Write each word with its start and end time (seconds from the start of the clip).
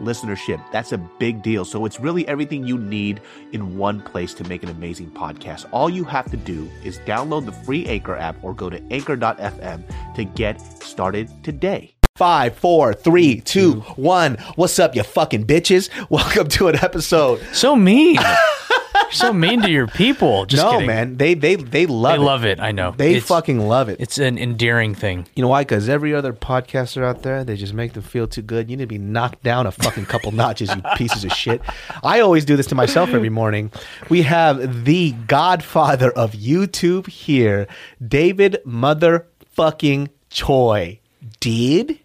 listenership. 0.00 0.62
That's 0.72 0.92
a 0.92 0.98
big 0.98 1.42
deal. 1.42 1.64
So 1.64 1.84
it's 1.84 2.00
really 2.00 2.26
everything 2.28 2.66
you 2.66 2.78
need 2.78 3.20
in 3.52 3.76
one 3.76 4.00
place 4.00 4.34
to 4.34 4.44
make 4.44 4.62
an 4.62 4.68
amazing 4.68 5.10
podcast. 5.10 5.66
All 5.72 5.88
you 5.88 6.04
have 6.04 6.30
to 6.30 6.36
do 6.36 6.70
is 6.84 6.98
download 7.00 7.46
the 7.46 7.52
free 7.52 7.86
Anchor 7.86 8.16
app 8.16 8.42
or 8.42 8.54
go 8.54 8.70
to 8.70 8.82
anchor.fm 8.92 10.14
to 10.14 10.24
get 10.24 10.60
started 10.82 11.28
today. 11.44 11.94
Five, 12.16 12.56
four, 12.58 12.92
three, 12.92 13.40
two, 13.40 13.80
one. 13.96 14.34
What's 14.56 14.78
up, 14.78 14.94
you 14.94 15.02
fucking 15.02 15.46
bitches? 15.46 15.88
Welcome 16.10 16.46
to 16.48 16.68
an 16.68 16.76
episode. 16.76 17.40
So 17.54 17.74
mean. 17.74 18.16
You're 18.16 19.10
so 19.12 19.32
mean 19.32 19.62
to 19.62 19.70
your 19.70 19.86
people. 19.86 20.44
Just 20.44 20.62
no, 20.62 20.72
kidding. 20.72 20.86
man, 20.88 21.16
they 21.16 21.32
they 21.32 21.54
they 21.56 21.86
love 21.86 22.12
They 22.12 22.22
it. 22.22 22.24
love 22.26 22.44
it. 22.44 22.60
I 22.60 22.70
know. 22.70 22.92
They 22.94 23.12
It's- 23.12 23.24
fucking 23.26 23.66
love 23.66 23.88
it. 23.88 23.98
It's 23.98 24.18
an 24.18 24.36
endearing 24.36 24.94
thing. 24.94 25.26
You 25.34 25.40
know 25.40 25.48
why? 25.48 25.62
Because 25.62 25.88
every 25.88 26.14
other 26.14 26.34
podcaster 26.34 27.02
out 27.02 27.22
there, 27.22 27.44
they 27.44 27.56
just 27.56 27.72
make 27.72 27.94
them 27.94 28.02
feel 28.02 28.26
too 28.26 28.42
good. 28.42 28.70
You 28.70 28.76
need 28.76 28.82
to 28.82 28.86
be 28.88 28.98
knocked 28.98 29.42
down 29.42 29.66
a 29.66 29.72
fucking 29.72 30.04
couple 30.04 30.32
notches, 30.32 30.68
you 30.68 30.82
pieces 30.96 31.24
of 31.24 31.32
shit. 31.32 31.62
I 32.04 32.20
always 32.20 32.44
do 32.44 32.58
this 32.58 32.66
to 32.66 32.74
myself 32.74 33.08
every 33.14 33.30
morning. 33.30 33.72
We 34.10 34.20
have 34.20 34.84
the 34.84 35.12
godfather 35.28 36.10
of 36.10 36.32
YouTube 36.32 37.06
here, 37.06 37.66
David 38.06 38.58
motherfucking 38.66 40.10
Choi. 40.28 40.98
Did? 41.40 41.98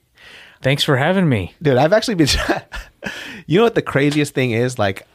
Thanks 0.61 0.83
for 0.83 0.97
having 0.97 1.27
me. 1.29 1.53
Dude, 1.61 1.77
I've 1.77 1.93
actually 1.93 2.15
been. 2.15 2.27
you 3.47 3.57
know 3.59 3.63
what 3.63 3.75
the 3.75 3.81
craziest 3.81 4.33
thing 4.33 4.51
is? 4.51 4.77
Like, 4.79 5.05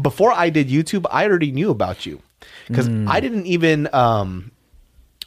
before 0.00 0.32
I 0.32 0.50
did 0.50 0.68
YouTube, 0.68 1.06
I 1.10 1.26
already 1.26 1.52
knew 1.52 1.70
about 1.70 2.06
you 2.06 2.22
because 2.68 2.88
I 3.06 3.20
didn't 3.20 3.46
even. 3.46 3.88
um 3.94 4.52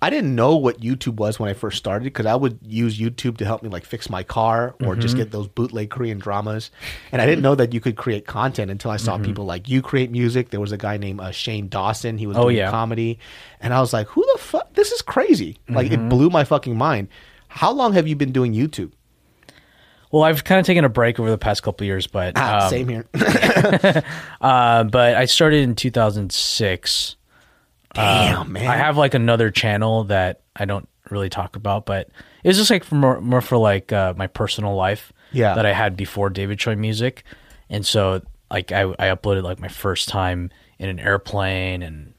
I 0.02 0.09
didn't 0.09 0.34
know 0.34 0.56
what 0.56 0.80
YouTube 0.80 1.16
was 1.16 1.40
when 1.42 1.50
I 1.50 1.53
first 1.53 1.78
started 1.78 2.06
because 2.06 2.25
I 2.25 2.34
would 2.34 2.58
use 2.66 2.97
YouTube 2.97 3.36
to 3.40 3.45
help 3.45 3.64
me 3.64 3.67
like 3.70 3.84
fix 3.84 4.09
my 4.09 4.23
car 4.23 4.73
or 4.86 4.95
just 4.95 5.17
get 5.17 5.31
those 5.31 5.50
bootleg 5.50 5.90
Korean 5.90 6.20
dramas, 6.20 6.72
and 7.12 7.22
I 7.22 7.25
didn't 7.25 7.42
know 7.42 7.53
that 7.56 7.73
you 7.73 7.81
could 7.81 7.97
create 7.97 8.25
content 8.25 8.72
until 8.72 8.92
I 8.92 8.95
saw 8.97 9.17
people 9.17 9.44
like 9.44 9.67
you 9.67 9.81
create 9.81 10.09
music. 10.09 10.52
There 10.52 10.62
was 10.62 10.72
a 10.72 10.78
guy 10.78 10.95
named 10.95 11.20
uh, 11.20 11.31
Shane 11.31 11.67
Dawson. 11.67 12.17
He 12.17 12.28
was 12.28 12.38
Oh, 12.38 12.44
doing 12.44 12.56
yeah. 12.56 12.72
comedy, 12.72 13.20
and 13.59 13.73
I 13.73 13.81
was 13.81 13.92
like, 13.92 14.08
"Who 14.08 14.25
the 14.34 14.40
fuck? 14.40 14.73
This 14.73 14.94
is 14.94 15.02
crazy!" 15.02 15.58
Like 15.67 15.92
it 15.92 16.08
blew 16.08 16.30
my 16.30 16.45
fucking 16.45 16.78
mind. 16.78 17.09
How 17.50 17.72
long 17.73 17.92
have 17.92 18.08
you 18.08 18.16
been 18.16 18.31
doing 18.31 18.53
YouTube? 18.53 18.94
Well, 20.11 20.23
I've 20.23 20.43
kind 20.43 20.59
of 20.59 20.65
taken 20.65 20.85
a 20.85 20.89
break 20.89 21.19
over 21.19 21.29
the 21.29 21.38
past 21.38 21.61
couple 21.61 21.83
of 21.83 21.88
years, 21.88 22.07
but 22.07 22.33
Ah, 22.35 22.63
um, 22.65 22.69
same 22.69 22.88
here. 22.88 23.05
uh, 24.41 24.83
but 24.85 25.16
I 25.16 25.25
started 25.25 25.61
in 25.63 25.75
2006. 25.75 27.16
Damn, 27.93 28.51
man. 28.53 28.67
I 28.67 28.75
have 28.75 28.97
like 28.97 29.13
another 29.13 29.51
channel 29.51 30.05
that 30.05 30.41
I 30.55 30.66
don't 30.66 30.88
really 31.09 31.29
talk 31.29 31.55
about, 31.55 31.85
but 31.85 32.09
it's 32.43 32.57
just 32.57 32.69
like 32.69 32.83
for 32.83 32.95
more, 32.95 33.21
more 33.21 33.41
for 33.41 33.57
like 33.57 33.91
uh, 33.91 34.13
my 34.16 34.27
personal 34.27 34.75
life. 34.75 35.11
Yeah. 35.31 35.53
That 35.53 35.66
I 35.67 35.73
had 35.73 35.95
before 35.95 36.31
David 36.31 36.57
Choi 36.57 36.75
music, 36.75 37.23
and 37.69 37.85
so 37.85 38.22
like 38.50 38.72
I, 38.72 38.81
I 38.97 39.16
uploaded 39.16 39.44
like 39.44 39.59
my 39.59 39.67
first 39.67 40.09
time 40.09 40.50
in 40.79 40.89
an 40.89 40.97
airplane 41.00 41.84
and 41.84 42.13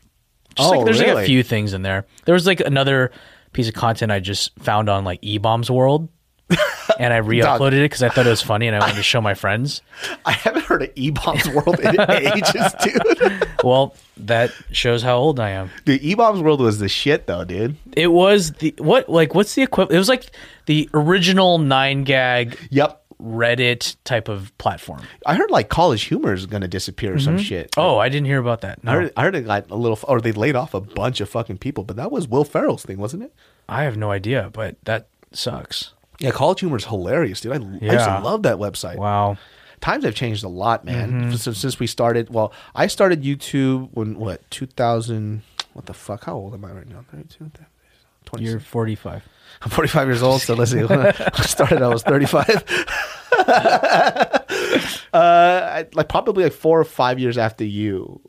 just 0.54 0.69
Oh, 0.72 0.76
like 0.78 0.84
there's 0.84 1.00
like 1.00 1.09
a 1.09 1.25
few 1.25 1.42
things 1.42 1.72
in 1.75 1.82
there. 1.82 2.06
There 2.25 2.34
was 2.34 2.47
like 2.47 2.60
another 2.60 3.10
piece 3.53 3.66
of 3.66 3.75
content 3.75 4.12
I 4.12 4.20
just 4.20 4.56
found 4.60 4.88
on 4.88 5.03
like 5.04 5.19
E 5.22 5.38
Bombs 5.38 5.69
World. 5.69 6.09
and 7.00 7.15
I 7.15 7.16
re-uploaded 7.16 7.78
it 7.78 7.84
because 7.84 8.03
I 8.03 8.11
thought 8.11 8.27
it 8.27 8.31
was 8.31 8.43
funny 8.43 8.66
and 8.66 8.77
I 8.77 8.81
wanted 8.81 8.97
to 8.97 9.03
show 9.03 9.21
my 9.21 9.33
friends. 9.34 9.81
I 10.27 10.33
haven't 10.33 10.66
heard 10.66 10.83
of 10.83 10.94
eBaum's 10.94 11.49
World 11.49 11.81
in 11.81 11.99
ages, 12.11 12.75
dude. 12.83 13.49
Well, 13.65 13.94
that 14.19 14.53
shows 14.71 15.03
how 15.03 15.16
old 15.16 15.41
I 15.41 15.50
am. 15.50 15.71
Dude, 15.87 16.03
eBaum's 16.03 16.43
World 16.43 16.60
was 16.60 16.78
the 16.78 16.89
shit, 16.89 17.27
though, 17.27 17.44
dude. 17.44 17.77
It 17.97 18.09
was 18.09 18.53
the 18.53 18.75
what 18.78 19.09
like 19.09 19.34
what's 19.34 19.55
the 19.55 19.62
equivalent? 19.62 19.94
It 19.94 19.99
was 19.99 20.09
like 20.10 20.31
the 20.66 20.89
original 20.93 21.59
nine 21.59 22.05
gag 22.05 22.59
Yep. 22.71 22.99
Reddit 23.21 23.97
type 24.05 24.28
of 24.28 24.56
platform. 24.56 25.03
I 25.27 25.34
heard 25.34 25.50
like 25.50 25.69
College 25.69 26.05
Humor 26.05 26.33
is 26.33 26.47
gonna 26.47 26.69
disappear 26.69 27.15
or 27.15 27.19
some 27.19 27.37
mm-hmm. 27.37 27.43
shit. 27.43 27.75
Oh, 27.77 27.99
I 27.99 28.09
didn't 28.09 28.27
hear 28.27 28.39
about 28.39 28.62
that. 28.62 28.78
I 28.87 28.93
heard, 28.93 29.12
I 29.16 29.22
heard 29.22 29.34
it 29.34 29.43
got 29.43 29.71
a 29.71 29.77
little, 29.77 29.99
or 30.05 30.21
they 30.22 30.33
laid 30.33 30.56
off 30.56 30.72
a 30.72 30.81
bunch 30.81 31.21
of 31.21 31.28
fucking 31.28 31.59
people, 31.59 31.84
but 31.84 31.97
that 31.97 32.10
was 32.10 32.28
Will 32.28 32.44
Ferrell's 32.44 32.83
thing, 32.83 32.99
wasn't 32.99 33.25
it? 33.25 33.34
I 33.69 33.84
have 33.84 33.99
no 33.99 34.10
idea, 34.10 34.49
but 34.53 34.77
that 34.84 35.09
sucks. 35.33 35.93
Yeah, 36.20 36.31
College 36.31 36.60
Humor 36.60 36.76
is 36.76 36.84
hilarious, 36.84 37.41
dude. 37.41 37.53
I, 37.53 37.56
I 37.56 37.58
used 37.94 38.04
to 38.06 38.20
love 38.22 38.42
that 38.44 38.58
website. 38.58 38.97
Wow. 38.97 39.36
Times 39.81 40.04
have 40.04 40.14
changed 40.14 40.44
a 40.44 40.48
lot, 40.48 40.84
man. 40.84 41.10
Mm-hmm. 41.10 41.34
Since, 41.36 41.58
since 41.58 41.81
we 41.81 41.86
started, 41.86 42.28
well, 42.28 42.53
I 42.75 42.86
started 42.86 43.22
YouTube 43.22 43.88
when 43.92 44.19
what 44.19 44.48
2000? 44.50 45.42
What 45.72 45.86
the 45.86 45.94
fuck? 45.94 46.25
How 46.25 46.34
old 46.34 46.53
am 46.53 46.64
I 46.64 46.72
right 46.72 46.86
now? 46.86 47.03
32, 47.10 47.50
26. 48.26 48.50
You're 48.50 48.60
45. 48.60 49.22
I'm 49.62 49.70
45 49.70 50.09
years 50.09 50.22
old, 50.22 50.42
so 50.42 50.54
let's 50.54 50.70
see. 50.72 50.84
When 50.84 51.00
I 51.06 51.42
started, 51.42 51.80
I 51.80 51.88
was 51.88 52.03
35. 52.03 52.48
uh, 55.12 55.14
I- 55.14 55.86
like 55.94 56.09
probably 56.09 56.44
like 56.44 56.53
four 56.53 56.78
or 56.78 56.84
five 56.84 57.19
years 57.19 57.38
after 57.38 57.64
you. 57.64 58.20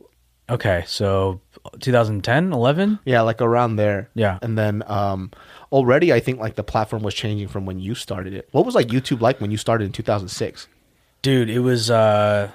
Okay, 0.50 0.84
so 0.88 1.40
2010, 1.80 2.52
11? 2.52 3.00
Yeah, 3.06 3.22
like 3.22 3.42
around 3.42 3.78
there. 3.78 4.10
Yeah. 4.16 4.38
And 4.42 4.58
then 4.58 4.84
um, 4.88 5.32
already, 5.72 6.12
I 6.12 6.20
think 6.20 6.40
like 6.40 6.56
the 6.56 6.64
platform 6.64 7.04
was 7.04 7.14
changing 7.14 7.48
from 7.48 7.66
when 7.66 7.80
you 7.80 7.96
started 7.96 8.34
it. 8.34 8.50
What 8.52 8.66
was 8.66 8.76
like 8.76 8.88
YouTube 8.88 9.22
like 9.22 9.40
when 9.40 9.52
you 9.52 9.58
started 9.58 9.86
in 9.86 9.92
2006? 9.92 10.68
Dude, 11.22 11.50
it 11.50 11.60
was 11.60 11.90
uh 11.90 12.50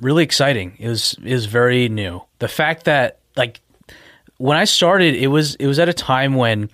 really 0.00 0.24
exciting. 0.24 0.76
It 0.78 0.88
was 0.88 1.14
it 1.22 1.32
was 1.32 1.46
very 1.46 1.88
new. 1.88 2.22
The 2.38 2.48
fact 2.48 2.84
that 2.84 3.18
like 3.36 3.60
when 4.38 4.56
I 4.56 4.64
started, 4.64 5.14
it 5.14 5.28
was 5.28 5.54
it 5.56 5.66
was 5.66 5.78
at 5.78 5.88
a 5.88 5.92
time 5.94 6.34
when 6.34 6.70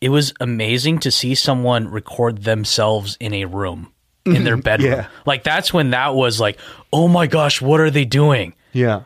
it 0.00 0.10
was 0.10 0.32
amazing 0.40 1.00
to 1.00 1.10
see 1.10 1.34
someone 1.34 1.88
record 1.88 2.44
themselves 2.44 3.16
in 3.18 3.34
a 3.34 3.46
room 3.46 3.92
in 4.24 4.44
their 4.44 4.56
bedroom. 4.62 4.92
Yeah. 4.92 5.06
Like 5.26 5.42
that's 5.42 5.72
when 5.72 5.90
that 5.90 6.14
was 6.14 6.38
like, 6.38 6.58
"Oh 6.92 7.08
my 7.08 7.26
gosh, 7.26 7.60
what 7.60 7.80
are 7.80 7.90
they 7.90 8.04
doing?" 8.04 8.54
Yeah. 8.72 9.02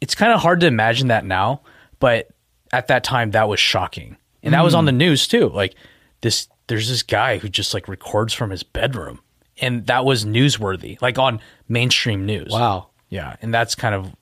It's 0.00 0.14
kind 0.16 0.32
of 0.32 0.40
hard 0.40 0.60
to 0.60 0.66
imagine 0.66 1.08
that 1.08 1.24
now, 1.24 1.60
but 2.00 2.28
at 2.72 2.88
that 2.88 3.04
time 3.04 3.32
that 3.32 3.48
was 3.48 3.60
shocking. 3.60 4.16
And 4.42 4.54
that 4.54 4.64
was 4.64 4.74
on 4.74 4.84
hmm. 4.84 4.86
the 4.86 4.92
news 4.92 5.28
too. 5.28 5.48
Like 5.48 5.74
this 6.20 6.48
there's 6.66 6.88
this 6.88 7.02
guy 7.02 7.38
who 7.38 7.48
just 7.48 7.74
like 7.74 7.88
records 7.88 8.32
from 8.32 8.50
his 8.50 8.62
bedroom. 8.62 9.20
And 9.60 9.86
that 9.86 10.04
was 10.04 10.24
newsworthy, 10.24 11.00
like 11.02 11.18
on 11.18 11.40
mainstream 11.68 12.26
news. 12.26 12.50
Wow. 12.50 12.88
Yeah, 13.08 13.36
and 13.42 13.52
that's 13.52 13.74
kind 13.74 13.94
of 13.94 14.14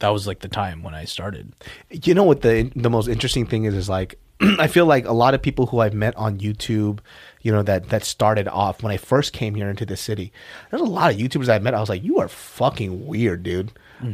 that 0.00 0.08
was 0.08 0.26
like 0.26 0.40
the 0.40 0.48
time 0.48 0.82
when 0.82 0.94
I 0.94 1.04
started. 1.04 1.54
You 1.90 2.14
know 2.14 2.24
what 2.24 2.42
the 2.42 2.70
the 2.74 2.90
most 2.90 3.08
interesting 3.08 3.46
thing 3.46 3.64
is 3.64 3.74
is 3.74 3.88
like 3.88 4.18
I 4.58 4.66
feel 4.66 4.86
like 4.86 5.06
a 5.06 5.12
lot 5.12 5.34
of 5.34 5.42
people 5.42 5.66
who 5.66 5.78
I've 5.78 5.94
met 5.94 6.16
on 6.16 6.38
YouTube, 6.38 6.98
you 7.42 7.52
know, 7.52 7.62
that 7.62 7.88
that 7.90 8.04
started 8.04 8.48
off 8.48 8.82
when 8.82 8.92
I 8.92 8.96
first 8.96 9.32
came 9.32 9.54
here 9.54 9.68
into 9.68 9.84
the 9.84 9.96
city. 9.96 10.32
There's 10.70 10.82
a 10.82 10.86
lot 10.86 11.12
of 11.12 11.18
YouTubers 11.18 11.48
I 11.48 11.58
met. 11.58 11.74
I 11.74 11.80
was 11.80 11.88
like, 11.88 12.02
you 12.02 12.18
are 12.18 12.28
fucking 12.28 13.06
weird, 13.06 13.42
dude. 13.42 13.72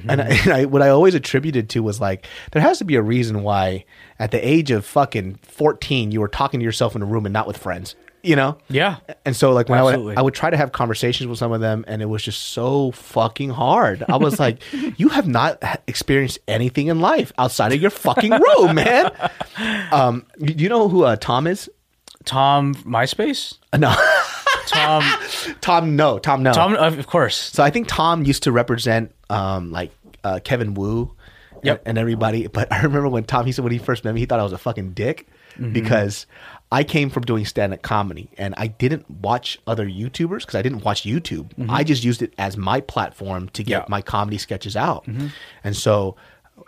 And, 0.09 0.21
I, 0.21 0.27
and 0.45 0.53
I, 0.53 0.65
what 0.67 0.83
I 0.83 0.89
always 0.91 1.15
attributed 1.15 1.69
to 1.71 1.83
was 1.83 2.01
like, 2.01 2.27
there 2.53 2.63
has 2.63 2.79
to 2.79 2.85
be 2.85 2.97
a 2.97 3.03
reason 3.03 3.43
why 3.43 3.85
at 4.19 4.31
the 4.31 4.47
age 4.47 4.71
of 4.71 4.85
fucking 4.85 5.37
14 5.43 6.11
you 6.11 6.21
were 6.21 6.29
talking 6.29 6.61
to 6.61 6.65
yourself 6.65 6.95
in 6.95 7.03
a 7.03 7.07
room 7.07 7.27
and 7.27 7.33
not 7.33 7.47
with 7.47 7.57
friends. 7.57 7.95
You 8.21 8.35
know? 8.35 8.59
Yeah. 8.69 8.97
And 9.25 9.37
so 9.37 9.53
like 9.53 9.69
when 9.69 9.79
I 9.79 9.97
would, 9.97 10.19
I 10.19 10.23
would 10.23 10.35
try 10.35 10.51
to 10.51 10.57
have 10.57 10.73
conversations 10.73 11.29
with 11.29 11.39
some 11.39 11.53
of 11.53 11.61
them 11.61 11.85
and 11.87 12.03
it 12.03 12.07
was 12.07 12.23
just 12.23 12.43
so 12.43 12.91
fucking 12.91 13.51
hard. 13.51 14.05
I 14.09 14.17
was 14.17 14.41
like, 14.41 14.61
you 14.99 15.09
have 15.09 15.29
not 15.29 15.63
experienced 15.87 16.41
anything 16.49 16.89
in 16.89 17.01
life 17.01 17.33
outside 17.39 17.73
of 17.73 17.81
your 17.81 17.91
fucking 17.91 18.33
room, 18.33 18.75
man. 18.75 19.11
Um, 19.91 20.25
you 20.39 20.55
you 20.57 20.69
know 20.69 20.89
who 20.89 21.03
uh, 21.03 21.17
Tom 21.17 21.49
is? 21.49 21.69
Tom 22.25 22.75
MySpace? 22.77 23.55
Uh, 23.73 23.79
No, 23.79 23.95
Tom 24.67 25.03
Tom. 25.61 25.97
No, 25.97 26.19
Tom. 26.19 26.43
No. 26.43 26.53
Tom 26.53 26.75
of 26.75 27.07
course. 27.07 27.37
So 27.37 27.63
I 27.63 27.71
think 27.71 27.89
Tom 27.89 28.25
used 28.25 28.43
to 28.45 28.53
represent 28.53 29.15
um, 29.31 29.71
like 29.73 29.91
uh, 30.25 30.41
Kevin 30.45 30.75
Wu 30.75 31.15
Yep. 31.65 31.83
and 31.87 31.99
everybody. 31.99 32.47
But 32.47 32.73
I 32.73 32.83
remember 32.83 33.09
when 33.09 33.25
Tom, 33.25 33.45
he 33.47 33.51
said 33.53 33.65
when 33.65 33.73
he 33.73 33.79
first 33.79 34.05
met 34.05 34.15
me, 34.15 34.21
he 34.21 34.27
thought 34.27 34.39
I 34.41 34.45
was 34.45 34.53
a 34.53 34.59
fucking 34.59 34.93
dick 34.93 35.27
Mm-hmm. 35.59 35.73
because 35.73 36.27
I 36.71 36.85
came 36.85 37.11
from 37.11 37.25
doing 37.25 37.45
stand 37.45 37.73
up 37.75 37.83
comedy 37.83 38.31
and 38.39 38.55
I 38.57 38.69
didn't 38.69 39.11
watch 39.11 39.59
other 39.67 39.85
YouTubers 39.89 40.41
because 40.41 40.55
I 40.55 40.63
didn't 40.63 40.85
watch 40.85 41.03
YouTube. 41.03 41.51
I 41.69 41.83
just 41.83 42.05
used 42.05 42.23
it 42.23 42.33
as 42.39 42.57
my 42.57 42.81
platform 42.81 43.49
to 43.55 43.65
get 43.65 43.69
Mm-hmm. 43.69 43.71
Yeah. 43.73 43.81
Mm-hmm. 43.81 43.91
my 43.91 44.03
comedy 44.03 44.39
sketches 44.39 44.77
out. 44.77 45.05
And 45.65 45.77
so 45.77 46.15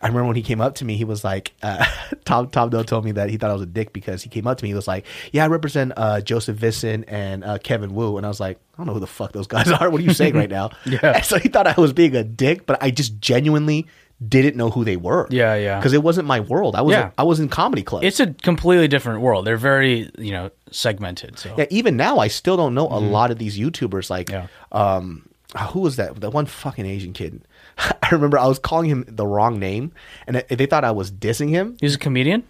I 0.02 0.06
remember 0.08 0.28
when 0.28 0.36
he 0.36 0.42
came 0.42 0.60
up 0.62 0.76
to 0.76 0.84
me, 0.86 0.96
he 0.96 1.04
was 1.04 1.24
like, 1.24 1.52
uh, 1.62 1.84
Tom 2.24 2.48
Tom 2.48 2.70
Doe 2.70 2.82
told 2.82 3.04
me 3.04 3.12
that 3.12 3.28
he 3.28 3.36
thought 3.36 3.50
I 3.50 3.52
was 3.52 3.62
a 3.62 3.66
dick 3.66 3.92
because 3.92 4.22
he 4.22 4.30
came 4.30 4.46
up 4.46 4.56
to 4.58 4.64
me. 4.64 4.70
He 4.70 4.74
was 4.74 4.88
like, 4.88 5.04
"Yeah, 5.32 5.44
I 5.44 5.48
represent 5.48 5.92
uh, 5.96 6.20
Joseph 6.22 6.56
Vincent 6.56 7.04
and 7.08 7.44
uh, 7.44 7.58
Kevin 7.58 7.94
Wu," 7.94 8.16
and 8.16 8.24
I 8.24 8.28
was 8.30 8.40
like, 8.40 8.58
"I 8.74 8.76
don't 8.78 8.86
know 8.86 8.94
who 8.94 9.00
the 9.00 9.06
fuck 9.06 9.32
those 9.32 9.46
guys 9.46 9.70
are. 9.72 9.90
What 9.90 10.00
are 10.00 10.04
you 10.04 10.14
saying 10.14 10.34
right 10.34 10.48
now?" 10.50 10.70
Yeah. 10.86 11.16
And 11.16 11.24
so 11.24 11.38
he 11.38 11.48
thought 11.48 11.66
I 11.66 11.74
was 11.78 11.92
being 11.92 12.16
a 12.16 12.24
dick, 12.24 12.64
but 12.66 12.82
I 12.82 12.90
just 12.90 13.20
genuinely 13.20 13.86
didn't 14.26 14.56
know 14.56 14.70
who 14.70 14.84
they 14.84 14.96
were. 14.96 15.26
Yeah, 15.30 15.54
yeah. 15.54 15.78
Because 15.78 15.92
it 15.92 16.02
wasn't 16.02 16.26
my 16.26 16.40
world. 16.40 16.76
I 16.76 16.82
was 16.82 16.92
Yeah. 16.92 17.10
I 17.18 17.22
was 17.22 17.38
in 17.40 17.48
comedy 17.48 17.82
club. 17.82 18.02
It's 18.04 18.20
a 18.20 18.28
completely 18.32 18.86
different 18.88 19.20
world. 19.22 19.46
They're 19.46 19.56
very, 19.56 20.10
you 20.18 20.32
know, 20.32 20.50
segmented. 20.70 21.38
So 21.38 21.54
yeah, 21.58 21.66
even 21.70 21.96
now 21.96 22.18
I 22.18 22.28
still 22.28 22.56
don't 22.56 22.74
know 22.74 22.86
a 22.88 23.00
lot 23.00 23.30
of 23.30 23.38
these 23.38 23.58
YouTubers. 23.58 24.08
Like. 24.10 24.30
Yeah. 24.30 24.46
um, 24.72 25.26
who 25.72 25.80
was 25.80 25.96
that? 25.96 26.20
That 26.20 26.30
one 26.30 26.46
fucking 26.46 26.86
Asian 26.86 27.12
kid. 27.12 27.42
I 28.02 28.08
remember 28.12 28.38
I 28.38 28.46
was 28.46 28.58
calling 28.58 28.88
him 28.90 29.04
the 29.08 29.26
wrong 29.26 29.58
name, 29.58 29.92
and 30.26 30.36
they- 30.48 30.66
thought 30.66 30.84
I 30.84 30.90
was 30.90 31.10
dissing 31.10 31.48
him. 31.50 31.76
he's 31.80 31.94
a 31.94 31.98
comedian. 31.98 32.44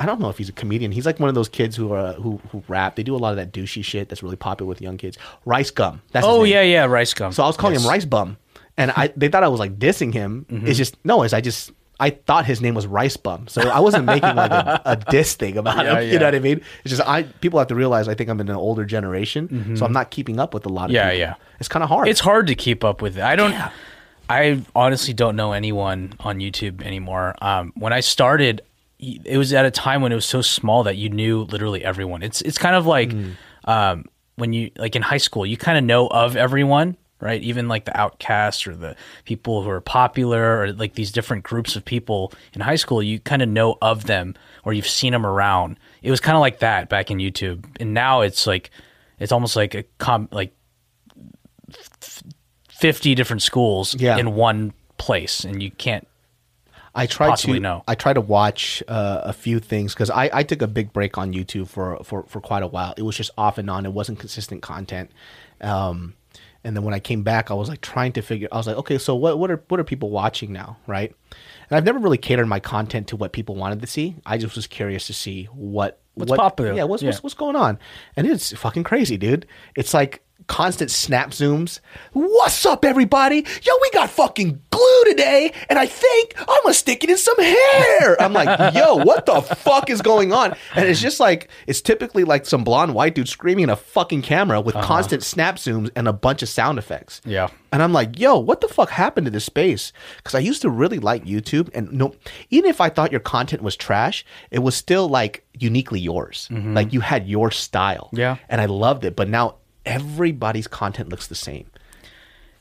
I 0.00 0.06
don't 0.06 0.20
know 0.20 0.28
if 0.28 0.38
he's 0.38 0.48
a 0.48 0.52
comedian. 0.52 0.92
He's 0.92 1.06
like 1.06 1.18
one 1.18 1.28
of 1.28 1.34
those 1.34 1.48
kids 1.48 1.74
who 1.74 1.92
are 1.92 2.12
who 2.12 2.40
who 2.52 2.62
rap. 2.68 2.94
They 2.94 3.02
do 3.02 3.16
a 3.16 3.18
lot 3.18 3.30
of 3.30 3.36
that 3.36 3.52
douchey 3.52 3.82
shit 3.84 4.08
that's 4.08 4.22
really 4.22 4.36
popular 4.36 4.68
with 4.68 4.80
young 4.80 4.96
kids. 4.96 5.18
Rice 5.44 5.72
gum. 5.72 6.02
That's 6.12 6.24
Oh 6.26 6.44
yeah, 6.44 6.62
yeah, 6.62 6.84
rice 6.84 7.12
gum. 7.14 7.32
So 7.32 7.42
I 7.42 7.46
was 7.48 7.56
calling 7.56 7.74
Yes. 7.74 7.82
him 7.84 7.90
Rice 7.90 8.04
Bum, 8.04 8.36
and 8.76 8.92
I 8.92 9.12
they 9.16 9.28
thought 9.28 9.42
I 9.42 9.48
was 9.48 9.58
like 9.58 9.76
dissing 9.78 10.12
him. 10.14 10.46
Mm-hmm. 10.48 10.68
It's 10.68 10.78
just 10.78 10.96
no, 11.04 11.24
it's 11.24 11.32
I 11.34 11.40
just 11.40 11.72
I 11.98 12.10
thought 12.10 12.46
his 12.46 12.60
name 12.60 12.76
was 12.76 12.86
Rice 12.86 13.16
Bum, 13.16 13.48
so 13.48 13.60
I 13.68 13.80
wasn't 13.80 14.04
making 14.04 14.36
like 14.36 14.52
a, 14.52 14.80
a 14.84 14.96
diss 15.10 15.34
thing 15.34 15.56
about 15.56 15.78
Yeah, 15.84 15.98
him. 16.00 16.02
You 16.06 16.12
yeah. 16.12 16.18
know 16.20 16.26
what 16.26 16.34
I 16.36 16.38
mean? 16.38 16.60
It's 16.84 16.94
just 16.94 17.02
I 17.08 17.24
people 17.24 17.58
have 17.58 17.66
to 17.68 17.74
realize 17.74 18.06
I 18.06 18.14
think 18.14 18.30
I'm 18.30 18.38
in 18.40 18.48
an 18.48 18.54
older 18.54 18.84
generation, 18.84 19.74
so 19.76 19.84
I'm 19.84 19.92
not 19.92 20.12
keeping 20.12 20.38
up 20.38 20.54
with 20.54 20.64
a 20.64 20.68
lot 20.68 20.84
of 20.84 20.88
Mm-hmm. 20.90 20.94
Yeah, 20.94 21.10
people. 21.10 21.18
yeah. 21.18 21.34
It's 21.58 21.68
kind 21.68 21.82
of 21.82 21.88
hard. 21.88 22.06
It's 22.06 22.20
hard 22.20 22.46
to 22.46 22.54
keep 22.54 22.84
up 22.84 23.02
with 23.02 23.18
it. 23.18 23.24
I 23.24 23.34
don't. 23.34 23.52
I 24.28 24.62
honestly 24.74 25.14
don't 25.14 25.36
know 25.36 25.52
anyone 25.52 26.12
on 26.20 26.38
YouTube 26.38 26.82
anymore. 26.82 27.34
Um, 27.40 27.72
when 27.76 27.92
I 27.92 28.00
started, 28.00 28.62
it 28.98 29.38
was 29.38 29.52
at 29.52 29.64
a 29.64 29.70
time 29.70 30.02
when 30.02 30.12
it 30.12 30.16
was 30.16 30.26
so 30.26 30.42
small 30.42 30.82
that 30.84 30.96
you 30.96 31.08
knew 31.08 31.42
literally 31.42 31.84
everyone. 31.84 32.22
It's 32.22 32.40
it's 32.42 32.58
kind 32.58 32.74
of 32.76 32.86
like 32.86 33.10
Mm. 33.10 33.36
um, 33.64 34.04
when 34.36 34.52
you 34.52 34.70
like 34.76 34.94
in 34.96 35.02
high 35.02 35.18
school, 35.18 35.46
you 35.46 35.56
kind 35.56 35.78
of 35.78 35.84
know 35.84 36.08
of 36.08 36.36
everyone, 36.36 36.96
right? 37.20 37.40
Even 37.42 37.68
like 37.68 37.84
the 37.86 37.96
outcasts 37.96 38.66
or 38.66 38.74
the 38.76 38.96
people 39.24 39.62
who 39.62 39.70
are 39.70 39.80
popular 39.80 40.60
or 40.60 40.72
like 40.72 40.94
these 40.94 41.10
different 41.10 41.42
groups 41.44 41.74
of 41.76 41.84
people 41.84 42.32
in 42.54 42.60
high 42.60 42.76
school, 42.76 43.02
you 43.02 43.18
kind 43.20 43.40
of 43.42 43.48
know 43.48 43.76
of 43.82 44.04
them 44.04 44.34
or 44.64 44.72
you've 44.72 44.86
seen 44.86 45.12
them 45.12 45.24
around. 45.26 45.78
It 46.02 46.10
was 46.10 46.20
kind 46.20 46.36
of 46.36 46.40
like 46.40 46.58
that 46.60 46.88
back 46.88 47.10
in 47.10 47.18
YouTube, 47.18 47.64
and 47.80 47.94
now 47.94 48.20
it's 48.22 48.46
like 48.46 48.70
it's 49.18 49.32
almost 49.32 49.56
like 49.56 49.74
a 49.74 49.84
com 49.98 50.28
like 50.32 50.52
50 52.78 53.14
different 53.14 53.42
schools 53.42 53.94
Yeah. 53.98 54.16
in 54.18 54.34
one 54.34 54.72
place 54.98 55.44
and 55.44 55.62
you 55.62 55.70
can't 55.72 56.06
I 56.94 57.06
try 57.06 57.28
possibly 57.28 57.58
to 57.58 57.60
know. 57.62 57.84
I 57.86 57.94
try 57.94 58.12
to 58.12 58.20
watch 58.20 58.82
uh, 58.88 59.20
a 59.24 59.32
few 59.32 59.60
things 59.60 59.94
because 59.94 60.10
I, 60.10 60.30
I 60.32 60.42
took 60.42 60.62
a 60.62 60.66
big 60.66 60.92
break 60.92 61.16
on 61.16 61.32
YouTube 61.32 61.68
for, 61.68 61.98
for 62.02 62.24
for 62.24 62.40
quite 62.40 62.64
a 62.64 62.66
while. 62.66 62.94
It 62.96 63.02
was 63.02 63.16
just 63.16 63.30
off 63.38 63.58
and 63.58 63.70
on. 63.70 63.86
It 63.86 63.92
wasn't 63.92 64.18
consistent 64.18 64.62
content. 64.62 65.10
Um, 65.60 66.14
and 66.64 66.74
then 66.74 66.82
when 66.82 66.94
I 66.94 66.98
came 66.98 67.22
back, 67.22 67.52
I 67.52 67.54
was 67.54 67.68
like 67.68 67.82
trying 67.82 68.12
to 68.14 68.22
figure. 68.22 68.48
I 68.50 68.56
was 68.56 68.66
like, 68.66 68.76
okay, 68.78 68.98
so 68.98 69.14
what 69.14 69.38
what 69.38 69.48
are 69.50 69.62
what 69.68 69.78
are 69.78 69.84
people 69.84 70.10
watching 70.10 70.52
now, 70.52 70.78
right? 70.88 71.14
And 71.70 71.76
I've 71.76 71.84
never 71.84 72.00
really 72.00 72.18
catered 72.18 72.48
my 72.48 72.58
content 72.58 73.06
to 73.08 73.16
what 73.16 73.32
people 73.32 73.54
wanted 73.54 73.80
to 73.82 73.86
see. 73.86 74.16
I 74.26 74.38
just 74.38 74.56
was 74.56 74.66
curious 74.66 75.06
to 75.06 75.12
see 75.12 75.44
what 75.52 76.00
What's 76.14 76.30
what, 76.30 76.38
popular. 76.40 76.72
Yeah, 76.72 76.84
what's, 76.84 77.02
what's 77.02 77.18
Yeah. 77.18 77.20
what's 77.20 77.34
going 77.34 77.54
on? 77.54 77.78
And 78.16 78.26
it's 78.26 78.52
fucking 78.56 78.82
crazy, 78.82 79.16
dude. 79.16 79.46
It's 79.76 79.94
like 79.94 80.24
constant 80.48 80.90
snap 80.90 81.30
zooms. 81.30 81.78
What's 82.12 82.66
up, 82.66 82.84
everybody? 82.84 83.46
Yo, 83.62 83.72
we 83.80 83.90
got 83.92 84.10
fucking 84.10 84.60
glue 84.70 85.04
today, 85.04 85.52
and 85.68 85.78
I 85.78 85.86
think 85.86 86.34
I'm 86.38 86.62
gonna 86.64 86.74
stick 86.74 87.04
it 87.04 87.10
in 87.10 87.18
some 87.18 87.38
hair. 87.38 88.20
I'm 88.20 88.32
like, 88.32 88.74
yo, 88.74 88.96
what 88.96 89.26
the 89.26 89.40
fuck 89.42 89.90
is 89.90 90.02
going 90.02 90.32
on? 90.32 90.56
And 90.74 90.88
it's 90.88 91.00
just 91.00 91.20
like 91.20 91.48
it's 91.66 91.80
typically 91.80 92.24
like 92.24 92.46
some 92.46 92.64
blonde 92.64 92.94
white 92.94 93.14
dude 93.14 93.28
screaming 93.28 93.64
in 93.64 93.70
a 93.70 93.76
fucking 93.76 94.22
camera 94.22 94.60
with 94.60 94.74
constant 94.76 95.22
snap 95.22 95.56
zooms 95.56 95.90
and 95.94 96.08
a 96.08 96.12
bunch 96.12 96.42
of 96.42 96.48
sound 96.48 96.78
effects. 96.78 97.20
Yeah. 97.24 97.48
And 97.70 97.82
I'm 97.82 97.92
like, 97.92 98.18
yo, 98.18 98.38
what 98.38 98.62
the 98.62 98.68
fuck 98.68 98.88
happened 98.88 99.26
to 99.26 99.30
this 99.30 99.44
space? 99.44 99.92
Because 100.16 100.34
I 100.34 100.38
used 100.38 100.62
to 100.62 100.70
really 100.70 100.98
like 100.98 101.24
YouTube, 101.26 101.68
and 101.74 101.92
no, 101.92 102.14
even 102.48 102.70
if 102.70 102.80
I 102.80 102.88
thought 102.88 103.12
your 103.12 103.20
content 103.20 103.62
was 103.62 103.76
trash, 103.76 104.24
it 104.50 104.60
was 104.60 104.74
still 104.74 105.08
like 105.08 105.44
uniquely 105.58 106.00
yours. 106.00 106.48
Like 106.50 106.94
you 106.94 107.00
had 107.00 107.28
your 107.28 107.50
style. 107.50 108.06
Mm-hmm. 108.06 108.16
Yeah. 108.16 108.36
And 108.48 108.60
I 108.60 108.64
loved 108.66 109.04
it. 109.04 109.14
But 109.14 109.28
now 109.28 109.56
everybody's 109.88 110.66
content 110.66 111.08
looks 111.08 111.26
the 111.26 111.34
same. 111.34 111.66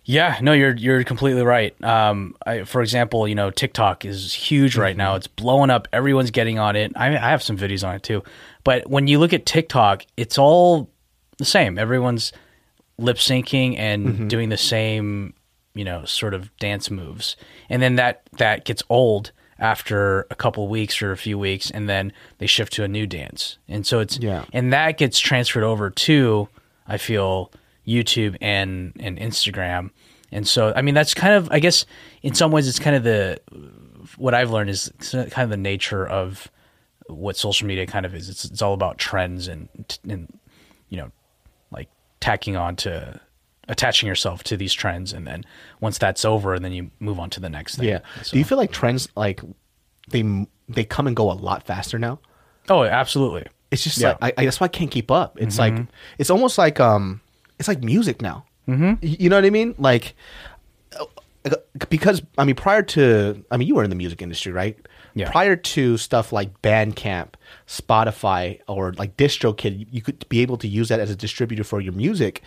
yeah 0.05 0.37
no 0.41 0.53
you're 0.53 0.75
you're 0.75 1.03
completely 1.03 1.43
right. 1.43 1.73
Um 1.83 2.35
I, 2.45 2.63
for 2.63 2.81
example 2.81 3.27
you 3.27 3.35
know 3.35 3.49
tiktok 3.51 4.05
is 4.05 4.33
huge 4.33 4.75
right 4.77 4.95
now. 4.97 5.15
It's 5.15 5.27
blowing 5.27 5.69
up. 5.69 5.87
Everyone's 5.91 6.31
getting 6.31 6.59
on 6.59 6.75
it. 6.75 6.91
I, 6.95 7.07
I 7.09 7.29
have 7.29 7.43
some 7.43 7.57
videos 7.57 7.87
on 7.87 7.95
it 7.95 8.03
too. 8.03 8.23
But 8.63 8.89
when 8.89 9.07
you 9.07 9.19
look 9.19 9.33
at 9.33 9.45
tiktok 9.45 10.05
it's 10.15 10.37
all 10.37 10.89
the 11.37 11.45
same. 11.45 11.77
Everyone's 11.77 12.31
lip 12.97 13.17
syncing 13.17 13.77
and 13.77 14.27
doing 14.29 14.49
the 14.49 14.57
same 14.57 15.33
you 15.75 15.83
know 15.85 16.05
sort 16.05 16.33
of 16.33 16.55
dance 16.57 16.89
moves. 16.89 17.35
And 17.69 17.81
then 17.81 17.95
that 17.97 18.21
that 18.37 18.65
gets 18.65 18.81
old 18.89 19.31
after 19.59 20.21
a 20.29 20.35
couple 20.35 20.67
weeks 20.67 21.01
or 21.01 21.11
a 21.11 21.17
few 21.17 21.37
weeks 21.37 21.69
and 21.71 21.89
then 21.89 22.13
they 22.37 22.45
shift 22.47 22.73
to 22.73 22.83
a 22.83 22.87
new 22.87 23.05
dance. 23.07 23.57
And 23.67 23.85
so 23.85 23.99
it's 23.99 24.17
Yeah. 24.19 24.45
and 24.53 24.71
that 24.71 24.97
gets 24.97 25.19
transferred 25.19 25.63
over 25.63 25.89
to 25.89 26.47
i 26.87 26.97
feel 26.97 27.51
youtube 27.87 28.35
and 28.41 28.93
and 28.99 29.17
instagram. 29.17 29.91
And 30.31 30.45
so 30.47 30.73
i 30.75 30.81
mean 30.81 30.93
that's 30.95 31.13
kind 31.13 31.33
of 31.33 31.49
i 31.51 31.59
guess 31.59 31.85
in 32.21 32.33
some 32.35 32.51
ways 32.51 32.67
it's 32.67 32.79
kind 32.79 32.95
of 32.95 33.03
the 33.03 33.39
what 34.17 34.33
i've 34.33 34.51
learned 34.51 34.69
is 34.69 34.91
kind 35.11 35.37
of 35.39 35.49
the 35.49 35.57
nature 35.57 36.05
of 36.05 36.49
what 37.07 37.37
social 37.37 37.65
media 37.67 37.85
kind 37.87 38.05
of 38.05 38.13
is. 38.13 38.27
It's, 38.27 38.43
it's 38.43 38.61
all 38.61 38.73
about 38.73 38.97
trends 38.97 39.47
and 39.47 39.69
and 40.09 40.27
you 40.89 40.97
know 40.97 41.09
like 41.71 41.87
tacking 42.19 42.57
on 42.57 42.75
to 42.77 43.19
attaching 43.69 44.07
yourself 44.07 44.43
to 44.43 44.57
these 44.57 44.73
trends. 44.73 45.13
And 45.13 45.25
then 45.25 45.45
once 45.79 45.97
that's 45.97 46.25
over 46.25 46.53
and 46.53 46.65
then 46.65 46.73
you 46.73 46.91
move 46.99 47.17
on 47.19 47.29
to 47.31 47.39
the 47.39 47.49
next 47.49 47.77
thing. 47.77 47.87
Yeah. 47.87 47.99
So- 48.23 48.31
Do 48.33 48.39
you 48.39 48.43
feel 48.45 48.57
like 48.57 48.71
trends 48.73 49.07
like 49.15 49.39
they 50.09 50.45
they 50.67 50.83
come 50.83 51.07
and 51.07 51.15
go 51.15 51.31
a 51.31 51.33
lot 51.33 51.63
faster 51.63 51.97
now? 51.97 52.19
oh 52.69 52.83
absolutely 52.83 53.45
It's 53.71 53.83
just 53.83 53.97
Yeah. 53.97 54.13
Mm-hmm. 54.13 54.23
like 54.23 54.33
I, 54.37 54.41
I 54.41 54.45
that's 54.45 54.59
why 54.59 54.65
I 54.65 54.69
can't 54.69 54.91
keep 54.91 55.11
up. 55.11 55.37
It's 55.39 55.59
like 55.59 55.75
it's 56.17 56.29
almost 56.29 56.57
like 56.57 56.79
um 56.79 57.21
it's 57.59 57.67
like 57.67 57.83
music 57.83 58.21
now. 58.21 58.45
Mm-hmm. 58.67 58.93
You 59.01 59.29
know 59.29 59.37
what 59.37 59.45
I 59.45 59.49
mean? 59.49 59.75
Like 59.77 60.15
uh, 60.99 61.55
because 61.89 62.21
I 62.37 62.43
mean 62.45 62.55
prior 62.55 62.83
to 62.83 63.43
I 63.51 63.57
mean 63.57 63.67
you 63.67 63.75
were 63.75 63.83
in 63.83 63.89
the 63.89 63.95
music 63.95 64.21
industry, 64.21 64.51
right? 64.51 64.77
Yeah. 65.13 65.31
Prior 65.31 65.55
to 65.55 65.97
stuff 65.97 66.31
like 66.31 66.61
Bandcamp, 66.61 67.29
Spotify, 67.65 68.59
or 68.67 68.93
like 68.93 69.17
DistroKid, 69.17 69.87
you 69.89 70.01
could 70.01 70.27
be 70.29 70.41
able 70.41 70.57
to 70.57 70.67
use 70.67 70.89
that 70.89 70.99
as 70.99 71.09
a 71.09 71.15
distributor 71.15 71.63
for 71.63 71.81
your 71.81 71.93
music. 71.93 72.41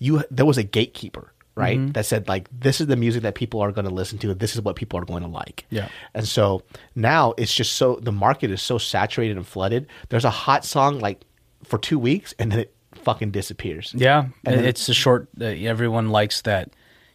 You 0.00 0.24
there 0.30 0.46
was 0.46 0.58
a 0.58 0.64
gatekeeper, 0.64 1.32
right? 1.56 1.78
Mm-hmm. 1.78 1.92
That 1.92 2.06
said 2.06 2.28
like 2.28 2.48
this 2.52 2.80
is 2.80 2.86
the 2.86 2.96
music 2.96 3.22
that 3.22 3.34
people 3.34 3.60
are 3.60 3.72
going 3.72 3.86
to 3.88 3.94
listen 3.94 4.18
to. 4.18 4.34
This 4.34 4.54
is 4.54 4.60
what 4.60 4.76
people 4.76 4.98
are 5.00 5.04
going 5.04 5.22
to 5.22 5.28
like. 5.28 5.64
Yeah. 5.70 5.88
And 6.14 6.28
so 6.28 6.62
now 6.94 7.34
it's 7.36 7.52
just 7.54 7.72
so 7.72 7.96
the 7.96 8.12
market 8.12 8.50
is 8.50 8.62
so 8.62 8.78
saturated 8.78 9.36
and 9.36 9.46
flooded. 9.46 9.88
There's 10.10 10.24
a 10.24 10.30
hot 10.30 10.64
song 10.64 11.00
like 11.00 11.22
for 11.64 11.78
two 11.78 11.98
weeks 11.98 12.34
and 12.38 12.52
then 12.52 12.60
it 12.60 12.74
fucking 12.94 13.30
disappears. 13.30 13.92
Yeah, 13.96 14.26
And 14.44 14.64
it's 14.64 14.86
the 14.86 14.94
short. 14.94 15.28
Uh, 15.40 15.44
everyone 15.46 16.10
likes 16.10 16.42
that, 16.42 16.70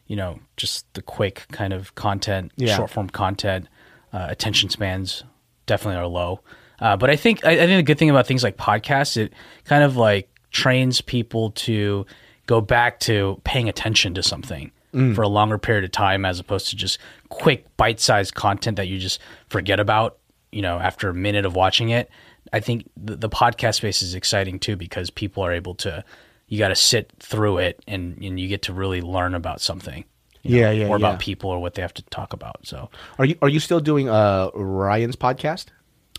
you 0.07 0.15
know, 0.15 0.39
just 0.57 0.91
the 0.93 1.01
quick 1.01 1.45
kind 1.51 1.73
of 1.73 1.95
content, 1.95 2.51
Yeah. 2.57 2.75
short 2.75 2.89
form 2.89 3.09
content. 3.09 3.67
Uh, 4.13 4.27
attention 4.29 4.69
spans 4.69 5.23
definitely 5.67 5.99
are 5.99 6.07
low. 6.07 6.41
Uh, 6.79 6.97
but 6.97 7.09
I 7.09 7.15
think 7.15 7.45
I, 7.45 7.51
I 7.51 7.55
think 7.67 7.77
the 7.79 7.83
good 7.83 7.97
thing 7.99 8.09
about 8.09 8.25
things 8.27 8.43
like 8.43 8.57
podcasts, 8.57 9.15
it 9.17 9.33
kind 9.65 9.83
of 9.83 9.95
like 9.97 10.29
trains 10.49 10.99
people 10.99 11.51
to 11.51 12.05
go 12.51 12.61
back 12.61 12.99
to 13.01 13.39
paying 13.43 13.67
attention 13.69 14.13
to 14.15 14.23
something 14.23 14.71
Mm. 14.93 15.15
for 15.15 15.21
a 15.21 15.27
longer 15.29 15.57
period 15.57 15.85
of 15.85 15.91
time, 15.91 16.25
as 16.25 16.37
opposed 16.39 16.69
to 16.69 16.75
just 16.75 16.99
quick 17.29 17.59
bite 17.77 17.99
sized 18.01 18.33
content 18.35 18.75
that 18.75 18.87
you 18.89 18.97
just 18.99 19.19
forget 19.47 19.79
about. 19.79 20.17
You 20.51 20.61
know, 20.61 20.77
after 20.79 21.07
a 21.09 21.13
minute 21.13 21.45
of 21.45 21.55
watching 21.55 21.89
it. 21.91 22.09
I 22.51 22.59
think 22.59 22.83
the, 22.97 23.15
the 23.15 23.29
podcast 23.29 23.75
space 23.75 24.01
is 24.01 24.15
exciting 24.15 24.59
too 24.59 24.75
because 24.75 25.09
people 25.09 25.43
are 25.45 25.53
able 25.53 25.75
to 25.75 26.03
you 26.49 26.57
got 26.59 26.67
to 26.69 26.75
sit 26.75 27.05
through 27.21 27.59
it 27.59 27.81
and, 27.87 28.17
and 28.21 28.37
you 28.37 28.49
get 28.49 28.63
to 28.63 28.73
really 28.73 28.99
learn 29.01 29.33
about 29.35 29.61
something 29.61 30.03
you 30.43 30.51
know, 30.51 30.57
Yeah, 30.59 30.71
yeah, 30.71 30.87
or 30.87 30.99
yeah. 30.99 31.07
about 31.07 31.19
people 31.21 31.49
or 31.49 31.59
what 31.61 31.75
they 31.75 31.81
have 31.81 31.93
to 31.93 32.03
talk 32.17 32.33
about 32.33 32.57
so 32.67 32.89
Are 33.17 33.23
you 33.23 33.35
are 33.41 33.47
you 33.47 33.61
still 33.61 33.79
doing 33.79 34.09
uh 34.09 34.49
Ryan's 34.53 35.15
podcast? 35.15 35.67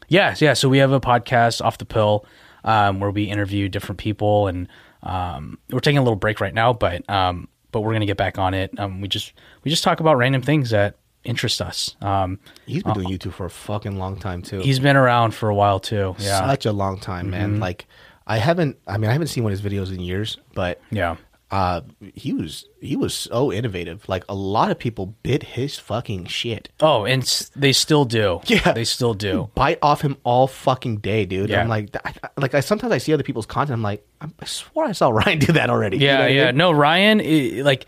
yeah 0.09 0.35
yeah 0.39 0.55
so 0.55 0.71
we 0.71 0.79
have 0.79 0.93
a 0.93 1.01
podcast 1.01 1.61
off 1.63 1.77
the 1.77 1.85
pill 1.85 2.25
um, 2.65 3.01
where 3.01 3.11
we 3.11 3.25
interview 3.25 3.69
different 3.69 3.99
people 3.99 4.47
and 4.49 4.69
um, 5.03 5.59
we're 5.71 5.81
taking 5.81 5.99
a 5.99 6.03
little 6.03 6.17
break 6.17 6.41
right 6.41 6.55
now 6.55 6.73
but 6.73 7.09
um, 7.11 7.49
but 7.71 7.81
we're 7.81 7.93
gonna 7.93 8.07
get 8.07 8.17
back 8.17 8.39
on 8.39 8.55
it. 8.55 8.79
Um, 8.79 9.01
we 9.01 9.09
just 9.09 9.33
we 9.65 9.71
just 9.71 9.83
talk 9.83 10.01
about 10.01 10.17
random 10.17 10.43
things 10.43 10.71
that 10.71 10.97
interest 11.25 11.63
us. 11.63 11.97
Um, 12.01 12.39
He's 12.67 12.83
been 12.83 12.95
doing 12.95 13.09
YouTube 13.09 13.33
for 13.33 13.47
a 13.47 13.51
fucking 13.51 13.97
long 13.99 14.17
time 14.19 14.43
too. 14.43 14.61
he's 14.61 14.79
been 14.81 14.97
around 14.97 15.33
for 15.35 15.49
a 15.49 15.55
while 15.55 15.81
too. 15.81 16.15
Yeah. 16.19 16.47
Such 16.47 16.67
a 16.67 16.73
long 16.73 16.99
time, 16.99 17.31
man. 17.31 17.61
Like 17.61 17.87
I 18.27 18.39
haven't 18.39 18.79
I 18.87 18.99
mean 18.99 19.09
I 19.09 19.13
haven't 19.13 19.29
seen 19.29 19.43
one 19.45 19.53
of 19.53 19.61
his 19.61 19.73
videos 19.73 19.93
in 19.93 20.01
years, 20.01 20.39
but 20.55 20.81
yeah 20.91 21.17
uh, 21.53 21.83
he 22.15 22.33
was 22.33 22.65
he 22.81 22.97
was 22.97 23.15
so 23.15 23.53
innovative. 23.53 24.09
Like 24.09 24.25
a 24.29 24.35
lot 24.35 24.71
of 24.71 24.79
people 24.79 25.15
bit 25.23 25.43
his 25.43 25.79
fucking 25.79 26.25
shit. 26.27 26.71
Oh, 26.81 27.05
and 27.05 27.23
s- 27.23 27.51
they 27.55 27.73
still 27.75 28.05
do. 28.07 28.41
Yeah. 28.47 28.73
they 28.73 28.85
still 28.85 29.13
do. 29.15 29.51
Bite 29.55 29.79
off 29.83 30.01
him 30.01 30.17
all 30.25 30.47
fucking 30.47 30.97
day, 30.99 31.27
dude. 31.27 31.51
Yeah. 31.51 31.61
I'm 31.61 31.69
like, 31.69 31.95
I, 32.05 32.15
like 32.39 32.55
I 32.55 32.61
sometimes 32.61 32.93
I 32.93 32.99
see 32.99 33.13
other 33.13 33.23
people's 33.23 33.45
content. 33.47 33.75
I'm 33.75 33.83
like, 33.83 34.05
I'm- 34.23 34.33
I 34.41 34.47
swore 34.47 34.87
I 34.87 34.93
saw 34.93 35.11
Ryan 35.13 35.39
do 35.41 35.53
that 35.53 35.69
already. 35.69 35.99
You 35.99 36.07
know 36.07 36.13
Yeah, 36.19 36.25
I 36.25 36.29
yeah. 36.29 36.47
mean? 36.47 36.57
No, 36.57 36.73
Ryan, 36.73 37.63
like, 37.63 37.85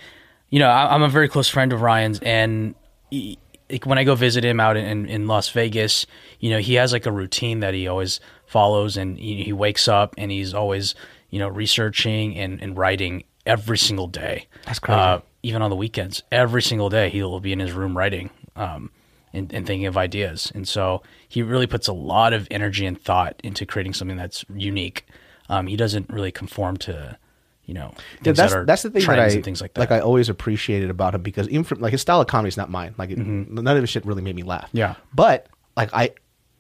you 0.50 0.59
know, 0.59 0.68
I, 0.68 0.94
I'm 0.94 1.02
a 1.02 1.09
very 1.09 1.28
close 1.28 1.49
friend 1.49 1.73
of 1.73 1.80
Ryan's, 1.80 2.21
and 2.21 2.75
he, 3.11 3.38
like, 3.71 3.87
when 3.87 3.97
I 3.97 4.04
go 4.04 4.14
visit 4.14 4.44
him 4.44 4.61
out 4.61 4.76
in, 4.76 5.06
in 5.06 5.26
Las 5.26 5.49
Vegas, 5.49 6.04
you 6.38 6.50
know, 6.50 6.59
he 6.59 6.75
has 6.75 6.92
like 6.92 7.06
a 7.06 7.11
routine 7.12 7.61
that 7.61 7.73
he 7.73 7.88
always 7.88 8.21
follows, 8.47 8.99
and 8.99 9.18
he, 9.18 9.42
he 9.42 9.52
wakes 9.54 9.88
up 9.88 10.14
and 10.18 10.30
he's 10.30 10.52
always, 10.52 10.94
you 11.30 11.38
know, 11.38 11.49
researching 11.49 12.37
and, 12.37 12.62
and 12.62 12.76
writing 12.76 13.25
every 13.46 13.78
single 13.78 14.06
day. 14.06 14.46
That's 14.66 14.78
crazy. 14.78 14.98
Uh, 14.98 15.20
even 15.42 15.60
on 15.62 15.70
the 15.70 15.76
weekends, 15.76 16.22
every 16.32 16.62
single 16.62 16.88
day 16.88 17.10
he'll 17.10 17.40
be 17.40 17.52
in 17.52 17.58
his 17.60 17.72
room 17.72 17.96
writing. 17.96 18.30
Um, 18.56 18.90
and, 19.32 19.52
and 19.52 19.66
thinking 19.66 19.86
of 19.86 19.96
ideas, 19.96 20.52
and 20.54 20.68
so 20.68 21.02
he 21.28 21.42
really 21.42 21.66
puts 21.66 21.88
a 21.88 21.92
lot 21.92 22.32
of 22.32 22.46
energy 22.52 22.86
and 22.86 22.96
thought 23.02 23.34
into 23.42 23.66
creating 23.66 23.92
something 23.92 24.16
that's 24.16 24.44
unique. 24.54 25.06
Um, 25.48 25.66
he 25.66 25.74
doesn't 25.76 26.08
really 26.08 26.30
conform 26.30 26.76
to, 26.76 27.18
you 27.64 27.74
know, 27.74 27.94
Yeah, 27.96 28.22
things 28.22 28.36
that's 28.36 28.52
that 28.52 28.58
are 28.60 28.64
that's 28.64 28.82
the 28.84 28.90
thing 28.90 29.04
that 29.04 29.18
I 29.18 29.26
and 29.26 29.44
things 29.44 29.60
like 29.60 29.74
that. 29.74 29.80
Like 29.80 29.90
I 29.90 29.98
always 29.98 30.28
appreciated 30.28 30.88
about 30.88 31.16
him 31.16 31.22
because 31.22 31.48
even 31.48 31.64
from 31.64 31.80
like 31.80 31.90
his 31.90 32.00
style 32.00 32.20
of 32.20 32.28
comedy 32.28 32.46
is 32.50 32.56
not 32.56 32.70
mine. 32.70 32.94
Like 32.96 33.10
it, 33.10 33.18
none 33.18 33.66
of 33.76 33.80
his 33.82 33.90
shit 33.90 34.06
really 34.06 34.22
made 34.22 34.36
me 34.36 34.44
laugh. 34.44 34.68
Mm-hmm. 34.68 34.76
Yeah. 34.76 34.94
but 35.12 35.48
like 35.76 35.90
I, 35.92 36.10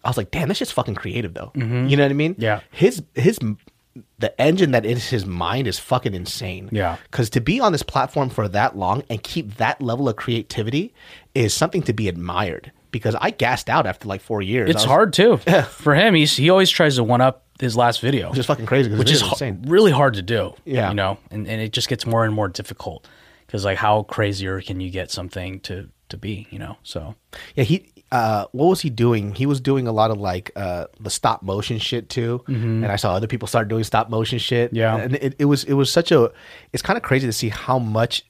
I 0.04 0.08
was 0.08 0.16
like, 0.16 0.32
damn, 0.32 0.48
this 0.48 0.58
shit's 0.58 0.72
fucking 0.72 0.96
creative 0.96 1.32
though. 1.32 1.52
You 1.54 1.96
know 1.96 2.02
what 2.02 2.10
I 2.10 2.12
mean? 2.12 2.32
Mm-hmm. 2.32 2.42
Yeah. 2.42 2.60
His 2.72 3.04
his 3.14 3.38
the 4.18 4.40
engine 4.40 4.72
that 4.72 4.84
is 4.84 5.08
his 5.08 5.24
mind 5.26 5.66
is 5.66 5.78
fucking 5.78 6.14
insane. 6.14 6.68
Yeah. 6.72 6.96
Because 7.10 7.30
to 7.30 7.40
be 7.40 7.60
on 7.60 7.72
this 7.72 7.82
platform 7.82 8.28
for 8.30 8.48
that 8.48 8.76
long 8.76 9.02
and 9.08 9.22
keep 9.22 9.56
that 9.56 9.80
level 9.80 10.08
of 10.08 10.16
creativity 10.16 10.92
is 11.34 11.54
something 11.54 11.82
to 11.82 11.92
be 11.92 12.08
admired. 12.08 12.72
Because 12.90 13.14
I 13.20 13.30
gassed 13.30 13.68
out 13.68 13.86
after 13.86 14.06
like 14.08 14.20
four 14.20 14.40
years. 14.42 14.70
it's 14.70 14.78
was- 14.78 14.84
hard 14.84 15.12
too 15.12 15.40
Yeah. 15.46 15.62
for 15.62 15.94
him. 15.94 16.14
He's 16.14 16.36
he 16.36 16.50
always 16.50 16.70
tries 16.70 16.96
to 16.96 17.04
one 17.04 17.20
up 17.20 17.44
his 17.60 17.76
last 17.76 18.00
video, 18.00 18.30
Which 18.30 18.38
is 18.38 18.46
fucking 18.46 18.66
crazy. 18.66 18.90
which 18.94 19.10
is 19.12 19.20
ho- 19.20 19.30
insane. 19.30 19.62
really 19.66 19.92
hard 19.92 20.14
to 20.14 20.22
do. 20.22 20.54
Yeah. 20.64 20.88
you 20.88 20.94
know, 20.94 21.18
and 21.30 21.46
and 21.48 21.60
it 21.60 21.72
just 21.72 21.88
gets 21.88 22.04
more 22.06 22.24
and 22.24 22.32
more 22.34 22.48
difficult 22.48 23.06
because 23.46 23.64
like 23.64 23.78
how 23.78 24.02
crazier 24.04 24.60
can 24.60 24.80
you 24.80 24.90
get 24.90 25.10
something 25.10 25.60
to 25.60 25.88
to 26.08 26.16
be? 26.16 26.46
You 26.50 26.58
know, 26.58 26.76
so 26.82 27.14
Yeah, 27.56 27.64
he. 27.64 27.90
Uh, 28.14 28.46
what 28.52 28.66
was 28.66 28.80
he 28.80 28.90
doing? 28.90 29.34
He 29.34 29.44
was 29.44 29.60
doing 29.60 29.88
a 29.88 29.92
lot 29.92 30.12
of 30.12 30.18
like 30.18 30.52
uh, 30.54 30.86
the 31.00 31.10
stop 31.10 31.42
motion 31.42 31.78
shit 31.80 32.08
too, 32.08 32.44
and 32.46 32.86
I 32.86 32.94
saw 32.94 33.12
other 33.14 33.26
people 33.26 33.48
start 33.48 33.66
doing 33.66 33.82
stop 33.82 34.08
motion 34.08 34.38
shit. 34.38 34.68
Mm-hmm. 34.68 34.76
Yeah. 34.76 34.96
and 34.96 35.14
it, 35.16 35.34
it 35.40 35.46
was 35.46 35.64
it 35.64 35.72
was 35.72 35.92
such 35.92 36.12
a. 36.12 36.30
It's 36.72 36.80
kind 36.82 36.96
of 36.96 37.02
crazy 37.02 37.26
to 37.26 37.32
see 37.32 37.48
how 37.48 37.80
much 37.80 38.24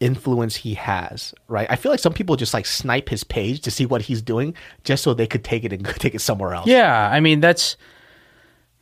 influence 0.00 0.56
he 0.56 0.74
has. 0.74 1.32
Right, 1.48 1.66
I 1.70 1.76
feel 1.76 1.90
like 1.90 2.00
some 2.00 2.12
people 2.12 2.36
just 2.36 2.52
like 2.52 2.66
snipe 2.66 3.08
his 3.08 3.24
page 3.24 3.62
to 3.62 3.70
see 3.70 3.86
what 3.86 4.02
he's 4.02 4.20
doing 4.20 4.54
just 4.84 5.02
so 5.02 5.14
they 5.14 5.26
could 5.26 5.44
take 5.44 5.64
it 5.64 5.72
and 5.72 5.82
take 5.98 6.14
it 6.14 6.20
somewhere 6.20 6.52
else. 6.52 6.66
Yeah, 6.66 7.08
I 7.10 7.20
mean 7.20 7.40
that's 7.40 7.78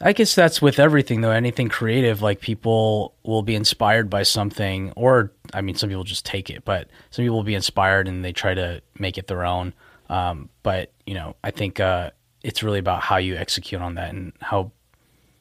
I 0.01 0.13
guess 0.15 0.35
that's 0.35 0.61
with 0.61 0.81
everything 0.81 1.21
though. 1.21 1.31
Anything 1.31 1.69
creative, 1.69 2.23
like 2.23 2.41
people 2.41 3.15
will 3.23 3.43
be 3.43 3.55
inspired 3.55 4.11
by 4.11 4.25
something 4.25 4.93
or 4.97 5.31
I 5.55 5.61
mean 5.61 5.77
some 5.77 5.91
people 5.91 6.03
just 6.05 6.27
take 6.27 6.51
it, 6.51 6.65
but 6.65 6.89
some 7.11 7.23
people 7.23 7.37
will 7.37 7.45
be 7.45 7.55
inspired 7.55 8.09
and 8.09 8.25
they 8.25 8.33
try 8.33 8.55
to 8.55 8.83
make 8.99 9.17
it 9.17 9.29
their 9.29 9.45
own. 9.45 9.75
Um, 10.11 10.51
but, 10.63 10.93
you 11.07 11.15
know, 11.15 11.37
I 11.43 11.51
think 11.53 11.81
uh, 11.81 12.11
it's 12.43 12.63
really 12.63 12.79
about 12.81 13.01
how 13.01 13.17
you 13.17 13.37
execute 13.37 13.81
on 13.81 13.95
that 13.95 14.13
and 14.13 14.33
how 14.41 14.73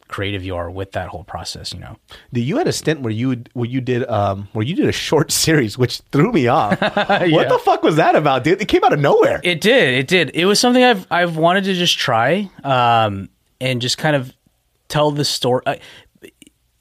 creative 0.07 0.43
you 0.43 0.55
are 0.55 0.71
with 0.71 0.93
that 0.93 1.07
whole 1.09 1.23
process, 1.23 1.73
you 1.73 1.79
know. 1.79 1.95
Dude, 2.33 2.43
you 2.43 2.57
had 2.57 2.67
a 2.67 2.71
stint 2.71 3.01
where 3.01 3.11
you 3.11 3.43
where 3.53 3.67
you 3.69 3.79
did 3.79 4.09
um 4.09 4.47
where 4.53 4.65
you 4.65 4.75
did 4.75 4.88
a 4.88 4.91
short 4.91 5.31
series, 5.45 5.77
which 5.77 5.99
threw 6.11 6.31
me 6.31 6.47
off. 6.47 6.79
What 6.81 7.49
the 7.49 7.59
fuck 7.63 7.83
was 7.83 7.97
that 7.97 8.15
about, 8.15 8.43
dude? 8.43 8.61
It 8.61 8.67
came 8.67 8.83
out 8.83 8.93
of 8.93 8.99
nowhere. 8.99 9.39
It 9.43 9.61
did. 9.61 9.93
It 9.99 10.07
did. 10.07 10.31
It 10.33 10.45
was 10.45 10.59
something 10.59 10.83
I've 10.83 11.05
I've 11.11 11.35
wanted 11.38 11.65
to 11.65 11.73
just 11.75 11.97
try 11.99 12.49
um, 12.63 13.29
and 13.61 13.81
just 13.81 13.97
kind 13.99 14.15
of 14.15 14.33
tell 14.88 15.11
the 15.11 15.25
story. 15.25 15.61
I- 15.67 15.79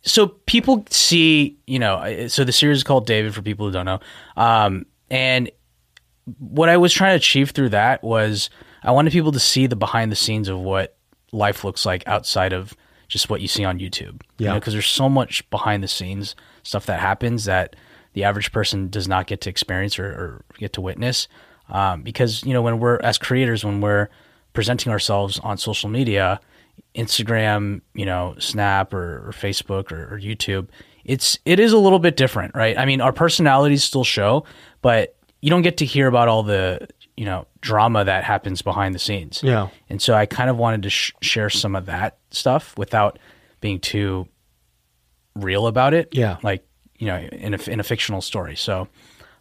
So 0.03 0.29
people 0.47 0.87
see, 0.91 1.59
you 1.67 1.79
know, 1.79 2.29
so 2.29 2.45
the 2.45 2.53
series 2.53 2.79
is 2.79 2.85
called 2.85 3.07
David 3.07 3.35
for 3.35 3.43
people 3.43 3.67
who 3.67 3.73
don't 3.73 3.85
know. 3.87 4.01
Um, 4.37 4.87
and 5.11 5.51
what 6.39 6.69
I 6.69 6.77
was 6.77 6.93
trying 6.93 7.13
to 7.13 7.17
achieve 7.17 7.51
through 7.51 7.71
that 7.71 8.03
was 8.03 8.51
I 8.83 8.93
wanted 8.93 9.13
people 9.13 9.33
to 9.33 9.41
see 9.41 9.67
the 9.67 9.77
behind 9.77 10.13
the 10.13 10.17
scenes 10.17 10.49
of 10.49 10.59
what 10.59 10.97
life 11.33 11.65
looks 11.65 11.85
like 11.85 12.07
outside 12.07 12.53
of 12.53 12.77
just 13.09 13.31
what 13.31 13.41
you 13.41 13.49
see 13.49 13.65
on 13.65 13.79
YouTube. 13.79 14.23
Yeah. 14.39 14.55
Because 14.55 14.73
there's 14.75 14.87
so 14.87 15.09
much 15.09 15.49
behind 15.51 15.83
the 15.83 15.89
scenes 15.89 16.37
stuff 16.63 16.87
that 16.87 17.01
happens 17.01 17.47
that 17.47 17.77
the 18.13 18.25
average 18.25 18.53
person 18.53 18.89
does 18.89 19.09
not 19.09 19.27
get 19.27 19.41
to 19.43 19.51
experience 19.51 19.99
or, 19.99 20.07
or 20.07 20.45
get 20.59 20.73
to 20.75 20.81
witness. 20.81 21.29
Um, 21.69 22.03
because, 22.03 22.45
you 22.45 22.53
know, 22.53 22.63
when 22.63 22.79
we're, 22.79 22.99
as 23.01 23.19
creators, 23.19 23.65
when 23.65 23.81
we're 23.81 24.09
presenting 24.53 24.91
ourselves 24.93 25.39
on 25.41 25.59
social 25.59 25.89
media, 25.89 26.41
Instagram, 26.95 27.81
you 27.95 28.07
know, 28.07 28.35
Snap 28.39 28.93
or, 28.95 29.29
or 29.29 29.33
Facebook 29.33 29.93
or, 29.93 30.15
or 30.15 30.19
YouTube, 30.19 30.69
it's 31.05 31.39
it 31.45 31.59
is 31.59 31.73
a 31.73 31.79
little 31.79 31.99
bit 31.99 32.17
different, 32.17 32.55
right? 32.55 32.77
I 32.77 32.85
mean, 32.85 33.01
our 33.01 33.13
personalities 33.13 33.83
still 33.83 34.05
show, 34.05 34.45
but 34.83 35.17
you 35.41 35.51
don't 35.51 35.63
get 35.63 35.77
to 35.79 35.85
hear 35.85 36.07
about 36.09 36.29
all 36.29 36.43
the 36.43 36.89
you 37.17 37.25
know 37.25 37.47
drama 37.61 38.05
that 38.05 38.25
happens 38.25 38.63
behind 38.63 38.95
the 38.95 38.99
scenes. 38.99 39.41
Yeah. 39.43 39.69
and 39.89 40.01
so 40.01 40.15
I 40.15 40.27
kind 40.27 40.51
of 40.51 40.57
wanted 40.57 40.83
to 40.85 40.91
sh- 40.91 41.13
share 41.21 41.51
some 41.51 41.75
of 41.77 41.87
that 41.87 42.19
stuff 42.31 42.77
without 42.79 43.19
being 43.61 43.81
too 43.81 44.29
real 45.35 45.67
about 45.67 45.95
it. 45.95 46.09
Yeah. 46.13 46.39
like 46.43 46.65
you 46.99 47.07
know, 47.07 47.19
in 47.19 47.55
a 47.55 47.71
in 47.71 47.81
a 47.81 47.85
fictional 47.85 48.21
story. 48.21 48.57
So. 48.57 48.89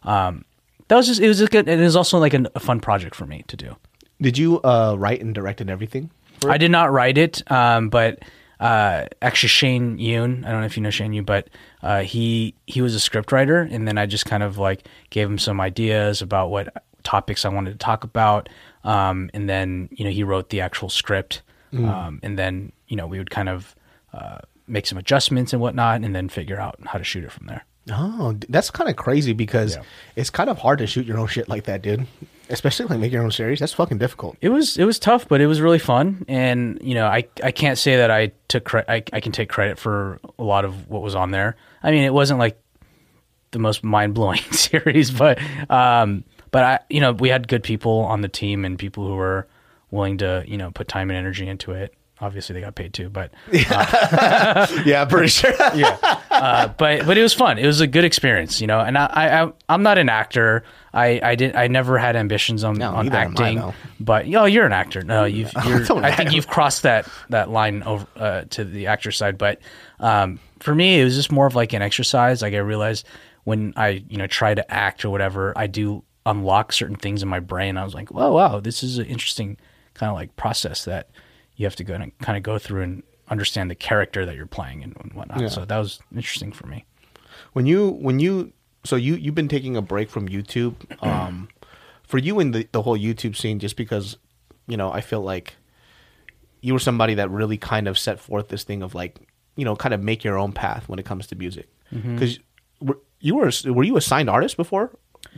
um 0.03 0.45
that 0.89 0.95
was 0.95 1.07
just 1.07 1.19
it 1.19 1.27
was 1.27 1.41
a 1.41 1.47
good 1.47 1.67
it 1.67 1.79
was 1.79 1.95
also 1.97 2.17
like 2.17 2.33
an, 2.33 2.47
a 2.55 2.59
fun 2.61 2.79
project 2.79 3.13
for 3.13 3.25
me 3.25 3.43
to 3.47 3.57
do. 3.57 3.75
Did 4.21 4.37
you 4.37 4.61
uh, 4.61 4.95
write 4.97 5.21
and 5.21 5.35
direct 5.35 5.59
and 5.59 5.69
everything? 5.69 6.09
I 6.47 6.57
did 6.57 6.71
not 6.71 6.91
write 6.93 7.17
it, 7.17 7.43
um, 7.51 7.89
but 7.89 8.19
uh, 8.59 9.05
actually 9.21 9.49
Shane 9.49 9.97
Yoon, 9.97 10.45
I 10.45 10.51
don't 10.51 10.61
know 10.61 10.65
if 10.65 10.77
you 10.77 10.83
know 10.83 10.89
Shane 10.89 11.11
Yoon, 11.11 11.25
but 11.25 11.49
uh, 11.87 12.01
he 12.03 12.53
he 12.65 12.81
was 12.81 12.93
a 12.95 12.99
script 12.99 13.31
writer, 13.31 13.61
and 13.61 13.87
then 13.87 13.97
I 13.97 14.05
just 14.05 14.25
kind 14.25 14.43
of 14.43 14.57
like 14.57 14.85
gave 15.09 15.25
him 15.29 15.37
some 15.37 15.61
ideas 15.61 16.21
about 16.21 16.49
what 16.49 16.83
topics 17.03 17.45
I 17.45 17.49
wanted 17.49 17.71
to 17.71 17.77
talk 17.77 18.03
about, 18.03 18.49
um, 18.83 19.29
and 19.33 19.49
then 19.49 19.87
you 19.93 20.03
know 20.03 20.11
he 20.11 20.21
wrote 20.23 20.49
the 20.49 20.59
actual 20.59 20.89
script, 20.89 21.43
um, 21.89 22.19
and 22.23 22.37
then 22.37 22.73
you 22.89 22.97
know 22.97 23.07
we 23.07 23.19
would 23.19 23.29
kind 23.29 23.47
of 23.47 23.73
uh, 24.11 24.39
make 24.67 24.85
some 24.85 24.97
adjustments 24.97 25.53
and 25.53 25.61
whatnot, 25.61 26.01
and 26.01 26.13
then 26.13 26.27
figure 26.27 26.59
out 26.59 26.77
how 26.85 26.97
to 26.97 27.05
shoot 27.05 27.23
it 27.23 27.31
from 27.31 27.47
there. 27.47 27.63
Oh, 27.91 28.35
that's 28.49 28.69
kind 28.69 28.89
of 28.89 28.95
crazy 28.95 29.33
because 29.33 29.75
Yeah. 29.75 29.83
it's 30.15 30.29
kind 30.29 30.49
of 30.49 30.57
hard 30.59 30.79
to 30.79 30.87
shoot 30.87 31.05
your 31.05 31.17
own 31.17 31.27
shit 31.27 31.47
like 31.47 31.63
that, 31.65 31.81
dude. 31.81 32.05
Especially 32.49 32.85
like 32.85 32.99
make 32.99 33.11
your 33.11 33.23
own 33.23 33.31
series. 33.31 33.59
That's 33.59 33.73
fucking 33.73 33.97
difficult. 33.97 34.37
It 34.41 34.49
was 34.49 34.77
it 34.77 34.85
was 34.85 34.99
tough, 34.99 35.27
but 35.27 35.41
it 35.41 35.47
was 35.47 35.59
really 35.61 35.79
fun. 35.79 36.23
And 36.27 36.79
you 36.81 36.95
know, 36.95 37.05
I 37.05 37.25
I 37.43 37.51
can't 37.51 37.77
say 37.77 37.97
that 37.97 38.09
I 38.11 38.31
took 38.47 38.63
cre- 38.65 38.87
I 38.87 39.03
I 39.13 39.19
can 39.19 39.31
take 39.31 39.49
credit 39.49 39.77
for 39.77 40.19
a 40.39 40.43
lot 40.43 40.63
of 40.65 40.89
what 40.89 41.01
was 41.01 41.13
on 41.15 41.31
there. 41.31 41.55
I 41.83 41.91
mean, 41.91 42.03
it 42.03 42.13
wasn't 42.13 42.39
like 42.39 42.57
the 43.51 43.59
most 43.59 43.83
mind 43.83 44.13
blowing 44.13 44.39
series, 44.51 45.11
but 45.11 45.39
um, 45.69 46.23
but 46.51 46.63
I 46.63 46.79
you 46.89 47.01
know 47.01 47.11
we 47.11 47.27
had 47.29 47.47
good 47.49 47.63
people 47.63 47.99
on 47.99 48.21
the 48.21 48.29
team 48.29 48.63
and 48.63 48.79
people 48.79 49.05
who 49.07 49.15
were 49.15 49.47
willing 49.91 50.17
to 50.19 50.43
you 50.47 50.57
know 50.57 50.71
put 50.71 50.87
time 50.87 51.09
and 51.09 51.17
energy 51.17 51.47
into 51.47 51.73
it. 51.73 51.93
Obviously, 52.19 52.53
they 52.55 52.61
got 52.61 52.73
paid 52.75 52.93
too, 52.93 53.09
but 53.09 53.31
yeah, 53.51 55.05
pretty 55.05 55.27
sure. 55.27 55.51
yeah. 55.75 55.97
Uh, 56.31 56.67
but 56.69 57.05
but 57.05 57.17
it 57.17 57.21
was 57.21 57.33
fun. 57.33 57.57
It 57.57 57.65
was 57.65 57.81
a 57.81 57.87
good 57.87 58.05
experience, 58.05 58.59
you 58.61 58.67
know. 58.67 58.79
And 58.79 58.97
I, 58.97 59.05
I 59.05 59.43
I- 59.43 59.51
I'm 59.69 59.83
not 59.83 59.97
an 59.97 60.09
actor. 60.09 60.63
I 60.93 61.19
I 61.21 61.35
did 61.35 61.55
I 61.55 61.67
never 61.67 61.97
had 61.97 62.15
ambitions 62.15 62.63
on 62.63 62.75
No, 62.75 62.91
on 62.93 63.07
am 63.07 63.13
I, 63.13 63.17
acting. 63.25 63.73
but 63.99 64.27
yo, 64.27 64.45
you're 64.45 64.65
an 64.65 64.73
actor. 64.73 65.03
No, 65.03 65.25
you've. 65.25 65.51
You're, 65.67 65.83
Don't 65.83 66.03
I 66.03 66.11
think 66.11 66.31
you've 66.33 66.47
crossed 66.47 66.83
that 66.83 67.07
that 67.29 67.49
line 67.49 67.83
over 67.83 68.07
uh, 68.15 68.41
to 68.51 68.63
the 68.65 68.87
actor 68.87 69.11
side. 69.11 69.37
But 69.37 69.59
um, 69.99 70.39
for 70.59 70.73
me, 70.73 70.99
it 70.99 71.03
was 71.03 71.15
just 71.15 71.31
more 71.31 71.45
of 71.47 71.55
like 71.55 71.73
an 71.73 71.81
exercise. 71.81 72.41
Like 72.41 72.53
I 72.53 72.57
realized 72.59 73.05
when 73.43 73.73
I 73.75 74.03
you 74.09 74.17
know 74.17 74.27
try 74.27 74.53
to 74.55 74.71
act 74.71 75.05
or 75.05 75.09
whatever, 75.09 75.53
I 75.55 75.67
do 75.67 76.03
unlock 76.25 76.73
certain 76.73 76.95
things 76.95 77.21
in 77.21 77.29
my 77.29 77.39
brain. 77.39 77.77
I 77.77 77.83
was 77.83 77.93
like, 77.93 78.09
whoa, 78.09 78.31
wow, 78.33 78.59
this 78.59 78.81
is 78.83 78.97
an 78.97 79.05
interesting 79.05 79.57
kind 79.93 80.09
of 80.09 80.15
like 80.15 80.35
process 80.35 80.85
that 80.85 81.09
you 81.57 81.65
have 81.65 81.75
to 81.75 81.83
go 81.83 81.93
and 81.93 82.17
kind 82.19 82.37
of 82.37 82.43
go 82.43 82.57
through 82.57 82.83
and 82.83 83.03
understand 83.29 83.69
the 83.69 83.75
character 83.75 84.25
that 84.25 84.35
you're 84.35 84.45
playing 84.45 84.83
and, 84.83 84.95
and 85.01 85.11
whatnot. 85.13 85.41
Yeah. 85.41 85.49
So 85.49 85.65
that 85.65 85.77
was 85.77 85.99
interesting 86.15 86.51
for 86.53 86.65
me. 86.67 86.85
when 87.53 87.65
you 87.65 87.89
when 87.89 88.19
you 88.19 88.53
so 88.85 88.95
you 88.95 89.15
you've 89.15 89.35
been 89.35 89.49
taking 89.49 89.75
a 89.75 89.81
break 89.81 90.09
from 90.09 90.29
YouTube. 90.29 90.75
Um, 91.03 91.49
for 92.03 92.17
you 92.19 92.39
in 92.39 92.51
the 92.51 92.67
the 92.71 92.81
whole 92.81 92.97
YouTube 92.97 93.35
scene, 93.35 93.59
just 93.59 93.75
because 93.75 94.15
you 94.67 94.77
know, 94.77 94.91
I 94.91 95.01
feel 95.01 95.21
like 95.21 95.55
you 96.61 96.73
were 96.73 96.79
somebody 96.79 97.15
that 97.15 97.29
really 97.29 97.57
kind 97.57 97.87
of 97.87 97.97
set 97.99 98.19
forth 98.19 98.47
this 98.47 98.63
thing 98.63 98.81
of 98.81 98.95
like 98.95 99.17
you 99.57 99.65
know, 99.65 99.75
kind 99.75 99.93
of 99.93 100.01
make 100.01 100.23
your 100.23 100.37
own 100.37 100.53
path 100.53 100.87
when 100.87 100.99
it 100.99 101.05
comes 101.05 101.27
to 101.27 101.35
music. 101.35 101.67
Because 102.13 102.39
you 103.19 103.35
were 103.35 103.51
were 103.65 103.83
you 103.83 103.97
a 103.97 104.01
signed 104.01 104.29
artist 104.29 104.55
before 104.57 104.91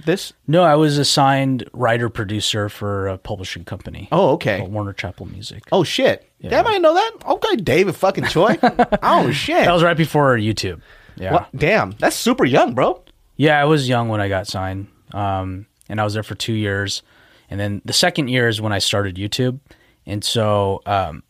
this? 0.06 0.34
No, 0.48 0.64
I 0.64 0.76
was 0.76 0.98
assigned 0.98 1.70
writer 1.74 2.10
producer 2.10 2.70
for 2.70 3.08
a 3.08 3.18
publishing 3.18 3.66
company. 3.66 4.08
Oh, 4.12 4.32
okay. 4.32 4.62
Warner 4.62 4.94
Chappell 4.94 5.26
Music. 5.26 5.64
Oh 5.72 5.84
shit! 5.84 6.30
Damn, 6.42 6.66
I 6.66 6.72
didn't 6.72 6.84
know 6.84 6.94
that. 6.94 7.12
Okay, 7.26 7.56
David 7.58 7.96
fucking 7.96 8.26
Choi. 8.26 8.58
oh 9.04 9.32
shit! 9.32 9.66
That 9.66 9.74
was 9.74 9.84
right 9.84 9.98
before 9.98 10.38
YouTube. 10.38 10.82
Yeah. 11.16 11.34
What? 11.34 11.50
Damn, 11.56 11.92
that's 12.00 12.16
super 12.16 12.46
young, 12.46 12.74
bro. 12.74 13.04
Yeah, 13.36 13.60
I 13.62 13.66
was 13.66 13.88
young 13.88 14.10
when 14.10 14.22
I 14.22 14.30
got 14.30 14.48
signed, 14.48 14.88
um, 15.14 15.66
and 15.88 16.00
I 16.00 16.04
was 16.04 16.14
there 16.14 16.24
for 16.24 16.36
two 16.36 16.54
years. 16.54 17.04
And 17.50 17.60
then 17.60 17.82
the 17.84 17.94
second 17.94 18.28
year 18.28 18.48
is 18.48 18.62
when 18.62 18.72
I 18.72 18.80
started 18.80 19.16
YouTube, 19.16 19.60
and 20.06 20.24
so 20.24 20.82
um, 20.86 21.24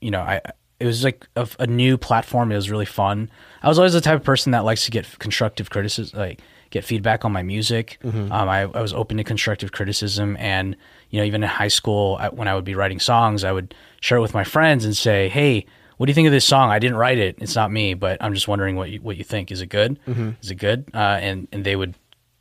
you 0.00 0.10
know, 0.10 0.20
I 0.20 0.40
it 0.80 0.86
was 0.86 1.04
like 1.04 1.26
a, 1.36 1.48
a, 1.58 1.66
new 1.66 1.96
platform. 1.96 2.52
It 2.52 2.56
was 2.56 2.70
really 2.70 2.84
fun. 2.84 3.30
I 3.62 3.68
was 3.68 3.78
always 3.78 3.92
the 3.92 4.00
type 4.00 4.20
of 4.20 4.24
person 4.24 4.52
that 4.52 4.64
likes 4.64 4.84
to 4.84 4.90
get 4.90 5.18
constructive 5.18 5.70
criticism, 5.70 6.18
like 6.18 6.40
get 6.74 6.84
feedback 6.84 7.24
on 7.24 7.32
my 7.32 7.42
music. 7.42 7.98
Mm-hmm. 8.04 8.30
Um, 8.30 8.48
I, 8.48 8.62
I 8.62 8.82
was 8.82 8.92
open 8.92 9.16
to 9.16 9.24
constructive 9.24 9.72
criticism, 9.72 10.36
and 10.38 10.76
you 11.08 11.20
know, 11.20 11.24
even 11.24 11.42
in 11.42 11.48
high 11.48 11.68
school, 11.68 12.18
I, 12.20 12.28
when 12.28 12.48
I 12.48 12.54
would 12.54 12.64
be 12.64 12.74
writing 12.74 13.00
songs, 13.00 13.44
I 13.44 13.52
would 13.52 13.74
share 14.00 14.18
it 14.18 14.20
with 14.20 14.34
my 14.34 14.44
friends 14.44 14.84
and 14.84 14.94
say, 14.94 15.28
"Hey." 15.30 15.64
what 15.96 16.06
do 16.06 16.10
you 16.10 16.14
think 16.14 16.26
of 16.26 16.32
this 16.32 16.44
song? 16.44 16.70
I 16.70 16.80
didn't 16.80 16.96
write 16.96 17.18
it. 17.18 17.36
It's 17.38 17.54
not 17.54 17.70
me, 17.70 17.94
but 17.94 18.20
I'm 18.20 18.34
just 18.34 18.48
wondering 18.48 18.74
what 18.74 18.90
you, 18.90 19.00
what 19.00 19.16
you 19.16 19.22
think. 19.22 19.52
Is 19.52 19.60
it 19.60 19.68
good? 19.68 20.00
Mm-hmm. 20.08 20.30
Is 20.42 20.50
it 20.50 20.56
good? 20.56 20.90
Uh, 20.92 21.18
and 21.22 21.46
and 21.52 21.64
they 21.64 21.76
would 21.76 21.94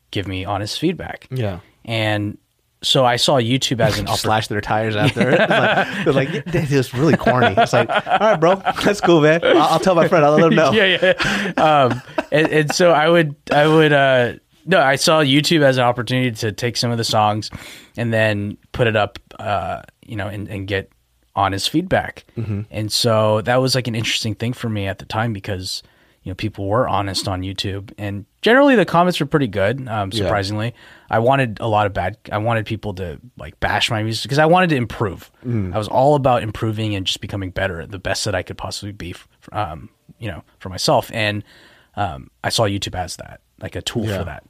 give 0.10 0.28
me 0.28 0.44
honest 0.44 0.80
feedback. 0.80 1.28
Yeah. 1.30 1.60
And 1.86 2.40
so 2.84 3.06
I 3.06 3.16
saw 3.16 3.38
YouTube 3.38 3.80
as 3.80 3.98
an 4.00 4.08
slash 4.08 4.48
their 4.48 4.62
tires 4.62 4.96
after. 4.96 5.32
like, 5.32 5.48
they're 6.04 6.14
like, 6.14 6.46
this 6.46 6.72
is 6.72 6.94
really 6.94 7.18
corny. 7.18 7.54
It's 7.58 7.74
like, 7.74 7.90
all 7.90 8.18
right, 8.20 8.40
bro, 8.40 8.56
that's 8.84 9.02
cool, 9.02 9.22
man. 9.22 9.44
I'll, 9.44 9.58
I'll 9.58 9.80
tell 9.80 9.96
my 9.96 10.08
friend. 10.08 10.26
I'll 10.26 10.34
let 10.34 10.46
him 10.46 10.56
know. 10.56 10.72
yeah, 10.74 11.14
yeah. 11.16 11.64
Um, 11.64 12.02
and, 12.32 12.48
and 12.48 12.74
so 12.74 12.92
I 12.92 13.10
would, 13.10 13.36
I 13.52 13.68
would, 13.68 13.94
uh, 13.94 14.34
no, 14.66 14.80
I 14.80 14.96
saw 14.96 15.22
YouTube 15.22 15.62
as 15.62 15.78
an 15.78 15.84
opportunity 15.84 16.32
to 16.32 16.52
take 16.52 16.78
some 16.78 16.92
of 16.92 16.98
the 16.98 17.04
songs 17.04 17.50
and 17.98 18.14
then 18.14 18.58
put 18.72 18.88
it 18.88 18.96
up, 18.96 19.20
uh, 19.40 19.82
you 20.06 20.16
know, 20.16 20.28
and, 20.28 20.48
and 20.48 20.68
get 20.68 20.90
honest 21.36 21.70
feedback. 21.70 22.26
Mm-hmm. 22.38 22.62
And 22.72 22.92
so 22.92 23.42
that 23.42 23.58
was 23.58 23.76
like 23.76 23.88
an 23.88 23.96
interesting 23.96 24.36
thing 24.36 24.54
for 24.54 24.70
me 24.70 24.88
at 24.88 25.00
the 25.00 25.06
time 25.06 25.34
because 25.34 25.84
you 26.24 26.32
know 26.32 26.36
people 26.36 26.68
were 26.68 26.88
honest 26.88 27.28
on 27.28 27.42
YouTube 27.42 27.94
and 27.98 28.26
generally 28.42 28.76
the 28.76 28.86
comments 28.86 29.20
were 29.20 29.26
pretty 29.26 29.48
good. 29.48 29.88
Um, 29.88 30.12
surprisingly, 30.12 30.68
yeah. 30.68 30.72
I 31.16 31.20
wanted 31.20 31.60
a 31.60 31.68
lot 31.68 31.86
of 31.86 31.94
bad. 31.94 32.18
I 32.32 32.38
wanted 32.38 32.66
people 32.66 32.94
to 32.96 33.20
like 33.38 33.60
bash 33.60 33.90
my 33.90 34.04
music 34.04 34.24
because 34.24 34.40
I 34.40 34.46
wanted 34.46 34.70
to 34.72 34.76
improve. 34.76 35.32
Mm. 35.46 35.74
I 35.74 35.78
was 35.78 35.88
all 35.88 36.16
about 36.16 36.44
improving 36.44 36.96
and 36.96 37.06
just 37.06 37.22
becoming 37.22 37.52
better, 37.52 37.86
the 37.86 38.00
best 38.00 38.26
that 38.26 38.36
I 38.36 38.44
could 38.44 38.58
possibly 38.58 38.92
be. 38.92 39.16
Um, 39.52 39.90
you 40.20 40.30
know, 40.30 40.44
for 40.60 40.70
myself, 40.70 41.12
and 41.14 41.44
um, 41.96 42.30
I 42.44 42.50
saw 42.50 42.64
YouTube 42.64 42.96
as 42.96 43.18
that, 43.18 43.42
like 43.60 43.76
a 43.76 43.82
tool 43.82 44.06
yeah. 44.06 44.20
for 44.20 44.24
that. 44.26 44.44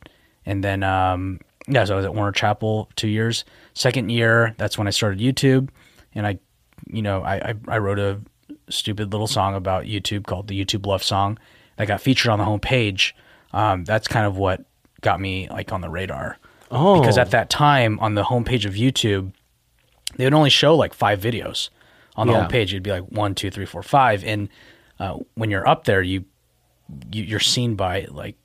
And 0.45 0.63
then, 0.63 0.83
um, 0.83 1.39
yeah, 1.67 1.85
so 1.85 1.93
I 1.93 1.97
was 1.97 2.05
at 2.05 2.13
Warner 2.13 2.31
Chappell 2.31 2.89
two 2.95 3.07
years. 3.07 3.45
Second 3.73 4.09
year, 4.09 4.53
that's 4.57 4.77
when 4.77 4.87
I 4.87 4.91
started 4.91 5.19
YouTube, 5.19 5.69
and 6.13 6.27
I 6.27 6.37
you 6.87 7.01
know, 7.01 7.21
I, 7.23 7.35
I, 7.35 7.53
I 7.67 7.77
wrote 7.77 7.99
a 7.99 8.19
stupid 8.69 9.11
little 9.11 9.27
song 9.27 9.55
about 9.55 9.85
YouTube 9.85 10.25
called 10.25 10.47
the 10.47 10.65
YouTube 10.65 10.85
Love 10.85 11.03
Song 11.03 11.37
that 11.77 11.87
got 11.87 12.01
featured 12.01 12.31
on 12.31 12.39
the 12.39 12.45
homepage. 12.45 13.13
Um, 13.51 13.83
that's 13.85 14.07
kind 14.07 14.25
of 14.25 14.37
what 14.37 14.63
got 15.01 15.19
me 15.19 15.47
like 15.49 15.71
on 15.71 15.81
the 15.81 15.89
radar. 15.89 16.37
Oh. 16.71 16.99
Because 16.99 17.17
at 17.17 17.31
that 17.31 17.49
time 17.49 17.99
on 17.99 18.15
the 18.15 18.23
homepage 18.23 18.65
of 18.65 18.73
YouTube, 18.73 19.33
they 20.15 20.25
would 20.25 20.33
only 20.33 20.49
show 20.49 20.75
like 20.75 20.93
five 20.93 21.19
videos 21.19 21.69
on 22.15 22.27
the 22.27 22.33
yeah. 22.33 22.47
homepage. 22.47 22.69
It'd 22.69 22.83
be 22.83 22.91
like 22.91 23.03
one, 23.03 23.35
two, 23.35 23.51
three, 23.51 23.65
four, 23.65 23.83
five. 23.83 24.23
And 24.23 24.49
uh, 24.99 25.17
when 25.35 25.51
you're 25.51 25.67
up 25.67 25.85
there, 25.85 26.01
you, 26.01 26.25
you 27.11 27.35
are 27.35 27.39
seen 27.39 27.75
by 27.75 28.07
like 28.09 28.35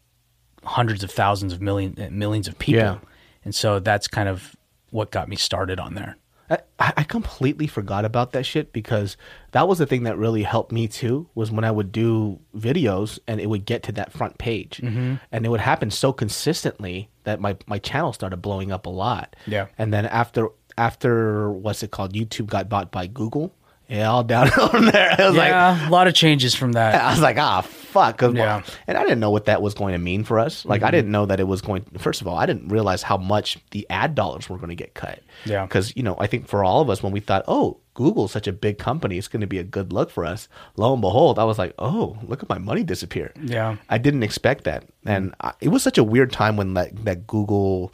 hundreds 0.64 1.02
of 1.02 1.10
thousands 1.10 1.52
of 1.52 1.62
million 1.62 1.96
millions 2.10 2.48
of 2.48 2.58
people. 2.58 2.82
Yeah. 2.82 2.98
And 3.44 3.54
so 3.54 3.78
that's 3.78 4.08
kind 4.08 4.28
of 4.28 4.56
what 4.90 5.10
got 5.10 5.28
me 5.28 5.36
started 5.36 5.78
on 5.80 5.94
there. 5.94 6.16
I, 6.50 6.58
I 6.78 7.02
completely 7.04 7.66
forgot 7.66 8.04
about 8.04 8.32
that 8.32 8.44
shit 8.44 8.72
because 8.72 9.16
that 9.52 9.68
was 9.68 9.78
the 9.78 9.86
thing 9.86 10.04
that 10.04 10.16
really 10.16 10.42
helped 10.42 10.72
me 10.72 10.88
too. 10.88 11.28
Was 11.34 11.50
when 11.50 11.64
I 11.64 11.70
would 11.70 11.92
do 11.92 12.40
videos 12.56 13.18
and 13.26 13.40
it 13.40 13.48
would 13.48 13.64
get 13.64 13.82
to 13.84 13.92
that 13.92 14.12
front 14.12 14.38
page, 14.38 14.80
mm-hmm. 14.82 15.16
and 15.30 15.46
it 15.46 15.48
would 15.48 15.60
happen 15.60 15.90
so 15.90 16.12
consistently 16.12 17.10
that 17.24 17.40
my 17.40 17.56
my 17.66 17.78
channel 17.78 18.12
started 18.12 18.38
blowing 18.38 18.72
up 18.72 18.86
a 18.86 18.90
lot. 18.90 19.36
Yeah, 19.46 19.66
and 19.76 19.92
then 19.92 20.06
after 20.06 20.48
after 20.78 21.50
what's 21.50 21.82
it 21.82 21.90
called? 21.90 22.14
YouTube 22.14 22.46
got 22.46 22.68
bought 22.68 22.90
by 22.90 23.06
Google. 23.06 23.54
Yeah, 23.88 24.10
all 24.10 24.22
down 24.22 24.50
on 24.60 24.86
there. 24.86 25.14
I 25.18 25.26
was 25.26 25.36
yeah, 25.36 25.70
like, 25.70 25.88
a 25.88 25.90
lot 25.90 26.08
of 26.08 26.14
changes 26.14 26.54
from 26.54 26.72
that. 26.72 26.94
I 26.94 27.10
was 27.10 27.20
like, 27.20 27.38
ah, 27.38 27.62
fuck. 27.62 28.20
Yeah. 28.20 28.62
And 28.86 28.98
I 28.98 29.02
didn't 29.02 29.20
know 29.20 29.30
what 29.30 29.46
that 29.46 29.62
was 29.62 29.74
going 29.74 29.92
to 29.92 29.98
mean 29.98 30.24
for 30.24 30.38
us. 30.38 30.64
Like, 30.64 30.80
mm-hmm. 30.80 30.88
I 30.88 30.90
didn't 30.90 31.10
know 31.10 31.26
that 31.26 31.40
it 31.40 31.48
was 31.48 31.62
going. 31.62 31.84
First 31.96 32.20
of 32.20 32.28
all, 32.28 32.36
I 32.36 32.44
didn't 32.44 32.68
realize 32.68 33.02
how 33.02 33.16
much 33.16 33.58
the 33.70 33.86
ad 33.88 34.14
dollars 34.14 34.48
were 34.48 34.56
going 34.56 34.68
to 34.68 34.74
get 34.74 34.94
cut. 34.94 35.20
Yeah. 35.46 35.64
Because 35.64 35.96
you 35.96 36.02
know, 36.02 36.16
I 36.18 36.26
think 36.26 36.48
for 36.48 36.62
all 36.64 36.82
of 36.82 36.90
us, 36.90 37.02
when 37.02 37.12
we 37.12 37.20
thought, 37.20 37.44
oh, 37.48 37.78
Google's 37.94 38.30
such 38.30 38.46
a 38.46 38.52
big 38.52 38.78
company, 38.78 39.16
it's 39.16 39.28
going 39.28 39.40
to 39.40 39.46
be 39.46 39.58
a 39.58 39.64
good 39.64 39.92
look 39.92 40.10
for 40.10 40.24
us. 40.24 40.48
Lo 40.76 40.92
and 40.92 41.00
behold, 41.00 41.38
I 41.38 41.44
was 41.44 41.58
like, 41.58 41.74
oh, 41.78 42.18
look 42.22 42.42
at 42.42 42.48
my 42.48 42.58
money 42.58 42.84
disappear. 42.84 43.32
Yeah. 43.42 43.76
I 43.88 43.98
didn't 43.98 44.22
expect 44.22 44.64
that, 44.64 44.84
and 45.06 45.34
I, 45.40 45.54
it 45.60 45.68
was 45.68 45.82
such 45.82 45.98
a 45.98 46.04
weird 46.04 46.30
time 46.30 46.56
when 46.56 46.74
that 46.74 47.04
that 47.04 47.26
Google 47.26 47.92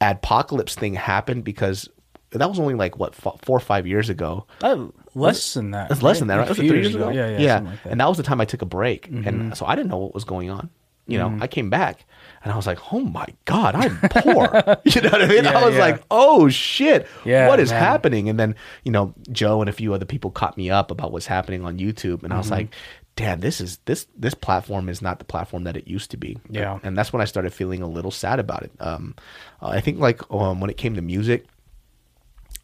adpocalypse 0.00 0.74
thing 0.74 0.94
happened 0.94 1.44
because 1.44 1.88
that 2.30 2.48
was 2.48 2.58
only 2.58 2.74
like 2.74 2.98
what 2.98 3.14
four 3.14 3.38
or 3.46 3.60
five 3.60 3.86
years 3.86 4.10
ago. 4.10 4.46
Oh, 4.62 4.92
less 5.16 5.54
than 5.54 5.72
that. 5.72 5.90
It's 5.90 6.02
less 6.02 6.18
than 6.18 6.28
that, 6.28 6.36
right? 6.36 6.48
Was 6.48 6.58
it 6.58 6.68
three 6.68 6.80
years 6.80 6.94
ago? 6.94 7.10
Yeah, 7.10 7.30
yeah. 7.30 7.38
yeah. 7.38 7.58
Like 7.60 7.78
and 7.84 8.00
that 8.00 8.08
was 8.08 8.16
the 8.16 8.22
time 8.22 8.40
I 8.40 8.44
took 8.44 8.62
a 8.62 8.66
break, 8.66 9.10
mm-hmm. 9.10 9.26
and 9.26 9.56
so 9.56 9.66
I 9.66 9.74
didn't 9.74 9.90
know 9.90 9.98
what 9.98 10.14
was 10.14 10.24
going 10.24 10.50
on. 10.50 10.70
You 11.08 11.18
know, 11.18 11.28
mm-hmm. 11.28 11.42
I 11.42 11.46
came 11.46 11.70
back 11.70 12.04
and 12.42 12.52
I 12.52 12.56
was 12.56 12.66
like, 12.66 12.92
"Oh 12.92 13.00
my 13.00 13.26
god, 13.44 13.76
I'm 13.76 13.96
poor." 14.10 14.44
you 14.84 15.00
know 15.00 15.10
what 15.10 15.22
I 15.22 15.26
mean? 15.26 15.44
Yeah, 15.44 15.58
I 15.58 15.64
was 15.64 15.76
yeah. 15.76 15.80
like, 15.80 16.02
"Oh 16.10 16.48
shit, 16.48 17.06
yeah, 17.24 17.48
what 17.48 17.60
is 17.60 17.70
man. 17.70 17.80
happening?" 17.80 18.28
And 18.28 18.40
then 18.40 18.56
you 18.84 18.90
know, 18.90 19.14
Joe 19.30 19.60
and 19.60 19.70
a 19.70 19.72
few 19.72 19.94
other 19.94 20.04
people 20.04 20.30
caught 20.30 20.56
me 20.56 20.68
up 20.70 20.90
about 20.90 21.12
what's 21.12 21.26
happening 21.26 21.64
on 21.64 21.78
YouTube, 21.78 22.22
and 22.22 22.22
mm-hmm. 22.22 22.32
I 22.32 22.38
was 22.38 22.46
mm-hmm. 22.46 22.54
like, 22.54 22.74
damn 23.16 23.40
this 23.40 23.60
is 23.62 23.78
this 23.86 24.06
this 24.16 24.34
platform 24.34 24.88
is 24.88 25.00
not 25.00 25.18
the 25.18 25.24
platform 25.24 25.64
that 25.64 25.76
it 25.76 25.88
used 25.88 26.10
to 26.10 26.18
be 26.18 26.38
yeah 26.50 26.78
and 26.82 26.96
that's 26.96 27.14
when 27.14 27.22
i 27.22 27.24
started 27.24 27.50
feeling 27.50 27.80
a 27.80 27.86
little 27.86 28.10
sad 28.10 28.38
about 28.38 28.62
it 28.62 28.70
um, 28.78 29.14
i 29.62 29.80
think 29.80 29.98
like 29.98 30.20
um, 30.30 30.60
when 30.60 30.68
it 30.68 30.76
came 30.76 30.94
to 30.94 31.00
music 31.00 31.46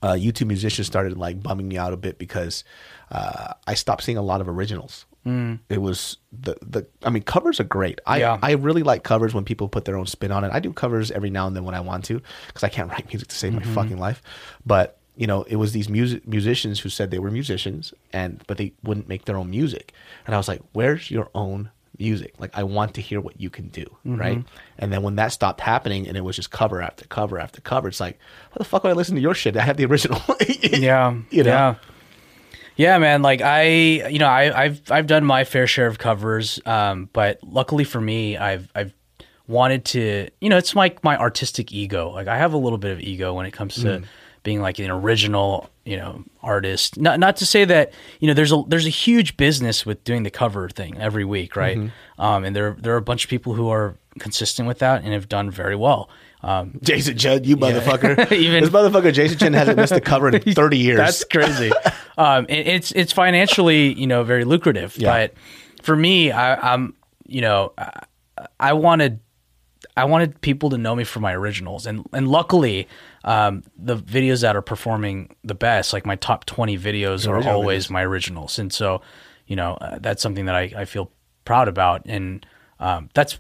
uh, 0.03 0.12
YouTube 0.12 0.49
musicians 0.49 0.87
started 0.87 1.17
like 1.17 1.43
bumming 1.43 1.69
me 1.69 1.79
out 1.79 1.93
a 1.93 1.97
bit 1.97 2.19
because 2.19 2.65
uh, 3.11 3.55
I 3.67 3.75
stopped 3.75 4.03
seeing 4.03 4.19
a 4.19 4.23
lot 4.23 4.41
of 4.41 4.49
originals. 4.49 5.07
Mm. 5.27 5.61
It 5.69 5.81
was 5.81 6.17
the 6.33 6.57
the 6.61 6.87
I 7.05 7.11
mean 7.11 7.23
covers 7.23 7.61
are 7.61 7.65
great. 7.65 8.01
I 8.07 8.19
yeah. 8.19 8.38
I 8.43 8.53
really 8.53 8.83
like 8.83 9.05
covers 9.05 9.33
when 9.33 9.45
people 9.45 9.69
put 9.69 9.85
their 9.85 9.97
own 9.97 10.07
spin 10.07 10.33
on 10.33 10.43
it. 10.43 10.51
I 10.53 10.59
do 10.59 10.73
covers 10.73 11.12
every 11.12 11.31
now 11.31 11.47
and 11.47 11.55
then 11.55 11.65
when 11.65 11.77
I 11.77 11.81
want 11.81 12.05
to 12.07 12.21
because 12.49 12.65
I 12.65 12.69
can't 12.69 12.91
write 12.91 13.07
music 13.09 13.29
to 13.29 13.37
save 13.37 13.53
mm-hmm. 13.53 13.69
my 13.69 13.83
fucking 13.83 13.99
life. 13.99 14.21
But 14.67 14.99
you 15.17 15.29
know, 15.29 15.45
it 15.45 15.57
was 15.57 15.73
these 15.73 15.88
music 15.88 16.27
musicians 16.27 16.81
who 16.81 16.88
said 16.88 17.11
they 17.12 17.21
were 17.21 17.31
musicians 17.31 17.95
and 18.12 18.43
but 18.49 18.57
they 18.57 18.73
wouldn't 18.83 19.09
make 19.09 19.27
their 19.27 19.37
own 19.37 19.51
music. 19.51 19.93
And 20.27 20.35
I 20.35 20.38
was 20.38 20.49
like, 20.49 20.61
"Where's 20.73 21.09
your 21.09 21.31
own 21.37 21.71
music. 21.98 22.35
Like 22.38 22.50
I 22.55 22.62
want 22.62 22.94
to 22.94 23.00
hear 23.00 23.20
what 23.20 23.40
you 23.40 23.50
can 23.50 23.68
do, 23.68 23.85
mm-hmm. 23.85 24.16
right? 24.16 24.44
And 24.78 24.92
then 24.92 25.02
when 25.02 25.16
that 25.16 25.28
stopped 25.28 25.61
happening 25.61 26.09
and 26.09 26.16
it 26.16 26.22
was 26.22 26.37
just 26.37 26.50
cover 26.50 26.81
after 26.81 27.07
cover 27.07 27.38
after 27.38 27.61
cover, 27.61 27.88
it's 27.88 28.00
like, 28.00 28.18
what 28.52 28.59
the 28.59 28.64
fuck 28.64 28.85
would 28.85 28.90
I 28.90 28.94
listen 28.94 29.14
to 29.14 29.20
your 29.20 29.35
shit? 29.35 29.57
I 29.57 29.62
have 29.62 29.76
the 29.76 29.85
original. 29.85 30.20
yeah, 30.62 31.16
you 31.31 31.42
know? 31.42 31.50
yeah, 31.50 31.74
yeah, 32.76 32.98
man. 32.98 33.22
Like 33.22 33.40
I, 33.42 33.64
you 34.09 34.18
know, 34.18 34.28
I, 34.28 34.68
have 34.68 34.81
I've 34.90 35.07
done 35.07 35.24
my 35.24 35.44
fair 35.44 35.66
share 35.66 35.87
of 35.87 35.98
covers, 35.98 36.61
um, 36.66 37.09
but 37.12 37.38
luckily 37.42 37.85
for 37.85 38.00
me, 38.00 38.37
I've 38.37 38.70
I've 38.74 38.94
wanted 39.46 39.85
to, 39.85 40.28
you 40.40 40.48
know, 40.48 40.57
it's 40.57 40.74
like 40.74 41.05
my 41.05 41.16
artistic 41.16 41.72
ego. 41.72 42.11
Like 42.11 42.28
I 42.28 42.38
have 42.38 42.52
a 42.52 42.59
little 42.59 42.78
bit 42.78 42.92
of 42.92 43.00
ego 43.00 43.35
when 43.35 43.46
it 43.46 43.52
comes 43.52 43.74
to. 43.76 43.81
Mm 44.00 44.05
being 44.42 44.61
like 44.61 44.78
an 44.78 44.90
original, 44.90 45.70
you 45.85 45.96
know, 45.96 46.24
artist. 46.42 46.98
Not 46.98 47.20
not 47.20 47.37
to 47.37 47.46
say 47.46 47.64
that 47.64 47.92
you 48.20 48.28
know 48.28 48.35
there's 48.35 48.52
a 48.52 48.62
there's 48.66 48.87
a 48.87 48.90
huge 48.90 49.37
business 49.37 49.87
with 49.87 50.02
doing 50.05 50.22
the 50.22 50.31
cover 50.31 50.68
thing 50.68 50.98
every 50.98 51.24
week, 51.24 51.57
right? 51.57 51.78
Mm-hmm. 51.78 52.20
Um, 52.20 52.44
and 52.44 52.55
there 52.55 52.76
there 52.78 52.94
are 52.94 52.98
a 52.98 53.02
bunch 53.02 53.24
of 53.24 53.31
people 53.31 53.55
who 53.55 53.68
are 53.68 53.96
consistent 54.18 54.68
with 54.68 54.78
that 54.81 55.02
and 55.02 55.12
have 55.12 55.28
done 55.28 55.50
very 55.50 55.76
well. 55.76 56.11
Um, 56.42 56.78
Jason 56.83 57.16
Chen, 57.16 57.44
you 57.44 57.57
motherfucker! 57.57 58.16
Yeah. 58.33 58.38
Even 58.38 58.64
this 58.64 58.72
motherfucker, 58.72 59.12
Jason 59.12 59.38
Chen, 59.38 59.52
hasn't 59.52 59.76
missed 59.76 59.92
a 59.92 60.00
cover 60.00 60.28
in 60.28 60.40
thirty 60.55 60.78
years. 60.78 60.98
That's 60.98 61.24
crazy. 61.24 61.70
um, 62.18 62.46
it, 62.48 62.66
it's 62.66 62.92
it's 62.92 63.12
financially 63.12 63.92
you 63.94 64.07
know 64.07 64.24
very 64.24 64.44
lucrative, 64.44 64.96
yeah. 64.96 65.12
but 65.12 65.35
for 65.83 65.96
me, 65.96 66.33
I, 66.33 66.74
I'm 66.74 66.94
you 67.26 67.40
know 67.40 67.72
I, 67.78 68.07
I 68.59 68.72
wanted 68.72 69.20
I 69.96 70.05
wanted 70.05 70.40
people 70.40 70.70
to 70.70 70.78
know 70.78 70.96
me 70.96 71.05
for 71.05 71.20
my 71.20 71.35
originals, 71.35 71.87
and 71.87 72.07
and 72.12 72.28
luckily, 72.28 72.88
um, 73.24 73.62
the 73.76 73.96
videos 73.96 74.42
that 74.42 74.56
are 74.56 74.62
performing 74.62 75.35
the 75.44 75.54
best, 75.54 75.92
like 75.92 76.06
my 76.06 76.16
top 76.16 76.44
twenty 76.44 76.78
videos, 76.78 77.28
are 77.28 77.48
always 77.48 77.87
videos. 77.87 77.90
my 77.90 78.04
originals, 78.04 78.58
and 78.58 78.72
so 78.72 79.02
you 79.46 79.56
know 79.56 79.74
uh, 79.74 79.98
that's 80.00 80.22
something 80.22 80.46
that 80.46 80.54
I, 80.54 80.72
I 80.76 80.85
feel 80.85 81.11
proud 81.44 81.68
about, 81.68 82.02
and 82.06 82.44
um, 82.80 83.11
that's 83.14 83.38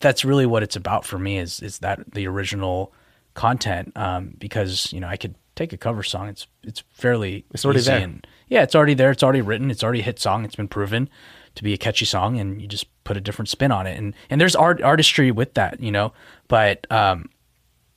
that's 0.00 0.24
really 0.24 0.46
what 0.46 0.62
it's 0.62 0.76
about 0.76 1.04
for 1.04 1.18
me 1.18 1.38
is 1.38 1.60
is 1.60 1.78
that 1.78 2.12
the 2.12 2.26
original 2.26 2.92
content, 3.34 3.92
um, 3.96 4.34
because 4.38 4.92
you 4.92 5.00
know 5.00 5.08
I 5.08 5.16
could 5.16 5.34
take 5.54 5.72
a 5.72 5.76
cover 5.76 6.02
song, 6.02 6.28
it's 6.28 6.46
it's 6.62 6.82
fairly 6.92 7.44
it's 7.52 7.64
already 7.64 7.80
there. 7.80 7.98
And, 7.98 8.26
yeah, 8.48 8.62
it's 8.62 8.74
already 8.74 8.94
there, 8.94 9.10
it's 9.10 9.22
already 9.22 9.40
written, 9.40 9.70
it's 9.70 9.82
already 9.82 10.00
a 10.00 10.04
hit 10.04 10.18
song, 10.18 10.44
it's 10.44 10.56
been 10.56 10.68
proven 10.68 11.08
to 11.54 11.62
be 11.62 11.72
a 11.72 11.78
catchy 11.78 12.04
song 12.04 12.38
and 12.38 12.60
you 12.60 12.66
just 12.66 12.86
put 13.04 13.16
a 13.16 13.20
different 13.20 13.48
spin 13.48 13.70
on 13.70 13.86
it. 13.86 13.96
And 13.96 14.14
and 14.28 14.40
there's 14.40 14.56
art 14.56 14.82
artistry 14.82 15.30
with 15.30 15.54
that 15.54 15.80
you 15.80 15.92
know? 15.92 16.12
But 16.48 16.90
um 16.90 17.30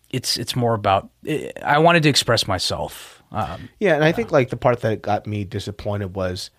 it's 0.10 0.38
it's 0.38 0.56
more 0.56 0.74
about 0.74 1.10
it, 1.24 1.58
i 1.64 1.78
wanted 1.80 2.04
to 2.04 2.10
express 2.10 2.48
myself 2.48 3.22
um, 3.32 3.68
yeah 3.80 3.96
and 3.96 4.04
i 4.04 4.12
think 4.12 4.32
like 4.32 4.50
the 4.50 4.58
part 4.58 4.80
that 4.82 5.02
got 5.02 5.28
me 5.28 5.44
disappointed 5.44 6.16
was 6.16 6.50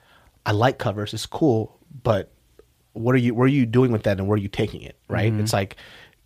i 0.47 0.53
like 0.53 0.79
covers 0.79 1.15
it's 1.15 1.27
cool 1.27 1.79
but 2.03 2.31
what 2.93 3.15
are 3.15 3.19
you 3.19 3.35
what 3.35 3.45
are 3.45 3.47
you 3.49 3.65
doing 3.65 3.91
with 3.93 4.03
that 4.03 4.19
and 4.19 4.29
where 4.29 4.35
are 4.35 4.41
you 4.41 4.49
taking 4.49 4.83
it 4.83 4.97
right 5.09 5.33
Mm-hmm. 5.33 5.41
it's 5.43 5.53
like 5.53 5.77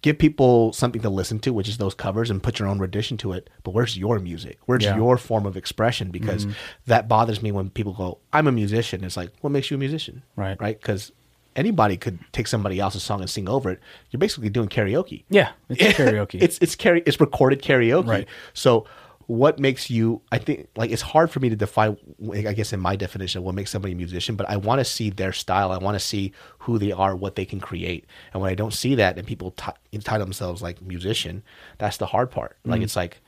give 0.00 0.18
people 0.18 0.72
something 0.72 1.00
to 1.02 1.11
listen 1.11 1.38
to 1.40 1.52
which 1.52 1.68
is 1.68 1.78
those 1.78 1.94
covers 1.94 2.28
and 2.28 2.42
put 2.42 2.58
your 2.58 2.66
own 2.66 2.78
rendition 2.80 3.16
to 3.18 3.32
it 3.32 3.48
but 3.62 3.70
where's 3.72 3.96
your 3.96 4.18
music 4.18 4.58
where's 4.66 4.82
Yeah. 4.82 4.90
Mm-hmm. 4.92 5.00
your 5.02 5.16
form 5.16 5.46
of 5.46 5.56
expression 5.56 6.11
because 6.11 6.46
that 6.87 7.06
bothers 7.06 7.40
me 7.40 7.52
when 7.52 7.70
people 7.70 7.92
go 7.92 8.18
i'm 8.32 8.48
a 8.48 8.52
musician 8.52 9.04
it's 9.04 9.16
like 9.16 9.30
what 9.42 9.50
makes 9.50 9.70
you 9.70 9.76
a 9.76 9.78
musician 9.78 10.22
Right. 10.35 10.61
right 10.61 10.80
because 10.80 11.12
anybody 11.56 11.96
could 11.96 12.18
take 12.32 12.46
somebody 12.46 12.78
else's 12.80 13.02
song 13.02 13.20
and 13.20 13.28
sing 13.30 13.48
over 13.48 13.70
it 13.70 13.80
you're 14.10 14.18
basically 14.18 14.48
doing 14.50 14.68
karaoke 14.68 15.24
Yeah, 15.30 15.50
it's 15.68 15.98
karaoke. 15.98 16.38
it's 16.42 16.58
it's 16.60 16.74
carry 16.74 17.02
it's 17.06 17.20
recorded 17.20 17.62
karaoke. 17.62 18.06
Right. 18.06 18.28
So 18.54 18.86
what 19.26 19.58
makes 19.58 19.88
you 19.88 20.20
I 20.32 20.38
think 20.38 20.68
like 20.76 20.90
it's 20.90 21.00
hard 21.02 21.30
for 21.30 21.38
me 21.40 21.48
to 21.48 21.56
define 21.56 21.96
I 22.32 22.52
guess 22.52 22.72
in 22.72 22.80
my 22.80 22.96
definition 22.96 23.38
of 23.38 23.44
what 23.44 23.54
makes 23.54 23.70
somebody 23.70 23.92
a 23.92 23.96
musician, 23.96 24.34
but 24.36 24.48
I 24.50 24.56
want 24.56 24.80
to 24.80 24.84
see 24.84 25.10
their 25.10 25.32
style. 25.32 25.70
I 25.72 25.78
want 25.78 25.94
to 25.94 26.00
see 26.00 26.32
who 26.58 26.78
they 26.78 26.92
are, 26.92 27.14
what 27.14 27.36
they 27.36 27.44
can 27.44 27.60
create. 27.60 28.04
And 28.32 28.42
when 28.42 28.50
I 28.50 28.54
don't 28.54 28.74
see 28.74 28.94
that 28.96 29.16
and 29.18 29.26
people 29.26 29.52
t- 29.52 29.72
entitle 29.92 30.26
themselves 30.26 30.60
like 30.60 30.82
musician, 30.82 31.42
that's 31.78 31.96
the 31.98 32.06
hard 32.06 32.30
part. 32.30 32.56
Like 32.64 32.80
Mm. 32.80 32.84
it's 32.84 32.96
like 32.96 33.22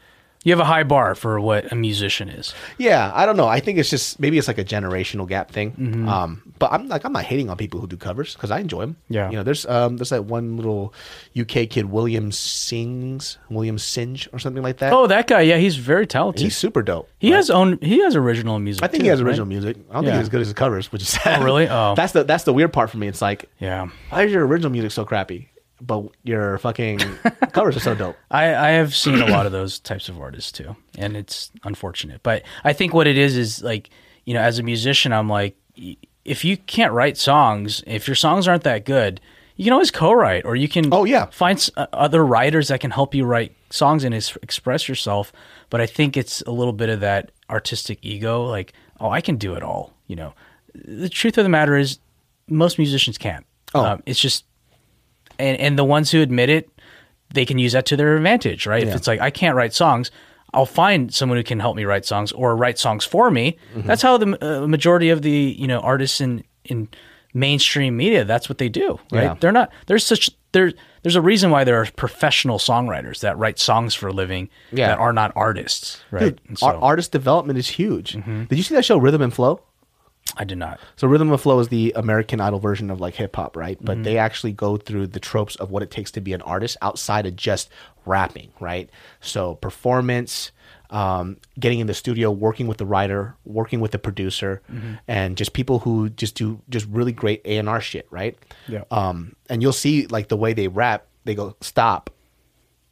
you 0.45 0.53
have 0.53 0.61
a 0.61 0.65
high 0.65 0.85
bar 0.85 1.15
for 1.17 1.41
what 1.41 1.73
a 1.73 1.75
musician 1.75 2.29
is. 2.29 2.55
yeah, 2.79 3.11
I 3.15 3.27
don't 3.27 3.37
know. 3.37 3.49
I 3.49 3.59
think 3.61 3.79
it's 3.79 3.91
just 3.91 4.21
maybe 4.21 4.39
it's 4.39 4.47
like 4.47 4.59
a 4.59 4.65
generational 4.65 5.27
gap 5.29 5.51
thing. 5.51 5.73
Mm-hmm. 5.73 6.09
Um, 6.09 6.53
but 6.61 6.71
I'm 6.73 6.87
like 6.89 7.05
I'm 7.05 7.13
not 7.13 7.25
hating 7.25 7.51
on 7.51 7.57
people 7.57 7.81
who 7.81 7.87
do 7.89 7.97
covers 7.97 8.35
because 8.35 8.51
I 8.53 8.61
enjoy 8.61 8.81
them. 8.83 8.97
Yeah. 9.09 9.29
you 9.31 9.37
know, 9.37 9.43
there's 9.43 9.67
um 9.67 9.97
there's 9.97 10.11
that 10.11 10.25
one 10.27 10.57
little 10.57 10.95
UK 11.37 11.69
kid 11.69 11.87
William 11.91 12.31
Sings 12.31 13.39
William 13.51 13.79
Singe 13.79 14.29
or 14.33 14.39
something 14.39 14.63
like 14.63 14.79
that. 14.79 14.93
Oh, 14.93 15.07
that 15.07 15.27
guy, 15.27 15.41
yeah, 15.43 15.57
he's 15.57 15.77
very 15.77 16.07
talented. 16.07 16.43
he's 16.43 16.57
super 16.57 16.83
dope. 16.83 17.09
he 17.19 17.31
has 17.31 17.51
own 17.51 17.79
he 17.83 18.01
has 18.03 18.15
original 18.17 18.59
music. 18.59 18.83
I 18.85 18.87
think 18.89 19.01
too, 19.01 19.05
he 19.05 19.09
has 19.11 19.23
right? 19.23 19.29
original 19.29 19.47
music. 19.47 19.77
I 19.91 19.95
don't 19.95 20.05
Yeah. 20.05 20.11
think 20.11 20.17
he's 20.19 20.23
as 20.27 20.29
good 20.29 20.41
as 20.43 20.47
his 20.49 20.55
covers, 20.55 20.93
which 20.93 21.03
is 21.03 21.09
sad. 21.09 21.41
Oh, 21.41 21.45
really? 21.45 21.69
Oh. 21.75 21.95
that's 21.97 22.13
the 22.13 22.23
that's 22.25 22.45
the 22.45 22.53
weird 22.53 22.73
part 22.73 22.91
for 22.91 22.99
me. 22.99 23.09
It's 23.09 23.23
like, 23.23 23.49
Yeah. 23.59 23.89
why 24.11 24.23
is 24.25 24.33
your 24.33 24.47
original 24.47 24.71
music 24.71 24.91
so 24.93 25.05
crappy, 25.05 25.49
but 25.81 26.05
your 26.23 26.59
fucking 26.59 26.99
covers 27.53 27.77
are 27.77 27.81
so 27.81 27.95
dope? 27.95 28.17
I, 28.31 28.55
I 28.55 28.69
have 28.71 28.95
seen 28.95 29.21
a 29.21 29.27
lot 29.27 29.47
of 29.47 29.53
those 29.53 29.79
types 29.79 30.09
of 30.09 30.21
artists 30.21 30.53
too, 30.53 30.77
and 30.99 31.17
it's 31.17 31.51
unfortunate. 31.65 32.23
But 32.23 32.43
I 32.65 32.73
think 32.73 32.95
what 32.95 33.07
it 33.07 33.19
is 33.19 33.37
is 33.37 33.63
like 33.63 33.91
you 34.25 34.33
know, 34.35 34.41
as 34.41 34.59
a 34.59 34.63
musician, 34.63 35.13
I'm 35.13 35.29
like, 35.29 35.55
if 36.25 36.45
you 36.47 36.57
can't 36.57 36.93
write 36.93 37.19
songs, 37.19 37.83
if 37.87 38.07
your 38.09 38.15
songs 38.15 38.49
aren't 38.49 38.63
that 38.65 38.87
good, 38.87 39.21
you 39.57 39.65
can 39.65 39.73
always 39.75 39.91
co-write, 39.91 40.47
or 40.47 40.57
you 40.57 40.67
can 40.67 40.89
Oh, 40.93 41.05
yeah. 41.05 41.27
find 41.27 41.59
s- 41.59 41.71
uh, 41.77 41.87
other 41.93 42.25
writers 42.25 42.69
that 42.69 42.81
can 42.81 42.91
help 42.91 43.15
you 43.15 43.25
write 43.27 43.55
songs 43.69 44.03
and 44.03 44.15
es- 44.15 44.35
express 44.43 44.89
yourself. 44.89 45.31
But 45.69 45.83
I 45.83 45.87
think 45.87 46.17
it's 46.17 46.41
a 46.43 46.51
little 46.51 46.73
bit 46.73 46.89
of 46.89 47.01
that 47.01 47.33
artistic 47.51 47.99
ego, 48.01 48.45
like, 48.47 48.73
oh, 48.99 49.11
I 49.11 49.21
can 49.21 49.37
do 49.37 49.53
it 49.55 49.63
all. 49.63 49.93
You 50.07 50.17
know, 50.17 50.35
the 50.75 51.11
truth 51.11 51.37
of 51.37 51.45
the 51.45 51.51
matter 51.51 51.77
is, 51.77 51.99
most 52.49 52.79
musicians 52.79 53.19
can't. 53.19 53.45
Oh. 53.75 53.85
Um, 53.85 54.03
it's 54.07 54.19
just 54.21 54.45
and 55.39 55.59
and 55.61 55.79
the 55.79 55.85
ones 55.85 56.11
who 56.11 56.21
admit 56.23 56.49
it, 56.51 56.69
they 57.33 57.45
can 57.45 57.59
use 57.59 57.73
that 57.73 57.87
to 57.87 57.97
their 57.97 58.17
advantage, 58.17 58.67
right? 58.67 58.83
If 58.83 58.95
it's 58.95 59.07
like 59.07 59.21
I 59.21 59.31
can't 59.31 59.57
write 59.57 59.75
songs, 59.75 60.11
I'll 60.53 60.67
find 60.67 61.13
someone 61.13 61.37
who 61.39 61.45
can 61.45 61.61
help 61.61 61.77
me 61.77 61.85
write 61.85 62.05
songs 62.05 62.33
or 62.33 62.57
write 62.57 62.79
songs 62.79 63.05
for 63.05 63.31
me. 63.31 63.57
Mm-hmm. 63.75 63.87
That's 63.89 64.03
how 64.03 64.17
the 64.19 64.63
uh, 64.63 64.67
majority 64.69 65.11
of 65.11 65.23
the 65.23 65.57
you 65.59 65.67
know 65.67 65.81
artists 65.81 66.21
in 66.21 66.45
in 66.65 66.89
mainstream 67.33 67.97
media. 67.97 68.25
That's 68.25 68.49
what 68.49 68.59
they 68.59 68.69
do, 68.69 68.99
right? 69.11 69.25
Yeah. 69.25 69.35
They're 69.41 69.53
not. 69.53 69.71
There's 69.87 70.07
such 70.07 70.31
there. 70.53 70.73
There's 71.03 71.17
a 71.17 71.21
reason 71.21 71.51
why 71.51 71.65
there 71.65 71.79
are 71.81 71.87
professional 71.97 72.59
songwriters 72.59 73.21
that 73.21 73.37
write 73.37 73.59
songs 73.59 73.95
for 73.95 74.07
a 74.09 74.13
living 74.13 74.49
Yeah. 74.73 74.89
that 74.89 74.99
are 74.99 75.13
not 75.13 75.33
artists, 75.37 76.01
right? 76.11 76.39
Dude, 76.47 76.59
so- 76.59 76.67
artist 76.81 77.13
development 77.13 77.59
is 77.59 77.69
huge. 77.69 78.15
Mm-hmm. 78.15 78.45
Did 78.45 78.57
you 78.57 78.63
see 78.65 78.75
that 78.75 78.85
show 78.85 78.97
Rhythm 78.97 79.21
and 79.21 79.35
Flow? 79.35 79.61
I 80.37 80.45
did 80.45 80.59
not. 80.59 80.81
So 80.97 81.07
Rhythm 81.07 81.31
of 81.31 81.41
Flow 81.41 81.59
is 81.61 81.69
the 81.69 81.93
American 81.97 82.41
Idol 82.41 82.59
version 82.59 82.91
of 82.91 83.01
like 83.01 83.15
hip 83.15 83.37
hop, 83.37 83.57
right? 83.57 83.77
Mm-hmm. 83.77 83.87
But 83.87 84.03
they 84.05 84.19
actually 84.19 84.53
go 84.53 84.77
through 84.77 85.09
the 85.09 85.21
tropes 85.21 85.57
of 85.57 85.71
what 85.71 85.83
it 85.83 85.91
takes 85.91 86.11
to 86.13 86.21
be 86.21 86.33
an 86.33 86.43
artist 86.43 86.77
outside 86.83 87.27
of 87.27 87.37
just 87.37 87.71
rapping, 88.07 88.51
right? 88.61 88.91
So 89.21 89.55
performance, 89.57 90.51
um, 90.91 91.39
getting 91.59 91.79
in 91.81 91.87
the 91.87 91.95
studio, 91.95 92.31
working 92.31 92.67
with 92.67 92.79
the 92.79 92.87
writer, 92.87 93.37
working 93.45 93.81
with 93.81 93.91
the 93.93 93.99
producer, 93.99 94.61
Mm-hmm. 94.71 94.95
and 95.09 95.37
just 95.37 95.53
people 95.53 95.79
who 95.81 96.09
just 96.11 96.35
do 96.35 96.61
just 96.69 96.87
really 96.89 97.13
great 97.13 97.41
A 97.45 97.57
and 97.59 97.69
R 97.69 97.81
shit, 97.81 98.07
right? 98.11 98.37
Yeah. 98.69 98.85
Um, 98.91 99.35
and 99.49 99.63
you'll 99.63 99.73
see 99.73 100.07
like 100.07 100.29
the 100.29 100.37
way 100.37 100.53
they 100.53 100.69
rap, 100.69 101.07
they 101.25 101.35
go 101.35 101.57
stop, 101.61 102.11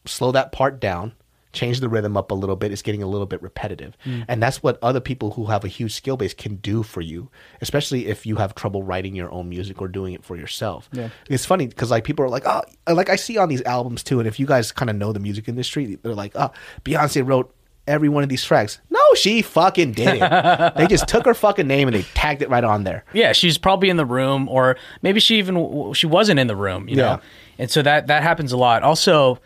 slow 0.06 0.32
that 0.32 0.52
part 0.52 0.80
down, 0.80 1.12
change 1.52 1.80
the 1.80 1.88
rhythm 1.88 2.16
up 2.16 2.30
a 2.30 2.34
little 2.34 2.56
bit. 2.56 2.72
It's 2.72 2.82
getting 2.82 3.02
a 3.02 3.06
little 3.06 3.26
bit 3.26 3.42
repetitive. 3.42 3.96
Mm. 4.06 4.24
And 4.28 4.42
that's 4.42 4.62
what 4.62 4.78
other 4.82 5.00
people 5.00 5.32
who 5.32 5.46
have 5.46 5.64
a 5.64 5.68
huge 5.68 5.92
skill 5.94 6.16
base 6.16 6.34
can 6.34 6.56
do 6.56 6.82
for 6.82 7.00
you, 7.00 7.30
especially 7.60 8.06
if 8.06 8.24
you 8.26 8.36
have 8.36 8.54
trouble 8.54 8.82
writing 8.82 9.14
your 9.14 9.30
own 9.30 9.48
music 9.48 9.80
or 9.80 9.88
doing 9.88 10.14
it 10.14 10.24
for 10.24 10.36
yourself. 10.36 10.88
Yeah. 10.92 11.10
It's 11.28 11.44
funny 11.44 11.66
because 11.66 11.90
like 11.90 12.04
people 12.04 12.24
are 12.24 12.28
like, 12.28 12.44
oh, 12.46 12.62
like 12.92 13.08
I 13.10 13.16
see 13.16 13.36
on 13.38 13.48
these 13.48 13.62
albums 13.62 14.02
too. 14.02 14.18
And 14.18 14.26
if 14.28 14.40
you 14.40 14.46
guys 14.46 14.72
kind 14.72 14.90
of 14.90 14.96
know 14.96 15.12
the 15.12 15.20
music 15.20 15.48
industry, 15.48 15.96
they're 16.02 16.14
like, 16.14 16.32
oh, 16.34 16.50
Beyonce 16.84 17.26
wrote 17.26 17.54
every 17.86 18.08
one 18.08 18.22
of 18.22 18.28
these 18.28 18.44
tracks. 18.44 18.78
No, 18.90 19.00
she 19.16 19.42
fucking 19.42 19.92
didn't. 19.92 20.20
they 20.76 20.86
just 20.86 21.08
took 21.08 21.24
her 21.26 21.34
fucking 21.34 21.66
name 21.66 21.88
and 21.88 21.94
they 21.96 22.02
tagged 22.14 22.40
it 22.40 22.48
right 22.48 22.64
on 22.64 22.84
there. 22.84 23.04
Yeah, 23.12 23.32
she's 23.32 23.58
probably 23.58 23.90
in 23.90 23.96
the 23.96 24.06
room, 24.06 24.48
or 24.48 24.76
maybe 25.02 25.18
she 25.20 25.38
even 25.38 25.92
she 25.92 26.06
wasn't 26.06 26.38
in 26.38 26.46
the 26.46 26.56
room. 26.56 26.88
You 26.88 26.96
Yeah. 26.96 27.02
know, 27.02 27.20
and 27.58 27.70
so 27.70 27.82
that 27.82 28.06
that 28.06 28.22
happens 28.22 28.52
a 28.52 28.56
lot. 28.56 28.82
Also, 28.84 29.38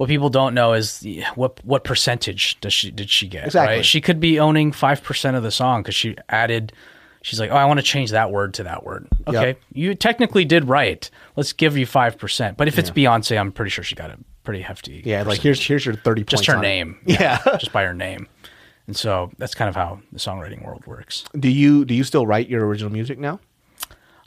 what 0.00 0.08
people 0.08 0.30
don't 0.30 0.54
know 0.54 0.72
is 0.72 1.06
what 1.34 1.62
what 1.62 1.84
percentage 1.84 2.58
does 2.62 2.72
she 2.72 2.90
did 2.90 3.10
she 3.10 3.28
get? 3.28 3.44
Exactly. 3.44 3.76
Right? 3.76 3.84
She 3.84 4.00
could 4.00 4.18
be 4.18 4.40
owning 4.40 4.72
five 4.72 5.02
percent 5.02 5.36
of 5.36 5.42
the 5.42 5.50
song 5.50 5.82
because 5.82 5.94
she 5.94 6.16
added. 6.30 6.72
She's 7.20 7.38
like, 7.38 7.50
oh, 7.50 7.54
I 7.54 7.66
want 7.66 7.78
to 7.78 7.84
change 7.84 8.12
that 8.12 8.30
word 8.30 8.54
to 8.54 8.62
that 8.62 8.82
word. 8.82 9.06
Okay, 9.28 9.48
Yep. 9.48 9.60
you 9.74 9.94
technically 9.94 10.46
did 10.46 10.64
right. 10.70 11.10
Let's 11.36 11.52
give 11.52 11.76
you 11.76 11.84
five 11.84 12.16
percent. 12.16 12.56
But 12.56 12.66
if 12.66 12.78
it's 12.78 12.90
Beyonce, 12.90 13.38
I'm 13.38 13.52
pretty 13.52 13.68
sure 13.68 13.84
she 13.84 13.94
got 13.94 14.08
a 14.08 14.16
pretty 14.42 14.62
hefty. 14.62 15.02
Yeah, 15.04 15.24
like 15.24 15.40
here's 15.40 15.62
here's 15.62 15.84
your 15.84 15.96
thirty 15.96 16.24
just 16.24 16.46
her 16.46 16.58
name. 16.58 16.98
Yeah. 17.04 17.38
just 17.58 17.72
by 17.72 17.84
her 17.84 17.92
name. 17.92 18.26
And 18.86 18.96
so 18.96 19.30
that's 19.36 19.54
kind 19.54 19.68
of 19.68 19.76
how 19.76 20.00
the 20.12 20.18
songwriting 20.18 20.64
world 20.64 20.86
works. 20.86 21.24
do 21.38 21.50
you 21.50 21.84
do 21.84 21.92
you 21.92 22.04
still 22.04 22.26
write 22.26 22.48
your 22.48 22.66
original 22.66 22.90
music 22.90 23.18
now? 23.18 23.38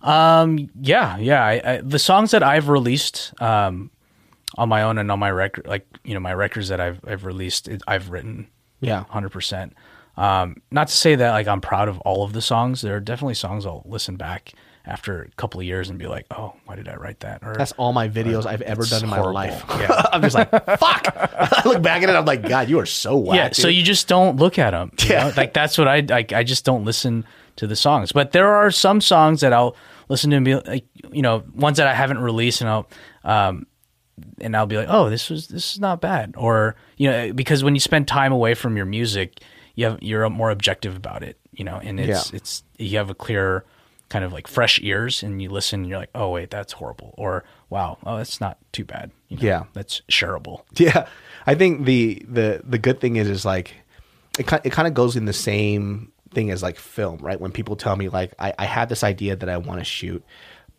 Um, 0.04 0.70
yeah, 0.80 1.18
yeah. 1.18 1.44
I, 1.44 1.62
I, 1.66 1.78
the 1.82 1.98
songs 1.98 2.30
that 2.32 2.44
I've 2.44 2.70
released 2.70 3.34
um, 3.42 3.90
on 4.56 4.70
my 4.70 4.84
own 4.84 4.98
and 4.98 5.12
on 5.12 5.20
my 5.20 5.32
record, 5.32 5.68
like 5.68 5.86
you 6.04 6.14
know, 6.14 6.20
my 6.20 6.34
records 6.34 6.68
that 6.70 6.80
I've 6.80 7.00
I've 7.08 7.26
released, 7.26 7.68
it, 7.68 7.82
I've 7.88 8.10
written. 8.10 8.48
Yeah. 8.82 9.06
hundred 9.10 9.30
percent. 9.30 9.74
Um, 10.18 10.58
not 10.72 10.88
to 10.90 10.94
say 10.94 11.16
that 11.16 11.32
like 11.32 11.48
I'm 11.48 11.62
proud 11.62 11.88
of 11.88 12.00
all 12.02 12.24
of 12.24 12.34
the 12.34 12.42
songs. 12.42 12.82
There 12.82 12.96
are 12.96 13.00
definitely 13.00 13.34
songs 13.36 13.66
I'll 13.66 13.84
listen 13.86 14.16
back 14.18 14.54
after 14.86 15.22
a 15.22 15.30
couple 15.38 15.62
of 15.62 15.66
years 15.66 15.90
and 15.90 15.98
be 15.98 16.08
like, 16.08 16.26
oh, 16.32 16.54
why 16.66 16.76
did 16.76 16.90
I 16.90 16.96
write 16.96 17.22
that? 17.22 17.40
Or 17.42 17.56
That's 17.56 17.72
all 17.74 17.94
my 17.94 18.10
videos 18.10 18.46
I've 18.46 18.62
ever 18.64 18.84
done 18.84 19.02
in 19.04 19.10
my 19.10 19.16
horrible. 19.16 19.34
life. 19.36 19.64
Yeah. 19.70 20.02
I'm 20.12 20.22
just 20.22 20.36
like, 20.36 20.50
fuck. 20.52 21.08
I 21.16 21.62
look 21.66 21.82
back 21.82 22.04
at 22.04 22.10
it, 22.10 22.16
I'm 22.18 22.26
like, 22.26 22.42
God, 22.48 22.68
you 22.70 22.80
are 22.80 22.86
so 22.86 23.16
whack. 23.18 23.36
yeah. 23.38 23.50
So 23.54 23.70
you 23.70 23.82
just 23.82 24.10
don't 24.10 24.36
look 24.36 24.60
at 24.60 24.72
them. 24.72 24.92
Yeah. 25.08 25.32
like 25.38 25.54
that's 25.54 25.78
what 25.78 25.88
I 25.88 26.02
like. 26.02 26.34
I 26.34 26.44
just 26.44 26.66
don't 26.66 26.84
listen 26.84 27.26
to 27.56 27.66
the 27.68 27.78
songs. 27.78 28.12
But 28.12 28.34
there 28.34 28.54
are 28.54 28.72
some 28.72 29.00
songs 29.00 29.40
that 29.42 29.54
I'll 29.54 29.78
listen 30.10 30.30
to 30.32 30.36
and 30.36 30.46
be 30.46 30.56
like, 30.56 30.86
you 31.14 31.22
know, 31.22 31.44
ones 31.56 31.78
that 31.78 31.88
I 31.88 31.94
haven't 31.94 32.20
released, 32.20 32.60
and 32.62 32.70
I'll, 32.70 32.90
um, 33.24 33.66
and 34.42 34.56
I'll 34.56 34.66
be 34.66 34.78
like, 34.78 34.88
oh, 34.90 35.10
this 35.10 35.30
was 35.30 35.48
this 35.48 35.74
is 35.74 35.80
not 35.80 36.02
bad, 36.02 36.36
or 36.38 36.76
you 36.98 37.10
know, 37.10 37.34
because 37.34 37.64
when 37.64 37.74
you 37.76 37.80
spend 37.80 38.08
time 38.08 38.32
away 38.32 38.54
from 38.54 38.78
your 38.78 38.86
music, 38.86 39.40
you 39.76 39.86
have 39.86 40.00
you're 40.02 40.30
more 40.30 40.52
objective 40.52 40.96
about 40.96 41.24
it, 41.24 41.38
you 41.52 41.64
know, 41.66 41.80
and 41.84 42.00
it's 42.00 42.32
Yeah. 42.32 42.38
it's 42.38 42.64
you 42.78 42.98
have 42.98 43.10
a 43.10 43.16
clear 43.16 43.66
kind 44.10 44.24
of 44.24 44.32
like 44.32 44.48
fresh 44.48 44.80
ears, 44.84 45.24
and 45.24 45.42
you 45.42 45.50
listen, 45.50 45.82
and 45.82 45.90
you're 45.90 45.98
like, 46.00 46.12
oh 46.14 46.30
wait, 46.30 46.50
that's 46.52 46.74
horrible, 46.74 47.16
or 47.18 47.44
wow, 47.70 47.98
oh 48.06 48.18
that's 48.18 48.40
not 48.40 48.58
too 48.72 48.86
bad, 48.86 49.10
you 49.30 49.38
know, 49.38 49.44
Yeah. 49.44 49.64
that's 49.74 50.02
shareable. 50.12 50.62
Yeah, 50.78 51.08
I 51.48 51.56
think 51.56 51.86
the 51.86 52.24
the 52.30 52.62
the 52.64 52.78
good 52.78 53.00
thing 53.02 53.16
is 53.16 53.28
is 53.28 53.46
like 53.46 53.74
it 54.38 54.46
kind 54.46 54.62
it 54.64 54.72
kind 54.72 54.88
of 54.88 54.94
goes 54.94 55.16
in 55.16 55.26
the 55.26 55.34
same 55.34 56.12
thing 56.34 56.52
as 56.52 56.62
like 56.64 56.78
film, 56.78 57.18
right? 57.20 57.40
When 57.40 57.52
people 57.52 57.76
tell 57.76 57.96
me 57.96 58.10
like 58.10 58.34
I 58.38 58.54
I 58.60 58.66
have 58.66 58.90
this 58.90 59.04
idea 59.04 59.36
that 59.36 59.50
I 59.50 59.58
want 59.58 59.80
to 59.80 59.86
shoot, 59.86 60.24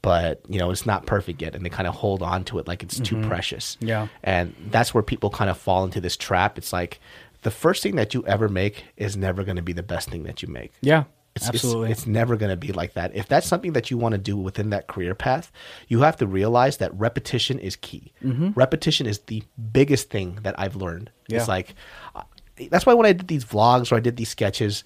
but 0.05 0.43
you 0.49 0.59
know 0.59 0.71
it's 0.71 0.85
not 0.87 1.07
perfect 1.07 1.41
yet, 1.43 1.55
and 1.57 1.65
they 1.65 1.71
kind 1.71 1.89
of 1.89 1.95
hold 1.95 2.23
on 2.23 2.45
to 2.45 2.59
it 2.59 2.69
like 2.69 2.83
it's 2.83 3.01
too 3.01 3.21
precious. 3.23 3.77
Yeah. 3.81 4.09
and 4.23 4.55
that's 4.71 4.93
where 4.95 5.03
people 5.03 5.31
kind 5.31 5.51
of 5.51 5.57
fall 5.59 5.83
into 5.85 6.01
this 6.01 6.17
trap. 6.17 6.59
It's 6.59 6.73
like 6.73 7.01
the 7.43 7.51
first 7.51 7.83
thing 7.83 7.97
that 7.97 8.15
you 8.15 8.25
ever 8.27 8.49
make 8.49 8.85
is 8.97 9.17
never 9.17 9.43
going 9.45 9.57
to 9.57 9.63
be 9.63 9.73
the 9.73 9.83
best 9.83 10.11
thing 10.11 10.23
that 10.25 10.43
you 10.43 10.49
make. 10.49 10.73
Yeah, 10.83 11.05
It's, 11.35 11.45
it's- 11.49 11.55
absolutely. 11.65 11.91
It's, 11.91 12.07
never 12.07 12.37
going 12.37 12.51
to 12.51 12.57
be 12.57 12.73
like 12.73 12.93
that. 12.95 13.15
If 13.15 13.29
that's 13.29 13.47
something 13.47 13.73
that 13.73 13.91
you 13.91 13.99
want 13.99 14.13
to 14.13 14.19
do 14.19 14.37
within 14.37 14.71
that 14.71 14.87
career 14.87 15.15
path, 15.15 15.51
you 15.89 16.01
have 16.03 16.17
to 16.19 16.27
realize 16.27 16.77
that 16.79 16.95
repetition 16.99 17.59
is 17.59 17.77
key. 17.77 18.13
Repetition 18.55 19.07
is 19.07 19.19
the 19.21 19.43
biggest 19.73 20.11
thing 20.11 20.39
that 20.43 20.55
I've 20.59 20.77
learned. 20.77 21.11
Yeah. 21.29 21.39
It's 21.39 21.49
like, 21.49 21.75
uh, 22.15 22.23
that's 22.71 22.87
why 22.87 22.95
when 22.95 23.05
I 23.07 23.13
did 23.13 23.29
these 23.29 23.45
vlogs 23.45 23.91
or 23.93 23.97
I 23.97 24.01
did 24.01 24.17
these 24.17 24.29
sketches, 24.31 24.85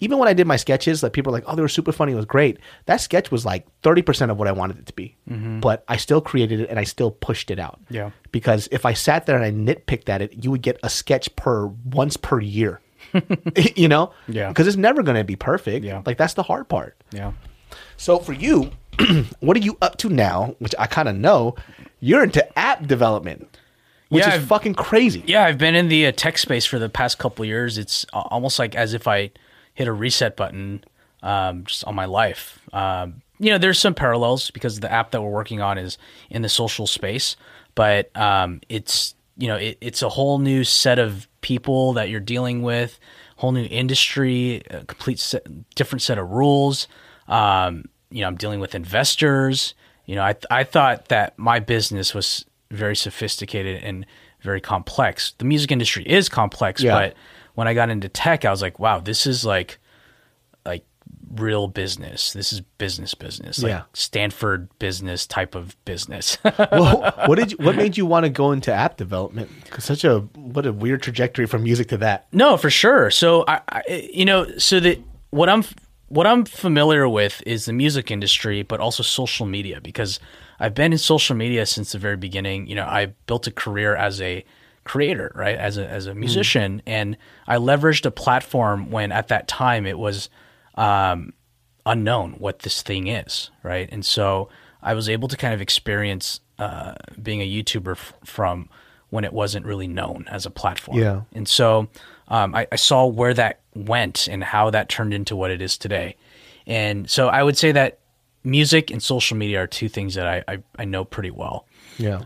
even 0.00 0.18
when 0.18 0.28
I 0.28 0.32
did 0.32 0.46
my 0.46 0.56
sketches, 0.56 1.02
like 1.02 1.12
people 1.12 1.32
were 1.32 1.38
like, 1.38 1.44
oh, 1.48 1.56
they 1.56 1.62
were 1.62 1.68
super 1.68 1.90
funny. 1.92 2.12
It 2.12 2.16
was 2.16 2.24
great. 2.24 2.58
That 2.86 2.98
sketch 3.00 3.30
was 3.30 3.44
like 3.44 3.66
30% 3.82 4.30
of 4.30 4.38
what 4.38 4.46
I 4.48 4.52
wanted 4.52 4.78
it 4.78 4.86
to 4.86 4.92
be. 4.92 5.16
But 5.26 5.84
I 5.88 5.96
still 5.96 6.20
created 6.20 6.60
it 6.60 6.70
and 6.70 6.78
I 6.78 6.84
still 6.84 7.10
pushed 7.10 7.50
it 7.50 7.58
out. 7.58 7.80
Yeah. 7.90 8.10
Because 8.30 8.68
if 8.70 8.86
I 8.86 8.92
sat 8.92 9.26
there 9.26 9.40
and 9.40 9.44
I 9.44 9.50
nitpicked 9.74 10.08
at 10.08 10.22
it, 10.22 10.44
you 10.44 10.50
would 10.50 10.62
get 10.62 10.78
a 10.82 10.88
sketch 10.90 11.34
per 11.36 11.66
once 11.66 12.16
per 12.16 12.40
year. 12.40 12.80
you 13.76 13.88
know? 13.88 14.12
Yeah. 14.28 14.48
Because 14.48 14.66
it's 14.66 14.76
never 14.76 15.02
going 15.02 15.16
to 15.16 15.24
be 15.24 15.36
perfect. 15.36 15.84
Yeah. 15.84 16.02
Like 16.06 16.16
that's 16.18 16.34
the 16.34 16.42
hard 16.44 16.68
part. 16.68 16.96
yeah. 17.10 17.32
So 17.96 18.18
for 18.18 18.32
you, 18.32 18.70
what 19.40 19.56
are 19.56 19.60
you 19.60 19.76
up 19.82 19.98
to 19.98 20.08
now? 20.08 20.54
Which 20.58 20.74
I 20.78 20.86
kind 20.86 21.08
of 21.08 21.16
know. 21.16 21.54
You're 22.00 22.22
into 22.22 22.58
app 22.58 22.86
development, 22.86 23.58
which 24.08 24.22
Yeah, 24.22 24.28
is 24.30 24.34
I've- 24.36 24.46
fucking 24.46 24.74
crazy. 24.74 25.22
Yeah, 25.26 25.44
I've 25.44 25.58
been 25.58 25.74
in 25.74 25.88
the 25.88 26.06
uh, 26.06 26.12
tech 26.12 26.38
space 26.38 26.64
for 26.64 26.78
the 26.78 26.88
past 26.88 27.18
couple 27.18 27.44
years. 27.44 27.76
It's 27.76 28.06
almost 28.12 28.58
like 28.60 28.74
as 28.76 28.94
if 28.94 29.06
I 29.08 29.32
hit 29.78 29.86
a 29.86 29.92
reset 29.92 30.36
button 30.36 30.82
um, 31.22 31.62
just 31.64 31.84
on 31.84 31.94
my 31.94 32.04
life. 32.04 32.58
Um, 32.72 33.22
you 33.38 33.50
know, 33.52 33.58
there's 33.58 33.78
some 33.78 33.94
parallels 33.94 34.50
because 34.50 34.80
the 34.80 34.90
app 34.90 35.12
that 35.12 35.22
we're 35.22 35.30
working 35.30 35.60
on 35.62 35.78
is 35.78 35.96
in 36.30 36.42
the 36.42 36.48
social 36.48 36.88
space, 36.88 37.36
but 37.76 38.10
um, 38.16 38.60
it's 38.68 39.14
you 39.36 39.46
know 39.46 39.54
it, 39.56 39.78
it's 39.80 40.02
a 40.02 40.08
whole 40.08 40.40
new 40.40 40.64
set 40.64 40.98
of 40.98 41.28
people 41.42 41.92
that 41.92 42.08
you're 42.10 42.18
dealing 42.34 42.62
with, 42.62 42.98
whole 43.36 43.52
new 43.52 43.68
industry, 43.70 44.62
a 44.70 44.84
complete 44.84 45.20
set, 45.20 45.44
different 45.76 46.02
set 46.02 46.18
of 46.18 46.28
rules. 46.30 46.88
Um, 47.28 47.84
you 48.10 48.22
know, 48.22 48.26
I'm 48.26 48.36
dealing 48.36 48.58
with 48.58 48.74
investors. 48.74 49.74
You 50.06 50.16
know, 50.16 50.22
I 50.24 50.34
I 50.50 50.64
thought 50.64 51.06
that 51.08 51.38
my 51.38 51.60
business 51.60 52.12
was 52.14 52.44
very 52.72 52.96
sophisticated 52.96 53.84
and 53.84 54.04
very 54.40 54.60
complex. 54.60 55.34
The 55.38 55.44
music 55.44 55.70
industry 55.70 56.02
is 56.04 56.28
complex, 56.28 56.82
Yeah. 56.82 56.94
but 56.98 57.14
when 57.58 57.66
I 57.66 57.74
got 57.74 57.90
into 57.90 58.08
tech, 58.08 58.44
I 58.44 58.52
was 58.52 58.62
like, 58.62 58.78
wow, 58.78 59.00
this 59.00 59.26
is 59.26 59.44
like 59.44 59.80
like 60.64 60.84
real 61.34 61.66
business. 61.66 62.32
This 62.32 62.52
is 62.52 62.60
business 62.60 63.14
business. 63.14 63.60
Like 63.60 63.70
Yeah. 63.70 63.82
Stanford 63.94 64.68
business 64.78 65.26
type 65.26 65.56
of 65.56 65.74
business. 65.84 66.38
well, 66.44 67.12
what 67.26 67.34
did 67.36 67.50
you, 67.50 67.58
what 67.58 67.74
made 67.74 67.96
you 67.96 68.06
want 68.06 68.22
to 68.26 68.30
go 68.30 68.52
into 68.52 68.72
app 68.72 68.96
development? 68.96 69.50
'Cause 69.70 69.84
such 69.84 70.04
a 70.04 70.20
what 70.36 70.66
a 70.66 70.72
weird 70.72 71.02
trajectory 71.02 71.46
from 71.46 71.64
music 71.64 71.88
to 71.88 71.96
that. 71.96 72.28
No, 72.30 72.56
for 72.56 72.70
sure. 72.70 73.10
So 73.10 73.44
I, 73.48 73.60
I 73.68 74.08
you 74.14 74.24
know, 74.24 74.46
so 74.56 74.78
that 74.78 75.00
what 75.30 75.48
I'm 75.48 75.64
what 76.06 76.28
I'm 76.28 76.44
familiar 76.44 77.08
with 77.08 77.42
is 77.44 77.64
the 77.64 77.72
music 77.72 78.08
industry, 78.12 78.62
but 78.62 78.78
also 78.78 79.02
social 79.02 79.46
media 79.46 79.80
because 79.80 80.20
I've 80.60 80.74
been 80.74 80.92
in 80.92 80.98
social 80.98 81.34
media 81.34 81.66
since 81.66 81.90
the 81.90 81.98
very 81.98 82.16
beginning. 82.16 82.68
You 82.68 82.76
know, 82.76 82.84
I 82.86 83.06
built 83.26 83.48
a 83.48 83.50
career 83.50 83.96
as 83.96 84.20
a 84.20 84.44
creator, 84.88 85.30
right? 85.34 85.56
As 85.56 85.76
a 85.76 85.86
as 85.86 86.06
a 86.06 86.14
musician, 86.14 86.82
and 86.86 87.16
I 87.46 87.56
leveraged 87.56 88.06
a 88.06 88.10
platform 88.10 88.90
when 88.90 89.12
at 89.12 89.28
that 89.28 89.46
time 89.46 89.86
it 89.86 89.98
was 89.98 90.30
um, 90.74 91.32
unknown 91.86 92.32
what 92.38 92.60
this 92.60 92.82
thing 92.82 93.06
is, 93.08 93.50
right? 93.62 93.88
And 93.92 94.04
so 94.04 94.48
I 94.82 94.94
was 94.94 95.08
able 95.08 95.28
to 95.28 95.36
kind 95.36 95.54
of 95.54 95.60
experience 95.60 96.40
uh, 96.58 96.94
being 97.22 97.40
a 97.40 97.48
YouTuber 97.48 97.92
f- 97.92 98.14
from 98.24 98.68
when 99.10 99.24
it 99.24 99.32
wasn't 99.32 99.64
really 99.66 99.88
known 99.88 100.24
as 100.28 100.46
a 100.46 100.50
platform. 100.50 100.98
Yeah. 100.98 101.22
And 101.32 101.48
so 101.48 101.88
um, 102.28 102.54
I, 102.54 102.66
I 102.72 102.76
saw 102.76 103.06
where 103.06 103.34
that 103.34 103.60
went 103.74 104.28
and 104.28 104.44
how 104.44 104.70
that 104.70 104.88
turned 104.88 105.14
into 105.14 105.34
what 105.36 105.50
it 105.50 105.62
is 105.62 105.78
today. 105.78 106.16
And 106.66 107.08
so 107.08 107.28
I 107.28 107.42
would 107.42 107.56
say 107.56 107.72
that 107.72 107.98
music 108.44 108.90
and 108.90 109.02
social 109.02 109.36
media 109.36 109.62
are 109.62 109.66
two 109.66 109.88
things 109.88 110.14
that 110.14 110.26
I, 110.26 110.44
I, 110.52 110.62
I 110.78 110.84
know 110.84 111.04
pretty 111.04 111.30
well. 111.30 111.66
Yeah. 111.96 112.20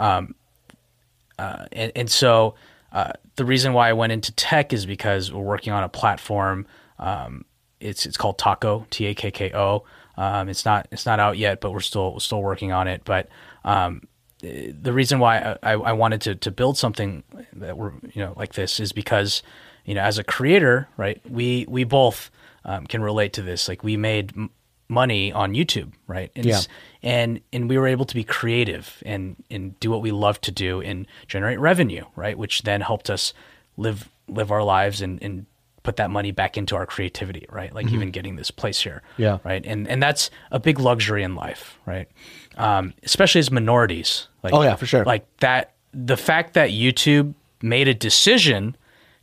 And, 1.38 1.92
and 1.96 2.10
so 2.10 2.54
uh, 2.92 3.12
the 3.36 3.44
reason 3.44 3.72
why 3.72 3.88
I 3.88 3.92
went 3.94 4.12
into 4.12 4.32
tech 4.32 4.72
is 4.72 4.86
because 4.86 5.32
we're 5.32 5.42
working 5.42 5.72
on 5.72 5.82
a 5.82 5.88
platform. 5.88 6.66
Um, 6.98 7.44
it's 7.80 8.06
it's 8.06 8.16
called 8.16 8.38
Takko 8.38 8.88
T 8.90 9.06
A 9.06 9.14
K 9.14 9.30
K 9.30 9.50
O. 9.54 9.84
Um, 10.16 10.48
it's 10.48 10.64
not 10.64 10.86
it's 10.92 11.06
not 11.06 11.18
out 11.18 11.38
yet, 11.38 11.60
but 11.60 11.72
we're 11.72 11.80
still 11.80 12.20
still 12.20 12.42
working 12.42 12.70
on 12.70 12.86
it. 12.86 13.02
But 13.04 13.28
um, 13.64 14.02
the 14.40 14.92
reason 14.92 15.18
why 15.20 15.56
I, 15.62 15.72
I 15.72 15.92
wanted 15.92 16.20
to, 16.22 16.34
to 16.36 16.50
build 16.50 16.76
something 16.76 17.22
that 17.54 17.76
we're 17.76 17.92
you 18.12 18.22
know 18.22 18.34
like 18.36 18.52
this 18.54 18.78
is 18.80 18.92
because 18.92 19.42
you 19.84 19.94
know 19.94 20.02
as 20.02 20.18
a 20.18 20.24
creator 20.24 20.88
right 20.96 21.20
we 21.28 21.64
we 21.68 21.84
both 21.84 22.30
um, 22.64 22.86
can 22.86 23.02
relate 23.02 23.32
to 23.34 23.42
this 23.42 23.68
like 23.68 23.82
we 23.82 23.96
made 23.96 24.32
m- 24.36 24.50
money 24.88 25.32
on 25.32 25.54
YouTube 25.54 25.92
right 26.06 26.30
and 26.36 26.44
Yeah. 26.44 26.60
And 27.02 27.40
and 27.52 27.68
we 27.68 27.76
were 27.78 27.86
able 27.86 28.04
to 28.04 28.14
be 28.14 28.24
creative 28.24 29.02
and 29.06 29.36
and 29.50 29.78
do 29.80 29.90
what 29.90 30.00
we 30.02 30.10
love 30.12 30.40
to 30.40 30.52
do 30.52 30.80
and 30.80 31.06
generate 31.26 31.58
revenue 31.58 32.04
right 32.16 32.38
which 32.38 32.62
then 32.62 32.80
helped 32.80 33.10
us 33.10 33.32
live 33.76 34.08
live 34.28 34.50
our 34.50 34.62
lives 34.62 35.00
and 35.02 35.22
and 35.22 35.46
put 35.82 35.96
that 35.96 36.10
money 36.10 36.30
back 36.30 36.56
into 36.56 36.76
our 36.76 36.86
creativity 36.86 37.44
right 37.50 37.74
like 37.74 37.90
even 37.90 38.10
getting 38.12 38.36
this 38.36 38.50
place 38.52 38.80
here 38.80 39.02
Mm-hmm. 39.14 39.22
Yeah. 39.22 39.38
right 39.44 39.64
and 39.66 39.88
and 39.88 40.00
that's 40.02 40.30
a 40.52 40.60
big 40.60 40.78
luxury 40.78 41.22
in 41.24 41.34
life 41.34 41.76
right 41.86 42.08
um, 42.56 42.94
especially 43.02 43.40
as 43.40 43.50
minorities 43.50 44.28
like 44.44 44.52
Oh, 44.54 44.62
yeah, 44.62 44.76
for 44.76 44.86
sure. 44.86 45.04
like 45.04 45.26
that 45.38 45.72
the 45.92 46.16
fact 46.16 46.54
that 46.54 46.70
youtube 46.70 47.34
made 47.62 47.88
a 47.88 47.94
decision 47.94 48.76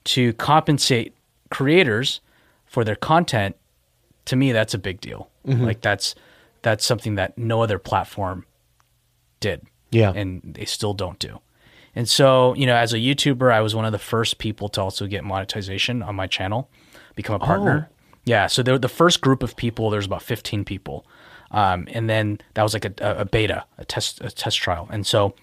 to 0.05 0.33
compensate 0.33 1.13
creators 1.49 2.19
for 2.65 2.83
their 2.83 2.95
content 2.95 3.55
to 4.25 4.35
me 4.35 4.51
that's 4.51 4.73
a 4.73 4.77
big 4.79 4.99
deal 5.01 5.29
Mm-hmm. 5.47 5.63
like 5.63 5.79
that's 5.81 6.13
that's 6.61 6.85
something 6.85 7.15
that 7.15 7.37
no 7.37 7.61
other 7.63 7.79
platform 7.79 8.45
did 9.39 9.65
Yeah. 9.91 10.11
and 10.15 10.41
they 10.43 10.65
still 10.65 10.93
don't 10.93 11.19
do 11.19 11.39
and 11.95 12.07
so 12.09 12.53
you 12.55 12.65
know 12.65 12.75
as 12.75 12.93
a 12.93 12.97
youtuber 12.97 13.51
i 13.51 13.61
was 13.61 13.73
one 13.75 13.85
of 13.85 13.91
the 13.91 13.99
first 13.99 14.37
people 14.37 14.69
to 14.69 14.81
also 14.81 15.07
get 15.07 15.23
monetization 15.23 16.03
on 16.03 16.15
my 16.15 16.27
channel 16.27 16.69
become 17.15 17.35
a 17.35 17.39
partner 17.39 17.89
yeah 18.25 18.47
so 18.47 18.61
the 18.63 18.89
first 18.89 19.21
group 19.21 19.41
of 19.43 19.55
people 19.55 19.89
there's 19.89 20.05
about 20.05 20.21
15 20.23 20.65
people 20.65 21.05
um, 21.51 21.87
and 21.91 22.07
then 22.09 22.39
that 22.53 22.61
was 22.63 22.73
like 22.73 22.85
a, 22.85 22.93
a 23.01 23.25
beta 23.25 23.65
a 23.77 23.85
test 23.85 24.21
a 24.21 24.29
test 24.29 24.57
trial 24.57 24.87
and 24.91 25.05
so 25.07 25.33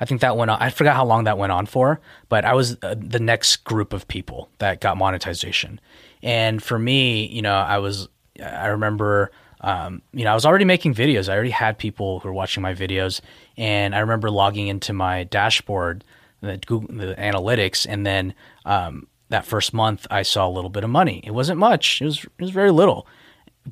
I 0.00 0.06
think 0.06 0.22
that 0.22 0.34
went 0.34 0.50
on. 0.50 0.56
I 0.62 0.70
forgot 0.70 0.96
how 0.96 1.04
long 1.04 1.24
that 1.24 1.36
went 1.36 1.52
on 1.52 1.66
for, 1.66 2.00
but 2.30 2.46
I 2.46 2.54
was 2.54 2.78
uh, 2.82 2.94
the 2.96 3.18
next 3.20 3.64
group 3.64 3.92
of 3.92 4.08
people 4.08 4.48
that 4.60 4.80
got 4.80 4.96
monetization. 4.96 5.78
And 6.22 6.62
for 6.62 6.78
me, 6.78 7.26
you 7.26 7.42
know, 7.42 7.52
I 7.54 7.76
was, 7.76 8.08
I 8.42 8.68
remember, 8.68 9.30
um, 9.60 10.02
you 10.12 10.24
know, 10.24 10.30
I 10.30 10.34
was 10.34 10.46
already 10.46 10.64
making 10.64 10.94
videos. 10.94 11.28
I 11.28 11.34
already 11.34 11.50
had 11.50 11.78
people 11.78 12.20
who 12.20 12.28
were 12.28 12.34
watching 12.34 12.62
my 12.62 12.74
videos. 12.74 13.20
And 13.56 13.94
I 13.94 13.98
remember 14.00 14.30
logging 14.30 14.68
into 14.68 14.92
my 14.92 15.24
dashboard, 15.24 16.04
the 16.40 16.58
Google, 16.58 16.96
the 16.96 17.14
analytics. 17.16 17.86
And 17.88 18.06
then 18.06 18.34
um, 18.64 19.08
that 19.28 19.44
first 19.44 19.74
month, 19.74 20.06
I 20.10 20.22
saw 20.22 20.46
a 20.46 20.50
little 20.50 20.70
bit 20.70 20.84
of 20.84 20.90
money. 20.90 21.22
It 21.24 21.32
wasn't 21.32 21.58
much, 21.58 22.00
it 22.00 22.04
was, 22.04 22.24
it 22.24 22.42
was 22.42 22.50
very 22.50 22.70
little 22.70 23.06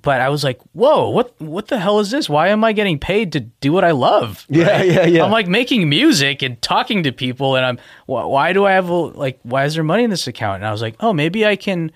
but 0.02 0.20
I 0.20 0.28
was 0.28 0.44
like, 0.44 0.60
"Whoa, 0.72 1.08
what 1.08 1.40
what 1.40 1.68
the 1.68 1.78
hell 1.78 2.00
is 2.00 2.10
this? 2.10 2.28
Why 2.28 2.48
am 2.48 2.64
I 2.64 2.72
getting 2.72 2.98
paid 2.98 3.32
to 3.32 3.40
do 3.40 3.72
what 3.72 3.84
I 3.84 3.92
love?" 3.92 4.44
Yeah, 4.56 4.82
yeah, 4.82 5.06
yeah. 5.06 5.24
I'm 5.24 5.30
like 5.30 5.48
making 5.48 5.88
music 5.88 6.42
and 6.42 6.60
talking 6.62 7.02
to 7.04 7.12
people, 7.12 7.56
and 7.56 7.64
I'm 7.64 7.78
wh- 8.06 8.28
why 8.28 8.52
do 8.52 8.64
I 8.64 8.72
have 8.72 8.88
a, 8.88 8.94
like 8.94 9.38
why 9.42 9.64
is 9.64 9.74
there 9.74 9.84
money 9.84 10.04
in 10.04 10.10
this 10.10 10.26
account? 10.26 10.56
And 10.56 10.66
I 10.66 10.72
was 10.72 10.82
like, 10.82 10.96
"Oh, 11.00 11.12
maybe 11.12 11.46
I 11.46 11.56
can 11.56 11.92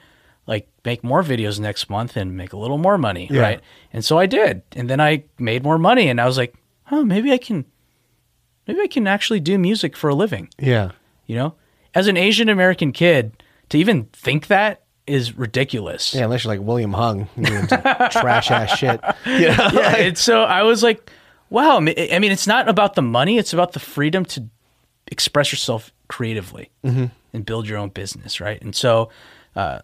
like 0.51 0.69
make 0.85 1.03
more 1.03 1.23
videos 1.23 1.59
next 1.59 1.89
month 1.89 2.17
and 2.17 2.37
make 2.37 2.53
a 2.53 2.59
little 2.59 2.77
more 2.79 2.99
money, 2.99 3.29
Yeah. 3.31 3.41
right?" 3.43 3.61
And 3.93 4.05
so 4.05 4.19
I 4.19 4.27
did, 4.27 4.61
and 4.77 4.91
then 4.91 5.01
I 5.01 5.25
made 5.39 5.63
more 5.63 5.79
money, 5.79 6.09
and 6.11 6.21
I 6.21 6.27
was 6.27 6.37
like, 6.37 6.53
"Oh, 6.91 7.05
maybe 7.05 7.33
I 7.33 7.39
can, 7.39 7.65
maybe 8.67 8.81
I 8.81 8.87
can 8.89 9.07
actually 9.07 9.41
do 9.41 9.57
music 9.59 9.97
for 9.97 10.11
a 10.11 10.15
living." 10.15 10.49
yeah. 10.59 10.91
You 11.27 11.37
know, 11.37 11.55
as 11.95 12.09
an 12.09 12.17
Asian 12.17 12.49
American 12.49 12.91
kid, 12.93 13.43
to 13.69 13.79
even 13.79 14.05
think 14.13 14.49
that 14.49 14.83
is 15.07 15.37
ridiculous. 15.39 16.13
Yeah, 16.15 16.25
unless 16.25 16.43
you're 16.45 16.53
like 16.55 16.67
William 16.67 16.93
Hung, 16.93 17.29
trash 18.11 18.51
ass 18.51 18.77
shit. 18.77 19.01
Yeah. 19.27 19.71
yeah. 19.73 19.97
And 19.97 20.19
so 20.19 20.43
I 20.43 20.63
was 20.65 20.83
like, 20.83 21.09
wow. 21.51 21.77
I 21.77 21.81
mean- 21.81 22.33
it's 22.33 22.47
not 22.49 22.69
about 22.69 22.95
the 22.95 23.03
money; 23.03 23.39
it's 23.39 23.53
about 23.53 23.73
the 23.73 23.79
freedom 23.81 24.25
to 24.27 24.45
express 25.07 25.53
yourself 25.53 25.93
creatively 26.09 26.71
and 26.83 27.45
build 27.47 27.69
your 27.69 27.79
own 27.79 27.91
business, 27.91 28.41
right? 28.41 28.61
And 28.63 28.75
so, 28.75 29.11
uh, 29.55 29.81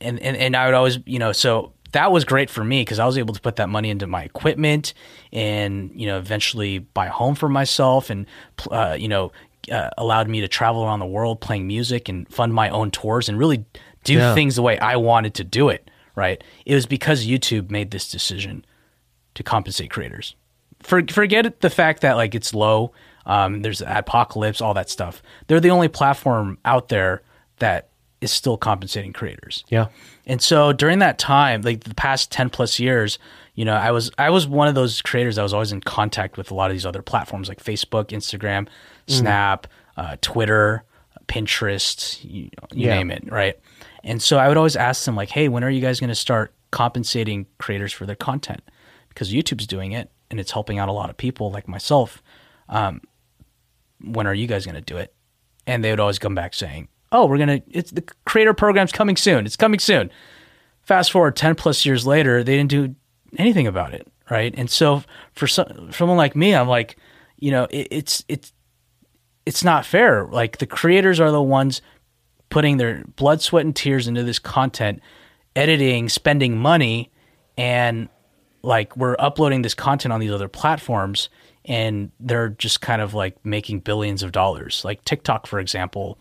and 0.00 0.18
and 0.20 0.36
and 0.36 0.56
I 0.56 0.66
would 0.66 0.74
always, 0.74 0.98
you 1.06 1.18
know, 1.18 1.32
so 1.32 1.72
that 1.92 2.12
was 2.12 2.24
great 2.24 2.50
for 2.50 2.62
me 2.62 2.82
because 2.82 2.98
I 2.98 3.06
was 3.06 3.16
able 3.16 3.32
to 3.34 3.40
put 3.40 3.56
that 3.56 3.68
money 3.68 3.88
into 3.90 4.06
my 4.06 4.22
equipment 4.22 4.92
and 5.32 5.90
you 5.94 6.06
know 6.06 6.18
eventually 6.18 6.78
buy 6.80 7.06
a 7.06 7.10
home 7.10 7.34
for 7.34 7.48
myself 7.48 8.10
and 8.10 8.26
uh, 8.70 8.96
you 8.98 9.08
know 9.08 9.32
uh, 9.72 9.90
allowed 9.96 10.28
me 10.28 10.40
to 10.42 10.48
travel 10.48 10.84
around 10.84 11.00
the 11.00 11.06
world 11.06 11.40
playing 11.40 11.66
music 11.66 12.08
and 12.08 12.28
fund 12.28 12.52
my 12.54 12.68
own 12.70 12.90
tours 12.90 13.28
and 13.28 13.38
really 13.38 13.64
do 14.04 14.14
Yeah. 14.14 14.34
things 14.34 14.56
the 14.56 14.62
way 14.62 14.78
I 14.78 14.96
wanted 14.96 15.34
to 15.34 15.44
do 15.44 15.68
it. 15.70 15.90
Right? 16.14 16.42
It 16.66 16.74
was 16.74 16.86
because 16.86 17.26
YouTube 17.26 17.70
made 17.70 17.90
this 17.90 18.10
decision 18.10 18.64
to 19.34 19.42
compensate 19.44 19.88
creators. 19.90 20.34
For, 20.80 21.02
forget 21.08 21.60
the 21.60 21.70
fact 21.70 22.02
that 22.02 22.16
like 22.16 22.34
it's 22.34 22.52
low. 22.54 22.92
Um, 23.24 23.62
there's 23.62 23.82
apocalypse, 23.82 24.60
all 24.60 24.74
that 24.74 24.88
stuff. 24.90 25.22
They're 25.46 25.60
the 25.60 25.70
only 25.70 25.88
platform 25.88 26.58
out 26.64 26.88
there 26.88 27.22
that 27.58 27.88
is 28.20 28.32
still 28.32 28.56
compensating 28.56 29.12
creators. 29.12 29.64
Yeah. 29.68 29.88
And 30.26 30.42
so 30.42 30.72
during 30.72 30.98
that 30.98 31.18
time, 31.18 31.62
like 31.62 31.84
the 31.84 31.94
past 31.94 32.30
10 32.32 32.50
plus 32.50 32.78
years, 32.80 33.18
you 33.54 33.64
know, 33.64 33.74
I 33.74 33.90
was 33.92 34.10
I 34.18 34.30
was 34.30 34.46
one 34.46 34.68
of 34.68 34.74
those 34.74 35.02
creators 35.02 35.36
that 35.36 35.42
was 35.42 35.52
always 35.54 35.72
in 35.72 35.80
contact 35.80 36.36
with 36.36 36.50
a 36.50 36.54
lot 36.54 36.70
of 36.70 36.74
these 36.74 36.86
other 36.86 37.02
platforms 37.02 37.48
like 37.48 37.62
Facebook, 37.62 38.06
Instagram, 38.08 38.68
Snap, 39.06 39.66
uh, 39.96 40.16
Twitter, 40.20 40.84
Pinterest, 41.26 42.22
you, 42.24 42.42
you 42.72 42.86
Yeah. 42.86 42.94
name 42.96 43.10
it, 43.10 43.30
right? 43.30 43.56
And 44.04 44.22
so 44.22 44.38
I 44.38 44.48
would 44.48 44.56
always 44.56 44.76
ask 44.76 45.04
them 45.04 45.16
like, 45.16 45.28
"Hey, 45.30 45.48
when 45.48 45.62
are 45.64 45.70
you 45.70 45.80
guys 45.80 46.00
going 46.00 46.08
to 46.08 46.14
start 46.14 46.54
compensating 46.70 47.46
creators 47.58 47.92
for 47.92 48.06
their 48.06 48.16
content?" 48.16 48.62
Because 49.08 49.32
YouTube's 49.32 49.66
doing 49.66 49.92
it 49.92 50.10
and 50.30 50.38
it's 50.40 50.52
helping 50.52 50.78
out 50.78 50.88
a 50.88 50.92
lot 50.92 51.10
of 51.10 51.16
people 51.16 51.50
like 51.50 51.66
myself. 51.68 52.22
Um, 52.68 53.00
when 54.04 54.26
are 54.26 54.34
you 54.34 54.46
guys 54.46 54.64
going 54.64 54.76
to 54.76 54.80
do 54.80 54.96
it? 54.96 55.12
And 55.66 55.82
they 55.84 55.90
would 55.90 56.00
always 56.00 56.18
come 56.18 56.34
back 56.34 56.54
saying, 56.54 56.88
"Oh, 57.12 57.26
we're 57.26 57.38
gonna. 57.38 57.62
It's 57.68 57.90
the 57.90 58.04
creator 58.26 58.54
program's 58.54 58.92
coming 58.92 59.16
soon. 59.16 59.46
It's 59.46 59.56
coming 59.56 59.80
soon." 59.80 60.10
Fast 60.82 61.12
forward 61.12 61.36
ten 61.36 61.54
plus 61.54 61.84
years 61.84 62.06
later, 62.06 62.42
they 62.42 62.56
didn't 62.56 62.70
do 62.70 62.94
anything 63.36 63.66
about 63.66 63.92
it, 63.92 64.06
right? 64.30 64.54
And 64.56 64.70
so 64.70 65.02
for 65.34 65.46
some, 65.46 65.92
someone 65.92 66.16
like 66.16 66.34
me, 66.34 66.54
I'm 66.54 66.68
like, 66.68 66.96
you 67.38 67.50
know, 67.50 67.64
it, 67.70 67.88
it's 67.90 68.24
it's 68.28 68.52
it's 69.44 69.64
not 69.64 69.84
fair. 69.84 70.26
Like 70.26 70.58
the 70.58 70.66
creators 70.66 71.20
are 71.20 71.30
the 71.30 71.42
ones 71.42 71.82
putting 72.50 72.78
their 72.78 73.04
blood, 73.16 73.42
sweat, 73.42 73.64
and 73.64 73.76
tears 73.76 74.08
into 74.08 74.22
this 74.22 74.38
content, 74.38 75.00
editing, 75.54 76.08
spending 76.08 76.56
money, 76.58 77.10
and 77.56 78.08
like 78.62 78.96
we're 78.96 79.16
uploading 79.18 79.62
this 79.62 79.74
content 79.74 80.12
on 80.12 80.20
these 80.20 80.32
other 80.32 80.48
platforms 80.48 81.28
and 81.64 82.10
they're 82.18 82.48
just 82.48 82.80
kind 82.80 83.02
of 83.02 83.14
like 83.14 83.44
making 83.44 83.80
billions 83.80 84.22
of 84.22 84.32
dollars. 84.32 84.84
Like 84.84 85.04
TikTok, 85.04 85.46
for 85.46 85.60
example, 85.60 86.18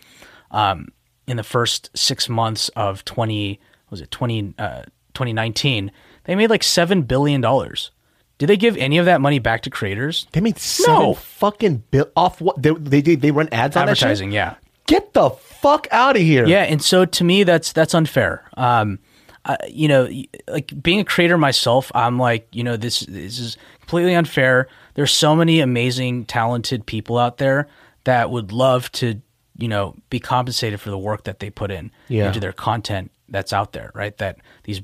um, 0.52 0.90
in 1.28 1.38
the 1.38 1.44
first 1.44 1.90
six 1.96 2.30
months 2.30 2.70
of 2.70 3.04
20, 3.06 3.60
was 3.90 4.02
it 4.02 4.12
20, 4.12 4.54
uh, 4.58 4.82
2019, 5.14 5.92
they 6.26 6.36
made 6.36 6.50
like 6.50 6.62
$7 6.62 7.08
billion. 7.08 7.42
Did 8.38 8.48
they 8.48 8.58
give 8.58 8.78
any 8.78 8.98
of 9.00 9.06
that 9.06 9.20
money 9.22 9.40
back 9.40 9.62
to 9.64 9.70
creators? 9.70 10.28
They 10.32 10.42
made 10.42 10.60
seven 10.60 11.00
No. 11.00 11.14
fucking 11.16 11.84
bill 11.90 12.10
off 12.16 12.40
what 12.40 12.62
they 12.62 12.70
they 12.72 13.02
they, 13.02 13.16
they 13.16 13.32
run 13.32 13.50
ads 13.52 13.76
on 13.76 13.88
that 13.88 13.98
shit? 13.98 14.04
Advertising, 14.04 14.32
yeah. 14.32 14.56
Get 14.86 15.14
the 15.14 15.32
fuck 15.32 15.88
out 15.90 16.16
of 16.16 16.22
here. 16.22 16.46
Yeah, 16.46 16.62
and 16.62 16.80
so 16.82 17.04
to 17.06 17.24
me, 17.24 17.44
that's 17.44 17.72
that's 17.72 17.96
unfair. 17.96 18.44
Um, 18.56 19.00
uh, 19.46 19.58
you 19.68 19.88
know, 19.88 20.08
like 20.48 20.72
being 20.84 21.00
a 21.00 21.04
creator 21.04 21.36
myself, 21.38 21.92
I'm 21.96 22.20
like, 22.20 22.48
you 22.52 22.64
know, 22.64 22.78
this 22.78 23.00
this 23.02 23.40
is 23.40 23.58
completely 23.80 24.14
unfair. 24.14 24.68
There's 24.94 25.12
so 25.12 25.36
many 25.36 25.60
amazing, 25.60 26.26
talented 26.26 26.86
people 26.86 27.18
out 27.18 27.38
there 27.40 27.68
that 28.04 28.30
would 28.30 28.52
love 28.52 28.92
to, 28.94 29.20
you 29.58 29.68
know, 29.68 29.96
be 30.10 30.20
compensated 30.20 30.80
for 30.80 30.90
the 30.90 30.98
work 30.98 31.24
that 31.24 31.40
they 31.40 31.50
put 31.50 31.72
in 31.72 31.92
Yeah. 32.08 32.28
into 32.28 32.40
their 32.40 32.54
content 32.54 33.12
that's 33.30 33.52
out 33.52 33.74
there, 33.74 33.92
right? 33.94 34.16
That 34.18 34.38
these 34.64 34.82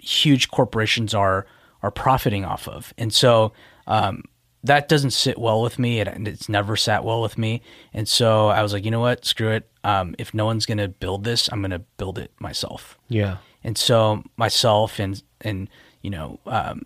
huge 0.00 0.50
corporations 0.50 1.14
are 1.14 1.46
are 1.82 1.90
profiting 1.90 2.44
off 2.44 2.68
of, 2.68 2.92
and 2.98 3.12
so. 3.12 3.52
Um, 3.86 4.22
that 4.64 4.88
doesn't 4.88 5.10
sit 5.10 5.38
well 5.38 5.60
with 5.60 5.76
me 5.76 5.98
and 5.98 6.28
it's 6.28 6.48
never 6.48 6.76
sat 6.76 7.02
well 7.02 7.20
with 7.20 7.36
me 7.36 7.62
and 7.92 8.06
so 8.06 8.46
i 8.46 8.62
was 8.62 8.72
like 8.72 8.84
you 8.84 8.92
know 8.92 9.00
what 9.00 9.24
screw 9.24 9.50
it 9.50 9.68
um, 9.82 10.14
if 10.20 10.32
no 10.32 10.44
one's 10.44 10.66
going 10.66 10.78
to 10.78 10.86
build 10.86 11.24
this 11.24 11.48
i'm 11.50 11.60
going 11.62 11.72
to 11.72 11.80
build 11.96 12.16
it 12.16 12.30
myself 12.38 12.96
Yeah. 13.08 13.38
and 13.64 13.76
so 13.76 14.22
myself 14.36 15.00
and 15.00 15.20
and 15.40 15.68
you 16.00 16.10
know 16.10 16.38
um, 16.46 16.82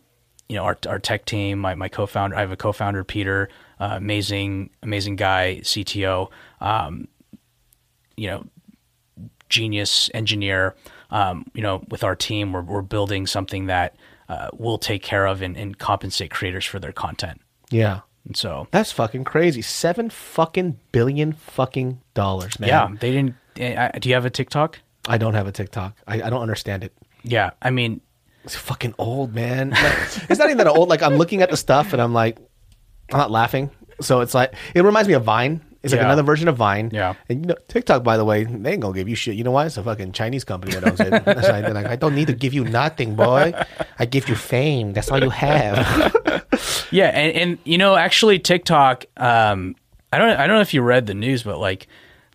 you 0.48 0.56
know 0.56 0.62
our, 0.64 0.78
our 0.88 0.98
tech 0.98 1.26
team 1.26 1.58
my, 1.58 1.74
my 1.74 1.88
co-founder 1.90 2.34
i 2.34 2.40
have 2.40 2.50
a 2.50 2.56
co-founder 2.56 3.04
peter 3.04 3.50
uh, 3.78 3.90
amazing 3.92 4.70
amazing 4.82 5.16
guy 5.16 5.60
cto 5.62 6.30
um, 6.60 7.08
you 8.16 8.28
know 8.28 8.44
genius 9.48 10.10
engineer 10.14 10.74
um, 11.10 11.44
you 11.54 11.62
know 11.62 11.82
with 11.88 12.02
our 12.02 12.16
team 12.16 12.52
we're, 12.52 12.62
we're 12.62 12.82
building 12.82 13.26
something 13.26 13.66
that 13.66 13.94
uh, 14.28 14.48
will 14.54 14.78
take 14.78 15.02
care 15.02 15.26
of 15.26 15.40
and, 15.42 15.56
and 15.56 15.78
compensate 15.78 16.30
creators 16.30 16.64
for 16.64 16.78
their 16.80 16.92
content 16.92 17.40
Yeah. 17.70 18.00
and 18.24 18.36
so 18.36 18.66
That's 18.72 18.90
fucking 18.90 19.22
crazy. 19.22 19.62
Seven 19.62 20.10
fucking 20.10 20.80
billion 20.90 21.32
fucking 21.34 22.00
dollars, 22.14 22.58
man. 22.58 22.68
yeah 22.68 22.88
they 22.98 23.12
didn't 23.12 23.34
uh, 23.78 23.90
do 24.00 24.08
you 24.08 24.14
have 24.16 24.24
a 24.26 24.30
tiktok 24.30 24.80
I 25.08 25.18
don't 25.18 25.34
have 25.34 25.46
a 25.46 25.52
TikTok. 25.52 25.96
I, 26.08 26.14
I 26.22 26.30
don't 26.30 26.42
understand 26.42 26.82
it. 26.82 26.92
yeah 27.22 27.50
i 27.62 27.70
mean 27.70 28.00
It's 28.42 28.56
fucking 28.56 28.94
old, 28.98 29.32
man. 29.34 29.70
Like, 29.70 30.30
it's 30.30 30.38
not 30.38 30.46
even 30.50 30.58
that 30.58 30.66
old. 30.68 30.88
Like 30.88 31.02
I'm 31.02 31.14
looking 31.16 31.42
at 31.42 31.50
the 31.50 31.56
stuff 31.56 31.92
and 31.92 32.02
I'm 32.02 32.12
like, 32.12 32.38
I'm 33.12 33.18
not 33.18 33.30
laughing. 33.30 33.70
So 34.00 34.20
it's 34.20 34.34
like 34.34 34.54
it 34.74 34.82
reminds 34.82 35.08
me 35.08 35.14
of 35.14 35.22
Vine. 35.24 35.60
It's 35.82 35.92
like 35.92 36.00
Yeah. 36.00 36.06
another 36.06 36.22
version 36.22 36.48
of 36.48 36.56
Vine. 36.56 36.90
Yeah. 36.92 37.14
And 37.28 37.40
you 37.40 37.46
know, 37.48 37.54
TikTok, 37.68 38.02
by 38.02 38.16
the 38.16 38.24
way, 38.24 38.44
they 38.44 38.72
ain't 38.72 38.80
gonna 38.80 38.94
give 38.94 39.08
you 39.08 39.14
shit. 39.14 39.34
You 39.36 39.44
know 39.44 39.50
why? 39.52 39.66
It's 39.66 39.76
a 39.76 39.82
fucking 39.82 40.12
Chinese 40.12 40.44
company 40.44 40.74
that 40.74 40.84
owns 40.86 41.00
it. 41.00 41.10
That's 41.24 41.48
why 41.48 41.60
they're 41.60 41.74
like, 41.74 41.86
I 41.86 41.96
don't 41.96 42.14
need 42.14 42.26
to 42.28 42.32
give 42.32 42.52
you 42.54 42.64
nothing, 42.64 43.14
boy. 43.16 43.52
I 43.98 44.04
give 44.06 44.28
you 44.28 44.34
fame. 44.34 44.92
That's 44.92 45.10
all 45.10 45.22
you 45.22 45.30
have. 45.30 46.14
Yeah, 46.92 47.08
and, 47.08 47.36
and 47.36 47.58
you 47.64 47.78
know, 47.78 47.96
actually, 47.96 48.38
TikTok. 48.38 49.04
Um, 49.16 49.74
I 50.12 50.18
don't. 50.18 50.30
I 50.30 50.46
don't 50.46 50.56
know 50.56 50.62
if 50.62 50.72
you 50.72 50.82
read 50.82 51.06
the 51.06 51.14
news, 51.14 51.42
but 51.42 51.58
like, 51.58 51.88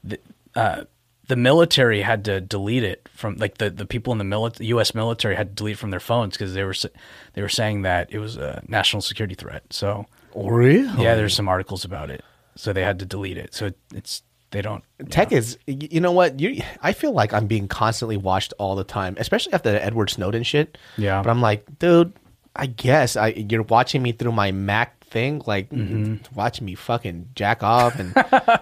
the 0.04 0.20
uh, 0.56 0.84
the 1.28 1.36
military 1.38 2.02
had 2.02 2.26
to 2.26 2.42
delete 2.42 2.84
it 2.84 3.08
from 3.14 3.38
like 3.38 3.58
the, 3.60 3.70
the 3.70 3.86
people 3.86 4.12
in 4.12 4.20
the 4.20 4.26
mili- 4.26 4.60
U.S. 4.68 4.94
military 4.94 5.36
had 5.36 5.50
to 5.50 5.56
delete 5.56 5.74
it 5.74 5.80
from 5.80 5.90
their 5.90 6.02
phones 6.02 6.36
because 6.36 6.54
they 6.54 6.64
were 6.66 6.72
s- 6.72 6.86
they 7.34 7.42
were 7.42 7.50
saying 7.50 7.84
that 7.84 8.12
it 8.12 8.20
was 8.20 8.36
a 8.36 8.62
national 8.68 9.02
security 9.02 9.36
threat. 9.36 9.64
So 9.72 10.06
really? 10.36 10.82
yeah, 11.02 11.16
there's 11.16 11.34
some 11.34 11.48
articles 11.48 11.86
about 11.86 12.12
it. 12.12 12.24
So 12.56 12.74
they 12.74 12.84
had 12.84 13.00
to 13.00 13.06
delete 13.06 13.38
it. 13.38 13.54
So 13.54 13.72
it's 13.94 14.24
they 14.52 14.62
don't. 14.62 14.84
Tech 15.10 15.32
is, 15.32 15.58
you 15.66 16.02
know 16.02 16.12
what? 16.12 16.40
You, 16.42 16.62
I 16.82 16.92
feel 16.92 17.14
like 17.14 17.34
I'm 17.34 17.48
being 17.48 17.70
constantly 17.70 18.18
watched 18.18 18.54
all 18.60 18.76
the 18.76 18.84
time, 18.84 19.16
especially 19.18 19.54
after 19.54 19.72
the 19.72 19.84
Edward 19.84 20.10
Snowden 20.10 20.44
shit. 20.44 20.78
Yeah. 20.98 21.22
But 21.24 21.30
I'm 21.30 21.40
like, 21.42 21.66
dude, 21.80 22.12
I 22.56 22.66
guess 22.66 23.16
I 23.16 23.28
you're 23.30 23.64
watching 23.64 24.02
me 24.04 24.12
through 24.12 24.34
my 24.34 24.52
Mac 24.52 25.06
thing, 25.06 25.42
like 25.46 25.70
Mm-hmm. 25.70 26.36
watching 26.36 26.66
me 26.66 26.76
fucking 26.76 27.30
jack 27.36 27.64
off 27.64 27.98
and 27.98 28.14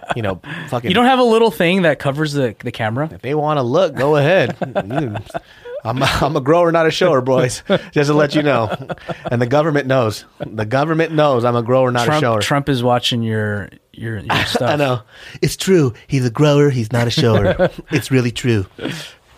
you 0.15 0.21
know 0.21 0.39
fucking. 0.69 0.89
You 0.91 0.93
don't 0.95 1.05
have 1.05 1.17
a 1.19 1.23
little 1.23 1.49
thing 1.51 1.81
that 1.81 1.97
covers 1.97 2.33
the 2.33 2.55
the 2.63 2.71
camera. 2.71 3.09
if 3.11 3.21
they 3.23 3.33
want 3.33 3.57
to 3.57 3.63
look, 3.63 3.95
go 3.95 4.15
ahead. 4.15 4.55
I'm 5.83 6.01
a, 6.01 6.05
I'm 6.21 6.35
a 6.35 6.41
grower, 6.41 6.71
not 6.71 6.85
a 6.85 6.91
shower, 6.91 7.21
boys. 7.21 7.63
Just 7.91 8.09
to 8.09 8.13
let 8.13 8.35
you 8.35 8.43
know, 8.43 8.75
and 9.31 9.41
the 9.41 9.47
government 9.47 9.87
knows. 9.87 10.25
The 10.39 10.65
government 10.65 11.13
knows 11.13 11.45
I'm 11.45 11.55
a 11.55 11.63
grower, 11.63 11.91
not 11.91 12.07
a 12.07 12.11
shower. 12.11 12.19
Trump, 12.19 12.41
Trump 12.41 12.69
is 12.69 12.83
watching 12.83 13.23
your 13.23 13.69
your, 13.93 14.19
your 14.19 14.35
stuff. 14.45 14.69
I 14.69 14.75
know. 14.75 15.01
It's 15.41 15.55
true. 15.55 15.93
He's 16.07 16.25
a 16.25 16.31
grower. 16.31 16.69
He's 16.69 16.91
not 16.91 17.07
a 17.07 17.11
shower. 17.11 17.69
it's 17.91 18.11
really 18.11 18.31
true. 18.31 18.65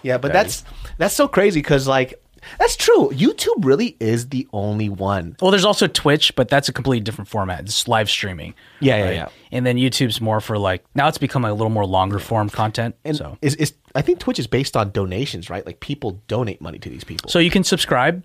Yeah, 0.04 0.18
but 0.18 0.34
that's 0.34 0.64
that's 0.98 1.16
so 1.16 1.28
crazy 1.28 1.60
because 1.60 1.88
like 1.88 2.22
that's 2.60 2.76
true. 2.76 3.10
YouTube 3.10 3.66
really 3.66 3.96
is 4.00 4.30
the 4.30 4.48
only 4.54 4.90
one. 4.90 5.36
Well, 5.42 5.52
there's 5.52 5.66
also 5.66 5.88
Twitch, 5.88 6.36
but 6.36 6.50
that's 6.50 6.70
a 6.70 6.74
completely 6.74 7.04
different 7.04 7.28
format. 7.28 7.62
It's 7.62 7.88
live 7.88 8.10
streaming. 8.10 8.54
Yeah, 8.80 8.98
yeah, 8.98 9.12
yeah. 9.12 9.30
And 9.52 9.66
then 9.66 9.78
YouTube's 9.78 10.22
more 10.22 10.42
for 10.42 10.58
like 10.58 10.84
now 10.96 11.08
it's 11.08 11.18
become 11.18 11.46
a 11.46 11.52
little 11.52 11.70
more 11.70 11.86
longer 11.86 12.20
form 12.20 12.50
content. 12.50 12.96
And 13.04 13.16
so 13.16 13.38
is 13.42 13.56
is 13.56 13.74
I 13.96 14.02
think 14.02 14.20
Twitch 14.20 14.40
is 14.40 14.48
based 14.48 14.78
on 14.78 14.92
donations, 14.92 15.50
right? 15.50 15.66
Like 15.66 15.80
people 15.80 16.22
donate 16.28 16.62
money 16.62 16.80
to 16.80 16.90
these 16.90 17.04
people. 17.04 17.30
so 17.30 17.40
you 17.40 17.52
can 17.52 17.64
subscribe. 17.64 18.24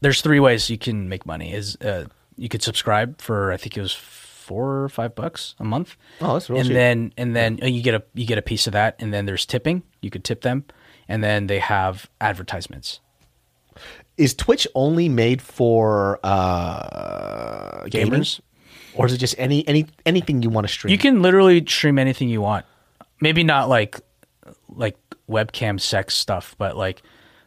There's 0.00 0.20
three 0.20 0.40
ways 0.40 0.70
you 0.70 0.78
can 0.78 1.08
make 1.08 1.26
money. 1.26 1.52
Is 1.52 1.76
uh, 1.76 2.06
you 2.36 2.48
could 2.48 2.62
subscribe 2.62 3.20
for 3.20 3.52
I 3.52 3.56
think 3.56 3.76
it 3.76 3.80
was 3.80 3.92
four 3.92 4.82
or 4.82 4.88
five 4.88 5.14
bucks 5.14 5.54
a 5.58 5.64
month. 5.64 5.96
Oh, 6.20 6.32
that's 6.32 6.48
real 6.48 6.60
and 6.60 6.68
cheap. 6.68 6.74
then 6.74 7.12
and 7.16 7.36
then 7.36 7.58
uh, 7.62 7.66
you 7.66 7.82
get 7.82 7.94
a 7.94 8.02
you 8.14 8.26
get 8.26 8.38
a 8.38 8.42
piece 8.42 8.66
of 8.66 8.72
that, 8.72 8.96
and 8.98 9.12
then 9.12 9.26
there's 9.26 9.44
tipping. 9.44 9.82
You 10.00 10.10
could 10.10 10.24
tip 10.24 10.40
them, 10.40 10.64
and 11.08 11.22
then 11.22 11.48
they 11.48 11.58
have 11.58 12.08
advertisements. 12.20 13.00
Is 14.18 14.34
Twitch 14.34 14.66
only 14.74 15.08
made 15.08 15.40
for 15.40 16.20
uh 16.22 17.86
gaming? 17.88 18.20
Gamers. 18.20 18.40
or 18.94 19.06
is 19.06 19.12
it 19.12 19.18
just 19.18 19.36
any 19.38 19.66
any 19.66 19.86
anything 20.04 20.42
you 20.42 20.50
want 20.50 20.66
to 20.66 20.72
stream? 20.72 20.90
You 20.92 20.98
can 20.98 21.22
literally 21.22 21.64
stream 21.66 21.98
anything 21.98 22.28
you 22.28 22.42
want. 22.42 22.66
Maybe 23.20 23.44
not 23.44 23.68
like 23.68 24.00
like 24.68 24.98
webcam 25.30 25.80
sex 25.80 26.14
stuff, 26.14 26.54
but 26.58 26.76
like 26.76 27.02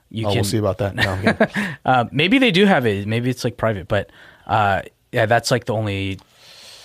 you 0.09 0.25
oh, 0.25 0.29
can. 0.29 0.37
we'll 0.37 0.43
see 0.43 0.57
about 0.57 0.79
that. 0.79 0.95
No, 0.95 1.11
I'm. 1.11 1.77
Uh, 1.85 2.05
maybe 2.11 2.37
they 2.37 2.51
do 2.51 2.65
have 2.65 2.85
it. 2.85 3.07
Maybe 3.07 3.29
it's 3.29 3.43
like 3.43 3.57
private, 3.57 3.87
but 3.87 4.11
uh, 4.45 4.83
yeah, 5.11 5.25
that's 5.25 5.51
like 5.51 5.65
the 5.65 5.73
only 5.73 6.19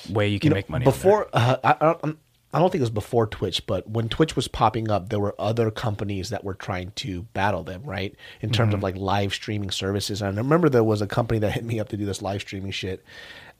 way 0.08 0.28
you 0.28 0.40
can 0.40 0.52
make 0.52 0.70
money. 0.70 0.84
before 0.84 1.28
uh, 1.32 1.56
I, 1.62 2.12
I, 2.56 2.58
don't- 2.58 2.70
think 2.70 2.80
it 2.80 2.84
was 2.84 2.90
before 2.90 3.26
Twitch, 3.26 3.66
but 3.66 3.88
when 3.88 4.08
Twitch 4.08 4.34
was 4.34 4.48
popping 4.48 4.90
up, 4.90 5.08
there 5.10 5.20
were 5.20 5.34
other 5.38 5.70
companies 5.70 6.30
that 6.30 6.42
were 6.42 6.54
trying 6.54 6.92
to 6.96 7.22
battle 7.34 7.62
them, 7.62 7.82
right? 7.84 8.14
In 8.40 8.50
terms 8.50 8.68
Mm-hmm. 8.70 8.76
of 8.76 8.82
like 8.82 8.96
live 8.96 9.32
streaming 9.34 9.70
services. 9.70 10.22
And 10.22 10.38
I 10.38 10.42
remember 10.42 10.68
there 10.68 10.82
was 10.84 11.00
a 11.02 11.06
company 11.06 11.38
that 11.40 11.52
hit 11.52 11.64
me 11.64 11.78
up 11.80 11.88
to 11.90 11.96
do 11.96 12.04
this 12.06 12.22
live 12.22 12.40
streaming 12.40 12.72
shit, 12.72 13.04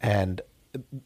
and 0.01 0.41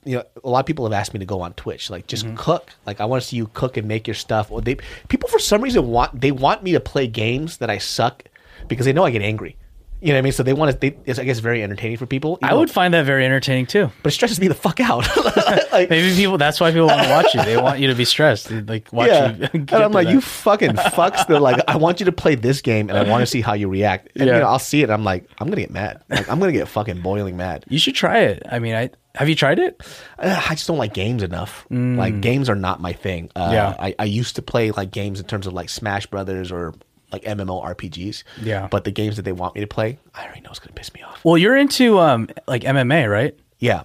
you 0.05 0.17
know, 0.17 0.25
a 0.43 0.49
lot 0.49 0.61
of 0.61 0.67
people 0.67 0.85
have 0.85 0.93
asked 0.93 1.13
me 1.15 1.21
to 1.21 1.27
go 1.27 1.41
on 1.43 1.53
Twitch, 1.55 1.91
like 1.91 2.07
just 2.09 2.25
Mm-hmm. 2.25 2.37
cook. 2.37 2.71
Like 2.87 3.01
I 3.01 3.05
want 3.05 3.23
to 3.23 3.29
see 3.29 3.37
you 3.37 3.47
cook 3.55 3.77
and 3.77 3.87
make 3.87 4.07
your 4.09 4.15
stuff. 4.15 4.51
Or 4.51 4.61
they 4.61 4.77
people 5.09 5.29
for 5.29 5.39
some 5.39 5.63
reason 5.63 5.87
want 5.89 6.21
they 6.21 6.33
want 6.33 6.63
me 6.63 6.73
to 6.73 6.81
play 6.81 7.07
games 7.07 7.59
that 7.59 7.71
I 7.71 7.79
suck 7.79 8.25
because 8.69 8.87
they 8.87 8.93
know 8.93 9.05
I 9.05 9.11
get 9.11 9.23
angry. 9.23 9.57
You 10.01 10.09
know 10.09 10.15
what 10.15 10.19
I 10.19 10.23
mean? 10.23 10.33
So 10.33 10.43
they 10.43 10.53
want 10.55 10.73
to. 10.73 10.79
They, 10.79 10.97
it's, 11.05 11.19
I 11.19 11.25
guess 11.25 11.41
very 11.41 11.63
entertaining 11.63 11.99
for 11.99 12.07
people. 12.07 12.39
I 12.43 12.55
would 12.55 12.71
find 12.71 12.95
that 12.95 13.05
very 13.05 13.25
entertaining 13.25 13.67
too. 13.67 13.91
but 14.03 14.13
it 14.13 14.15
stresses 14.15 14.41
me 14.41 14.49
the 14.49 14.55
fuck 14.55 14.81
out. 14.81 15.07
like, 15.73 15.91
Maybe 15.91 16.15
people. 16.17 16.39
That's 16.39 16.59
why 16.59 16.71
people 16.71 16.87
want 16.87 17.03
to 17.03 17.09
watch 17.11 17.35
you. 17.35 17.43
They 17.45 17.57
want 17.57 17.81
you 17.81 17.89
to 17.89 17.95
be 17.95 18.05
stressed. 18.07 18.49
They, 18.49 18.61
like 18.63 18.93
watch 18.93 19.09
yeah. 19.09 19.37
you. 19.37 19.49
And 19.53 19.73
I'm 19.73 19.93
like, 19.93 20.07
that. 20.07 20.13
you 20.15 20.21
fucking 20.21 20.71
fucks. 20.73 21.27
They're 21.27 21.39
like, 21.39 21.61
I 21.69 21.77
want 21.77 22.01
you 22.01 22.07
to 22.07 22.13
play 22.13 22.35
this 22.35 22.61
game 22.63 22.89
and 22.89 22.97
I 22.99 23.03
want 23.09 23.23
to 23.23 23.27
see 23.27 23.41
how 23.43 23.53
you 23.53 23.69
react. 23.69 24.09
And 24.17 24.27
Yeah. 24.27 24.35
you 24.37 24.41
know, 24.41 24.47
I'll 24.49 24.59
see 24.59 24.83
it. 24.83 24.91
I'm 24.91 25.05
like, 25.05 25.29
I'm 25.39 25.47
gonna 25.49 25.61
get 25.61 25.71
mad. 25.71 26.03
Like, 26.09 26.31
I'm 26.31 26.41
gonna 26.41 26.53
get 26.53 26.67
fucking 26.69 27.03
boiling 27.03 27.37
mad. 27.37 27.65
You 27.69 27.79
should 27.79 27.95
try 27.95 28.21
it. 28.21 28.43
I 28.51 28.59
mean, 28.59 28.75
I 28.75 28.91
have 29.17 29.29
you 29.29 29.35
tried 29.35 29.59
it? 29.59 29.83
Uh, 30.19 30.41
I 30.49 30.55
just 30.55 30.67
don't 30.67 30.79
like 30.79 30.95
games 30.95 31.23
enough. 31.23 31.67
Like 31.69 32.21
games 32.21 32.49
are 32.49 32.55
not 32.55 32.81
my 32.81 32.93
thing. 32.93 33.31
Uh, 33.37 33.51
Yeah. 33.53 33.77
I, 33.79 33.95
I 33.99 34.05
used 34.05 34.37
to 34.37 34.43
play 34.43 34.71
like 34.71 34.93
games 34.93 35.21
in 35.21 35.27
terms 35.27 35.47
of 35.47 35.53
like 35.53 35.69
Smash 35.69 36.07
Brothers 36.07 36.51
or 36.53 36.75
like 37.13 37.23
MMO 37.23 37.65
RPGs. 37.65 38.23
Yeah. 38.43 38.69
But 38.71 38.85
the 38.85 38.91
games 38.91 39.17
that 39.17 39.23
they 39.23 39.33
want 39.33 39.55
me 39.55 39.61
to 39.61 39.67
play, 39.67 39.99
I 40.15 40.25
already 40.25 40.41
know 40.41 40.51
it's 40.51 40.59
gonna 40.59 40.73
piss 40.73 40.93
me 40.95 41.03
off. 41.03 41.25
Well, 41.25 41.39
you're 41.39 41.57
into 41.57 41.99
um 41.99 42.29
like 42.47 42.63
MMA, 42.63 43.11
right? 43.11 43.39
Yeah. 43.59 43.85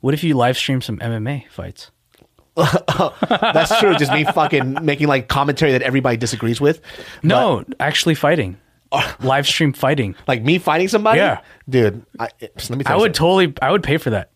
What 0.00 0.14
if 0.14 0.22
you 0.22 0.36
live 0.36 0.56
stream 0.56 0.80
some 0.80 0.98
MMA 0.98 1.48
fights? 1.48 1.90
That's 2.56 3.78
true. 3.80 3.96
Just 3.96 4.12
me 4.12 4.24
fucking 4.24 4.84
making 4.84 5.08
like 5.08 5.28
commentary 5.28 5.72
that 5.72 5.82
everybody 5.82 6.16
disagrees 6.16 6.60
with. 6.60 6.80
No, 7.22 7.64
actually 7.80 8.14
fighting. 8.14 8.58
live 9.20 9.46
stream 9.46 9.72
fighting. 9.72 10.14
Like 10.26 10.42
me 10.42 10.58
fighting 10.58 10.88
somebody? 10.88 11.18
Yeah. 11.18 11.40
dude. 11.68 12.04
I, 12.18 12.28
let 12.40 12.70
me. 12.70 12.84
Tell 12.84 12.92
I 12.92 12.96
would 12.96 13.06
something. 13.06 13.12
totally. 13.12 13.54
I 13.60 13.70
would 13.70 13.82
pay 13.82 13.96
for 13.96 14.10
that. 14.10 14.30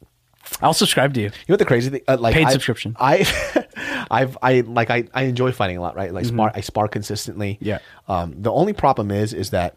I'll 0.63 0.73
subscribe 0.75 1.15
to 1.15 1.21
you. 1.21 1.27
You 1.27 1.33
know 1.49 1.53
what 1.55 1.59
the 1.61 1.65
crazy 1.65 1.91
thing? 1.91 2.01
Uh, 2.09 2.17
like 2.19 2.35
Paid 2.35 2.47
I- 2.47 2.53
subscription. 2.53 2.97
I, 2.99 3.27
I've, 4.11 4.37
I 4.43 4.61
like, 4.61 4.91
I, 4.91 5.05
I 5.15 5.23
enjoy 5.25 5.53
fighting 5.53 5.77
a 5.77 5.81
lot, 5.81 5.97
right? 5.97 6.13
Like 6.13 6.25
spar, 6.25 6.53
I 6.55 6.61
spar 6.61 6.89
consistently. 6.89 7.55
Mm-hmm. 7.55 7.65
Yeah. 7.65 7.79
Um, 8.09 8.35
the 8.41 8.53
only 8.53 8.73
problem 8.73 9.11
is, 9.11 9.33
is 9.33 9.51
that 9.51 9.77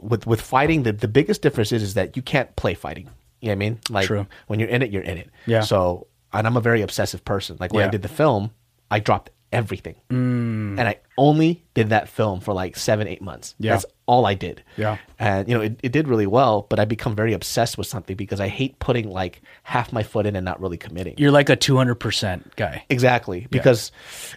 with 0.00 0.26
with 0.26 0.40
fighting, 0.40 0.82
the 0.82 0.92
the 0.92 1.08
biggest 1.08 1.40
difference 1.42 1.72
is, 1.72 1.82
is 1.82 1.94
that 1.94 2.16
you 2.16 2.22
can't 2.22 2.54
play 2.56 2.74
fighting. 2.74 3.08
You 3.40 3.48
know 3.48 3.50
what 3.50 3.52
I 3.52 3.58
mean? 3.58 3.80
Like 3.90 4.06
True. 4.06 4.26
when 4.46 4.58
you're 4.60 4.68
in 4.68 4.82
it, 4.82 4.90
you're 4.90 5.02
in 5.02 5.18
it. 5.18 5.30
Yeah. 5.46 5.60
So, 5.60 6.06
and 6.32 6.46
I'm 6.46 6.56
a 6.56 6.60
very 6.60 6.82
obsessive 6.82 7.24
person. 7.24 7.56
Like 7.60 7.72
when 7.72 7.86
I 7.86 7.90
did 7.90 8.02
the 8.02 8.08
film, 8.08 8.50
I 8.90 9.00
dropped 9.00 9.30
everything, 9.54 9.94
Mm. 10.10 10.78
and 10.78 10.80
I 10.82 10.96
only 11.16 11.62
did 11.74 11.88
that 11.90 12.08
film 12.08 12.40
for 12.40 12.52
like 12.52 12.76
seven, 12.76 13.06
eight 13.08 13.22
months. 13.22 13.54
Yeah. 13.58 13.72
That's 13.72 13.86
all 14.06 14.26
I 14.26 14.34
did. 14.34 14.62
Yeah. 14.76 14.98
And 15.18 15.48
you 15.48 15.54
know, 15.54 15.60
it, 15.62 15.78
it 15.82 15.92
did 15.92 16.08
really 16.08 16.26
well, 16.26 16.66
but 16.68 16.78
I 16.80 16.84
become 16.84 17.14
very 17.14 17.32
obsessed 17.32 17.78
with 17.78 17.86
something 17.86 18.16
because 18.16 18.40
I 18.40 18.48
hate 18.48 18.78
putting 18.80 19.08
like 19.10 19.40
half 19.62 19.92
my 19.92 20.02
foot 20.02 20.26
in 20.26 20.36
and 20.36 20.44
not 20.44 20.60
really 20.60 20.76
committing. 20.76 21.14
You're 21.16 21.30
like 21.30 21.48
a 21.48 21.56
200% 21.56 22.56
guy. 22.56 22.84
Exactly, 22.90 23.46
because 23.50 23.92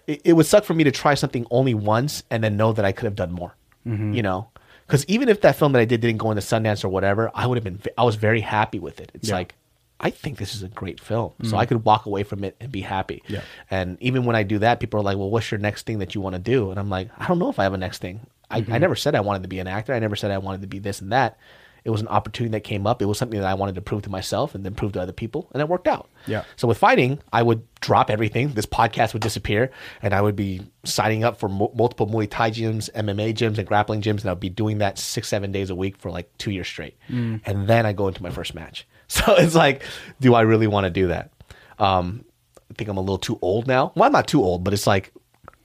it, 0.06 0.22
it 0.24 0.34
would 0.34 0.46
suck 0.46 0.64
for 0.64 0.74
me 0.74 0.84
to 0.84 0.92
try 0.92 1.16
something 1.16 1.46
only 1.52 1.74
once 1.74 2.24
and 2.30 2.44
then 2.44 2.56
know 2.58 2.72
that 2.74 2.86
I 2.86 2.92
could 2.92 3.06
have 3.06 3.16
done 3.16 3.32
more. 3.32 3.56
Mm-hmm. 3.88 4.14
You 4.14 4.22
know, 4.22 4.50
because 4.86 5.04
even 5.08 5.30
if 5.30 5.42
that 5.42 5.56
film 5.56 5.72
that 5.74 5.80
I 5.80 5.86
did 5.86 6.02
didn't 6.02 6.18
go 6.20 6.30
into 6.32 6.42
Sundance 6.42 6.84
or 6.86 6.90
whatever, 6.90 7.32
I 7.34 7.48
would 7.48 7.58
have 7.58 7.64
been. 7.64 7.82
I 7.98 8.04
was 8.04 8.16
very 8.16 8.42
happy 8.42 8.80
with 8.80 9.00
it. 9.02 9.12
It's 9.14 9.30
Yeah. 9.30 9.36
like 9.36 9.56
I 10.00 10.10
think 10.12 10.38
this 10.38 10.54
is 10.54 10.62
a 10.64 10.68
great 10.68 11.00
film, 11.00 11.34
so 11.44 11.58
I 11.58 11.66
could 11.66 11.84
walk 11.84 12.06
away 12.06 12.24
from 12.24 12.44
it 12.44 12.56
and 12.60 12.72
be 12.72 12.82
happy. 12.82 13.24
Yeah. 13.28 13.42
And 13.72 13.98
even 14.00 14.26
when 14.26 14.36
I 14.36 14.44
do 14.44 14.60
that, 14.60 14.80
people 14.80 15.00
are 15.00 15.04
like, 15.04 15.18
"Well, 15.18 15.32
what's 15.32 15.50
your 15.50 15.60
next 15.60 15.86
thing 15.86 16.00
that 16.00 16.14
you 16.14 16.22
want 16.22 16.36
to 16.36 16.40
do?" 16.42 16.70
And 16.70 16.80
I'm 16.80 16.90
like, 16.90 17.10
"I 17.18 17.28
don't 17.28 17.40
know 17.40 17.50
if 17.50 17.58
I 17.58 17.64
have 17.64 17.74
a 17.74 17.78
next 17.78 18.00
thing. 18.00 18.22
I, 18.50 18.64
I 18.70 18.78
never 18.78 18.96
said 18.96 19.16
I 19.16 19.22
wanted 19.22 19.42
to 19.44 19.50
be 19.50 19.60
an 19.60 19.68
actor. 19.68 19.94
I 19.94 20.00
never 20.00 20.16
said 20.16 20.32
I 20.32 20.38
wanted 20.38 20.62
to 20.62 20.68
be 20.68 20.80
this 20.80 21.02
and 21.02 21.12
that." 21.12 21.38
It 21.84 21.92
was 21.92 22.02
an 22.02 22.10
opportunity 22.10 22.52
that 22.52 22.66
came 22.66 22.86
up. 22.86 23.02
It 23.02 23.06
was 23.06 23.18
something 23.18 23.40
that 23.40 23.48
I 23.48 23.54
wanted 23.54 23.76
to 23.76 23.82
prove 23.82 24.02
to 24.02 24.10
myself 24.10 24.54
and 24.54 24.66
then 24.66 24.76
prove 24.76 24.92
to 24.92 25.02
other 25.02 25.14
people, 25.14 25.50
and 25.54 25.62
it 25.62 25.70
worked 25.70 25.88
out. 25.88 26.10
Yeah. 26.26 26.44
So 26.58 26.68
with 26.68 26.78
fighting, 26.78 27.20
I 27.32 27.42
would 27.42 27.66
drop 27.80 28.10
everything. 28.10 28.50
This 28.50 28.66
podcast 28.66 29.14
would 29.14 29.22
disappear, 29.22 29.72
and 30.02 30.14
I 30.14 30.22
would 30.22 30.36
be 30.36 30.62
signing 30.84 31.24
up 31.24 31.40
for 31.40 31.48
mo- 31.48 31.72
multiple 31.74 32.06
Muay 32.06 32.28
Thai 32.30 32.52
gyms, 32.52 32.92
MMA 32.92 33.34
gyms, 33.34 33.58
and 33.58 33.66
grappling 33.66 34.02
gyms, 34.02 34.20
and 34.20 34.30
I'd 34.30 34.42
be 34.42 34.50
doing 34.50 34.80
that 34.80 34.98
six, 35.00 35.30
seven 35.30 35.54
days 35.54 35.70
a 35.70 35.76
week 35.76 35.96
for 35.96 36.12
like 36.12 36.30
two 36.38 36.52
years 36.52 36.68
straight. 36.68 36.98
Mm. 37.10 37.40
And 37.46 37.70
then 37.70 37.86
I 37.86 37.94
go 37.94 38.10
into 38.10 38.22
my 38.22 38.32
first 38.32 38.54
match. 38.54 38.86
So 39.10 39.36
it's 39.36 39.56
like, 39.56 39.84
do 40.20 40.34
I 40.36 40.42
really 40.42 40.68
want 40.68 40.84
to 40.86 40.90
do 40.90 41.08
that? 41.08 41.32
Um, 41.80 42.26
I 42.70 42.74
think 42.74 42.90
I'm 42.90 42.98
a 42.98 43.02
little 43.02 43.18
too 43.18 43.40
old 43.42 43.66
now. 43.68 43.94
Well, 43.96 44.04
I'm 44.06 44.12
not 44.12 44.28
too 44.28 44.44
old, 44.44 44.64
but 44.66 44.74
it's 44.74 44.86
like 44.86 45.14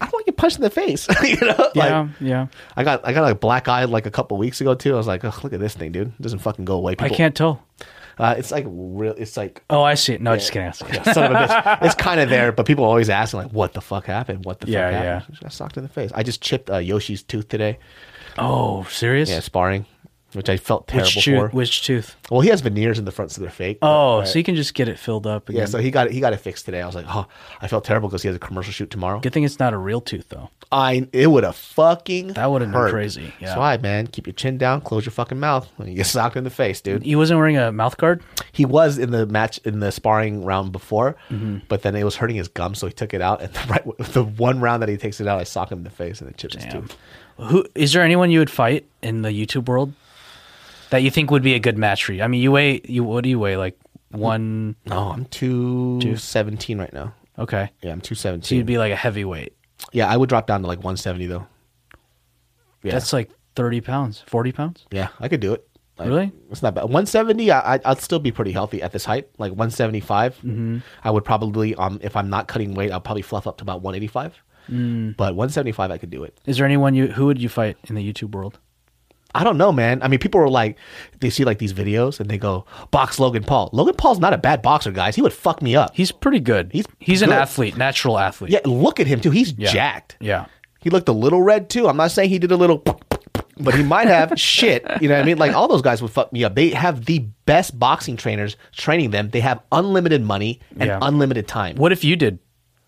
I 0.01 0.05
don't 0.07 0.13
want 0.15 0.27
to 0.27 0.33
get 0.33 0.37
punched 0.37 0.57
in 0.57 0.63
the 0.63 0.71
face. 0.71 1.09
you 1.23 1.37
know, 1.41 1.71
Yeah, 1.75 2.01
like, 2.01 2.11
yeah. 2.21 2.47
I 2.77 2.85
got 2.85 3.07
I 3.07 3.13
got 3.13 3.23
like 3.23 3.41
black 3.41 3.67
eyed 3.69 3.89
like 3.89 4.07
a 4.07 4.11
couple 4.11 4.37
weeks 4.37 4.61
ago 4.61 4.75
too. 4.75 4.95
I 4.95 4.97
was 4.97 5.07
like, 5.09 5.25
oh, 5.25 5.33
look 5.43 5.53
at 5.53 5.61
this 5.61 5.75
thing, 5.75 5.91
dude. 5.93 6.09
It 6.09 6.23
doesn't 6.23 6.39
fucking 6.41 6.65
go 6.65 6.75
away. 6.77 6.95
I 6.99 7.09
can't 7.09 7.35
tell. 7.35 7.65
Uh, 8.19 8.35
it's 8.37 8.51
like 8.53 8.65
real. 8.69 9.15
It's 9.17 9.37
like 9.37 9.65
Oh, 9.71 9.83
I 9.83 9.95
see 9.95 10.13
it. 10.15 10.21
No, 10.21 10.37
kidding. 10.37 10.71
Just 10.71 10.85
kidding. 10.87 10.95
yeah, 11.05 11.13
son 11.13 11.25
of 11.25 11.33
a 11.33 11.35
bitch. 11.47 11.83
It's 11.83 11.95
kind 11.95 12.21
of 12.21 12.29
there, 12.29 12.53
but 12.53 12.67
people 12.67 12.85
are 12.85 12.89
always 12.89 13.09
asking 13.11 13.41
like, 13.41 13.53
"What 13.53 13.73
the 13.73 13.81
fuck 13.81 14.05
happened? 14.07 14.45
What 14.45 14.61
the 14.61 14.69
Yeah, 14.71 14.91
fuck 14.91 14.93
yeah. 15.03 15.15
happened?" 15.15 15.39
I 15.41 15.43
got 15.45 15.53
socked 15.53 15.77
in 15.79 15.83
the 15.83 15.89
face. 15.89 16.13
I 16.15 16.23
just 16.23 16.41
chipped 16.43 16.69
uh, 16.71 16.77
Yoshi's 16.77 17.23
tooth 17.23 17.49
today. 17.49 17.79
Oh, 18.39 18.85
serious? 18.85 19.31
Yeah, 19.31 19.41
sparring, 19.41 19.87
which 20.35 20.49
I 20.49 20.57
felt 20.57 20.89
terrible 20.89 21.07
Which 21.17 21.25
for. 21.25 21.49
Which 21.51 21.83
tooth? 21.85 22.17
Well, 22.31 22.41
he 22.41 22.49
has 22.51 22.61
veneers 22.61 22.99
in 22.99 23.05
the 23.05 23.13
front, 23.13 23.31
so 23.31 23.41
they're 23.41 23.51
fake. 23.51 23.79
Oh, 23.83 24.21
But, 24.21 24.27
so 24.29 24.39
you 24.39 24.45
can 24.45 24.55
just 24.57 24.75
get 24.75 24.89
it 24.89 24.99
filled 24.99 25.27
up 25.27 25.49
again. 25.49 25.61
yeah, 25.61 25.67
so 25.67 25.79
he 25.79 25.91
got 25.91 26.07
it. 26.07 26.13
He 26.13 26.21
got 26.21 26.33
it 26.33 26.39
fixed 26.39 26.65
today. 26.65 26.81
I 26.83 26.87
was 26.87 26.95
like, 26.95 27.07
oh, 27.09 27.27
I 27.61 27.69
felt 27.69 27.85
terrible 27.85 28.09
because 28.09 28.23
he 28.23 28.29
has 28.29 28.37
a 28.37 28.39
commercial 28.39 28.73
shoot 28.73 28.91
tomorrow. 28.91 29.21
Good 29.21 29.33
thing 29.33 29.45
it's 29.45 29.59
not 29.59 29.75
a 29.75 29.79
real 29.79 30.01
tooth, 30.01 30.29
though. 30.29 30.51
I 30.71 31.07
it 31.13 31.27
would 31.27 31.45
have 31.45 31.57
fucking 31.57 32.29
That 32.29 32.51
would've 32.51 32.73
been 32.73 32.91
crazy, 32.91 33.33
yeah. 33.41 33.49
That's 33.49 33.59
why, 33.59 33.77
man. 33.77 34.07
Keep 34.07 34.27
your 34.27 34.35
chin 34.35 34.57
down. 34.57 34.81
Close 34.81 35.05
your 35.05 35.13
fucking 35.13 35.39
mouth 35.39 35.69
when 35.77 35.89
you 35.89 35.95
get 35.95 36.07
socked 36.07 36.37
in 36.37 36.45
the 36.45 36.51
face, 36.51 36.81
dude. 36.81 37.03
He 37.03 37.15
wasn't 37.17 37.39
wearing 37.39 37.59
a 37.59 37.71
mouth 37.73 37.97
guard. 37.99 38.23
He 38.53 38.65
was 38.65 38.97
in 38.99 39.11
the 39.11 39.27
match 39.27 39.59
in 39.65 39.81
the 39.81 39.93
sparring 39.93 40.45
round 40.45 40.73
before, 40.73 41.17
Mm-hmm. 41.31 41.59
but 41.69 41.83
then 41.83 41.95
it 41.95 42.05
was 42.05 42.17
hurting 42.17 42.37
his 42.37 42.49
gum, 42.49 42.75
so 42.75 42.87
he 42.87 42.93
took 42.93 43.13
it 43.13 43.21
out. 43.21 43.43
And 43.43 43.53
the, 43.55 43.67
right, 43.69 43.99
the 44.13 44.25
one 44.25 44.61
round 44.61 44.83
that 44.83 44.89
he 44.89 44.97
takes 44.97 45.21
it 45.21 45.27
out, 45.27 45.39
I 45.41 45.45
sock 45.45 45.71
him 45.71 45.79
in 45.79 45.85
the 45.85 45.91
face 45.91 46.21
and 46.21 46.31
it 46.31 46.37
chips 46.39 46.55
his 46.55 46.65
tooth. 46.73 46.97
Who 47.39 47.67
is 47.75 47.93
there 47.93 48.03
anyone 48.03 48.31
you 48.31 48.39
would 48.39 48.51
fight 48.51 48.87
in 49.03 49.23
the 49.23 49.31
YouTube 49.31 49.67
world 49.67 49.93
that 50.93 51.03
you 51.03 51.11
think 51.11 51.31
would 51.33 51.43
be 51.43 51.55
a 51.55 51.59
good 51.59 51.77
match 51.77 52.05
for 52.05 52.13
you? 52.13 52.23
I 52.23 52.29
mean, 52.29 52.41
you 52.41 52.53
weigh 52.53 52.81
you. 52.85 53.03
What 53.03 53.25
do 53.25 53.29
you 53.31 53.39
weigh? 53.41 53.57
Like 53.57 53.77
one? 54.11 54.77
No, 54.87 55.09
I'm 55.11 55.25
two 55.27 55.99
two 56.01 56.17
seventeen 56.17 56.79
right 56.79 56.93
now. 56.93 57.13
Okay, 57.39 57.71
Yeah, 57.83 57.93
I'm 57.93 58.01
two 58.01 58.15
seventeen. 58.15 58.47
so 58.49 58.55
you'd 58.55 58.67
be 58.67 58.79
like 58.79 58.93
a 58.93 58.97
heavyweight. 58.97 59.57
yeah, 59.93 60.07
I 60.09 60.17
would 60.17 60.29
drop 60.29 60.47
down 60.47 60.61
to 60.63 60.69
like 60.69 60.85
one 60.85 60.97
seventy 60.97 61.27
though. 61.27 61.47
Yeah, 62.83 62.93
That's 62.93 63.13
like 63.13 63.31
thirty 63.57 63.81
pounds, 63.81 64.23
forty 64.27 64.53
pounds. 64.53 64.87
yeah, 64.91 65.09
I 65.21 65.29
could 65.29 65.41
do 65.41 65.53
it. 65.55 65.67
Like, 65.99 66.09
Really? 66.09 66.33
It's 66.51 66.63
not 66.63 66.75
bad. 66.75 66.85
170, 66.85 67.51
I, 67.51 67.75
I, 67.75 67.81
I'd 67.85 68.01
still 68.01 68.19
be 68.19 68.33
pretty 68.33 68.51
healthy 68.53 68.81
at 68.83 68.93
this 68.93 69.05
height. 69.05 69.29
Like 69.39 69.51
175, 69.53 70.37
Mm-hmm. 70.39 70.79
I 71.05 71.11
would 71.11 71.23
probably, 71.25 71.75
um, 71.75 72.01
if 72.03 72.17
I'm 72.17 72.31
not 72.31 72.49
cutting 72.49 72.73
weight, 72.75 72.91
I'll 72.91 73.01
probably 73.01 73.21
fluff 73.23 73.47
up 73.47 73.59
to 73.59 73.63
about 73.63 73.83
185. 73.83 74.35
Mm. 74.71 75.17
But 75.19 75.35
175, 75.37 75.91
I 75.91 75.99
could 75.99 76.09
do 76.09 76.25
it. 76.25 76.41
Is 76.47 76.57
there 76.57 76.65
anyone 76.67 76.95
you 76.95 77.09
who 77.09 77.27
would 77.27 77.39
you 77.41 77.51
fight 77.51 77.77
in 77.89 77.95
the 77.95 78.13
YouTube 78.13 78.33
world? 78.35 78.59
I 79.35 79.45
don't 79.45 79.57
know, 79.57 79.73
man. 79.73 80.03
I 80.03 80.09
mean, 80.09 80.19
people 80.21 80.41
are 80.43 80.49
like, 80.49 80.77
they 81.21 81.31
see 81.31 81.45
like 81.45 81.59
these 81.59 81.73
videos 81.73 82.21
and 82.21 82.29
they 82.29 82.37
go, 82.39 82.67
box 82.91 83.19
Logan 83.19 83.45
Paul. 83.45 83.71
Logan 83.73 83.95
Paul's 83.95 84.19
not 84.19 84.33
a 84.35 84.39
bad 84.39 84.61
boxer, 84.61 84.91
guys. 84.93 85.17
He 85.17 85.23
would 85.23 85.33
fuck 85.33 85.63
me 85.63 85.75
up. 85.75 85.91
He's 85.95 86.13
pretty 86.13 86.41
good. 86.41 86.71
He's 86.73 86.85
he's 86.99 87.23
an 87.23 87.33
athlete, 87.33 87.77
natural 87.77 88.19
athlete. 88.19 88.51
yeah, 88.53 88.61
look 88.65 89.01
at 89.01 89.07
him 89.07 89.21
too. 89.21 89.31
He's 89.31 89.53
Yeah. 89.55 89.73
jacked. 89.73 90.17
yeah. 90.21 90.47
He 90.81 90.91
looked 90.91 91.09
a 91.09 91.13
little 91.13 91.41
red 91.43 91.71
too. 91.71 91.89
I'm 91.89 91.97
not 91.97 92.11
saying 92.11 92.29
he 92.31 92.39
did 92.41 92.51
a 92.53 92.57
little, 92.57 92.79
but 93.57 93.75
he 93.75 93.83
might 93.85 94.09
have 94.09 94.33
shit. 94.39 94.85
You 95.01 95.09
know 95.09 95.15
what 95.15 95.23
I 95.23 95.25
mean? 95.25 95.39
Like 95.39 95.55
all 95.55 95.69
those 95.69 95.81
guys 95.83 96.03
would 96.03 96.11
fuck 96.11 96.33
me 96.33 96.43
up. 96.45 96.55
They 96.57 96.71
have 96.71 97.05
the 97.07 97.21
best 97.47 97.79
boxing 97.79 98.17
trainers 98.17 98.57
training 98.73 99.13
them. 99.13 99.31
They 99.31 99.41
have 99.41 99.61
unlimited 99.71 100.23
money 100.23 100.59
and 100.73 100.89
Yeah. 100.89 100.99
unlimited 101.01 101.47
time. 101.49 101.77
What 101.77 101.93
if 101.93 102.03
you 102.05 102.17
did? 102.17 102.41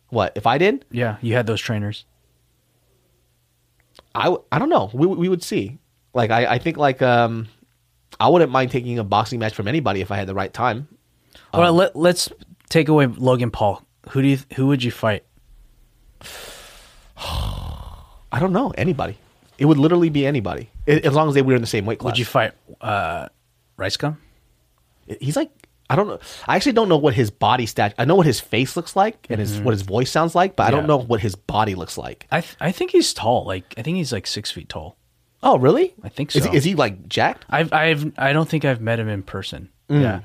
What 0.09 0.33
if 0.37 0.47
I 0.47 0.59
did? 0.59 0.85
Yeah, 0.91 1.17
you 1.23 1.35
had 1.35 1.47
those 1.47 1.61
trainers. 1.61 2.05
I, 4.15 4.25
w- 4.25 4.43
I 4.53 4.59
don't 4.59 4.69
know. 4.69 4.91
We, 4.93 5.07
we 5.07 5.29
would 5.29 5.43
see. 5.43 5.79
Like 6.15 6.31
I, 6.31 6.47
I 6.55 6.59
think 6.59 6.77
like 6.77 7.03
um, 7.03 7.49
I 8.21 8.29
wouldn't 8.29 8.51
mind 8.53 8.71
taking 8.71 8.99
a 8.99 9.05
boxing 9.05 9.39
match 9.41 9.55
from 9.55 9.69
anybody 9.69 10.01
if 10.01 10.11
I 10.11 10.17
had 10.17 10.27
the 10.29 10.35
right 10.35 10.53
time. 10.53 10.89
All 11.53 11.61
right, 11.61 11.69
let 11.71 11.95
let's 11.97 12.31
take 12.69 12.89
away 12.89 13.07
Logan 13.07 13.51
Paul. 13.51 13.83
Who 14.11 14.23
do 14.23 14.29
you 14.29 14.39
who 14.57 14.67
would 14.69 14.83
you 14.83 14.91
fight? 14.91 15.25
I 17.17 18.39
don't 18.41 18.53
know 18.53 18.71
anybody. 18.77 19.17
It 19.59 19.67
would 19.67 19.79
literally 19.79 20.09
be 20.11 20.27
anybody 20.27 20.71
I- 20.89 21.01
as 21.05 21.15
long 21.15 21.29
as 21.29 21.35
they 21.35 21.43
were 21.43 21.55
in 21.55 21.61
the 21.61 21.67
same 21.67 21.87
weight 21.87 21.99
class. 22.01 22.13
Would 22.13 22.19
you 22.19 22.25
fight 22.25 22.53
uh, 22.81 23.29
Rice 23.77 23.97
Gum? 23.97 24.19
He's 25.21 25.37
like 25.37 25.51
I 25.89 25.97
don't 25.97 26.09
know. 26.09 26.19
I 26.49 26.57
actually 26.57 26.73
don't 26.73 26.89
know 26.89 26.97
what 26.97 27.15
his 27.15 27.31
body 27.31 27.67
stat. 27.67 27.95
I 27.99 28.05
know 28.07 28.15
what 28.17 28.27
his 28.27 28.41
face 28.41 28.75
looks 28.77 28.97
like 28.97 29.27
and 29.31 29.39
his 29.39 29.61
what 29.61 29.73
his 29.73 29.83
voice 29.83 30.11
sounds 30.11 30.35
like, 30.35 30.57
but 30.57 30.67
I 30.67 30.71
don't 30.71 30.81
Mm-hmm. 30.85 30.91
Yeah. 30.91 30.97
know 30.97 31.03
what 31.05 31.21
his 31.21 31.35
body 31.37 31.75
looks 31.75 31.97
like. 31.99 32.27
I 32.33 32.41
th- 32.41 32.57
I 32.61 32.73
think 32.73 32.91
he's 32.91 33.13
tall. 33.15 33.45
Like 33.45 33.75
I 33.77 33.83
think 33.83 33.97
he's 33.99 34.13
like 34.13 34.27
six 34.27 34.51
feet 34.51 34.69
tall. 34.69 34.97
Oh, 35.45 35.59
really? 35.59 35.95
I 36.03 36.09
think 36.09 36.35
Is, 36.35 36.43
so. 36.43 36.51
he, 36.51 36.57
is 36.57 36.65
he 36.65 36.75
like 36.75 37.07
jacked? 37.07 37.45
I've 37.51 37.71
I've 37.73 38.19
I 38.19 38.33
don't 38.33 38.49
think 38.49 38.65
I've 38.65 38.81
met 38.81 38.99
him 38.99 39.09
in 39.09 39.23
person. 39.23 39.69
Mm. 39.91 40.01
Yeah, 40.03 40.21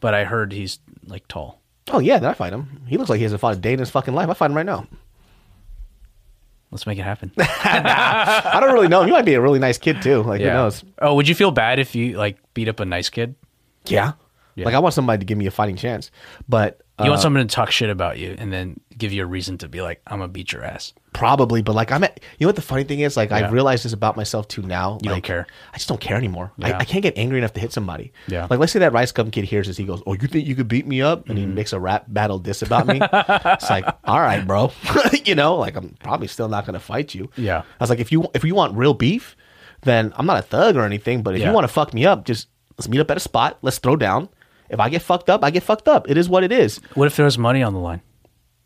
but 0.00 0.14
I 0.14 0.24
heard 0.24 0.52
he's 0.52 0.78
like 1.06 1.26
tall. 1.26 1.60
Oh 1.88 1.98
yeah, 1.98 2.18
then 2.18 2.30
I 2.30 2.32
fight 2.32 2.52
him. 2.52 2.82
He 2.86 2.96
looks 2.96 3.10
like 3.10 3.18
he 3.18 3.24
hasn't 3.24 3.40
fought 3.40 3.56
a 3.56 3.58
day 3.58 3.72
in 3.72 3.80
his 3.80 3.90
fucking 3.90 4.14
life. 4.14 4.28
I 4.28 4.34
fight 4.34 4.50
him 4.50 4.56
right 4.56 4.64
now. 4.64 4.86
Let's 6.70 6.86
make 6.86 6.98
it 6.98 7.02
happen. 7.02 7.32
I 7.38 8.58
don't 8.60 8.72
really 8.72 8.88
know 8.88 9.00
him. 9.00 9.06
He 9.08 9.12
might 9.12 9.24
be 9.24 9.34
a 9.34 9.40
really 9.40 9.58
nice 9.58 9.78
kid 9.78 10.00
too. 10.00 10.22
Like 10.22 10.40
who 10.40 10.46
knows? 10.46 10.84
Oh, 11.00 11.14
would 11.14 11.28
you 11.28 11.34
feel 11.34 11.50
bad 11.50 11.78
if 11.80 11.94
you 11.96 12.16
like 12.16 12.38
beat 12.54 12.68
up 12.68 12.78
a 12.80 12.84
nice 12.84 13.08
kid? 13.10 13.34
Yeah. 13.86 14.12
Like 14.56 14.74
I 14.74 14.78
want 14.78 14.94
somebody 14.94 15.18
to 15.20 15.26
give 15.26 15.36
me 15.36 15.46
a 15.46 15.50
fighting 15.50 15.76
chance, 15.76 16.10
but 16.48 16.80
You 16.98 17.06
uh, 17.06 17.08
want 17.10 17.20
someone 17.20 17.46
to 17.46 17.54
talk 17.54 17.70
shit 17.70 17.90
about 17.90 18.18
you 18.18 18.34
and 18.38 18.50
then 18.52 18.80
give 18.96 19.12
you 19.12 19.22
a 19.22 19.26
reason 19.26 19.58
to 19.58 19.68
be 19.68 19.82
like, 19.82 20.00
I'm 20.06 20.18
gonna 20.20 20.28
beat 20.32 20.52
your 20.52 20.64
ass. 20.64 20.94
probably. 21.12 21.60
But 21.62 21.74
like 21.74 21.92
I'm 21.92 22.04
at. 22.04 22.20
You 22.38 22.46
know 22.46 22.48
what 22.48 22.56
the 22.56 22.62
funny 22.62 22.84
thing 22.84 23.00
is? 23.00 23.16
Like 23.18 23.28
Yeah. 23.30 23.36
I 23.48 23.50
realized 23.50 23.84
this 23.84 23.92
about 23.92 24.16
myself 24.16 24.48
too 24.48 24.62
now. 24.62 24.98
You 25.02 25.10
don't 25.10 25.22
care. 25.22 25.46
I 25.74 25.76
just 25.76 25.88
don't 25.88 26.00
care 26.00 26.16
anymore. 26.16 26.52
I, 26.62 26.70
Yeah. 26.70 26.78
I 26.78 26.84
can't 26.84 27.02
get 27.02 27.16
angry 27.18 27.36
enough 27.38 27.52
to 27.54 27.60
hit 27.60 27.72
somebody. 27.72 28.12
Yeah. 28.28 28.46
Like 28.48 28.58
let's 28.60 28.72
say 28.72 28.78
that 28.78 28.92
Rice 28.94 29.12
Gum 29.12 29.30
kid 29.30 29.44
hears 29.44 29.66
this. 29.66 29.76
He 29.76 29.84
goes, 29.84 30.02
"Oh, 30.06 30.14
you 30.14 30.26
think 30.26 30.46
you 30.46 30.54
could 30.54 30.68
beat 30.68 30.86
me 30.86 31.02
up?" 31.02 31.20
Mm-hmm. 31.22 31.30
And 31.30 31.38
he 31.38 31.44
makes 31.46 31.72
a 31.74 31.80
rap 31.80 32.04
battle 32.08 32.38
diss 32.38 32.62
about 32.62 32.86
me. 32.86 32.98
it's 33.02 33.68
like, 33.68 33.84
all 34.04 34.20
right, 34.20 34.46
bro. 34.46 34.72
you 35.24 35.34
know, 35.34 35.56
like 35.56 35.76
I'm 35.76 35.90
probably 36.00 36.28
still 36.28 36.48
not 36.48 36.64
gonna 36.64 36.80
fight 36.80 37.14
you. 37.14 37.30
Yeah. 37.36 37.58
I 37.58 37.82
was 37.82 37.90
like, 37.90 38.00
if 38.00 38.10
you 38.10 38.24
if 38.32 38.42
you 38.44 38.54
want 38.54 38.74
real 38.74 38.94
beef, 38.94 39.36
then 39.82 40.14
I'm 40.16 40.24
not 40.24 40.38
a 40.38 40.42
thug 40.42 40.76
or 40.76 40.82
anything. 40.84 41.22
But 41.22 41.34
if 41.34 41.40
Yeah. 41.42 41.48
you 41.48 41.52
want 41.54 41.64
to 41.64 41.72
fuck 41.72 41.92
me 41.92 42.06
up, 42.06 42.24
just 42.24 42.48
let's 42.78 42.88
meet 42.88 43.00
up 43.00 43.10
at 43.10 43.18
a 43.18 43.20
spot. 43.20 43.58
Let's 43.60 43.78
throw 43.78 43.96
down. 43.96 44.30
If 44.68 44.80
I 44.80 44.88
get 44.88 45.02
fucked 45.02 45.30
up, 45.30 45.44
I 45.44 45.50
get 45.50 45.62
fucked 45.62 45.88
up. 45.88 46.08
It 46.10 46.16
is 46.16 46.28
what 46.28 46.44
it 46.44 46.52
is. 46.52 46.80
What 46.94 47.06
if 47.06 47.16
there 47.16 47.24
was 47.24 47.38
money 47.38 47.62
on 47.62 47.72
the 47.72 47.80
line? 47.80 48.02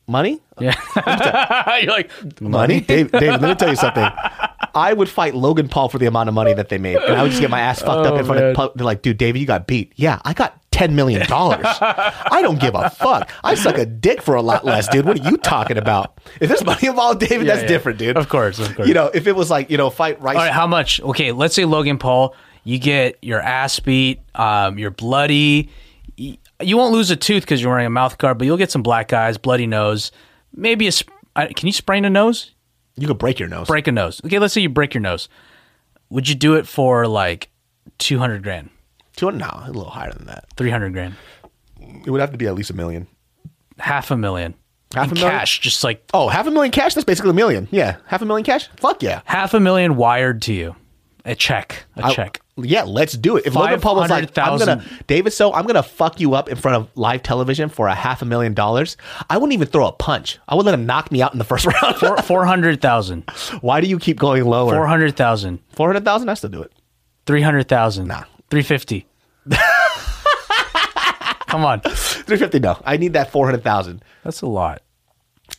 Money, 0.06 0.40
Yeah, 0.58 0.74
you're 1.82 1.92
like 1.92 2.10
money. 2.40 2.80
Dave, 2.80 3.12
Dave, 3.12 3.40
let 3.40 3.42
me 3.42 3.54
tell 3.54 3.68
you 3.70 3.76
something. 3.76 4.02
I 4.74 4.92
would 4.92 5.08
fight 5.08 5.36
Logan 5.36 5.68
Paul 5.68 5.88
for 5.88 5.98
the 5.98 6.06
amount 6.06 6.28
of 6.28 6.34
money 6.34 6.52
that 6.52 6.68
they 6.68 6.78
made, 6.78 6.96
and 6.96 7.14
I 7.14 7.22
would 7.22 7.30
just 7.30 7.40
get 7.40 7.48
my 7.50 7.60
ass 7.60 7.80
fucked 7.80 8.06
up 8.06 8.14
Oh, 8.14 8.16
in 8.16 8.24
front 8.24 8.40
man. 8.40 8.50
of. 8.50 8.56
pub- 8.56 8.72
They're 8.76 8.84
like, 8.84 9.02
dude, 9.02 9.18
David, 9.18 9.38
you 9.40 9.46
got 9.46 9.68
beat. 9.68 9.92
Yeah, 9.94 10.20
I 10.24 10.32
got 10.32 10.60
ten 10.72 10.96
million 10.96 11.24
dollars. 11.28 11.64
I 11.64 12.40
don't 12.42 12.60
give 12.60 12.74
a 12.74 12.90
fuck. 12.90 13.30
I 13.44 13.54
suck 13.54 13.78
a 13.78 13.86
dick 13.86 14.20
for 14.20 14.34
a 14.34 14.42
lot 14.42 14.64
less, 14.64 14.88
dude. 14.88 15.04
What 15.06 15.20
are 15.20 15.30
you 15.30 15.36
talking 15.36 15.76
about? 15.78 16.18
If 16.40 16.48
there's 16.48 16.64
money 16.64 16.88
involved, 16.88 17.20
David, 17.20 17.46
Yeah, 17.46 17.52
that's 17.54 17.62
yeah. 17.62 17.68
different, 17.68 17.98
dude. 18.00 18.16
Of 18.16 18.28
course, 18.28 18.58
of 18.58 18.74
course. 18.74 18.88
You 18.88 18.94
know, 18.94 19.10
if 19.14 19.28
it 19.28 19.36
was 19.36 19.48
like 19.48 19.70
you 19.70 19.76
know, 19.76 19.90
fight 19.90 20.20
rice. 20.20 20.36
All 20.36 20.42
right, 20.42 20.52
how 20.52 20.66
much? 20.66 21.00
Okay, 21.00 21.30
let's 21.30 21.54
say 21.54 21.64
Logan 21.66 21.98
Paul, 21.98 22.34
you 22.64 22.78
get 22.80 23.16
your 23.22 23.40
ass 23.40 23.78
beat, 23.78 24.20
um, 24.34 24.76
you're 24.78 24.90
bloody. 24.90 25.70
You 26.60 26.76
won't 26.76 26.92
lose 26.92 27.10
a 27.10 27.16
tooth 27.16 27.42
because 27.42 27.60
you're 27.62 27.70
wearing 27.70 27.86
a 27.86 27.90
mouth 27.90 28.18
guard, 28.18 28.38
but 28.38 28.44
you'll 28.46 28.56
get 28.56 28.70
some 28.70 28.82
black 28.82 29.12
eyes, 29.12 29.38
bloody 29.38 29.66
nose, 29.66 30.12
maybe 30.54 30.86
a. 30.86 30.92
Sp- 30.92 31.10
uh, 31.36 31.46
can 31.54 31.66
you 31.66 31.72
sprain 31.72 32.04
a 32.04 32.10
nose? 32.10 32.52
You 32.96 33.06
could 33.06 33.18
break 33.18 33.38
your 33.38 33.48
nose. 33.48 33.66
Break 33.68 33.86
a 33.86 33.92
nose. 33.92 34.20
Okay, 34.24 34.38
let's 34.38 34.52
say 34.52 34.60
you 34.60 34.68
break 34.68 34.92
your 34.94 35.00
nose. 35.00 35.28
Would 36.10 36.28
you 36.28 36.34
do 36.34 36.54
it 36.54 36.66
for 36.66 37.06
like 37.06 37.50
two 37.98 38.18
hundred 38.18 38.42
grand, 38.42 38.68
Two 39.16 39.26
hundred? 39.26 39.38
No, 39.38 39.62
a 39.64 39.68
little 39.68 39.90
higher 39.90 40.12
than 40.12 40.26
that. 40.26 40.46
three 40.56 40.70
hundred 40.70 40.92
grand, 40.92 41.14
It 42.04 42.10
would 42.10 42.20
have 42.20 42.32
to 42.32 42.36
be 42.38 42.46
at 42.46 42.54
least 42.54 42.70
a 42.70 42.74
million. 42.74 43.06
half 43.78 44.10
a 44.10 44.16
million, 44.16 44.54
Half 44.92 45.12
a 45.12 45.14
million? 45.14 45.30
cash? 45.30 45.60
Just 45.60 45.84
like 45.84 46.04
Oh, 46.12 46.28
half 46.28 46.46
a 46.46 46.50
million 46.50 46.72
cash? 46.72 46.94
That's 46.94 47.04
basically 47.04 47.30
a 47.30 47.34
million. 47.34 47.68
Yeah, 47.70 47.96
half 48.06 48.22
a 48.22 48.26
million 48.26 48.44
cash. 48.44 48.68
Fuck 48.76 49.02
yeah. 49.02 49.22
half 49.24 49.54
a 49.54 49.60
million 49.60 49.94
wired 49.96 50.42
to 50.42 50.52
you, 50.52 50.74
a 51.24 51.34
check, 51.36 51.84
a 51.96 52.06
I- 52.06 52.12
check. 52.12 52.39
Yeah, 52.56 52.82
let's 52.82 53.14
do 53.14 53.36
it. 53.38 53.46
If 53.46 53.54
Logan 53.54 53.80
Paul 53.80 53.96
was 53.96 54.10
like, 54.10 54.24
I'm 54.38 54.58
gonna 54.58 54.76
500,000. 54.82 55.06
David, 55.06 55.32
so 55.32 55.52
I'm 55.54 55.66
gonna 55.66 55.82
fuck 55.82 56.20
you 56.20 56.34
up 56.34 56.48
in 56.50 56.56
front 56.56 56.76
of 56.76 56.88
live 56.94 57.22
television 57.22 57.68
for 57.70 57.86
a 57.88 57.94
half 57.94 58.20
a 58.20 58.24
million 58.26 58.52
dollars. 58.54 58.96
I 59.30 59.38
wouldn't 59.38 59.54
even 59.54 59.68
throw 59.68 59.86
a 59.86 59.92
punch. 59.92 60.38
I 60.46 60.54
would 60.56 60.66
let 60.66 60.74
him 60.74 60.84
knock 60.84 61.10
me 61.10 61.22
out 61.22 61.32
in 61.32 61.38
the 61.38 61.44
first 61.44 61.64
round. 61.82 61.96
Four 61.96 62.16
four 62.18 62.44
hundred 62.44 62.82
thousand, 62.82 63.30
Why 63.62 63.80
do 63.80 63.86
you 63.86 63.98
keep 63.98 64.18
going 64.18 64.44
lower? 64.44 64.74
four 64.74 64.86
hundred 64.86 65.16
thousand. 65.16 65.60
Four 65.70 65.86
hundred 65.88 66.04
thousand? 66.04 66.28
I 66.28 66.34
still 66.34 66.50
do 66.50 66.60
it. 66.62 66.72
Three 67.24 67.40
hundred 67.42 67.68
thousand. 67.68 68.08
Nah. 68.08 68.24
Three 68.50 68.62
fifty. 68.62 69.06
Come 71.46 71.64
on, 71.64 71.80
Three 71.80 72.36
fifty? 72.36 72.58
No, 72.60 72.80
I 72.84 72.96
need 72.96 73.14
that 73.14 73.30
four 73.32 73.46
hundred 73.46 73.62
thousand. 73.64 74.04
that's 74.22 74.42
a 74.42 74.46
lot. 74.46 74.82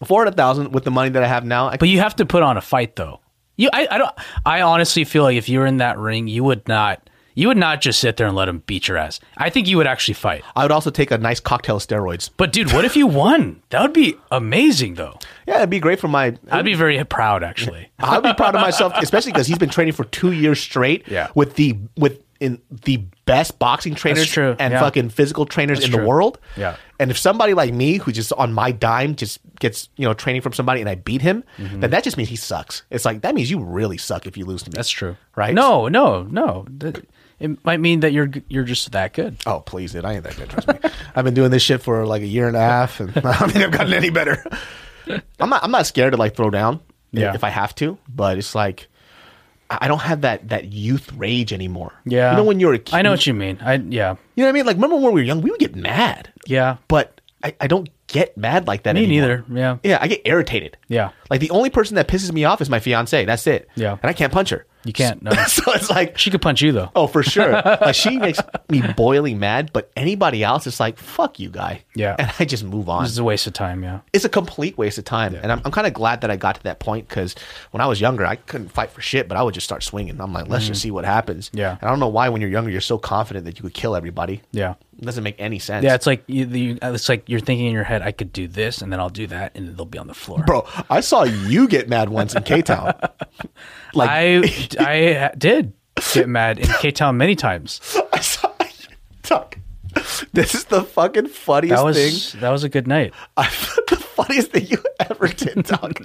Four 0.05 0.23
hundred 0.23 0.37
thousand 0.37 0.71
with 0.73 0.83
the 0.83 0.91
money 0.91 1.09
that 1.11 1.23
I 1.23 1.27
have 1.27 1.45
now. 1.45 1.67
I, 1.69 1.77
But 1.77 1.89
you 1.89 1.99
have 1.99 2.15
to 2.17 2.25
put 2.25 2.43
on 2.43 2.57
a 2.57 2.61
fight, 2.61 2.95
though. 2.95 3.20
You, 3.61 3.69
I, 3.71 3.87
I 3.91 3.97
don't. 3.99 4.15
I 4.43 4.61
honestly 4.63 5.03
feel 5.03 5.21
like 5.21 5.37
if 5.37 5.47
you 5.47 5.59
were 5.59 5.67
in 5.67 5.77
that 5.77 5.99
ring, 5.99 6.27
you 6.27 6.43
would 6.43 6.67
not. 6.67 7.07
You 7.35 7.47
would 7.47 7.57
not 7.57 7.79
just 7.79 7.99
sit 7.99 8.17
there 8.17 8.25
and 8.25 8.35
let 8.35 8.49
him 8.49 8.63
beat 8.65 8.87
your 8.87 8.97
ass. 8.97 9.19
I 9.37 9.49
think 9.51 9.67
you 9.67 9.77
would 9.77 9.87
actually 9.87 10.15
fight. 10.15 10.43
I 10.55 10.63
would 10.63 10.71
also 10.71 10.89
take 10.89 11.11
a 11.11 11.17
nice 11.17 11.39
cocktail 11.39 11.77
of 11.77 11.83
steroids. 11.83 12.29
But 12.35 12.51
dude, 12.51 12.73
what 12.73 12.85
if 12.85 12.97
you 12.97 13.05
won? 13.05 13.61
That 13.69 13.83
would 13.83 13.93
be 13.93 14.17
amazing, 14.31 14.95
though. 14.95 15.17
Yeah, 15.47 15.57
it'd 15.57 15.69
be 15.69 15.79
great 15.79 15.99
for 15.99 16.07
my. 16.07 16.35
I'd 16.49 16.65
be 16.65 16.73
very 16.73 17.01
proud, 17.05 17.43
actually. 17.43 17.89
I'd 17.99 18.23
be 18.23 18.33
proud 18.33 18.55
of 18.55 18.61
myself, 18.61 18.93
especially 18.97 19.31
because 19.31 19.45
he's 19.45 19.59
been 19.59 19.69
training 19.69 19.93
for 19.93 20.05
two 20.05 20.31
years 20.31 20.59
straight. 20.59 21.07
Yeah. 21.07 21.29
with 21.35 21.55
the 21.55 21.77
with 21.95 22.21
in 22.39 22.59
the 22.71 23.05
best 23.25 23.59
boxing 23.59 23.95
trainers 23.95 24.29
true, 24.29 24.55
and 24.59 24.73
yeah. 24.73 24.79
fucking 24.79 25.09
physical 25.09 25.45
trainers 25.45 25.79
That's 25.79 25.93
in 25.93 25.99
the 25.99 26.05
world. 26.05 26.39
Yeah. 26.57 26.77
and 26.99 27.11
if 27.11 27.17
somebody 27.17 27.53
like 27.53 27.73
me, 27.73 27.97
who 27.97 28.11
just 28.11 28.33
on 28.33 28.53
my 28.53 28.71
dime, 28.71 29.15
just 29.15 29.39
gets 29.59 29.89
you 29.95 30.07
know 30.07 30.13
training 30.13 30.41
from 30.41 30.53
somebody 30.53 30.81
and 30.81 30.89
I 30.89 30.95
beat 30.95 31.21
him, 31.21 31.43
then 31.57 31.91
that 31.91 32.03
just 32.03 32.17
means 32.17 32.29
he 32.29 32.35
sucks. 32.35 32.83
It's 32.89 33.05
like 33.05 33.21
that 33.21 33.35
means 33.35 33.49
you 33.49 33.59
really 33.59 33.97
suck 33.97 34.25
if 34.25 34.37
you 34.37 34.45
lose 34.45 34.63
to 34.63 34.69
me. 34.69 34.73
Mm-hmm. 34.73 34.77
That's 34.77 34.89
true, 34.89 35.17
Right? 35.35 35.53
No, 35.53 35.87
no, 35.87 36.23
no. 36.23 36.65
It 37.41 37.65
might 37.65 37.79
mean 37.79 38.01
that 38.01 38.13
you're 38.13 38.29
you're 38.49 38.63
just 38.63 38.91
that 38.91 39.13
good. 39.13 39.37
Oh 39.47 39.61
please, 39.61 39.93
dude! 39.93 40.05
I 40.05 40.13
ain't 40.13 40.23
that 40.25 40.37
good. 40.37 40.49
Trust 40.49 40.67
me. 40.67 40.75
I've 41.15 41.25
been 41.25 41.33
doing 41.33 41.49
this 41.49 41.63
shit 41.63 41.81
for 41.81 42.05
like 42.05 42.21
a 42.21 42.27
year 42.27 42.47
and 42.47 42.55
a 42.55 42.59
half, 42.59 42.99
and 42.99 43.17
I 43.17 43.39
don't 43.39 43.51
think 43.51 43.65
I've 43.65 43.71
gotten 43.71 43.93
any 43.93 44.11
better. 44.11 44.45
I'm 45.39 45.49
not. 45.49 45.63
I'm 45.63 45.71
not 45.71 45.87
scared 45.87 46.11
to 46.13 46.17
like 46.17 46.35
throw 46.35 46.51
down. 46.51 46.81
Yeah. 47.11 47.33
If 47.33 47.43
I 47.43 47.49
have 47.49 47.73
to, 47.75 47.97
but 48.07 48.37
it's 48.37 48.53
like 48.53 48.87
I 49.81 49.87
don't 49.87 50.01
have 50.01 50.21
that 50.21 50.49
that 50.49 50.71
youth 50.73 51.11
rage 51.13 51.53
anymore. 51.53 51.93
Yeah, 52.05 52.31
You 52.31 52.37
know 52.37 52.43
when 52.43 52.59
you're 52.59 52.73
a 52.73 52.79
kid. 52.79 52.95
I 52.95 53.01
know 53.01 53.11
what 53.11 53.25
you 53.25 53.33
mean. 53.33 53.59
I 53.61 53.75
yeah, 53.75 54.15
You 54.35 54.43
know 54.43 54.45
what 54.45 54.49
I 54.49 54.51
mean? 54.51 54.65
Like 54.65 54.75
remember 54.75 54.95
when 54.97 55.13
we 55.13 55.21
were 55.21 55.25
young, 55.25 55.41
we 55.41 55.49
would 55.51 55.59
get 55.59 55.75
mad, 55.75 56.31
yeah. 56.47 56.77
but 56.87 57.21
I, 57.43 57.55
I 57.61 57.67
don't 57.67 57.89
get 58.07 58.35
mad 58.37 58.67
like 58.67 58.83
that 58.83 58.95
Me 58.95 59.03
anymore. 59.05 59.43
neither. 59.49 59.59
Yeah, 59.59 59.77
Yeah, 59.83 59.97
I 60.01 60.07
get 60.07 60.21
irritated. 60.25 60.77
yeah. 60.87 61.09
Like 61.29 61.39
the 61.39 61.49
only 61.51 61.69
person 61.69 61.95
that 61.95 62.07
pisses 62.07 62.31
me 62.31 62.43
off 62.45 62.61
is 62.61 62.69
my 62.69 62.79
fiance. 62.79 63.23
That's 63.25 63.47
it. 63.47 63.67
Yeah. 63.75 63.97
And 64.01 64.09
I 64.09 64.13
can't 64.13 64.31
punch 64.33 64.49
her. 64.49 64.65
You 64.83 64.93
can't. 64.93 65.21
No. 65.21 65.31
so 65.47 65.71
it's 65.73 65.89
like 65.89 66.17
She 66.17 66.31
could 66.31 66.41
punch 66.41 66.61
you 66.61 66.71
though. 66.71 66.91
Oh, 66.95 67.07
for 67.07 67.23
sure. 67.23 67.51
like 67.65 67.95
she 67.95 68.17
makes 68.17 68.39
me 68.69 68.81
boiling 68.95 69.39
mad, 69.39 69.71
but 69.73 69.91
anybody 69.95 70.43
else 70.43 70.67
is 70.67 70.79
like, 70.79 70.97
fuck 70.97 71.39
you, 71.39 71.49
guy. 71.49 71.83
Yeah. 71.95 72.15
And 72.17 72.31
I 72.39 72.45
just 72.45 72.63
move 72.63 72.89
on. 72.89 73.03
This 73.03 73.11
is 73.11 73.17
a 73.17 73.23
waste 73.23 73.47
of 73.47 73.53
time. 73.53 73.83
Yeah. 73.83 73.99
It's 74.13 74.25
a 74.25 74.29
complete 74.29 74.77
waste 74.77 74.97
of 74.97 75.05
time. 75.05 75.35
And 75.35 75.51
I'm, 75.51 75.61
I'm 75.65 75.71
kind 75.71 75.87
of 75.87 75.93
glad 75.93 76.21
that 76.21 76.31
I 76.31 76.35
got 76.35 76.55
to 76.55 76.63
that 76.63 76.79
point 76.79 77.07
because 77.07 77.35
when 77.71 77.81
I 77.81 77.87
was 77.87 78.01
younger, 78.01 78.25
I 78.25 78.35
couldn't 78.35 78.69
fight 78.69 78.91
for 78.91 79.01
shit, 79.01 79.27
but 79.27 79.37
I 79.37 79.43
would 79.43 79.53
just 79.53 79.65
start 79.65 79.83
swinging. 79.83 80.19
I'm 80.19 80.33
like, 80.33 80.47
let's 80.47 80.67
just 80.67 80.79
mm. 80.79 80.83
see 80.83 80.91
what 80.91 81.05
happens. 81.05 81.51
Yeah. 81.53 81.71
And 81.71 81.83
I 81.83 81.89
don't 81.89 81.99
know 81.99 82.07
why 82.07 82.29
when 82.29 82.41
you're 82.41 82.49
younger, 82.49 82.71
you're 82.71 82.81
so 82.81 82.97
confident 82.97 83.45
that 83.45 83.57
you 83.57 83.63
could 83.63 83.73
kill 83.73 83.95
everybody. 83.95 84.41
Yeah. 84.51 84.75
It 84.99 85.05
doesn't 85.05 85.23
make 85.23 85.35
any 85.39 85.57
sense. 85.57 85.83
Yeah, 85.83 85.95
it's 85.95 86.05
like 86.05 86.23
you, 86.27 86.45
you, 86.45 86.77
it's 86.81 87.07
like 87.09 87.27
you're 87.27 87.39
thinking 87.39 87.67
in 87.67 87.73
your 87.73 87.83
head, 87.83 88.01
I 88.01 88.11
could 88.11 88.31
do 88.33 88.47
this, 88.47 88.81
and 88.81 88.91
then 88.91 88.99
I'll 88.99 89.09
do 89.09 89.25
that, 89.27 89.55
and 89.55 89.75
they'll 89.75 89.85
be 89.85 89.97
on 89.97 90.07
the 90.07 90.13
floor. 90.13 90.43
Bro, 90.45 90.67
I 90.89 90.99
saw 90.99 91.23
you 91.23 91.67
get 91.67 91.87
mad 91.89 92.09
once 92.09 92.35
in 92.35 92.43
K 92.43 92.61
Town. 92.61 92.93
like, 93.93 94.09
I 94.09 94.43
I 94.79 95.31
did 95.37 95.73
get 96.13 96.27
mad 96.27 96.59
in 96.59 96.67
K 96.79 96.91
Town 96.91 97.17
many 97.17 97.35
times. 97.35 97.79
I 98.13 98.19
saw 98.19 98.51
you 98.59 98.95
talk. 99.23 99.57
This 100.33 100.55
is 100.55 100.65
the 100.65 100.83
fucking 100.83 101.27
funniest 101.27 101.75
That 101.75 101.83
was 101.83 102.31
thing. 102.31 102.41
that 102.41 102.49
was 102.49 102.63
a 102.63 102.69
good 102.69 102.87
night. 102.87 103.13
I, 103.37 103.43
the 103.89 103.97
funniest 103.97 104.51
thing 104.51 104.67
you 104.67 104.77
ever 104.99 105.27
did, 105.27 105.63
Doug. 105.65 105.95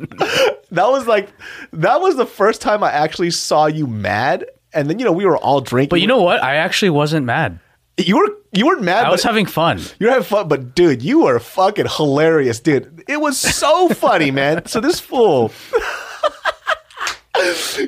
that 0.70 0.88
was 0.88 1.06
like 1.06 1.28
that 1.72 2.00
was 2.00 2.16
the 2.16 2.26
first 2.26 2.60
time 2.62 2.82
I 2.82 2.92
actually 2.92 3.30
saw 3.30 3.66
you 3.66 3.86
mad. 3.86 4.46
And 4.72 4.90
then 4.90 4.98
you 4.98 5.04
know 5.04 5.12
we 5.12 5.24
were 5.26 5.36
all 5.38 5.60
drinking. 5.60 5.90
But 5.90 6.00
you 6.00 6.06
know 6.06 6.22
what? 6.22 6.42
I 6.42 6.56
actually 6.56 6.90
wasn't 6.90 7.26
mad. 7.26 7.60
You 7.98 8.16
were 8.18 8.28
you 8.52 8.66
weren't 8.66 8.82
mad. 8.82 9.06
I 9.06 9.10
was 9.10 9.22
having 9.22 9.46
fun. 9.46 9.80
you 9.98 10.06
were 10.06 10.12
having 10.12 10.26
fun, 10.26 10.48
but 10.48 10.74
dude, 10.74 11.02
you 11.02 11.20
were 11.24 11.38
fucking 11.38 11.86
hilarious, 11.96 12.60
dude. 12.60 13.04
It 13.08 13.20
was 13.20 13.38
so 13.38 13.88
funny, 13.90 14.30
man. 14.30 14.66
So 14.66 14.80
this 14.80 15.00
fool. 15.00 15.52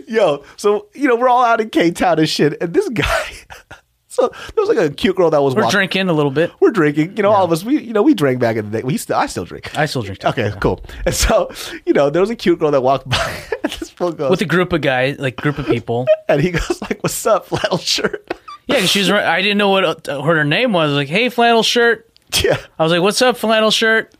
Yo, 0.07 0.45
so 0.57 0.87
you 0.95 1.09
know 1.09 1.17
we're 1.17 1.29
all 1.29 1.43
out 1.43 1.61
in 1.61 1.71
K 1.71 1.91
Town 1.91 2.19
and 2.19 2.29
shit, 2.29 2.61
and 2.63 2.73
this 2.75 2.87
guy. 2.91 3.31
so 4.09 4.29
there 4.29 4.63
was 4.63 4.69
like 4.69 4.77
a 4.79 4.91
cute 4.95 5.17
girl 5.17 5.31
that 5.31 5.43
was 5.43 5.55
We're 5.55 5.63
walking. 5.63 5.77
drinking 5.77 6.09
a 6.11 6.13
little 6.13 6.31
bit. 6.31 6.53
We're 6.61 6.71
drinking. 6.71 7.17
You 7.17 7.23
know, 7.23 7.31
all 7.31 7.45
of 7.45 7.53
us. 7.53 7.65
We 7.65 7.81
you 7.81 7.95
know 7.95 8.03
we 8.03 8.13
drank 8.13 8.41
back 8.41 8.57
in 8.57 8.71
the 8.71 8.79
day. 8.79 8.85
We 8.85 8.99
still 8.99 9.17
I 9.17 9.25
still 9.27 9.47
drink. 9.47 9.77
I 9.77 9.87
still 9.87 10.03
drink. 10.03 10.19
too. 10.21 10.29
Okay, 10.29 10.53
cool. 10.61 10.85
And 11.07 11.15
so, 11.15 11.51
you 11.87 11.95
know, 11.95 12.11
there 12.11 12.21
was 12.21 12.29
a 12.31 12.37
cute 12.37 12.59
girl 12.59 12.71
that 12.73 12.83
walked 12.83 13.09
by. 13.09 13.43
And 13.65 13.73
this 13.73 13.89
fool 13.91 14.13
goes, 14.13 14.31
With 14.31 14.43
a 14.43 14.47
group 14.47 14.73
of 14.75 14.83
guys, 14.83 15.19
like 15.19 15.37
group 15.37 15.59
of 15.59 15.67
people. 15.67 16.07
and 16.29 16.41
he 16.43 16.51
goes 16.51 16.81
like, 16.83 17.03
"What's 17.03 17.27
up, 17.27 17.47
flannel 17.47 17.79
shirt?" 17.79 18.31
Yeah, 18.69 18.81
'cause 18.81 18.91
she 18.91 19.01
was. 19.01 19.11
I 19.11 19.43
didn't 19.43 19.59
know 19.59 19.71
what 19.71 20.09
uh, 20.09 20.21
what 20.21 20.37
her 20.37 20.45
name 20.45 20.73
was. 20.73 20.93
Like, 20.93 21.09
hey, 21.09 21.29
flannel 21.31 21.63
shirt. 21.63 22.05
Yeah. 22.45 22.59
I 22.79 22.83
was 22.83 22.93
like, 22.93 23.01
what's 23.01 23.23
up, 23.23 23.37
flannel 23.39 23.71
shirt? 23.71 24.15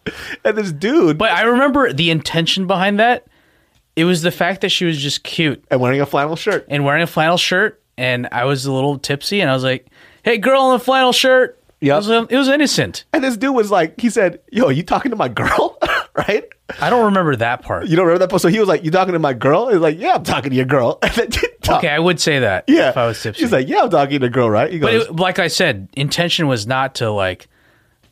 And 0.45 0.57
this 0.57 0.73
dude, 0.73 1.19
But 1.19 1.31
I 1.31 1.43
remember 1.43 1.93
the 1.93 2.11
intention 2.11 2.67
behind 2.67 2.99
that. 2.99 3.27
It 3.97 4.05
was 4.05 4.23
the 4.23 4.31
fact 4.31 4.63
that 4.63 4.71
she 4.71 4.85
was 4.87 4.97
just 4.99 5.25
cute 5.25 5.63
and 5.71 5.81
wearing 5.81 6.01
a 6.01 6.07
flannel 6.07 6.35
shirt. 6.37 6.65
and 6.71 6.85
wearing 6.85 7.03
a 7.03 7.07
flannel 7.07 7.37
shirt, 7.37 7.83
and 7.99 8.27
I 8.33 8.45
was 8.45 8.65
a 8.65 8.73
little 8.73 8.99
tipsy, 8.99 9.41
and 9.43 9.51
I 9.51 9.55
was 9.55 9.65
like, 9.65 9.87
"Hey, 10.23 10.39
girl 10.39 10.71
in 10.71 10.77
a 10.77 10.79
flannel 10.79 11.13
shirt." 11.13 11.59
Yeah. 11.81 11.95
It 11.95 11.97
was, 11.99 12.11
um, 12.11 12.27
it 12.31 12.37
was 12.37 12.49
innocent. 12.49 13.05
And 13.13 13.23
this 13.23 13.37
dude 13.37 13.55
was 13.55 13.71
like, 13.71 14.01
he 14.01 14.09
said, 14.09 14.41
"Yo, 14.51 14.67
are 14.67 14.73
you 14.73 14.83
talking 14.85 15.11
to 15.11 15.17
my 15.17 15.29
girl?" 15.29 15.79
right? 16.15 16.45
I 16.81 16.91
don't 16.91 17.07
remember 17.07 17.37
that 17.37 17.63
part. 17.63 17.87
You 17.89 17.97
don't 17.97 18.07
remember 18.07 18.21
that? 18.27 18.31
post? 18.31 18.43
So 18.43 18.49
he 18.49 18.59
was 18.61 18.69
like, 18.69 18.85
"You 18.85 18.91
talking 18.91 19.13
to 19.13 19.19
my 19.19 19.33
girl?" 19.35 19.69
He's 19.69 19.79
like, 19.81 19.99
"Yeah, 19.99 20.15
I'm 20.15 20.23
talking 20.25 20.51
to 20.51 20.57
your 20.57 20.65
girl." 20.65 20.99
And 21.03 21.13
then, 21.15 21.29
Okay, 21.77 21.89
I 21.89 21.99
would 21.99 22.21
say 22.21 22.39
that. 22.41 22.65
yeah. 22.69 22.89
if 22.91 22.97
I 22.97 23.07
was 23.07 23.23
tipsy. 23.23 23.43
He's 23.43 23.53
like, 23.53 23.69
"Yeah, 23.69 23.83
I'm 23.83 23.91
talking 23.91 24.21
to 24.21 24.27
a 24.27 24.31
girl, 24.31 24.49
right?" 24.51 24.71
He 24.73 24.79
but 24.79 24.91
goes, 24.93 25.07
it, 25.07 25.17
like 25.17 25.39
I 25.39 25.49
said, 25.49 25.89
intention 25.95 26.49
was 26.49 26.67
not 26.67 26.97
to 26.97 27.11
like, 27.11 27.49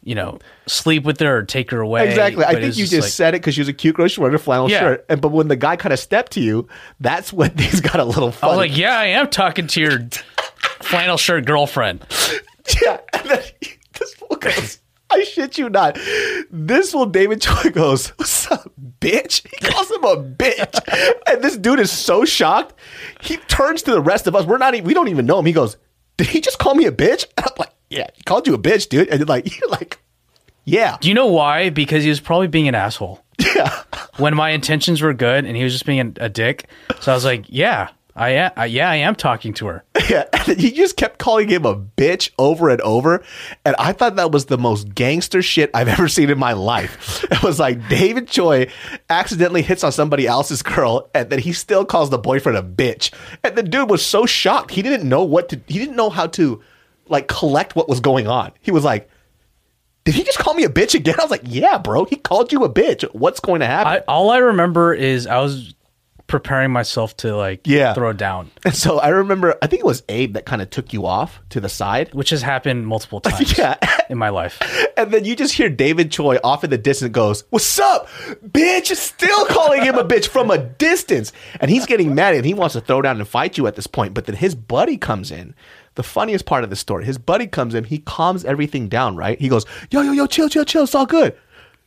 you 0.02 0.14
know, 0.14 0.38
sleep 0.66 1.02
with 1.04 1.18
her 1.20 1.38
or 1.38 1.42
take 1.42 1.70
her 1.72 1.80
away. 1.80 2.08
Exactly. 2.08 2.44
I 2.44 2.52
think 2.54 2.76
you 2.76 2.86
just 2.86 2.92
like- 3.02 3.10
said 3.10 3.34
it 3.34 3.40
because 3.40 3.54
she 3.54 3.60
was 3.60 3.68
a 3.68 3.72
cute 3.72 3.96
girl. 3.96 4.06
She 4.08 4.20
wore 4.20 4.32
a 4.34 4.38
flannel 4.38 4.70
Yeah. 4.70 4.80
shirt. 4.80 5.06
And 5.08 5.20
but 5.20 5.32
when 5.32 5.48
the 5.48 5.56
guy 5.56 5.76
kind 5.76 5.92
of 5.92 5.98
stepped 5.98 6.32
to 6.32 6.40
you, 6.40 6.68
that's 7.00 7.32
when 7.32 7.50
things 7.56 7.80
got 7.80 7.98
a 8.00 8.04
little 8.04 8.30
Funny. 8.32 8.52
I 8.52 8.56
was 8.56 8.68
like, 8.70 8.76
yeah, 8.78 8.96
I 8.98 9.06
am 9.06 9.28
talking 9.28 9.66
to 9.68 9.80
your 9.80 10.08
flannel 10.80 11.16
shirt 11.16 11.44
girlfriend. 11.46 12.04
Yeah. 12.82 12.98
And 13.12 13.30
then 13.30 13.42
he- 13.60 13.74
this 13.98 14.14
fool 14.14 14.36
goes, 14.40 14.78
I 15.08 15.22
shit 15.22 15.56
you 15.56 15.70
not. 15.70 15.96
This 16.50 16.90
fool 16.90 17.06
David 17.06 17.40
Choi 17.40 17.70
goes, 17.70 18.08
What's 18.18 18.50
up, 18.50 18.72
bitch? 19.00 19.44
He 19.60 19.66
calls 19.66 19.90
him 19.90 20.04
a 20.04 20.16
bitch. 20.16 21.22
And 21.26 21.42
this 21.42 21.56
dude 21.56 21.80
is 21.80 21.90
so 21.90 22.24
shocked. 22.24 22.74
He 23.20 23.36
turns 23.36 23.82
to 23.82 23.90
the 23.90 24.00
rest 24.00 24.26
of 24.26 24.34
us. 24.36 24.44
We're 24.46 24.58
not 24.58 24.74
even, 24.74 24.86
we 24.86 24.94
don't 24.94 25.08
even 25.08 25.26
know 25.26 25.38
him. 25.38 25.46
He 25.46 25.52
goes, 25.52 25.76
Did 26.16 26.28
he 26.28 26.40
just 26.40 26.58
call 26.58 26.74
me 26.74 26.86
a 26.86 26.92
bitch? 26.92 27.26
And 27.36 27.46
I'm 27.46 27.54
like, 27.58 27.72
Yeah, 27.90 28.06
he 28.14 28.22
called 28.22 28.46
you 28.46 28.54
a 28.54 28.58
bitch, 28.58 28.88
dude. 28.88 29.08
And 29.08 29.28
like, 29.28 29.58
you're 29.60 29.70
like, 29.70 29.98
Yeah. 30.64 30.96
Do 31.00 31.08
you 31.08 31.14
know 31.14 31.26
why? 31.26 31.70
Because 31.70 32.02
he 32.04 32.08
was 32.10 32.20
probably 32.20 32.48
being 32.48 32.68
an 32.68 32.74
asshole. 32.74 33.22
Yeah. 33.54 33.82
when 34.16 34.34
my 34.34 34.50
intentions 34.50 35.02
were 35.02 35.12
good 35.12 35.44
and 35.44 35.56
he 35.56 35.62
was 35.62 35.72
just 35.72 35.84
being 35.86 36.00
a, 36.18 36.24
a 36.24 36.28
dick. 36.28 36.68
So 37.00 37.12
I 37.12 37.14
was 37.14 37.24
like, 37.24 37.44
yeah, 37.48 37.88
I 38.16 38.30
am. 38.30 38.52
I, 38.56 38.66
yeah, 38.66 38.90
I 38.90 38.96
am 38.96 39.14
talking 39.14 39.52
to 39.54 39.66
her. 39.66 39.84
Yeah, 40.08 40.22
and 40.32 40.60
he 40.60 40.70
just 40.70 40.96
kept 40.96 41.18
calling 41.18 41.48
him 41.48 41.66
a 41.66 41.74
bitch 41.74 42.30
over 42.38 42.68
and 42.68 42.80
over. 42.82 43.24
And 43.64 43.74
I 43.76 43.92
thought 43.92 44.14
that 44.16 44.30
was 44.30 44.44
the 44.44 44.56
most 44.56 44.94
gangster 44.94 45.42
shit 45.42 45.68
I've 45.74 45.88
ever 45.96 46.06
seen 46.06 46.30
in 46.30 46.38
my 46.38 46.52
life. 46.52 47.24
It 47.32 47.42
was 47.42 47.58
like 47.58 47.88
David 47.88 48.28
Choi 48.28 48.70
accidentally 49.10 49.62
hits 49.62 49.82
on 49.82 49.90
somebody 49.90 50.28
else's 50.28 50.62
girl, 50.62 51.10
and 51.12 51.28
then 51.28 51.40
he 51.40 51.52
still 51.52 51.84
calls 51.84 52.10
the 52.10 52.18
boyfriend 52.18 52.56
a 52.56 52.62
bitch. 52.62 53.12
And 53.42 53.56
the 53.56 53.64
dude 53.64 53.90
was 53.90 54.06
so 54.06 54.26
shocked. 54.26 54.70
He 54.70 54.80
didn't 54.80 55.08
know 55.08 55.24
what 55.24 55.48
to, 55.48 55.60
he 55.66 55.80
didn't 55.80 55.96
know 55.96 56.10
how 56.10 56.28
to 56.28 56.62
like 57.08 57.26
collect 57.26 57.74
what 57.74 57.88
was 57.88 57.98
going 57.98 58.28
on. 58.28 58.52
He 58.60 58.70
was 58.70 58.84
like, 58.84 59.10
"Did 60.04 60.14
he 60.14 60.22
just 60.22 60.38
call 60.38 60.54
me 60.54 60.62
a 60.64 60.68
bitch 60.68 60.94
again?" 60.94 61.16
I 61.18 61.22
was 61.22 61.30
like, 61.32 61.42
"Yeah, 61.44 61.78
bro. 61.78 62.04
He 62.04 62.14
called 62.16 62.52
you 62.52 62.62
a 62.62 62.72
bitch. 62.72 63.02
What's 63.12 63.40
going 63.40 63.58
to 63.60 63.66
happen?" 63.66 63.92
I, 63.92 63.98
all 64.06 64.30
I 64.30 64.38
remember 64.38 64.94
is 64.94 65.26
I 65.26 65.38
was 65.40 65.74
preparing 66.26 66.70
myself 66.72 67.16
to 67.18 67.36
like 67.36 67.60
Yeah. 67.66 67.94
throw 67.94 68.12
down, 68.12 68.50
and 68.64 68.74
so 68.84 68.98
I 68.98 69.08
remember, 69.08 69.56
I 69.62 69.66
think 69.66 69.80
it 69.80 69.86
was 69.86 70.02
Abe 70.08 70.34
that 70.34 70.44
kind 70.46 70.60
of 70.62 70.70
took 70.70 70.92
you 70.92 71.06
off 71.06 71.40
to 71.50 71.60
the 71.60 71.68
side. 71.68 72.12
which 72.14 72.30
has 72.30 72.42
happened 72.42 72.86
multiple 72.86 73.20
times 73.22 73.56
Yeah. 73.56 73.76
in 74.10 74.18
my 74.18 74.28
life. 74.30 74.60
And 74.98 75.12
then 75.12 75.26
you 75.26 75.36
just 75.36 75.52
hear 75.52 75.68
David 75.68 76.10
Choi 76.10 76.38
off 76.42 76.64
in 76.64 76.70
the 76.70 76.78
distance 76.78 77.12
goes, 77.12 77.44
What's 77.50 77.78
up? 77.78 78.08
Bitch, 78.48 78.96
still 78.96 79.44
calling 79.46 79.82
him 79.82 79.96
a 79.96 80.04
bitch 80.04 80.26
from 80.26 80.50
a 80.50 80.56
distance. 80.56 81.32
And 81.60 81.70
he's 81.70 81.84
getting 81.84 82.14
mad 82.14 82.34
and 82.34 82.46
he 82.46 82.54
wants 82.54 82.72
to 82.72 82.80
throw 82.80 83.02
down 83.02 83.18
and 83.18 83.28
fight 83.28 83.58
you 83.58 83.66
at 83.66 83.76
this 83.76 83.86
point. 83.86 84.14
But 84.14 84.24
then 84.24 84.36
his 84.36 84.54
buddy 84.54 84.96
comes 84.96 85.30
in. 85.30 85.54
The 85.96 86.02
funniest 86.02 86.46
part 86.46 86.64
of 86.64 86.70
the 86.70 86.76
story, 86.76 87.04
his 87.04 87.18
buddy 87.18 87.46
comes 87.46 87.74
in, 87.74 87.84
he 87.84 87.98
calms 87.98 88.42
everything 88.46 88.88
down, 88.88 89.16
right? 89.16 89.38
He 89.38 89.48
goes, 89.50 89.66
Yo, 89.90 90.00
yo, 90.00 90.12
yo, 90.12 90.26
chill, 90.26 90.48
chill, 90.48 90.64
chill, 90.64 90.84
it's 90.84 90.94
all 90.94 91.04
good. 91.06 91.36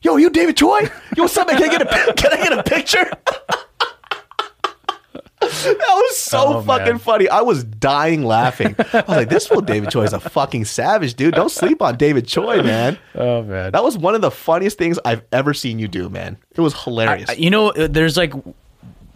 Yo, 0.04 0.18
you 0.18 0.30
David 0.30 0.56
Choi? 0.56 0.82
Yo, 1.18 1.24
what's 1.24 1.36
up, 1.36 1.48
man? 1.48 1.58
Can 1.58 1.68
I 1.70 1.78
get 1.78 1.82
a 1.82 2.14
can 2.14 2.32
I 2.32 2.38
get 2.44 2.60
a 2.60 2.64
picture? 2.64 3.12
That 5.50 5.76
was 5.78 6.18
so 6.18 6.58
Oh, 6.58 6.62
fucking 6.62 6.86
man. 6.86 6.98
funny. 7.00 7.30
I 7.30 7.42
was 7.42 7.64
dying 7.64 8.24
laughing. 8.24 8.76
I 8.80 9.04
was 9.08 9.08
like, 9.18 9.30
this 9.30 9.48
fool 9.48 9.62
David 9.62 9.90
Choi 9.92 10.04
is 10.04 10.14
a 10.14 10.20
fucking 10.20 10.66
savage, 10.66 11.16
dude. 11.16 11.34
Don't 11.36 11.52
sleep 11.52 11.82
on 11.82 11.98
David 11.98 12.28
Choi, 12.28 12.62
man. 12.62 12.98
Oh 13.16 13.42
man, 13.44 13.72
That 13.72 13.84
was 13.84 13.98
one 13.98 14.16
of 14.16 14.22
the 14.22 14.32
funniest 14.32 14.78
things 14.78 15.00
I've 15.06 15.24
ever 15.32 15.54
seen 15.54 15.80
you 15.80 15.88
do, 15.88 16.10
man. 16.10 16.38
It 16.56 16.62
was 16.62 16.74
hilarious. 16.84 17.30
I- 17.30 17.34
you 17.34 17.50
know, 17.50 17.70
uh, 17.70 17.88
there's 17.90 18.16
like 18.18 18.34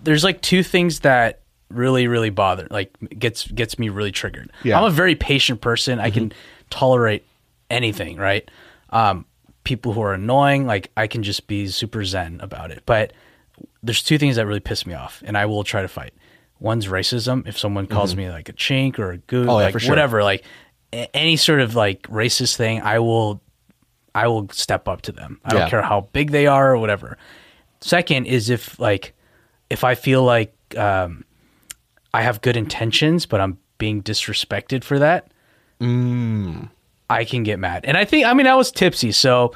there's 0.04 0.24
like 0.24 0.42
two 0.42 0.64
things 0.64 1.00
that 1.02 1.40
really 1.70 2.08
really 2.08 2.30
bother 2.30 2.68
like 2.70 2.96
gets 3.18 3.48
gets 3.48 3.80
me 3.80 3.90
really 3.90 4.12
triggered. 4.12 4.52
Yeah. 4.64 4.78
I'm 4.78 4.86
a 4.86 4.92
very 4.92 5.16
patient 5.16 5.62
person. 5.62 6.00
I 6.00 6.10
can 6.12 6.32
tolerate 6.70 7.26
anything, 7.70 8.18
right? 8.18 8.50
Um 8.90 9.26
people 9.64 9.94
who 9.94 10.02
are 10.02 10.14
annoying, 10.14 10.68
like 10.68 10.92
I 10.98 11.08
can 11.08 11.24
just 11.24 11.48
be 11.48 11.68
super 11.68 12.04
zen 12.04 12.40
about 12.42 12.70
it. 12.72 12.84
But 12.86 13.14
there's 13.82 14.04
two 14.04 14.18
things 14.18 14.36
that 14.36 14.46
really 14.46 14.60
piss 14.60 14.86
me 14.86 14.94
off 14.94 15.24
and 15.26 15.38
I 15.38 15.46
will 15.46 15.64
try 15.64 15.82
to 15.82 15.88
fight. 15.88 16.14
One's 16.64 16.88
racism. 16.88 17.45
If 17.45 17.59
someone 17.59 17.88
calls 17.88 18.16
me 18.16 18.30
like 18.30 18.47
a 18.47 18.53
chink 18.53 18.97
or 18.97 19.11
a 19.11 19.18
goon, 19.18 19.49
Oh, 19.49 19.59
yeah, 19.59 19.66
like 19.66 19.80
sure. 19.80 19.89
whatever, 19.91 20.24
like 20.24 20.45
a- 20.93 21.14
any 21.16 21.36
sort 21.36 21.59
of 21.59 21.76
like 21.76 22.03
racist 22.03 22.55
thing, 22.55 22.82
I 22.82 22.99
will 22.99 23.41
I 24.16 24.28
will 24.28 24.47
step 24.49 24.88
up 24.88 25.01
to 25.03 25.11
them. 25.11 25.41
I 25.43 25.53
Yeah. 25.53 25.59
don't 25.59 25.70
care 25.70 25.82
how 25.82 26.07
big 26.14 26.32
they 26.32 26.47
are 26.47 26.72
or 26.74 26.78
whatever. 26.78 27.18
Second 27.82 28.28
is 28.28 28.49
if 28.49 28.80
like 28.80 29.14
if 29.70 29.84
I 29.84 29.95
feel 29.95 30.24
like 30.24 30.55
um, 30.78 31.26
I 32.14 32.22
have 32.22 32.39
good 32.41 32.55
intentions, 32.55 33.26
but 33.26 33.41
I'm 33.41 33.57
being 33.78 34.01
disrespected 34.01 34.84
for 34.86 34.99
that, 34.99 35.32
I 37.09 37.26
can 37.26 37.43
get 37.43 37.59
mad. 37.59 37.84
And 37.86 37.97
I 37.97 38.05
think 38.05 38.26
I 38.26 38.34
mean 38.34 38.47
I 38.47 38.55
was 38.55 38.72
tipsy, 38.72 39.11
so 39.11 39.53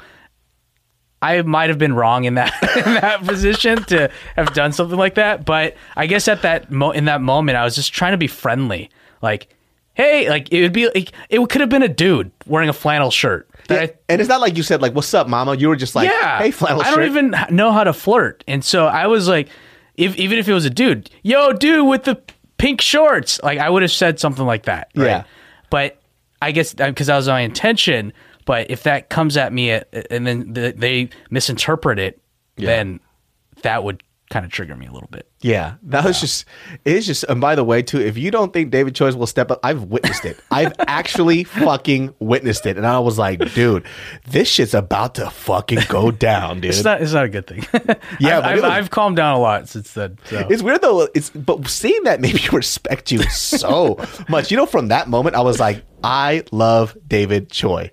I 1.20 1.42
might 1.42 1.68
have 1.68 1.78
been 1.78 1.94
wrong 1.94 2.24
in 2.24 2.34
that 2.34 2.52
in 2.86 2.94
that 2.94 3.24
position 3.24 3.82
to 3.84 4.10
have 4.36 4.52
done 4.54 4.72
something 4.72 4.98
like 4.98 5.16
that. 5.16 5.44
But 5.44 5.76
I 5.96 6.06
guess 6.06 6.28
at 6.28 6.42
that 6.42 6.70
mo- 6.70 6.92
in 6.92 7.06
that 7.06 7.20
moment, 7.20 7.56
I 7.58 7.64
was 7.64 7.74
just 7.74 7.92
trying 7.92 8.12
to 8.12 8.18
be 8.18 8.28
friendly, 8.28 8.90
like. 9.22 9.54
Hey, 9.94 10.30
like 10.30 10.52
it 10.52 10.62
would 10.62 10.72
be 10.72 10.86
like 10.86 11.10
it 11.28 11.40
could 11.48 11.60
have 11.60 11.70
been 11.70 11.82
a 11.82 11.88
dude 11.88 12.30
wearing 12.46 12.68
a 12.68 12.72
flannel 12.72 13.10
shirt. 13.10 13.50
Yeah, 13.68 13.78
I- 13.78 13.94
and 14.08 14.20
it's 14.20 14.28
not 14.28 14.40
like 14.40 14.56
you 14.56 14.62
said, 14.62 14.80
like, 14.80 14.94
"What's 14.94 15.12
up, 15.12 15.26
mama?" 15.26 15.56
You 15.56 15.68
were 15.70 15.74
just 15.74 15.96
like, 15.96 16.08
yeah. 16.08 16.38
"Hey, 16.38 16.52
flannel 16.52 16.82
I 16.82 16.90
don't 16.92 17.02
even 17.02 17.34
know 17.50 17.72
how 17.72 17.82
to 17.82 17.92
flirt. 17.92 18.44
And 18.46 18.64
so 18.64 18.86
I 18.86 19.08
was 19.08 19.26
like, 19.26 19.48
if 19.96 20.14
even 20.16 20.38
if 20.38 20.48
it 20.48 20.52
was 20.52 20.64
a 20.64 20.70
dude, 20.70 21.10
yo, 21.24 21.52
dude 21.52 21.84
with 21.88 22.04
the 22.04 22.22
pink 22.58 22.80
shorts, 22.80 23.40
like 23.42 23.58
I 23.58 23.68
would 23.68 23.82
have 23.82 23.90
said 23.90 24.20
something 24.20 24.46
like 24.46 24.66
that. 24.66 24.88
Right? 24.94 25.06
Yeah. 25.06 25.24
But 25.68 26.00
I 26.40 26.52
guess 26.52 26.76
uh, 26.78 26.86
because 26.86 27.08
that 27.08 27.16
was 27.16 27.26
my 27.26 27.40
intention. 27.40 28.12
But 28.48 28.70
if 28.70 28.84
that 28.84 29.10
comes 29.10 29.36
at 29.36 29.52
me 29.52 29.72
at, 29.72 29.88
and 30.10 30.26
then 30.26 30.54
the, 30.54 30.72
they 30.74 31.10
misinterpret 31.28 31.98
it, 31.98 32.18
then 32.56 32.98
that 33.62 33.84
would 33.84 34.02
kind 34.30 34.44
of 34.44 34.50
trigger 34.52 34.76
me 34.76 34.86
a 34.86 34.92
little 34.92 35.08
bit. 35.10 35.26
Yeah, 35.40 35.74
that 35.84 36.04
was 36.04 36.18
just. 36.20 36.44
It's 36.84 37.06
just. 37.06 37.24
And 37.28 37.40
by 37.42 37.54
the 37.54 37.62
way, 37.64 37.82
too, 37.82 38.00
if 38.00 38.16
you 38.16 38.30
don't 38.30 38.52
think 38.52 38.70
David 38.70 38.94
Choi 38.94 39.12
will 39.14 39.26
step 39.26 39.50
up, 39.50 39.60
I've 39.62 39.82
witnessed 39.84 40.24
it. 40.24 40.38
I've 40.50 40.72
actually 40.80 41.44
fucking 41.44 42.14
witnessed 42.20 42.64
it, 42.64 42.78
and 42.78 42.86
I 42.86 42.98
was 43.00 43.18
like, 43.18 43.52
"Dude, 43.52 43.84
this 44.30 44.48
shit's 44.48 44.72
about 44.74 45.14
to 45.16 45.28
fucking 45.30 45.80
go 45.88 46.10
down, 46.28 46.60
dude." 46.60 46.70
It's 46.70 46.84
not. 46.84 47.02
It's 47.02 47.12
not 47.12 47.26
a 47.26 47.28
good 47.28 47.46
thing. 47.46 47.66
Yeah, 48.20 48.38
I've, 48.38 48.42
but 48.42 48.44
I've, 48.44 48.54
was- 48.56 48.64
I've 48.64 48.90
calmed 48.90 49.16
down 49.16 49.36
a 49.36 49.38
lot 49.38 49.68
since 49.68 49.92
then. 49.92 50.18
So. 50.24 50.46
It's 50.50 50.62
weird 50.62 50.80
though. 50.80 51.06
It's 51.14 51.28
but 51.30 51.68
seeing 51.68 52.02
that 52.04 52.20
made 52.20 52.34
me 52.34 52.48
respect 52.50 53.12
you 53.12 53.22
so 53.24 53.98
much. 54.28 54.50
You 54.50 54.56
know, 54.56 54.66
from 54.66 54.88
that 54.88 55.08
moment, 55.08 55.36
I 55.36 55.42
was 55.42 55.60
like, 55.60 55.84
I 56.02 56.42
love 56.50 56.96
David 57.06 57.50
Choi. 57.50 57.90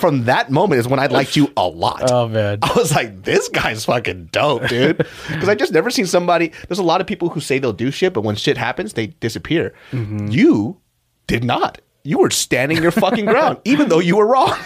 From 0.00 0.24
that 0.24 0.50
moment 0.50 0.80
is 0.80 0.88
when 0.88 0.98
I 0.98 1.06
liked 1.06 1.36
you 1.36 1.52
a 1.56 1.68
lot. 1.68 2.10
Oh, 2.10 2.26
man. 2.26 2.58
I 2.62 2.72
was 2.72 2.94
like, 2.94 3.22
this 3.22 3.48
guy's 3.50 3.84
fucking 3.84 4.30
dope, 4.32 4.66
dude. 4.68 4.96
Because 5.28 5.48
I 5.48 5.54
just 5.54 5.72
never 5.72 5.90
seen 5.90 6.06
somebody. 6.06 6.52
There's 6.68 6.78
a 6.78 6.82
lot 6.82 7.00
of 7.00 7.06
people 7.06 7.28
who 7.28 7.40
say 7.40 7.58
they'll 7.58 7.72
do 7.72 7.90
shit, 7.90 8.12
but 8.14 8.22
when 8.22 8.34
shit 8.36 8.56
happens, 8.56 8.94
they 8.94 9.08
disappear. 9.08 9.74
Mm-hmm. 9.92 10.28
You 10.28 10.80
did 11.26 11.44
not. 11.44 11.80
You 12.02 12.18
were 12.18 12.30
standing 12.30 12.82
your 12.82 12.90
fucking 12.92 13.26
ground, 13.26 13.58
even 13.64 13.90
though 13.90 13.98
you 13.98 14.16
were 14.16 14.26
wrong. 14.26 14.56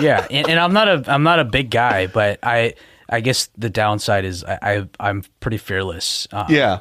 yeah, 0.00 0.26
and, 0.28 0.48
and 0.48 0.58
I'm 0.58 0.72
not 0.72 0.88
a 0.88 1.04
I'm 1.06 1.22
not 1.22 1.38
a 1.38 1.44
big 1.44 1.70
guy, 1.70 2.08
but 2.08 2.40
I 2.42 2.74
I 3.08 3.20
guess 3.20 3.48
the 3.56 3.70
downside 3.70 4.24
is 4.24 4.42
I, 4.44 4.58
I 4.60 4.88
I'm 4.98 5.22
pretty 5.38 5.58
fearless. 5.58 6.26
Um, 6.32 6.46
yeah. 6.48 6.80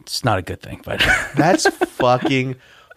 it's 0.00 0.24
not 0.24 0.38
a 0.38 0.42
good 0.42 0.62
thing, 0.62 0.80
but 0.84 1.00
That's 1.36 1.66
fucking 1.68 2.56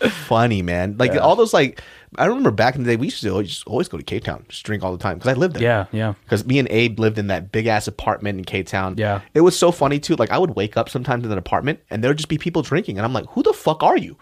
funny, 0.09 0.61
man. 0.61 0.95
Like 0.97 1.15
all 1.15 1.35
those 1.35 1.53
like 1.53 1.81
I 2.17 2.25
remember 2.25 2.51
back 2.51 2.75
in 2.75 2.83
the 2.83 2.89
day 2.91 2.95
we 2.97 3.07
used 3.07 3.21
to 3.21 3.29
always, 3.29 3.63
always 3.63 3.87
go 3.87 3.97
to 3.97 4.03
K 4.03 4.19
Town, 4.19 4.45
just 4.49 4.63
drink 4.65 4.83
all 4.83 4.91
the 4.91 4.97
time 5.01 5.17
because 5.17 5.29
I 5.31 5.39
lived 5.39 5.55
there. 5.55 5.63
yeah, 5.63 5.85
yeah, 5.91 6.13
Because 6.25 6.45
me 6.45 6.59
and 6.59 6.67
Abe 6.69 6.99
lived 6.99 7.17
in 7.17 7.27
that 7.27 7.51
big 7.51 7.67
ass 7.67 7.87
apartment 7.87 8.37
in 8.39 8.43
K 8.45 8.63
Town. 8.63 8.95
Yeah. 8.97 9.21
It 9.33 9.41
was 9.41 9.57
so 9.57 9.71
funny 9.71 9.99
too. 9.99 10.15
Like 10.15 10.29
I 10.31 10.37
would 10.37 10.55
wake 10.55 10.75
up 10.75 10.89
sometimes 10.89 11.23
in 11.23 11.29
that 11.29 11.37
apartment 11.37 11.79
and 11.89 12.03
there 12.03 12.09
would 12.09 12.17
just 12.17 12.27
be 12.29 12.37
people 12.37 12.61
drinking, 12.63 12.97
and 12.97 13.05
I'm 13.05 13.13
like, 13.13 13.25
who 13.27 13.43
the 13.43 13.53
fuck 13.53 13.81
are 13.83 13.97
you? 13.97 14.17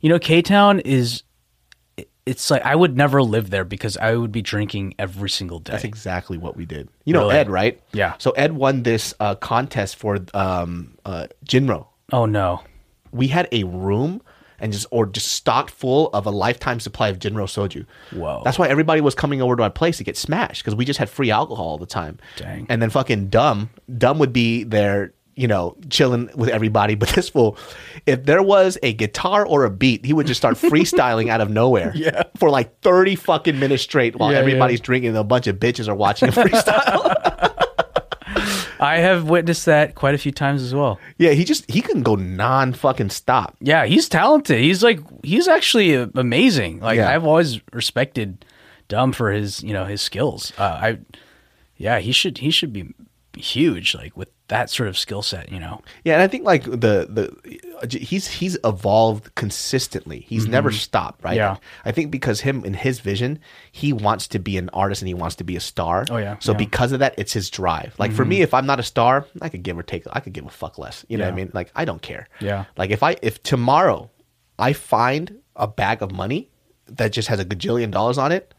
you 0.00 0.10
know, 0.10 0.18
K 0.18 0.42
Town 0.42 0.80
is. 0.80 1.22
It's 2.26 2.50
like 2.50 2.62
I 2.66 2.74
would 2.74 2.96
never 2.96 3.22
live 3.22 3.50
there 3.50 3.64
because 3.64 3.96
I 3.96 4.16
would 4.16 4.32
be 4.32 4.42
drinking 4.42 4.94
every 4.98 5.30
single 5.30 5.60
day. 5.60 5.72
That's 5.72 5.84
exactly 5.84 6.36
what 6.38 6.56
we 6.56 6.66
did. 6.66 6.88
You 7.04 7.12
know 7.14 7.20
Really? 7.28 7.36
Ed, 7.36 7.48
right? 7.48 7.80
Yeah. 7.92 8.14
So 8.18 8.32
Ed 8.32 8.52
won 8.52 8.82
this 8.82 9.14
uh, 9.20 9.36
contest 9.36 9.94
for 9.94 10.18
um, 10.34 10.98
uh, 11.04 11.28
Jinro. 11.44 11.86
oh 12.12 12.26
no, 12.26 12.62
We 13.12 13.28
had 13.28 13.48
a 13.52 13.62
room 13.62 14.22
and 14.60 14.72
just 14.72 14.86
or 14.90 15.06
just 15.06 15.28
stocked 15.28 15.70
full 15.70 16.08
of 16.10 16.26
a 16.26 16.30
lifetime 16.30 16.80
supply 16.80 17.08
of 17.08 17.18
Jinro 17.18 17.44
soju. 17.46 17.86
Whoa. 18.18 18.42
That's 18.44 18.58
why 18.58 18.68
everybody 18.68 19.00
was 19.00 19.14
coming 19.14 19.42
over 19.42 19.56
to 19.56 19.62
our 19.64 19.70
place 19.70 19.98
to 19.98 20.04
get 20.04 20.16
smashed 20.16 20.62
because 20.62 20.74
we 20.74 20.84
just 20.84 20.98
had 20.98 21.08
free 21.10 21.30
alcohol 21.30 21.66
all 21.66 21.78
the 21.78 21.86
time. 21.86 22.18
Dang. 22.36 22.66
And 22.68 22.80
then 22.80 22.90
fucking 22.90 23.28
dumb, 23.28 23.70
dumb 23.98 24.18
would 24.18 24.32
be 24.32 24.64
there, 24.64 25.12
you 25.34 25.46
know, 25.48 25.76
chilling 25.90 26.30
with 26.34 26.48
everybody. 26.48 26.94
But 26.98 27.10
this 27.10 27.28
fool, 27.28 27.58
if 28.06 28.24
there 28.24 28.42
was 28.42 28.78
a 28.82 28.92
guitar 28.94 29.44
or 29.46 29.64
a 29.64 29.70
beat, 29.70 30.04
he 30.06 30.12
would 30.12 30.26
just 30.26 30.38
start 30.40 30.54
freestyling 30.56 31.28
out 31.28 31.40
of 31.40 31.50
nowhere. 31.50 31.92
Yeah. 31.94 32.22
For 32.36 32.48
like 32.50 32.80
thirty 32.80 33.16
fucking 33.16 33.58
minutes 33.58 33.82
straight 33.82 34.16
while 34.16 34.32
Yeah, 34.32 34.38
everybody's 34.38 34.80
yeah. 34.80 34.84
drinking 34.86 35.08
and 35.10 35.18
a 35.18 35.24
bunch 35.24 35.46
of 35.46 35.56
bitches 35.56 35.88
are 35.88 35.94
watching 35.94 36.30
him 36.30 36.34
freestyle. 36.44 37.52
I 38.80 38.98
have 38.98 39.28
witnessed 39.28 39.66
that 39.66 39.94
quite 39.94 40.14
a 40.14 40.18
few 40.18 40.32
times 40.32 40.62
as 40.62 40.74
well. 40.74 40.98
yeah, 41.18 41.30
he 41.30 41.44
just 41.44 41.70
he 41.70 41.80
can 41.80 42.02
go 42.02 42.14
non 42.14 42.72
fucking 42.72 43.10
stop. 43.10 43.56
Yeah, 43.60 43.86
he's 43.86 44.08
talented. 44.08 44.58
He's 44.58 44.82
like 44.82 45.00
he's 45.24 45.48
actually 45.48 45.96
uh, 45.96 46.08
amazing. 46.14 46.80
Like 46.80 46.96
Yeah. 46.96 47.10
I've 47.14 47.24
always 47.24 47.60
respected 47.72 48.44
Dumb 48.88 49.12
for 49.12 49.32
his 49.32 49.62
you 49.62 49.72
know 49.72 49.84
his 49.84 50.00
skills. 50.02 50.52
Uh, 50.58 50.62
I 50.82 50.98
yeah 51.76 51.98
he 51.98 52.12
should 52.12 52.38
he 52.38 52.50
should 52.50 52.72
be 52.72 52.94
huge 53.36 53.94
like 53.94 54.16
with 54.16 54.30
that 54.48 54.70
sort 54.70 54.88
of 54.88 54.96
skill 54.96 55.22
set. 55.22 55.50
You 55.50 55.58
know. 55.58 55.82
Yeah, 56.04 56.14
and 56.14 56.22
I 56.22 56.28
think 56.28 56.44
like 56.44 56.64
the 56.64 57.06
the 57.80 57.88
he's 57.98 58.26
he's 58.28 58.56
evolved 58.64 59.34
consistently. 59.34 60.20
He's 60.20 60.46
never 60.46 60.70
stopped, 60.70 61.24
right? 61.24 61.38
Mm-hmm. 61.38 61.54
Yeah. 61.54 61.68
I 61.84 61.92
think 61.92 62.10
because 62.10 62.40
him 62.40 62.64
in 62.64 62.74
his 62.74 63.00
vision, 63.00 63.38
he 63.72 63.92
wants 63.92 64.28
to 64.28 64.38
be 64.38 64.56
an 64.56 64.68
artist 64.72 65.02
and 65.02 65.08
he 65.08 65.14
wants 65.14 65.36
to 65.36 65.44
be 65.44 65.56
a 65.56 65.60
star. 65.60 66.04
Oh, 66.10 66.16
yeah, 66.16 66.36
So 66.38 66.52
yeah. 66.52 66.54
Mm-hmm. 66.54 66.58
because 66.58 66.92
of 66.92 67.00
that, 67.00 67.14
it's 67.18 67.32
his 67.32 67.50
drive. 67.50 67.94
Like 67.98 68.12
for 68.12 68.24
me, 68.24 68.42
if 68.42 68.54
I'm 68.54 68.66
not 68.66 68.78
a 68.80 68.84
star, 68.84 69.26
I 69.40 69.48
could 69.48 69.62
give 69.62 69.78
or 69.78 69.82
take. 69.82 70.04
I 70.12 70.20
could 70.20 70.32
give 70.32 70.46
a 70.46 70.50
fuck 70.50 70.78
less. 70.78 71.04
You 71.08 71.18
know 71.18 71.24
what 71.24 71.32
I 71.32 71.36
mean? 71.36 71.50
Like 71.52 71.70
I 71.74 71.84
don't 71.84 72.02
care. 72.02 72.28
Yeah. 72.40 72.64
Like 72.76 72.90
if 72.90 73.02
I 73.02 73.16
if 73.22 73.42
tomorrow 73.42 74.10
I 74.58 74.72
find 74.72 75.38
a 75.56 75.66
bag 75.66 76.02
of 76.02 76.12
money 76.12 76.50
that 76.86 77.12
just 77.12 77.28
has 77.28 77.40
a 77.40 77.44
gajillion 77.44 77.90
dollars 77.90 78.18
on 78.18 78.30
it. 78.32 78.52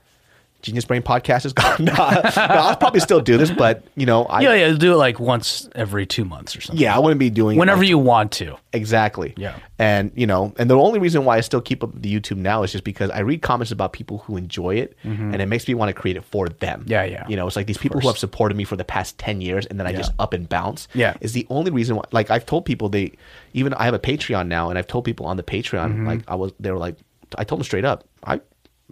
Genius 0.63 0.85
Brain 0.85 1.01
Podcast 1.03 1.45
is 1.45 1.53
gone. 1.53 1.85
no, 1.85 1.93
I'll 1.95 2.75
probably 2.75 2.99
still 2.99 3.21
do 3.21 3.37
this, 3.37 3.51
but 3.51 3.83
you 3.95 4.05
know, 4.05 4.25
I 4.25 4.41
yeah, 4.41 4.53
yeah, 4.53 4.71
do 4.73 4.93
it 4.93 4.97
like 4.97 5.19
once 5.19 5.69
every 5.75 6.05
two 6.05 6.25
months 6.25 6.55
or 6.55 6.61
something. 6.61 6.81
yeah, 6.81 6.95
I 6.95 6.99
wouldn't 6.99 7.19
be 7.19 7.29
doing 7.29 7.55
it, 7.57 7.59
whenever 7.59 7.83
you 7.83 7.97
want 7.97 8.31
to. 8.33 8.57
Exactly. 8.73 9.33
Yeah. 9.37 9.55
And 9.79 10.11
you 10.15 10.25
know, 10.27 10.53
and 10.57 10.69
the 10.69 10.75
only 10.75 10.99
reason 10.99 11.23
why 11.25 11.37
I 11.37 11.41
still 11.41 11.61
keep 11.61 11.83
up 11.83 11.91
the 11.93 12.13
YouTube 12.13 12.37
now 12.37 12.63
is 12.63 12.71
just 12.71 12.83
because 12.83 13.11
I 13.11 13.19
read 13.19 13.41
comments 13.43 13.71
about 13.71 13.93
people 13.93 14.17
who 14.19 14.35
enjoy 14.35 14.75
it, 14.75 14.97
and 15.03 15.39
it 15.41 15.45
makes 15.45 15.67
me 15.67 15.73
want 15.75 15.89
to 15.89 15.93
create 15.93 16.17
it 16.17 16.23
for 16.25 16.49
them. 16.49 16.81
Mm-hmm. 16.81 16.91
Yeah, 16.91 17.03
yeah. 17.03 17.27
You 17.27 17.35
know, 17.35 17.45
it's 17.47 17.55
like 17.55 17.67
these 17.67 17.77
people 17.77 17.99
who 18.01 18.07
have 18.07 18.17
supported 18.17 18.57
me 18.57 18.63
for 18.63 18.75
the 18.75 18.83
past 18.85 19.17
ten 19.19 19.41
years, 19.41 19.65
and 19.67 19.79
then 19.79 19.85
I 19.87 19.93
just 19.93 20.11
up 20.19 20.33
and 20.33 20.49
bounce. 20.49 20.87
Yeah. 20.93 21.15
Is 21.21 21.33
the 21.33 21.45
only 21.49 21.71
reason 21.71 21.95
why. 21.95 22.03
Like 22.11 22.31
I've 22.31 22.45
told 22.45 22.65
people 22.65 22.89
they, 22.89 23.13
even 23.53 23.73
I 23.75 23.85
have 23.85 23.93
a 23.93 23.99
Patreon 23.99 24.47
now, 24.47 24.69
and 24.69 24.77
I've 24.79 24.87
told 24.87 25.05
people 25.05 25.27
on 25.27 25.37
the 25.37 25.43
Patreon, 25.43 25.87
Mm-hmm. 25.91 26.07
like 26.07 26.21
I 26.27 26.35
was, 26.35 26.51
they 26.59 26.71
were 26.71 26.77
like. 26.79 26.95
I 27.37 27.43
told 27.43 27.59
them 27.59 27.65
straight 27.65 27.83
up, 27.83 28.05
I 28.25 28.39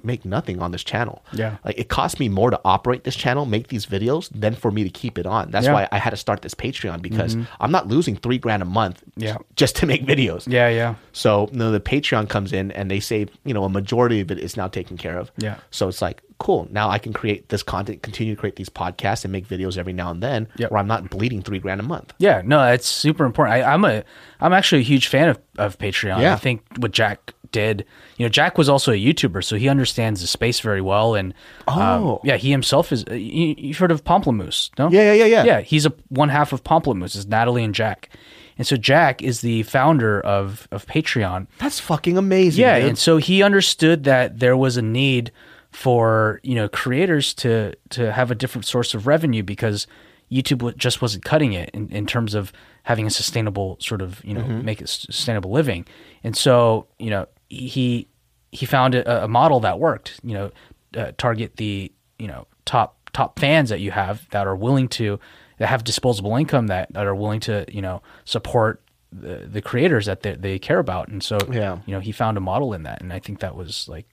make 0.04 0.26
nothing 0.26 0.62
on 0.62 0.72
this 0.72 0.84
channel. 0.84 1.24
Yeah. 1.34 1.58
Like 1.64 1.78
it 1.78 1.90
costs 1.90 2.20
me 2.20 2.30
more 2.30 2.50
to 2.50 2.60
operate 2.66 3.04
this 3.04 3.16
channel, 3.16 3.46
make 3.46 3.70
these 3.70 3.86
videos, 3.86 4.30
than 4.30 4.56
for 4.56 4.72
me 4.72 4.84
to 4.84 4.90
keep 4.90 5.18
it 5.18 5.26
on. 5.26 5.52
That's 5.52 5.66
Yeah. 5.66 5.74
why 5.74 5.88
I 5.92 5.98
had 5.98 6.12
to 6.12 6.18
start 6.18 6.42
this 6.42 6.54
Patreon 6.54 7.02
because 7.02 7.36
mm-hmm. 7.36 7.46
I'm 7.60 7.72
not 7.72 7.88
losing 7.88 8.16
three 8.16 8.38
grand 8.38 8.62
a 8.62 8.66
month 8.66 9.04
Yeah. 9.16 9.38
just 9.56 9.76
to 9.78 9.86
make 9.86 10.06
videos. 10.06 10.48
Yeah, 10.48 10.70
yeah. 10.70 10.96
So 11.14 11.50
you 11.52 11.60
know, 11.60 11.72
the 11.72 11.80
Patreon 11.80 12.30
comes 12.30 12.54
in 12.54 12.72
and 12.72 12.92
they 12.92 13.00
say, 13.00 13.28
you 13.46 13.54
know, 13.54 13.64
a 13.64 13.70
majority 13.70 14.20
of 14.22 14.32
it 14.32 14.40
is 14.40 14.58
now 14.58 14.68
taken 14.68 14.98
care 14.98 15.18
of. 15.18 15.32
Yeah. 15.38 15.56
So 15.72 15.88
it's 15.88 16.02
like, 16.02 16.22
cool. 16.38 16.68
Now 16.70 16.90
I 16.90 17.00
can 17.00 17.14
create 17.14 17.50
this 17.50 17.64
content, 17.64 18.04
continue 18.04 18.36
to 18.36 18.40
create 18.40 18.58
these 18.58 18.70
podcasts 18.70 19.24
and 19.24 19.32
make 19.32 19.48
videos 19.48 19.78
every 19.78 19.94
now 19.94 20.12
and 20.12 20.22
then 20.22 20.48
Yep. 20.58 20.72
where 20.72 20.80
I'm 20.80 20.88
not 20.88 21.10
bleeding 21.10 21.42
three 21.42 21.60
grand 21.60 21.80
a 21.80 21.84
month. 21.84 22.14
Yeah, 22.18 22.42
no, 22.46 22.62
it's 22.72 22.88
super 22.88 23.26
important. 23.26 23.56
I, 23.56 23.74
I'm 23.74 23.86
a, 23.86 24.04
I'm 24.42 24.52
actually 24.54 24.82
a 24.82 24.86
huge 24.86 25.08
fan 25.08 25.30
of, 25.30 25.40
of 25.58 25.78
Patreon. 25.78 26.20
Yeah. 26.22 26.34
I 26.34 26.36
think 26.38 26.62
what 26.78 26.92
Jack 26.92 27.34
did, 27.56 27.86
you 28.18 28.26
know, 28.26 28.30
Jack 28.30 28.58
was 28.58 28.68
also 28.68 28.92
a 28.92 28.96
YouTuber, 29.08 29.42
so 29.44 29.56
he 29.56 29.70
understands 29.70 30.20
the 30.22 30.28
space 30.28 30.60
very 30.60 30.82
well. 30.82 31.16
And 31.16 31.34
um, 31.68 31.80
Oh. 31.80 32.22
yeah, 32.24 32.38
he 32.38 32.52
himself 32.52 32.92
is. 32.92 33.06
You, 33.10 33.56
you've 33.58 33.78
heard 33.78 33.92
of 33.92 34.04
Pomplamoose, 34.04 34.70
no? 34.78 34.90
Yeah, 34.90 35.14
yeah, 35.14 35.14
yeah, 35.14 35.26
yeah. 35.26 35.44
Yeah, 35.46 35.62
he's 35.62 35.86
a 35.86 35.94
one 36.10 36.30
half 36.30 36.52
of 36.54 36.64
Pomplamoose. 36.64 37.16
Is 37.16 37.26
Natalie 37.28 37.64
and 37.64 37.74
Jack, 37.74 38.10
and 38.58 38.68
so 38.68 38.76
Jack 38.78 39.22
is 39.22 39.42
the 39.42 39.64
founder 39.64 40.20
of 40.22 40.68
of 40.72 40.86
Patreon. 40.86 41.48
That's 41.60 41.80
fucking 41.80 42.18
amazing. 42.18 42.62
Yeah, 42.62 42.80
dude. 42.80 42.90
and 42.90 42.98
so 42.98 43.18
he 43.18 43.42
understood 43.44 44.04
that 44.04 44.40
there 44.40 44.58
was 44.58 44.76
a 44.78 44.82
need 44.82 45.32
for 45.72 46.40
you 46.44 46.56
know 46.56 46.68
creators 46.70 47.34
to 47.36 47.74
to 47.90 48.12
have 48.12 48.32
a 48.32 48.36
different 48.36 48.66
source 48.66 48.94
of 48.94 49.08
revenue 49.08 49.44
because 49.44 49.88
YouTube 50.32 50.76
just 50.78 51.02
wasn't 51.02 51.24
cutting 51.24 51.54
it 51.54 51.70
in, 51.74 51.90
in 51.90 52.06
terms 52.08 52.34
of 52.34 52.52
having 52.84 53.06
a 53.06 53.10
sustainable 53.10 53.78
sort 53.80 54.02
of 54.02 54.24
you 54.26 54.34
know 54.34 54.42
Mm-hmm. 54.42 54.66
make 54.66 54.82
a 54.82 54.88
sustainable 54.88 55.52
living, 55.52 55.86
and 56.24 56.36
so 56.36 56.88
you 57.00 57.10
know 57.10 57.28
he 57.50 58.08
he 58.52 58.66
found 58.66 58.96
a, 58.96 59.26
a 59.26 59.28
model 59.28 59.60
that 59.62 59.80
worked. 59.80 60.20
You 60.24 60.34
know, 60.34 60.52
uh, 60.98 61.12
target 61.18 61.58
the 61.58 61.92
you 62.20 62.28
know 62.28 62.48
top 62.66 62.98
top 63.14 63.40
fans 63.40 63.70
that 63.70 63.80
you 63.80 63.92
have 63.92 64.28
that 64.30 64.48
are 64.48 64.56
willing 64.56 64.88
to 64.90 65.20
that 65.58 65.68
have 65.68 65.84
disposable 65.86 66.36
income 66.36 66.68
that, 66.68 66.92
that 66.94 67.06
are 67.06 67.16
willing 67.16 67.40
to 67.42 67.66
you 67.70 67.82
know 67.82 68.02
support 68.26 68.82
the, 69.12 69.48
the 69.50 69.62
creators 69.62 70.06
that 70.06 70.22
they, 70.24 70.34
they 70.36 70.60
care 70.60 70.80
about 70.80 71.08
and 71.08 71.24
so 71.24 71.38
Yeah. 71.50 71.80
you 71.86 71.94
know 71.94 72.02
he 72.02 72.12
found 72.12 72.36
a 72.36 72.42
model 72.42 72.74
in 72.74 72.84
that 72.84 73.02
and 73.02 73.14
i 73.14 73.20
think 73.20 73.40
that 73.40 73.56
was 73.56 73.88
like 73.88 74.06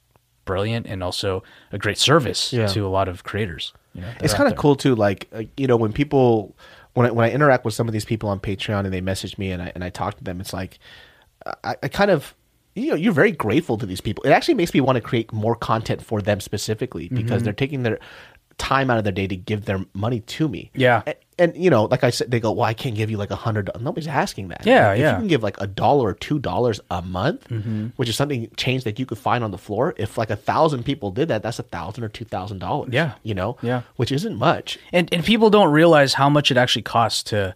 brilliant 0.44 0.86
and 0.86 1.02
also 1.02 1.42
a 1.72 1.78
great 1.78 1.98
service 1.98 2.52
Yeah. 2.52 2.66
to 2.68 2.86
a 2.86 2.88
lot 2.88 3.08
of 3.08 3.24
creators 3.24 3.72
you 3.94 4.02
know, 4.02 4.12
it's 4.20 4.34
kind 4.34 4.50
of 4.50 4.56
cool 4.56 4.74
too. 4.76 4.94
Like 4.94 5.28
uh, 5.34 5.42
you 5.56 5.66
know, 5.66 5.76
when 5.76 5.92
people 5.92 6.54
when 6.94 7.06
I, 7.06 7.10
when 7.10 7.24
I 7.28 7.30
interact 7.32 7.64
with 7.64 7.74
some 7.74 7.88
of 7.88 7.92
these 7.92 8.04
people 8.06 8.28
on 8.30 8.40
Patreon 8.40 8.84
and 8.84 8.92
they 8.92 9.00
message 9.02 9.36
me 9.36 9.50
and 9.50 9.60
I 9.62 9.70
and 9.74 9.82
I 9.84 9.90
talk 9.90 10.16
to 10.16 10.24
them, 10.24 10.40
it's 10.40 10.52
like 10.54 10.78
I, 11.64 11.76
I 11.82 11.88
kind 11.88 12.10
of 12.10 12.34
you 12.74 12.88
know 12.90 12.94
you're 12.96 13.12
very 13.12 13.32
grateful 13.32 13.76
to 13.78 13.86
these 13.86 14.00
people. 14.00 14.24
It 14.24 14.30
actually 14.30 14.54
makes 14.54 14.72
me 14.74 14.80
want 14.80 14.96
to 14.96 15.00
create 15.02 15.32
more 15.32 15.54
content 15.54 16.02
for 16.04 16.20
them 16.22 16.40
specifically 16.40 17.08
because 17.08 17.24
Mm-hmm. 17.38 17.44
they're 17.44 17.52
taking 17.52 17.82
their 17.82 17.98
time 18.58 18.90
out 18.90 18.98
of 18.98 19.04
their 19.04 19.12
day 19.12 19.26
to 19.26 19.34
give 19.36 19.64
their 19.64 19.84
money 19.94 20.20
to 20.20 20.46
me. 20.46 20.70
Yeah. 20.74 21.02
And, 21.06 21.16
and 21.38 21.56
you 21.56 21.70
know, 21.70 21.84
like 21.86 22.04
I 22.04 22.10
said, 22.10 22.30
they 22.30 22.38
go, 22.38 22.52
"Well, 22.52 22.66
I 22.66 22.74
can't 22.74 22.94
give 22.94 23.10
you 23.10 23.16
like 23.16 23.30
a 23.30 23.36
hundred." 23.36 23.70
Nobody's 23.80 24.06
asking 24.06 24.48
that. 24.48 24.64
Yeah, 24.66 24.88
Like, 24.88 24.96
if 24.98 25.00
yeah. 25.00 25.06
Mm-hmm. 25.08 25.16
you 25.16 25.20
can 25.22 25.28
give 25.28 25.42
like 25.42 25.56
a 25.60 25.66
dollar 25.66 26.08
or 26.10 26.14
two 26.14 26.38
dollars 26.38 26.78
a 26.90 27.00
month, 27.02 27.50
which 27.96 28.08
is 28.08 28.14
something 28.16 28.48
change 28.56 28.84
that 28.84 28.98
you 28.98 29.06
could 29.06 29.18
find 29.18 29.42
on 29.42 29.50
the 29.50 29.58
floor. 29.58 29.94
If 29.96 30.16
like 30.18 30.30
a 30.30 30.36
thousand 30.36 30.84
people 30.84 31.10
did 31.10 31.28
that, 31.28 31.42
that's 31.42 31.58
a 31.58 31.62
thousand 31.64 32.04
or 32.04 32.08
two 32.08 32.26
thousand 32.26 32.58
dollars. 32.58 32.90
Yeah. 32.92 33.14
you 33.22 33.34
know. 33.34 33.56
Yeah. 33.62 33.82
which 33.96 34.12
isn't 34.12 34.36
much. 34.36 34.78
and 34.92 35.08
and 35.12 35.24
people 35.24 35.48
don't 35.50 35.72
realize 35.72 36.14
how 36.14 36.28
much 36.28 36.50
it 36.50 36.56
actually 36.56 36.82
costs 36.82 37.22
to 37.24 37.54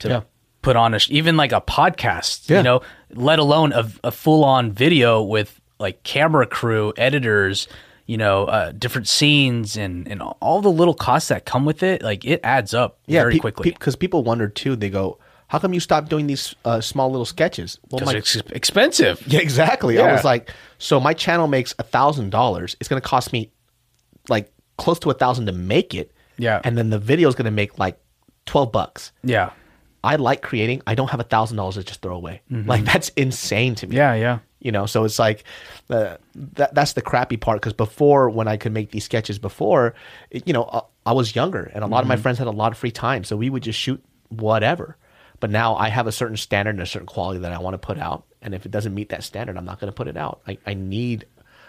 to 0.00 0.08
Yeah. 0.08 0.20
Put 0.66 0.76
on 0.76 0.94
a 0.94 0.98
sh- 0.98 1.10
even 1.10 1.36
like 1.36 1.52
a 1.52 1.60
podcast 1.60 2.50
Yeah. 2.50 2.58
you 2.58 2.62
know 2.68 2.78
let 3.14 3.38
alone 3.38 3.72
a, 3.72 3.84
a 4.02 4.10
full-on 4.10 4.72
video 4.72 5.22
with 5.22 5.60
like 5.78 6.02
camera 6.02 6.46
crew 6.46 6.92
editors 6.96 7.68
you 8.06 8.16
know 8.16 8.44
uh, 8.56 8.72
different 8.72 9.06
scenes 9.16 9.76
and 9.76 9.94
and 10.10 10.18
all 10.46 10.60
the 10.68 10.74
little 10.80 10.94
costs 10.94 11.28
that 11.28 11.44
come 11.52 11.64
with 11.64 11.82
it 11.82 12.02
like 12.02 12.24
it 12.24 12.40
adds 12.42 12.74
up 12.74 12.98
very 13.08 13.34
pe- 13.34 13.38
quickly 13.38 13.70
Because 13.70 13.94
people 13.96 14.20
wonder 14.30 14.48
too. 14.48 14.76
They 14.76 14.90
go, 14.90 15.18
"How 15.52 15.58
come 15.62 15.72
you 15.76 15.80
stopped 15.80 16.08
doing 16.14 16.26
these 16.32 16.54
uh, 16.64 16.80
small 16.80 17.08
little 17.10 17.26
sketches?" 17.36 17.78
Well, 17.90 18.04
my 18.06 18.14
it's 18.14 18.36
expensive 18.60 19.22
yeah, 19.26 19.40
exactly. 19.40 19.98
I 19.98 20.12
was 20.12 20.24
like, 20.24 20.50
so 20.78 21.00
my 21.00 21.14
channel 21.14 21.46
makes 21.48 21.74
a 21.78 21.82
thousand 21.96 22.30
dollars. 22.30 22.76
It's 22.80 22.88
going 22.88 23.02
to 23.02 23.08
cost 23.08 23.32
me 23.32 23.50
like 24.28 24.46
close 24.82 24.98
to 25.00 25.10
a 25.10 25.14
thousand 25.22 25.46
to 25.46 25.52
make 25.52 25.94
it. 25.94 26.08
Yeah. 26.38 26.60
and 26.64 26.76
then 26.78 26.90
the 26.90 26.98
video 27.12 27.28
is 27.28 27.34
going 27.34 27.50
to 27.52 27.56
make 27.62 27.78
like 27.78 27.96
twelve 28.50 28.70
bucks. 28.72 29.12
yeah 29.24 29.50
I 30.06 30.16
like 30.16 30.40
creating. 30.40 30.82
I 30.86 30.94
don't 30.94 31.10
have 31.10 31.20
a 31.20 31.24
thousand 31.34 31.56
dollars 31.56 31.74
to 31.74 31.84
just 31.84 32.00
throw 32.02 32.16
away. 32.16 32.42
Like 32.50 32.84
that's 32.84 33.08
insane 33.10 33.74
to 33.76 33.86
me. 33.86 33.90
Mm-hmm. 33.90 33.98
yeah 33.98 34.14
yeah 34.14 34.38
You 34.60 34.72
know, 34.72 34.86
so 34.86 35.04
it's 35.04 35.18
like 35.18 35.44
uh, 35.90 36.16
that. 36.56 36.74
That's 36.74 36.94
the 36.94 37.02
crappy 37.02 37.36
part 37.36 37.60
because 37.60 37.72
before, 37.74 38.30
when 38.30 38.48
I 38.48 38.56
could 38.56 38.72
make 38.72 38.90
these 38.90 39.04
sketches 39.04 39.38
before, 39.38 39.94
it, 40.30 40.46
you 40.46 40.52
know, 40.52 40.64
uh, 40.64 40.80
I 41.04 41.12
was 41.12 41.34
younger 41.34 41.70
and 41.74 41.84
a 41.84 41.86
lot 41.86 42.02
of 42.02 42.08
my 42.08 42.16
friends 42.22 42.38
had 42.38 42.46
a 42.46 42.58
lot 42.62 42.72
of 42.72 42.78
free 42.78 42.90
time, 42.92 43.24
so 43.24 43.36
we 43.36 43.50
would 43.50 43.62
just 43.62 43.78
shoot 43.78 44.02
whatever. 44.28 44.96
But 45.38 45.50
now 45.50 45.76
I 45.76 45.88
have 45.90 46.06
a 46.06 46.12
certain 46.12 46.36
standard 46.36 46.74
and 46.76 46.82
a 46.82 46.86
certain 46.86 47.06
quality 47.06 47.40
that 47.40 47.52
I 47.52 47.58
want 47.58 47.74
to 47.74 47.78
put 47.78 47.98
out, 47.98 48.24
and 48.40 48.54
if 48.54 48.64
it 48.64 48.72
doesn't 48.72 48.94
meet 48.94 49.10
that 49.10 49.22
standard, 49.22 49.56
I'm 49.58 49.66
not 49.66 49.78
going 49.80 49.92
to 49.92 49.96
put 49.96 50.08
it 50.08 50.16
out. 50.16 50.40
I, 50.48 50.56
I 50.66 50.74
need 50.74 51.26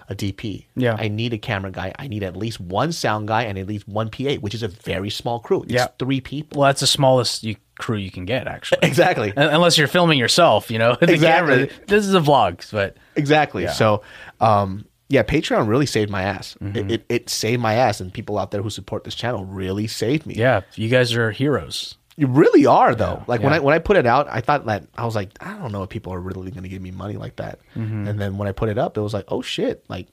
a 0.10 0.16
DP. 0.16 0.66
Yeah. 0.76 0.96
I 0.98 1.08
need 1.10 1.34
a 1.34 1.38
camera 1.38 1.72
guy. 1.72 1.94
I 2.00 2.08
need 2.08 2.24
at 2.24 2.36
least 2.38 2.60
one 2.62 2.92
sound 2.92 3.28
guy 3.28 3.44
and 3.44 3.58
at 3.58 3.68
least 3.68 3.88
one 3.88 4.10
PA, 4.10 4.36
which 4.36 4.56
is 4.56 4.64
a 4.64 4.68
very 4.70 5.10
small 5.10 5.40
crew. 5.40 5.64
It's 5.64 5.74
Yeah. 5.74 5.88
three 6.00 6.22
people. 6.22 6.60
well 6.62 6.70
that's 6.70 6.80
the 6.82 6.88
smallest 6.88 7.44
you, 7.44 7.58
crew 7.78 7.98
you 7.98 8.10
can 8.12 8.26
get 8.26 8.48
actually 8.48 8.80
Exactly. 8.84 9.34
Unless 9.36 9.78
you're 9.78 9.88
filming 9.88 10.18
yourself 10.18 10.72
you 10.72 10.80
know 10.80 10.96
the 11.00 11.12
Exactly. 11.14 11.68
camera 11.68 11.70
this 11.88 12.06
is 12.06 12.14
a 12.14 12.20
vlog 12.22 12.70
but 12.72 12.96
Exactly. 13.16 13.64
Yeah. 13.64 13.72
So, 13.74 14.02
um, 14.40 14.86
yeah, 15.10 15.24
Patreon 15.24 15.68
really 15.70 15.86
saved 15.86 16.12
my 16.12 16.24
ass. 16.24 16.56
Mm-hmm. 16.62 16.78
It, 16.78 16.92
it, 16.92 17.06
it 17.08 17.30
saved 17.30 17.62
my 17.62 17.76
ass, 17.76 18.02
and 18.02 18.14
people 18.14 18.38
out 18.38 18.52
there 18.52 18.62
who 18.62 18.70
support 18.70 19.06
this 19.06 19.16
channel 19.16 19.46
really 19.46 19.88
saved 19.88 20.26
me. 20.26 20.36
yeah 20.36 20.62
you 20.76 20.90
guys 20.90 21.14
are 21.14 21.32
heroes 21.32 21.96
you 22.18 22.28
really 22.28 22.66
are 22.66 22.96
though. 22.96 23.24
like 23.28 23.42
when. 23.42 23.54
I 23.54 23.60
when 23.60 23.76
I 23.76 23.80
put 23.80 23.96
it 23.96 24.06
out, 24.06 24.28
I 24.30 24.42
thought 24.42 24.66
that 24.66 24.88
I 24.98 25.06
was 25.06 25.16
like, 25.16 25.32
I 25.40 25.54
don't 25.54 25.72
know 25.72 25.84
if 25.84 25.90
people 25.90 26.14
are 26.14 26.20
really 26.20 26.52
going 26.52 26.64
to 26.64 26.70
give 26.70 26.82
me 26.82 26.92
money 26.92 27.16
like 27.16 27.36
that. 27.38 27.60
Mm-hmm. 27.76 28.08
And 28.08 28.20
then 28.20 28.38
when 28.38 28.48
I 28.48 28.52
put 28.52 28.70
it 28.70 28.78
up, 28.78 28.98
it 28.98 29.02
was 29.02 29.14
like, 29.14 29.26
oh 29.28 29.44
shit, 29.44 29.86
like 29.88 30.08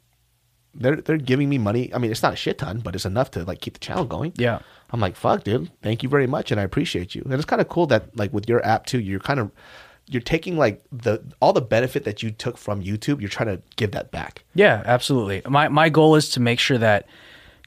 they're 0.75 0.97
they're 0.97 1.17
giving 1.17 1.49
me 1.49 1.57
money. 1.57 1.93
I 1.95 1.99
mean, 1.99 2.11
it's 2.11 2.23
not 2.23 2.35
a 2.35 2.37
shit 2.37 2.59
ton, 2.59 2.81
but 2.81 2.95
it's 2.95 3.07
enough 3.07 3.31
to 3.33 3.45
like 3.45 3.61
keep 3.61 3.75
the 3.75 3.81
channel 3.81 4.05
going. 4.05 4.35
Yeah. 4.37 4.61
I'm 4.91 5.01
like, 5.01 5.17
fuck, 5.17 5.45
dude. 5.45 5.71
Thank 5.83 6.03
you 6.03 6.09
very 6.09 6.27
much, 6.27 6.53
and 6.53 6.61
I 6.61 6.65
appreciate 6.65 7.15
you. 7.15 7.23
And 7.25 7.33
it's 7.33 7.45
kind 7.45 7.63
of 7.63 7.69
cool 7.69 7.87
that 7.87 8.17
like 8.17 8.33
with 8.33 8.49
your 8.49 8.65
app 8.65 8.87
too, 8.87 9.01
you're 9.01 9.19
kind 9.21 9.41
of 9.41 9.51
you're 10.07 10.23
taking 10.23 10.57
like 10.59 10.85
the 10.93 11.23
all 11.41 11.53
the 11.53 11.63
benefit 11.63 12.05
that 12.05 12.23
you 12.23 12.31
took 12.31 12.59
from 12.59 12.83
YouTube, 12.83 13.21
you're 13.21 13.31
trying 13.31 13.57
to 13.57 13.63
give 13.77 13.93
that 13.93 14.11
back. 14.11 14.45
Yeah, 14.55 14.83
absolutely. 14.85 15.43
My 15.49 15.69
my 15.69 15.89
goal 15.89 16.17
is 16.17 16.29
to 16.31 16.41
make 16.41 16.61
sure 16.61 16.79
that 16.79 17.07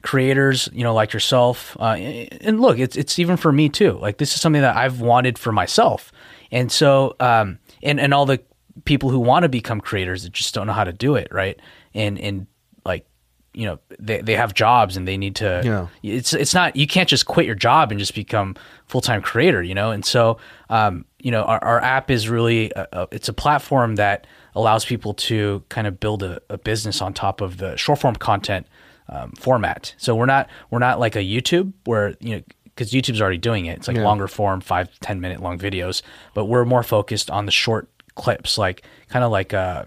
creators, 0.02 0.68
you 0.72 0.84
know, 0.84 0.94
like 0.94 1.12
yourself, 1.12 1.76
uh, 1.80 1.94
and 1.94 2.60
look, 2.60 2.78
it's 2.78 2.96
it's 2.96 3.18
even 3.18 3.36
for 3.36 3.52
me 3.52 3.68
too. 3.68 3.92
Like 3.92 4.18
this 4.18 4.34
is 4.34 4.40
something 4.40 4.62
that 4.62 4.76
I've 4.76 5.00
wanted 5.00 5.38
for 5.38 5.52
myself, 5.52 6.12
and 6.50 6.70
so 6.70 7.16
um, 7.20 7.58
and 7.82 8.00
and 8.00 8.14
all 8.14 8.26
the 8.26 8.40
people 8.84 9.10
who 9.10 9.18
want 9.18 9.42
to 9.42 9.48
become 9.48 9.80
creators 9.80 10.22
that 10.22 10.32
just 10.32 10.54
don't 10.54 10.66
know 10.66 10.72
how 10.72 10.84
to 10.84 10.92
do 10.92 11.16
it, 11.16 11.28
right? 11.32 11.58
And 11.94 12.18
and 12.18 12.46
like 12.84 13.06
you 13.54 13.66
know 13.66 13.78
they, 13.98 14.20
they 14.20 14.34
have 14.36 14.54
jobs 14.54 14.96
and 14.96 15.08
they 15.08 15.16
need 15.16 15.34
to 15.36 15.62
Yeah. 15.64 15.86
it's 16.02 16.32
it's 16.32 16.54
not 16.54 16.76
you 16.76 16.86
can't 16.86 17.08
just 17.08 17.26
quit 17.26 17.44
your 17.46 17.54
job 17.56 17.90
and 17.90 17.98
just 17.98 18.14
become 18.14 18.54
full-time 18.86 19.22
creator 19.22 19.62
you 19.62 19.74
know 19.74 19.90
and 19.90 20.04
so 20.04 20.36
um, 20.68 21.06
you 21.18 21.30
know 21.30 21.42
our, 21.42 21.58
our 21.64 21.80
app 21.82 22.10
is 22.10 22.28
really 22.28 22.70
a, 22.76 22.86
a, 22.92 23.08
it's 23.10 23.28
a 23.28 23.32
platform 23.32 23.96
that 23.96 24.26
allows 24.54 24.84
people 24.84 25.14
to 25.14 25.62
kind 25.70 25.86
of 25.86 25.98
build 25.98 26.22
a, 26.22 26.40
a 26.50 26.58
business 26.58 27.00
on 27.00 27.14
top 27.14 27.40
of 27.40 27.56
the 27.56 27.74
short 27.76 27.98
form 27.98 28.14
content 28.14 28.66
um, 29.08 29.32
format 29.32 29.94
so 29.96 30.14
we're 30.14 30.26
not 30.26 30.48
we're 30.70 30.78
not 30.78 31.00
like 31.00 31.16
a 31.16 31.20
youtube 31.20 31.72
where 31.84 32.14
you 32.20 32.36
know 32.36 32.42
because 32.64 32.92
youtube's 32.92 33.20
already 33.20 33.38
doing 33.38 33.66
it 33.66 33.78
it's 33.78 33.88
like 33.88 33.96
Yeah. 33.96 34.04
longer 34.04 34.28
form 34.28 34.60
five 34.60 34.88
ten 35.00 35.20
minute 35.20 35.40
long 35.42 35.58
videos 35.58 36.02
but 36.34 36.44
we're 36.46 36.64
more 36.64 36.82
focused 36.82 37.30
on 37.30 37.46
the 37.46 37.52
short 37.52 37.88
clips 38.14 38.58
like 38.58 38.82
kind 39.08 39.24
of 39.24 39.30
like 39.30 39.54
uh 39.54 39.84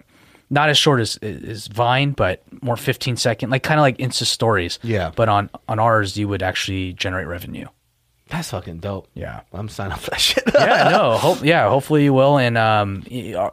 not 0.49 0.67
as 0.69 0.77
short 0.77 0.99
as 0.99 1.15
as 1.17 1.67
Vine, 1.67 2.11
but 2.11 2.43
more 2.61 2.75
15 2.75 3.15
second, 3.15 3.51
like 3.51 3.63
kind 3.63 3.79
of 3.79 3.83
like 3.83 3.97
Insta 3.99 4.25
stories. 4.25 4.79
Yeah. 4.83 5.09
But 5.15 5.29
on 5.29 5.49
on 5.69 5.79
ours, 5.79 6.17
you 6.17 6.27
would 6.27 6.43
actually 6.43 6.91
generate 6.91 7.25
revenue. 7.27 7.67
That's 8.27 8.49
fucking 8.51 8.79
dope. 8.79 9.07
Yeah. 9.13 9.41
I'm 9.53 9.69
signing 9.69 9.93
up 9.93 9.99
for 9.99 10.09
that 10.09 10.19
shit. 10.19 10.43
yeah, 10.53 10.89
no, 10.89 11.17
hope, 11.17 11.41
yeah, 11.45 11.69
hopefully 11.69 12.03
you 12.03 12.11
will. 12.13 12.37
And 12.37 12.57
um, 12.57 13.01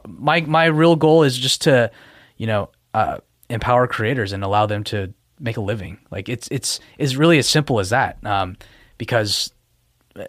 my 0.09 0.41
my 0.41 0.65
real 0.65 0.97
goal 0.97 1.23
is 1.23 1.37
just 1.37 1.61
to, 1.61 1.89
you 2.35 2.47
know, 2.47 2.69
uh, 2.93 3.19
empower 3.49 3.87
creators 3.87 4.33
and 4.33 4.43
allow 4.43 4.65
them 4.65 4.83
to 4.85 5.13
make 5.39 5.57
a 5.57 5.61
living. 5.61 5.99
Like 6.11 6.29
it's 6.29 6.47
it's 6.51 6.79
is 6.97 7.15
really 7.15 7.37
as 7.37 7.47
simple 7.47 7.79
as 7.79 7.89
that. 7.89 8.17
Um, 8.25 8.57
because, 8.97 9.51
uh, 10.15 10.25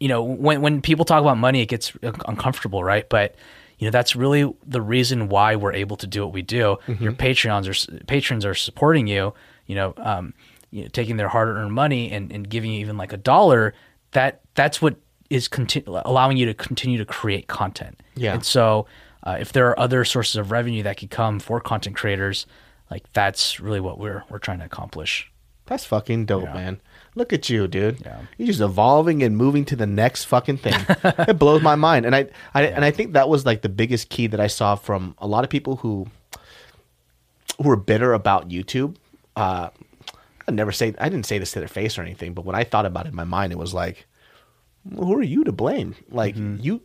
you 0.00 0.08
know, 0.08 0.22
when 0.22 0.60
when 0.60 0.80
people 0.80 1.04
talk 1.04 1.20
about 1.20 1.38
money, 1.38 1.60
it 1.60 1.66
gets 1.66 1.92
uncomfortable, 2.02 2.82
right? 2.82 3.08
But 3.08 3.34
you 3.78 3.86
know, 3.86 3.90
that's 3.90 4.16
really 4.16 4.52
the 4.66 4.80
reason 4.80 5.28
why 5.28 5.56
we're 5.56 5.72
able 5.72 5.96
to 5.96 6.06
do 6.06 6.22
what 6.24 6.32
we 6.32 6.42
do. 6.42 6.78
Your 7.00 7.12
Patreons 7.12 7.66
are 7.68 8.04
patrons 8.06 8.44
are 8.44 8.54
supporting 8.54 9.06
you. 9.06 9.34
You 9.66 9.74
know, 9.74 9.94
um, 9.98 10.34
you 10.70 10.82
know, 10.82 10.88
taking 10.88 11.16
their 11.16 11.28
hard-earned 11.28 11.72
money 11.72 12.10
and, 12.10 12.32
and 12.32 12.48
giving 12.48 12.72
you 12.72 12.80
even 12.80 12.96
like 12.96 13.12
a 13.12 13.16
dollar. 13.16 13.74
That 14.12 14.40
that's 14.54 14.80
what 14.80 14.96
is 15.30 15.48
conti- 15.48 15.82
allowing 15.86 16.36
you 16.36 16.46
to 16.46 16.54
continue 16.54 16.98
to 16.98 17.04
create 17.04 17.46
content. 17.48 18.00
Yeah. 18.14 18.34
And 18.34 18.44
so, 18.44 18.86
uh, 19.24 19.38
if 19.40 19.52
there 19.52 19.68
are 19.68 19.78
other 19.78 20.04
sources 20.04 20.36
of 20.36 20.50
revenue 20.50 20.82
that 20.82 20.96
could 20.98 21.10
come 21.10 21.40
for 21.40 21.60
content 21.60 21.96
creators, 21.96 22.46
like 22.90 23.12
that's 23.12 23.60
really 23.60 23.80
what 23.80 23.98
we're 23.98 24.24
we're 24.30 24.38
trying 24.38 24.58
to 24.60 24.64
accomplish. 24.64 25.30
That's 25.66 25.84
fucking 25.86 26.26
dope, 26.26 26.44
Yeah. 26.44 26.52
man. 26.54 26.80
Look 27.14 27.32
at 27.32 27.48
you, 27.48 27.66
dude. 27.66 28.00
Yeah. 28.04 28.18
You're 28.36 28.48
just 28.48 28.60
evolving 28.60 29.22
and 29.22 29.34
moving 29.36 29.64
to 29.66 29.76
the 29.76 29.86
next 29.86 30.24
fucking 30.24 30.58
thing. 30.58 30.74
it 31.04 31.38
blows 31.38 31.62
my 31.62 31.74
mind, 31.74 32.04
and 32.04 32.14
I, 32.14 32.28
I 32.52 32.64
and 32.64 32.84
I 32.84 32.90
think 32.90 33.12
that 33.14 33.28
was 33.28 33.46
like 33.46 33.62
the 33.62 33.68
biggest 33.70 34.10
key 34.10 34.26
that 34.26 34.40
I 34.40 34.46
saw 34.48 34.74
from 34.74 35.14
a 35.18 35.26
lot 35.26 35.42
of 35.44 35.50
people 35.50 35.76
who 35.76 36.06
who 37.60 37.68
were 37.68 37.76
bitter 37.76 38.12
about 38.12 38.48
YouTube. 38.48 38.96
Uh, 39.36 39.70
I 40.46 40.50
never 40.52 40.72
say 40.72 40.94
I 40.98 41.08
didn't 41.08 41.26
say 41.26 41.38
this 41.38 41.52
to 41.52 41.60
their 41.60 41.68
face 41.68 41.96
or 41.98 42.02
anything, 42.02 42.34
but 42.34 42.44
when 42.44 42.56
I 42.56 42.64
thought 42.64 42.84
about 42.86 43.06
it 43.06 43.10
in 43.10 43.14
my 43.14 43.24
mind, 43.24 43.52
it 43.52 43.58
was 43.58 43.72
like, 43.72 44.06
who 44.94 45.14
are 45.16 45.22
you 45.22 45.44
to 45.44 45.52
blame? 45.52 45.94
Like 46.10 46.36
you 46.36 46.82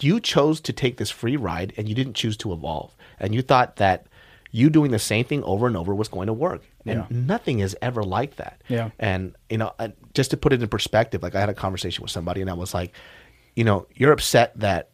you 0.00 0.20
chose 0.20 0.60
to 0.60 0.72
take 0.72 0.98
this 0.98 1.10
free 1.10 1.36
ride 1.36 1.72
and 1.76 1.88
you 1.88 1.94
didn't 1.94 2.14
choose 2.14 2.36
to 2.38 2.52
evolve. 2.52 2.94
And 3.18 3.34
you 3.34 3.42
thought 3.42 3.76
that 3.76 4.06
you 4.54 4.70
doing 4.70 4.92
the 4.92 5.00
same 5.00 5.24
thing 5.24 5.42
over 5.42 5.66
and 5.66 5.76
over 5.76 5.92
was 5.92 6.06
going 6.06 6.28
to 6.28 6.32
work. 6.32 6.62
And 6.86 7.00
Yeah. 7.00 7.06
nothing 7.10 7.58
is 7.58 7.76
ever 7.82 8.04
like 8.04 8.36
that. 8.36 8.62
Yeah. 8.68 8.90
And, 9.00 9.34
you 9.50 9.58
know, 9.58 9.72
just 10.12 10.30
to 10.30 10.36
put 10.36 10.52
it 10.52 10.62
in 10.62 10.68
perspective, 10.68 11.24
like 11.24 11.34
I 11.34 11.40
had 11.40 11.48
a 11.48 11.54
conversation 11.54 12.02
with 12.02 12.12
somebody 12.12 12.40
and 12.40 12.48
I 12.48 12.52
was 12.52 12.72
like, 12.72 12.92
you 13.56 13.64
know, 13.64 13.88
you're 13.96 14.12
upset 14.12 14.52
that, 14.60 14.90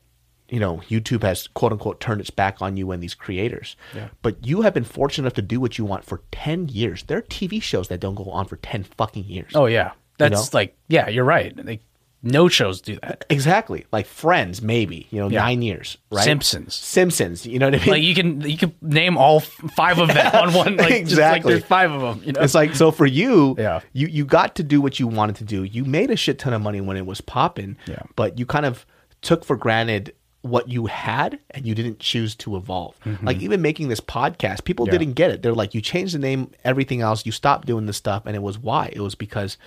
you 0.49 0.59
know, 0.61 0.79
YouTube 0.89 1.23
has 1.25 1.47
quote 1.47 1.73
unquote 1.73 2.01
turned 2.01 2.23
its 2.23 2.31
back 2.31 2.63
on 2.63 2.79
you 2.79 2.91
and 2.91 3.03
these 3.03 3.15
creators. 3.15 3.77
Yeah. 3.95 4.09
But 4.23 4.47
you 4.47 4.63
have 4.63 4.73
been 4.73 4.83
fortunate 4.85 5.25
enough 5.25 5.35
to 5.35 5.43
do 5.43 5.61
what 5.61 5.77
you 5.77 5.85
want 5.85 6.07
for 6.07 6.23
10 6.33 6.69
years. 6.71 7.03
There 7.03 7.19
are 7.19 7.23
TV 7.23 7.61
shows 7.63 7.89
that 7.89 8.01
don't 8.01 8.15
go 8.15 8.31
on 8.31 8.47
for 8.47 8.57
10 8.57 8.85
fucking 8.85 9.25
years. 9.25 9.53
Oh 9.55 9.67
yeah, 9.67 9.93
that's 10.17 10.55
know? 10.55 10.59
like 10.59 10.75
yeah, 10.89 11.11
you're 11.11 11.23
right. 11.27 11.55
Like 11.67 11.83
no 12.23 12.49
shows 12.49 12.81
do 12.81 12.99
that. 13.03 13.25
Exactly. 13.31 13.87
Like 13.93 14.07
Friends, 14.07 14.61
maybe, 14.61 15.07
you 15.11 15.21
know, 15.21 15.29
Yeah. 15.31 15.41
nine 15.41 15.63
years, 15.63 15.97
right? 16.11 16.23
Simpsons. 16.25 16.75
Simpsons, 16.75 17.47
you 17.47 17.59
know 17.59 17.67
what 17.69 17.75
I 17.77 17.79
mean? 17.79 17.89
Like 17.89 18.03
you 18.03 18.15
can 18.15 18.41
you 18.43 18.59
can 18.59 18.75
name 18.83 19.17
all 19.17 19.41
five 19.41 19.99
of 19.99 20.09
them 20.09 20.35
on 20.35 20.53
one. 20.53 20.77
Like 20.77 20.89
just 20.89 20.91
like 20.91 21.01
Exactly. 21.01 21.53
there's 21.55 21.65
five 21.65 21.91
of 21.91 22.01
them. 22.03 22.23
You 22.25 22.33
know. 22.33 22.41
It's 22.43 22.55
like 22.55 22.75
so 22.75 22.91
for 22.91 23.07
you, 23.07 23.55
Yeah. 23.59 23.81
you 23.93 24.07
you 24.09 24.25
got 24.25 24.55
to 24.57 24.63
do 24.63 24.81
what 24.81 25.01
you 25.01 25.07
wanted 25.07 25.37
to 25.37 25.45
do. 25.45 25.65
You 25.65 25.85
made 25.85 26.11
a 26.11 26.17
shit 26.17 26.39
ton 26.39 26.53
of 26.53 26.61
money 26.63 26.81
when 26.81 26.97
it 26.97 27.07
was 27.07 27.21
popping, 27.21 27.77
Yeah. 27.87 28.03
but 28.17 28.39
you 28.39 28.45
kind 28.47 28.67
of 28.67 28.85
took 29.23 29.45
for 29.45 29.57
granted 29.57 30.13
what 30.43 30.69
you 30.71 30.87
had 30.87 31.39
and 31.51 31.67
you 31.67 31.75
didn't 31.75 31.99
choose 31.99 32.35
to 32.35 32.57
evolve. 32.57 32.95
Like 33.23 33.41
even 33.43 33.61
making 33.61 33.89
this 33.89 34.01
podcast, 34.01 34.65
people 34.65 34.87
Mm-hmm. 34.87 34.93
Yeah. 34.95 34.99
didn't 34.99 35.15
get 35.15 35.31
it. 35.31 35.43
They're 35.43 35.53
like, 35.55 35.75
you 35.75 35.83
changed 35.83 36.15
the 36.15 36.19
name, 36.19 36.51
everything 36.65 37.03
else, 37.03 37.27
you 37.27 37.33
stopped 37.33 37.67
doing 37.67 37.85
this 37.85 37.99
stuff, 37.99 38.25
and 38.25 38.35
it 38.35 38.41
was 38.43 38.59
why? 38.59 38.91
It 38.95 39.01
was 39.01 39.15
because 39.15 39.59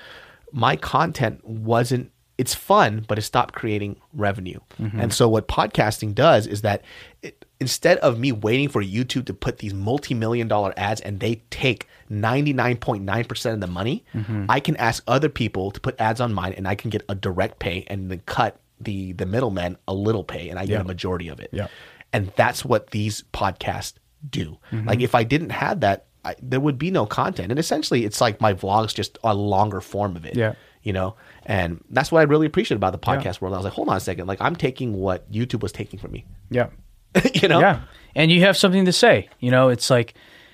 my 0.52 0.76
content 0.76 1.46
wasn't 1.46 2.12
it's 2.38 2.56
fun, 2.56 3.06
but 3.08 3.18
it 3.20 3.22
stopped 3.22 3.54
creating 3.54 4.02
revenue. 4.14 4.60
Mm-hmm. 4.82 5.00
And 5.00 5.14
so 5.14 5.30
what 5.30 5.48
podcasting 5.48 6.16
does 6.16 6.48
is 6.48 6.62
that 6.62 6.82
it, 7.22 7.46
instead 7.60 7.98
of 8.00 8.18
me 8.18 8.32
waiting 8.32 8.70
for 8.70 8.82
YouTube 8.82 9.26
to 9.28 9.34
put 9.34 9.60
these 9.60 9.74
multi-million 9.74 10.48
dollar 10.48 10.74
ads 10.76 11.00
and 11.02 11.20
they 11.20 11.44
take 11.52 11.88
99.9% 12.12 13.54
of 13.54 13.60
the 13.60 13.68
money, 13.68 14.04
Mm-hmm. 14.14 14.46
I 14.50 14.60
can 14.60 14.76
ask 14.78 15.04
other 15.08 15.30
people 15.30 15.72
to 15.72 15.80
put 15.80 16.00
ads 16.00 16.22
on 16.22 16.34
mine 16.34 16.54
and 16.54 16.68
I 16.68 16.76
can 16.76 16.90
get 16.90 17.04
a 17.10 17.16
direct 17.16 17.60
pay 17.60 17.84
and 17.88 18.10
then 18.12 18.22
cut 18.26 18.60
the 18.80 19.14
the 19.14 19.26
middleman 19.26 19.78
a 19.88 19.94
little 19.94 20.24
pay 20.24 20.50
and 20.50 20.60
I 20.60 20.66
get 20.66 20.82
a 20.82 20.84
majority 20.84 21.30
of 21.30 21.40
it. 21.40 21.50
Yeah. 21.52 21.68
And 22.12 22.32
that's 22.36 22.64
what 22.66 22.92
these 22.92 23.24
podcasts 23.34 23.94
do. 24.30 24.58
Mm-hmm. 24.72 24.88
Like 24.88 25.02
if 25.02 25.16
I 25.16 25.24
didn't 25.24 25.50
have 25.52 25.80
that, 25.82 26.06
I, 26.26 26.36
there 26.42 26.60
would 26.60 26.78
be 26.78 26.92
no 26.92 27.06
content. 27.06 27.52
And 27.52 27.60
essentially 27.60 28.06
it's 28.06 28.22
like 28.22 28.40
my 28.42 28.54
vlogs 28.54 28.94
just 28.94 29.18
a 29.24 29.34
longer 29.34 29.82
form 29.82 30.16
of 30.16 30.26
it 30.26 30.36
Yeah. 30.36 30.54
You 30.84 30.94
know 30.94 31.16
and 31.46 31.84
that's 31.90 32.12
what 32.12 32.20
i 32.20 32.24
really 32.24 32.46
appreciate 32.46 32.76
about 32.78 32.92
the 32.92 33.00
podcast 33.00 33.42
world 33.42 33.54
i 33.54 33.58
was 33.58 33.64
like 33.64 33.74
hold 33.74 33.90
on 33.90 33.98
a 33.98 34.00
second 34.00 34.28
like 34.28 34.40
i'm 34.42 34.56
taking 34.56 34.94
what 34.94 35.30
youtube 35.32 35.62
was 35.62 35.72
taking 35.72 35.98
from 36.00 36.12
me 36.12 36.26
yeah. 36.52 36.68
you 37.34 37.48
know 37.48 37.60
Yeah, 37.60 37.82
and 38.16 38.32
you 38.32 38.42
have 38.42 38.56
something 38.58 38.86
to 38.86 38.92
say. 38.92 39.30
You 39.40 39.50
know, 39.52 39.70
it's 39.70 39.90
like 39.90 40.14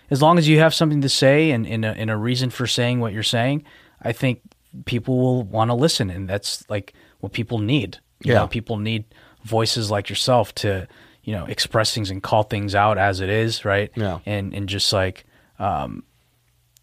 as 0.09 0.21
long 0.21 0.37
as 0.37 0.47
you 0.47 0.59
have 0.59 0.73
something 0.73 1.01
to 1.01 1.09
say 1.09 1.51
and, 1.51 1.65
and, 1.67 1.83
a, 1.85 1.89
and 1.89 2.09
a 2.09 2.15
reason 2.17 2.49
for 2.49 2.67
saying 2.67 2.99
what 2.99 3.13
you're 3.13 3.23
saying, 3.23 3.63
I 4.01 4.11
think 4.11 4.41
people 4.85 5.17
will 5.19 5.43
want 5.43 5.69
to 5.71 5.75
listen, 5.75 6.09
and 6.09 6.27
that's 6.29 6.69
like 6.69 6.93
what 7.21 7.31
people 7.33 7.59
need. 7.59 7.99
You 8.23 8.33
Yeah. 8.33 8.39
know, 8.39 8.47
people 8.47 8.77
need 8.77 9.05
voices 9.45 9.89
like 9.89 10.09
yourself 10.09 10.53
to 10.55 10.87
you 11.23 11.33
know 11.33 11.45
express 11.45 11.93
things 11.93 12.11
and 12.11 12.21
call 12.21 12.43
things 12.43 12.75
out 12.75 12.97
as 12.97 13.19
it 13.21 13.29
is, 13.29 13.63
right? 13.65 13.89
Yeah. 13.95 14.19
and 14.25 14.53
and 14.53 14.67
just 14.67 14.91
like 14.91 15.25
um, 15.59 16.03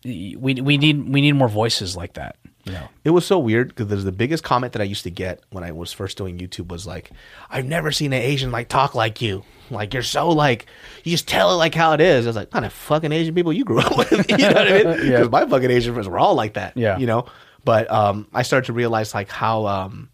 we 0.04 0.36
we 0.38 0.78
need 0.78 1.08
we 1.12 1.20
need 1.20 1.32
more 1.32 1.48
voices 1.48 1.96
like 1.96 2.14
that. 2.14 2.36
Know, 2.66 2.88
it 3.04 3.10
was 3.10 3.24
so 3.24 3.38
weird 3.38 3.68
because 3.74 4.04
the 4.04 4.10
biggest 4.12 4.42
comment 4.42 4.72
that 4.72 4.82
i 4.82 4.84
used 4.84 5.04
to 5.04 5.10
get 5.10 5.40
when 5.50 5.62
i 5.62 5.70
was 5.70 5.92
first 5.92 6.16
doing 6.18 6.36
youtube 6.38 6.66
was 6.68 6.84
like 6.86 7.10
i've 7.48 7.64
never 7.64 7.92
seen 7.92 8.12
an 8.12 8.20
asian 8.20 8.50
like 8.50 8.68
talk 8.68 8.94
like 8.94 9.22
you 9.22 9.44
like 9.70 9.94
you're 9.94 10.02
so 10.02 10.28
like 10.30 10.66
you 11.04 11.12
just 11.12 11.28
tell 11.28 11.52
it 11.52 11.56
like 11.56 11.74
how 11.76 11.92
it 11.92 12.00
is 12.00 12.26
i 12.26 12.28
was 12.28 12.34
like 12.36 12.50
kind 12.50 12.64
of 12.64 12.72
fucking 12.72 13.12
asian 13.12 13.34
people 13.36 13.52
you 13.52 13.64
grew 13.64 13.78
up 13.78 13.96
with 13.98 14.10
you 14.30 14.36
know 14.38 14.48
what 14.48 14.58
i 14.58 14.72
mean 14.72 14.86
because 14.96 15.04
Yeah. 15.08 15.22
my 15.24 15.46
fucking 15.46 15.70
asian 15.70 15.94
friends 15.94 16.08
were 16.08 16.18
all 16.18 16.34
like 16.34 16.54
that 16.54 16.76
Yeah. 16.76 16.98
you 16.98 17.06
know 17.06 17.26
but 17.64 17.88
um 17.90 18.26
i 18.34 18.42
started 18.42 18.66
to 18.66 18.72
realize 18.72 19.14
like 19.14 19.28
how 19.30 19.66
um 19.66 20.08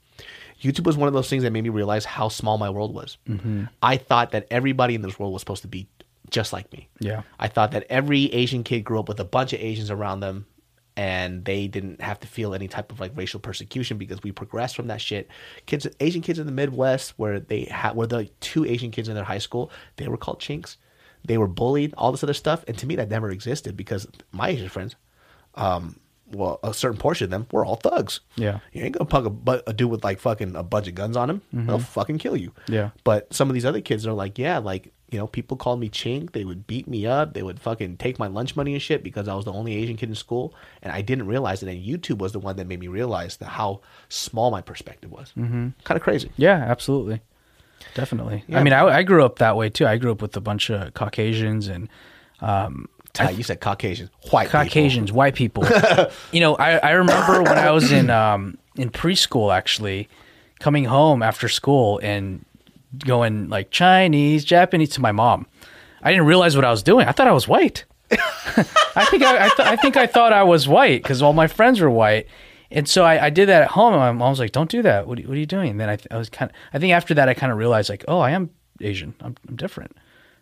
YouTube 0.63 0.85
was 0.87 0.97
one 0.97 1.09
of 1.09 1.15
those 1.15 1.29
things 1.29 1.43
that 1.43 1.51
made 1.51 1.65
me 1.65 1.71
realize 1.71 2.05
how 2.05 2.29
small 2.29 2.57
my 2.57 2.71
world 2.71 2.95
was. 2.95 3.19
Mm-hmm. 3.29 3.65
I 3.83 3.97
thought 3.97 4.31
that 4.31 4.47
everybody 4.49 4.95
in 4.95 5.03
this 5.03 5.19
world 5.19 5.33
was 5.33 5.43
supposed 5.43 5.63
to 5.63 5.69
be 5.69 5.89
just 6.31 6.53
like 6.53 6.73
me. 6.73 6.89
Yeah. 7.01 7.23
I 7.41 7.49
thought 7.49 7.73
that 7.73 7.85
every 7.91 8.27
Asian 8.33 8.63
kid 8.63 8.83
grew 8.83 9.01
up 9.01 9.09
with 9.09 9.19
a 9.19 9.25
bunch 9.25 9.53
of 9.53 9.59
Asians 9.59 9.91
around 9.91 10.21
them 10.21 10.47
and 10.97 11.45
they 11.45 11.69
didn't 11.69 12.01
have 12.03 12.21
to 12.21 12.27
feel 12.27 12.55
any 12.55 12.69
type 12.69 12.93
of 12.93 13.01
like 13.01 13.13
racial 13.17 13.41
persecution 13.41 13.97
because 13.97 14.23
we 14.23 14.33
progressed 14.33 14.77
from 14.77 14.89
that 14.89 15.01
shit. 15.01 15.29
Kids 15.67 15.87
Asian 16.01 16.21
kids 16.21 16.39
in 16.39 16.47
the 16.47 16.53
Midwest 16.53 17.15
where 17.17 17.41
they 17.41 17.65
had 17.65 17.97
were 17.97 18.07
the 18.07 18.29
two 18.41 18.65
Asian 18.65 18.91
kids 18.91 19.09
in 19.09 19.15
their 19.15 19.25
high 19.25 19.39
school, 19.39 19.71
they 19.97 20.09
were 20.09 20.17
called 20.19 20.41
chinks. 20.41 20.77
They 21.25 21.39
were 21.39 21.49
bullied, 21.49 21.95
all 21.97 22.11
this 22.11 22.25
other 22.25 22.35
stuff. 22.35 22.65
And 22.67 22.77
to 22.79 22.87
me 22.87 22.97
that 22.97 23.09
never 23.09 23.31
existed 23.31 23.77
because 23.77 24.07
my 24.33 24.49
Asian 24.51 24.69
friends, 24.69 24.97
um, 25.55 25.99
well, 26.31 26.59
a 26.63 26.73
certain 26.75 26.99
portion 26.99 27.27
of 27.27 27.31
them 27.31 27.47
were 27.53 27.65
all 27.65 27.77
thugs. 27.77 28.21
Yeah. 28.37 28.59
You 28.73 28.83
ain't 28.85 28.97
gonna 28.99 29.09
pug 29.09 29.27
a, 29.27 29.31
bu- 29.31 29.63
a 29.67 29.73
dude 29.73 29.91
with 29.91 30.03
like 30.05 30.19
fucking 30.19 30.57
a 30.57 30.63
bunch 30.63 30.89
of 30.89 30.95
guns 30.95 31.17
on 31.17 31.31
him. 31.31 31.43
They'll 31.53 31.79
fucking 31.79 32.19
kill 32.19 32.37
you. 32.37 32.53
Yeah. 32.69 32.91
But 33.05 33.33
some 33.33 33.49
of 33.49 33.55
these 33.55 33.65
other 33.67 33.81
kids 33.81 34.07
are 34.07 34.13
like, 34.13 34.39
yeah, 34.39 34.59
like, 34.59 34.93
you 35.13 35.19
know, 35.19 35.27
people 35.27 35.57
called 35.57 35.81
me 35.81 35.89
chink. 35.89 36.33
They 36.33 36.45
would 36.45 36.67
beat 36.67 36.89
me 36.89 37.07
up. 37.07 37.35
They 37.35 37.43
would 37.43 37.61
fucking 37.61 37.99
take 37.99 38.19
my 38.19 38.27
lunch 38.27 38.57
money 38.57 38.73
and 38.73 38.83
shit 38.83 39.03
because 39.03 39.29
I 39.29 39.35
was 39.35 39.45
the 39.45 39.53
only 39.53 39.75
Asian 39.75 39.97
kid 39.97 40.09
in 40.09 40.15
school. 40.15 40.55
And 40.83 40.93
I 40.93 41.03
didn't 41.03 41.27
realize 41.27 41.63
it. 41.63 41.69
And 41.69 41.85
YouTube 41.85 42.19
was 42.19 42.33
the 42.33 42.39
one 42.39 42.57
that 42.57 42.67
made 42.67 42.81
me 42.81 42.89
realize 42.89 43.37
that 43.39 43.49
how 43.49 43.81
small 44.09 44.51
my 44.51 44.63
perspective 44.63 45.11
was. 45.11 45.33
Mm-hmm. 45.37 45.69
Kind 45.85 45.97
of 45.97 46.03
crazy. 46.03 46.31
Yeah, 46.37 46.57
absolutely. 46.57 47.21
Definitely. 47.95 48.45
Yeah. 48.47 48.61
I 48.61 48.63
mean, 48.63 48.73
I, 48.73 48.85
I 48.85 49.03
grew 49.03 49.25
up 49.25 49.39
that 49.39 49.57
way 49.57 49.69
too. 49.69 49.87
I 49.87 49.97
grew 49.99 50.13
up 50.13 50.23
with 50.23 50.37
a 50.37 50.41
bunch 50.41 50.71
of 50.71 50.95
Caucasians 50.95 51.69
and 51.69 51.89
Ah, 53.21 53.29
you 53.29 53.43
said 53.43 53.61
Caucasian. 53.61 54.11
White 54.31 54.47
people. 54.47 54.61
Caucasians, 54.61 55.13
white 55.13 55.35
people. 55.35 55.65
you 56.33 56.41
know, 56.41 56.57
I, 56.57 56.79
I 56.79 56.91
remember 56.93 57.43
when 57.43 57.59
I 57.59 57.71
was 57.71 57.93
in 57.93 58.09
um, 58.11 58.57
in 58.77 58.91
preschool 58.91 59.55
actually, 59.55 60.09
coming 60.61 60.85
home 60.85 61.23
after 61.23 61.49
school 61.49 62.01
and 62.03 62.45
going 62.99 63.49
like 63.49 63.71
Chinese, 63.71 64.45
Japanese 64.45 64.91
to 64.91 65.01
my 65.01 65.13
mom. 65.13 65.47
I 66.03 66.11
didn't 66.11 66.27
realize 66.27 66.57
what 66.57 66.65
I 66.65 66.71
was 66.71 66.83
doing. 66.83 67.07
I 67.07 67.13
thought 67.13 67.29
I 67.29 67.33
was 67.33 67.47
white. 67.49 67.85
I 68.11 69.05
think 69.07 69.23
I, 69.23 69.47
I, 69.47 69.49
th- 69.49 69.69
I 69.69 69.77
think 69.77 69.97
I 69.97 70.07
thought 70.07 70.33
I 70.33 70.43
was 70.43 70.69
white 70.69 71.03
because 71.03 71.23
all 71.23 71.33
my 71.33 71.47
friends 71.47 71.81
were 71.81 71.91
white, 71.91 72.27
and 72.71 72.87
so 72.89 73.05
I, 73.05 73.27
I 73.27 73.31
did 73.31 73.49
that 73.49 73.63
at 73.63 73.69
home. 73.69 73.95
And 73.95 74.01
my 74.01 74.13
mom 74.13 74.31
was 74.31 74.39
like, 74.39 74.53
"Don't 74.53 74.71
do 74.71 74.83
that. 74.83 75.07
What 75.07 75.19
are, 75.19 75.23
you- 75.23 75.29
what 75.29 75.37
are 75.37 75.41
you 75.41 75.47
doing?" 75.47 75.71
And 75.71 75.81
then 75.81 75.89
I, 75.89 75.97
th- 75.97 76.09
I 76.11 76.19
was 76.19 76.29
kind 76.29 76.51
of. 76.51 76.57
I 76.75 76.79
think 76.79 76.93
after 76.93 77.15
that, 77.15 77.29
I 77.29 77.35
kind 77.35 77.51
of 77.53 77.57
realized 77.59 77.89
like, 77.89 78.05
"Oh, 78.09 78.19
I 78.19 78.33
am 78.33 78.51
Asian. 78.81 79.15
I'm, 79.21 79.37
I'm 79.49 79.57
different 79.57 79.97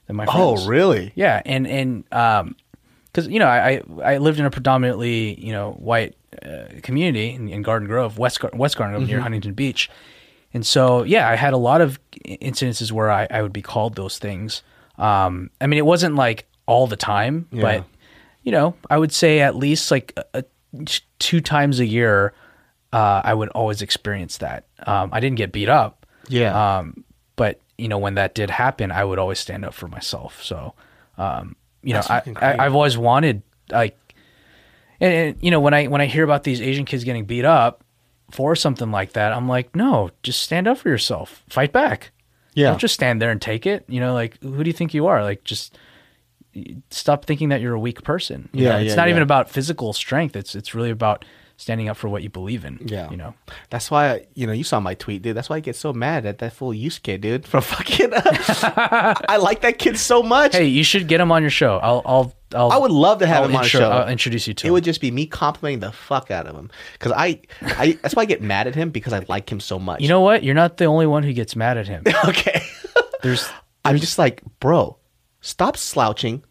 than 0.07 0.17
my 0.17 0.25
friends." 0.27 0.41
Oh, 0.65 0.67
really? 0.67 1.13
Yeah, 1.15 1.43
and 1.47 1.67
and 1.69 2.05
um, 2.13 2.57
because 3.13 3.29
you 3.29 3.39
know 3.39 3.47
I 3.47 3.83
I 4.03 4.15
I 4.15 4.19
lived 4.19 4.41
in 4.41 4.47
a 4.47 4.51
predominantly 4.51 5.39
you 5.41 5.53
know 5.53 5.73
white 5.73 6.17
uh, 6.45 6.65
community 6.83 7.31
in, 7.31 7.49
in 7.49 7.63
Garden 7.63 7.87
Grove, 7.87 8.19
West 8.19 8.41
Gar- 8.41 8.51
West 8.55 8.77
Garden 8.77 8.95
Grove 8.95 9.03
Mm-hmm. 9.05 9.13
near 9.13 9.21
Huntington 9.21 9.55
Beach, 9.55 9.89
and 10.53 10.67
so 10.67 11.03
yeah, 11.05 11.29
I 11.29 11.37
had 11.37 11.53
a 11.53 11.57
lot 11.59 11.81
of 11.81 11.99
incidences 12.27 12.93
where 12.93 13.11
I, 13.11 13.27
I 13.31 13.43
would 13.43 13.53
be 13.53 13.63
called 13.63 13.95
those 13.95 14.19
things. 14.19 14.63
Um, 14.99 15.51
I 15.61 15.67
mean, 15.67 15.79
it 15.79 15.87
wasn't 15.87 16.15
like 16.17 16.47
all 16.67 16.87
the 16.87 16.97
time, 16.97 17.47
Yeah. 17.53 17.63
but 17.63 17.85
you 18.43 18.53
know, 18.53 18.75
I 18.89 18.97
would 18.99 19.13
say 19.13 19.41
at 19.41 19.55
least 19.57 19.91
like 19.91 20.13
a, 20.17 20.45
a, 20.75 20.85
two 21.19 21.41
times 21.41 21.79
a 21.81 21.87
year, 21.87 22.33
uh, 22.93 23.21
I 23.25 23.35
would 23.35 23.49
always 23.51 23.83
experience 23.83 24.39
that. 24.39 24.65
Um, 24.87 25.11
I 25.13 25.21
didn't 25.21 25.37
get 25.37 25.53
beat 25.53 25.69
up, 25.69 26.07
Yeah. 26.29 26.79
um, 26.79 27.05
but 27.37 27.61
you 27.79 27.89
know, 27.89 27.99
when 27.99 28.15
that 28.15 28.35
did 28.35 28.51
happen, 28.51 28.91
I 28.93 29.05
would 29.05 29.19
always 29.19 29.39
stand 29.39 29.65
up 29.65 29.75
for 29.75 29.89
myself. 29.89 30.43
So, 30.43 30.75
um, 31.19 31.57
you 31.83 31.95
know, 31.95 32.03
That's 32.07 32.29
I, 32.39 32.55
I, 32.55 32.67
I've 32.67 32.75
always 32.75 32.97
wanted 32.99 33.43
like, 33.71 33.97
and, 35.01 35.13
and, 35.13 35.37
you 35.41 35.51
know, 35.51 35.61
when 35.61 35.73
I 35.73 35.87
when 35.87 36.01
I 36.03 36.07
hear 36.07 36.25
about 36.25 36.45
these 36.45 36.61
Asian 36.61 36.85
kids 36.85 37.05
getting 37.05 37.25
beat 37.25 37.45
up 37.47 37.83
for 38.31 38.57
something 38.57 38.91
like 38.91 39.13
that, 39.13 39.33
I'm 39.33 39.49
like, 39.49 39.75
no, 39.75 40.11
just 40.23 40.43
stand 40.43 40.69
up 40.69 40.79
for 40.79 40.89
yourself, 40.89 41.45
fight 41.49 41.73
back. 41.73 42.13
Yeah. 42.55 42.71
Don't 42.71 42.81
just 42.81 42.95
stand 42.95 43.23
there 43.23 43.31
and 43.31 43.41
take 43.41 43.67
it. 43.67 43.85
You 43.89 44.01
know, 44.01 44.15
like 44.15 44.41
who 44.43 44.63
do 44.63 44.69
you 44.69 44.75
think 44.75 44.95
you 44.95 45.07
are? 45.07 45.23
Like 45.23 45.45
just 45.45 45.77
stop 46.91 47.25
thinking 47.25 47.51
that 47.51 47.61
you're 47.61 47.75
a 47.75 47.81
weak 47.81 48.03
person. 48.03 48.49
Yeah, 48.53 48.71
know, 48.71 48.79
it's 48.79 48.91
yeah, 48.91 48.95
not 48.97 49.09
even 49.09 49.23
about 49.23 49.51
physical 49.51 49.93
strength. 49.93 50.37
It's 50.37 50.55
it's 50.55 50.75
really 50.75 50.91
about 50.91 51.25
standing 51.61 51.89
up 51.91 51.97
for 51.97 52.09
what 52.09 52.23
you 52.23 52.31
believe 52.31 52.65
in. 52.65 52.79
Yeah. 52.85 53.11
you 53.11 53.17
know. 53.17 53.35
That's 53.69 53.91
why 53.91 54.27
you 54.35 54.47
know 54.47 54.53
you 54.53 54.65
saw 54.65 54.81
my 54.81 54.95
tweet, 54.95 55.23
dude. 55.23 55.37
That's 55.37 55.51
why 55.51 55.57
I 55.57 55.61
get 55.61 55.77
so 55.77 55.93
mad 55.93 56.25
at 56.27 56.39
that 56.39 56.53
full 56.55 56.73
use 56.73 56.99
kid, 56.99 57.21
dude. 57.21 57.45
From 57.51 57.63
fucking, 57.63 58.13
uh, 58.15 59.15
I 59.29 59.37
like 59.41 59.61
that 59.61 59.79
kid 59.79 59.99
so 59.99 60.23
much. 60.23 60.53
Hey, 60.57 60.65
you 60.67 60.83
should 60.83 61.07
get 61.07 61.21
him 61.21 61.31
on 61.31 61.43
your 61.43 61.51
show. 61.51 61.79
I'll, 61.79 62.03
I'll, 62.05 62.35
I'll 62.55 62.73
I 62.73 62.77
would 62.79 62.91
love 62.91 63.19
to 63.21 63.27
have 63.27 63.43
I'll 63.45 63.49
him 63.49 63.57
on 63.57 63.65
intro- 63.65 63.81
show. 63.81 63.91
I'll 63.91 64.09
introduce 64.09 64.49
you 64.49 64.55
to 64.55 64.67
It 64.67 64.69
him. 64.69 64.73
would 64.73 64.85
just 64.85 65.01
be 65.01 65.11
me 65.11 65.27
complimenting 65.27 65.81
the 65.81 65.93
fuck 65.93 66.31
out 66.31 66.47
of 66.47 66.57
him 66.57 66.71
because 66.95 67.13
I, 67.13 67.41
I. 67.63 67.99
That's 68.03 68.17
why 68.17 68.23
I 68.23 68.27
get 68.27 68.43
mad 68.43 68.67
at 68.67 68.75
him 68.75 68.91
because 68.91 69.13
I 69.13 69.25
like 69.29 69.51
him 69.51 69.61
so 69.61 69.79
much. 69.79 70.01
You 70.01 70.09
know 70.09 70.21
what? 70.23 70.43
You're 70.43 70.55
not 70.55 70.79
the 70.79 70.87
only 70.87 71.07
one 71.07 71.23
who 71.23 71.33
gets 71.33 71.55
mad 71.55 71.77
at 71.79 71.87
him. 71.87 72.03
okay. 72.25 72.63
There's 73.23 73.49
I'm 73.85 73.99
just 73.99 74.19
like, 74.19 74.43
bro, 74.61 74.97
stop 75.41 75.77
slouching. 75.77 76.43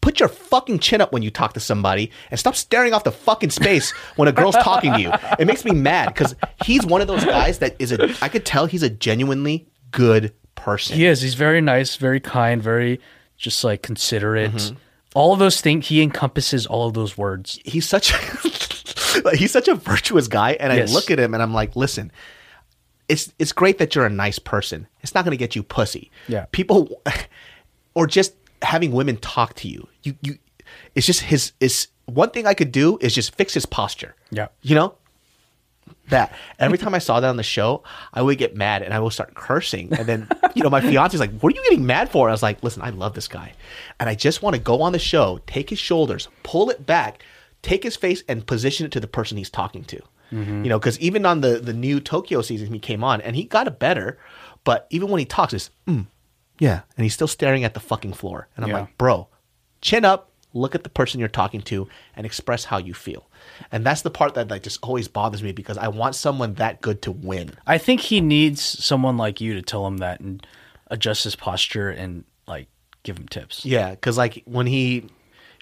Put 0.00 0.20
your 0.20 0.28
fucking 0.28 0.78
chin 0.78 1.00
up 1.00 1.12
when 1.12 1.22
you 1.22 1.30
talk 1.30 1.52
to 1.54 1.60
somebody 1.60 2.10
and 2.30 2.38
stop 2.38 2.54
staring 2.56 2.94
off 2.94 3.04
the 3.04 3.12
fucking 3.12 3.50
space 3.50 3.90
when 4.16 4.28
a 4.28 4.32
girl's 4.32 4.54
talking 4.56 4.92
to 4.94 5.00
you. 5.00 5.10
It 5.38 5.46
makes 5.46 5.64
me 5.64 5.72
mad 5.72 6.14
because 6.14 6.34
he's 6.64 6.86
one 6.86 7.00
of 7.00 7.08
those 7.08 7.24
guys 7.24 7.58
that 7.58 7.76
is 7.78 7.92
a 7.92 8.14
I 8.22 8.28
could 8.28 8.46
tell 8.46 8.66
he's 8.66 8.82
a 8.82 8.90
genuinely 8.90 9.66
good 9.90 10.32
person. 10.54 10.96
he 10.96 11.04
is. 11.06 11.20
He's 11.22 11.34
very 11.34 11.60
nice, 11.60 11.96
very 11.96 12.20
kind, 12.20 12.62
very 12.62 13.00
just 13.36 13.62
like 13.64 13.82
considerate. 13.82 14.52
Mm-hmm. 14.52 14.76
All 15.14 15.32
of 15.32 15.38
those 15.40 15.60
things. 15.60 15.88
He 15.88 16.00
encompasses 16.02 16.66
all 16.66 16.86
of 16.88 16.94
those 16.94 17.18
words. 17.18 17.58
He's 17.64 17.88
such 17.88 18.12
like, 19.24 19.34
he's 19.36 19.50
such 19.52 19.68
a 19.68 19.74
virtuous 19.74 20.28
guy 20.28 20.52
and 20.52 20.72
Yes. 20.72 20.90
I 20.90 20.94
look 20.94 21.10
at 21.10 21.18
him 21.18 21.34
and 21.34 21.42
I'm 21.42 21.52
like, 21.54 21.74
listen, 21.76 22.12
it's 23.08 23.32
it's 23.38 23.52
great 23.52 23.78
that 23.78 23.94
you're 23.94 24.06
a 24.06 24.10
nice 24.10 24.38
person. 24.38 24.86
It's 25.02 25.14
not 25.14 25.24
going 25.24 25.32
to 25.32 25.36
get 25.38 25.56
you 25.56 25.62
pussy. 25.62 26.10
Yeah. 26.28 26.46
People 26.52 27.02
or 27.94 28.06
just 28.06 28.34
having 28.62 28.92
women 28.92 29.16
talk 29.16 29.54
to 29.54 29.68
you. 29.68 29.88
You 30.02 30.16
you 30.22 30.38
it's 30.94 31.06
just 31.06 31.20
his 31.20 31.52
is 31.60 31.88
one 32.06 32.30
thing 32.30 32.46
I 32.46 32.54
could 32.54 32.72
do 32.72 32.98
is 33.00 33.14
just 33.14 33.34
fix 33.34 33.54
his 33.54 33.66
posture. 33.66 34.14
Yeah. 34.30 34.48
You 34.62 34.74
know? 34.74 34.94
That 36.08 36.32
every 36.58 36.78
time 36.78 36.94
I 36.94 36.98
saw 36.98 37.20
that 37.20 37.28
on 37.28 37.36
the 37.36 37.42
show, 37.42 37.82
I 38.14 38.22
would 38.22 38.38
get 38.38 38.56
mad 38.56 38.82
and 38.82 38.94
I 38.94 39.00
would 39.00 39.12
start 39.12 39.34
cursing. 39.34 39.92
And 39.92 40.06
then, 40.06 40.28
you 40.54 40.62
know, 40.62 40.70
my 40.70 40.80
fiance's 40.80 41.20
like, 41.20 41.38
What 41.40 41.52
are 41.52 41.56
you 41.56 41.62
getting 41.62 41.84
mad 41.84 42.10
for? 42.10 42.28
I 42.28 42.32
was 42.32 42.42
like, 42.42 42.62
Listen, 42.62 42.82
I 42.82 42.90
love 42.90 43.14
this 43.14 43.28
guy. 43.28 43.52
And 44.00 44.08
I 44.08 44.14
just 44.14 44.42
want 44.42 44.56
to 44.56 44.60
go 44.60 44.80
on 44.80 44.92
the 44.92 44.98
show, 44.98 45.40
take 45.46 45.68
his 45.68 45.78
shoulders, 45.78 46.28
pull 46.42 46.70
it 46.70 46.86
back, 46.86 47.22
take 47.60 47.82
his 47.82 47.96
face, 47.96 48.22
and 48.26 48.46
position 48.46 48.86
it 48.86 48.92
to 48.92 49.00
the 49.00 49.06
person 49.06 49.36
he's 49.36 49.50
talking 49.50 49.84
to. 49.84 50.02
Mm-hmm. 50.32 50.64
You 50.64 50.68
know, 50.70 50.78
because 50.78 50.98
even 50.98 51.26
on 51.26 51.42
the, 51.42 51.58
the 51.58 51.72
new 51.72 52.00
Tokyo 52.00 52.42
season, 52.42 52.72
he 52.72 52.78
came 52.78 53.04
on 53.04 53.20
and 53.20 53.36
he 53.36 53.44
got 53.44 53.66
it 53.66 53.78
better. 53.78 54.18
But 54.64 54.86
even 54.90 55.08
when 55.08 55.18
he 55.18 55.24
talks, 55.24 55.52
it's, 55.52 55.70
mm, 55.86 56.06
yeah. 56.58 56.80
And 56.96 57.04
he's 57.04 57.14
still 57.14 57.28
staring 57.28 57.64
at 57.64 57.74
the 57.74 57.80
fucking 57.80 58.12
floor. 58.14 58.48
And 58.56 58.64
I'm 58.64 58.70
Yeah. 58.70 58.80
like, 58.80 58.98
Bro, 58.98 59.28
chin 59.80 60.04
up, 60.04 60.30
look 60.54 60.74
at 60.74 60.82
the 60.82 60.88
person 60.90 61.20
you're 61.20 61.28
talking 61.28 61.60
to, 61.62 61.88
and 62.16 62.24
express 62.26 62.64
how 62.64 62.78
you 62.78 62.94
feel. 62.94 63.28
And 63.70 63.84
that's 63.84 64.02
the 64.02 64.10
part 64.10 64.34
that 64.34 64.48
like 64.48 64.62
just 64.62 64.78
always 64.82 65.08
bothers 65.08 65.42
me 65.42 65.52
because 65.52 65.78
I 65.78 65.88
want 65.88 66.14
someone 66.14 66.54
that 66.54 66.80
good 66.80 67.02
to 67.02 67.12
win. 67.12 67.52
I 67.66 67.78
think 67.78 68.00
he 68.00 68.20
needs 68.20 68.62
someone 68.62 69.16
like 69.16 69.40
you 69.40 69.54
to 69.54 69.62
tell 69.62 69.86
him 69.86 69.98
that 69.98 70.20
and 70.20 70.44
adjust 70.88 71.24
his 71.24 71.36
posture 71.36 71.90
and 71.90 72.24
like 72.46 72.68
give 73.02 73.18
him 73.18 73.28
tips. 73.28 73.64
Yeah, 73.64 73.90
because 73.90 74.16
like 74.18 74.42
when 74.46 74.66
he, 74.66 75.08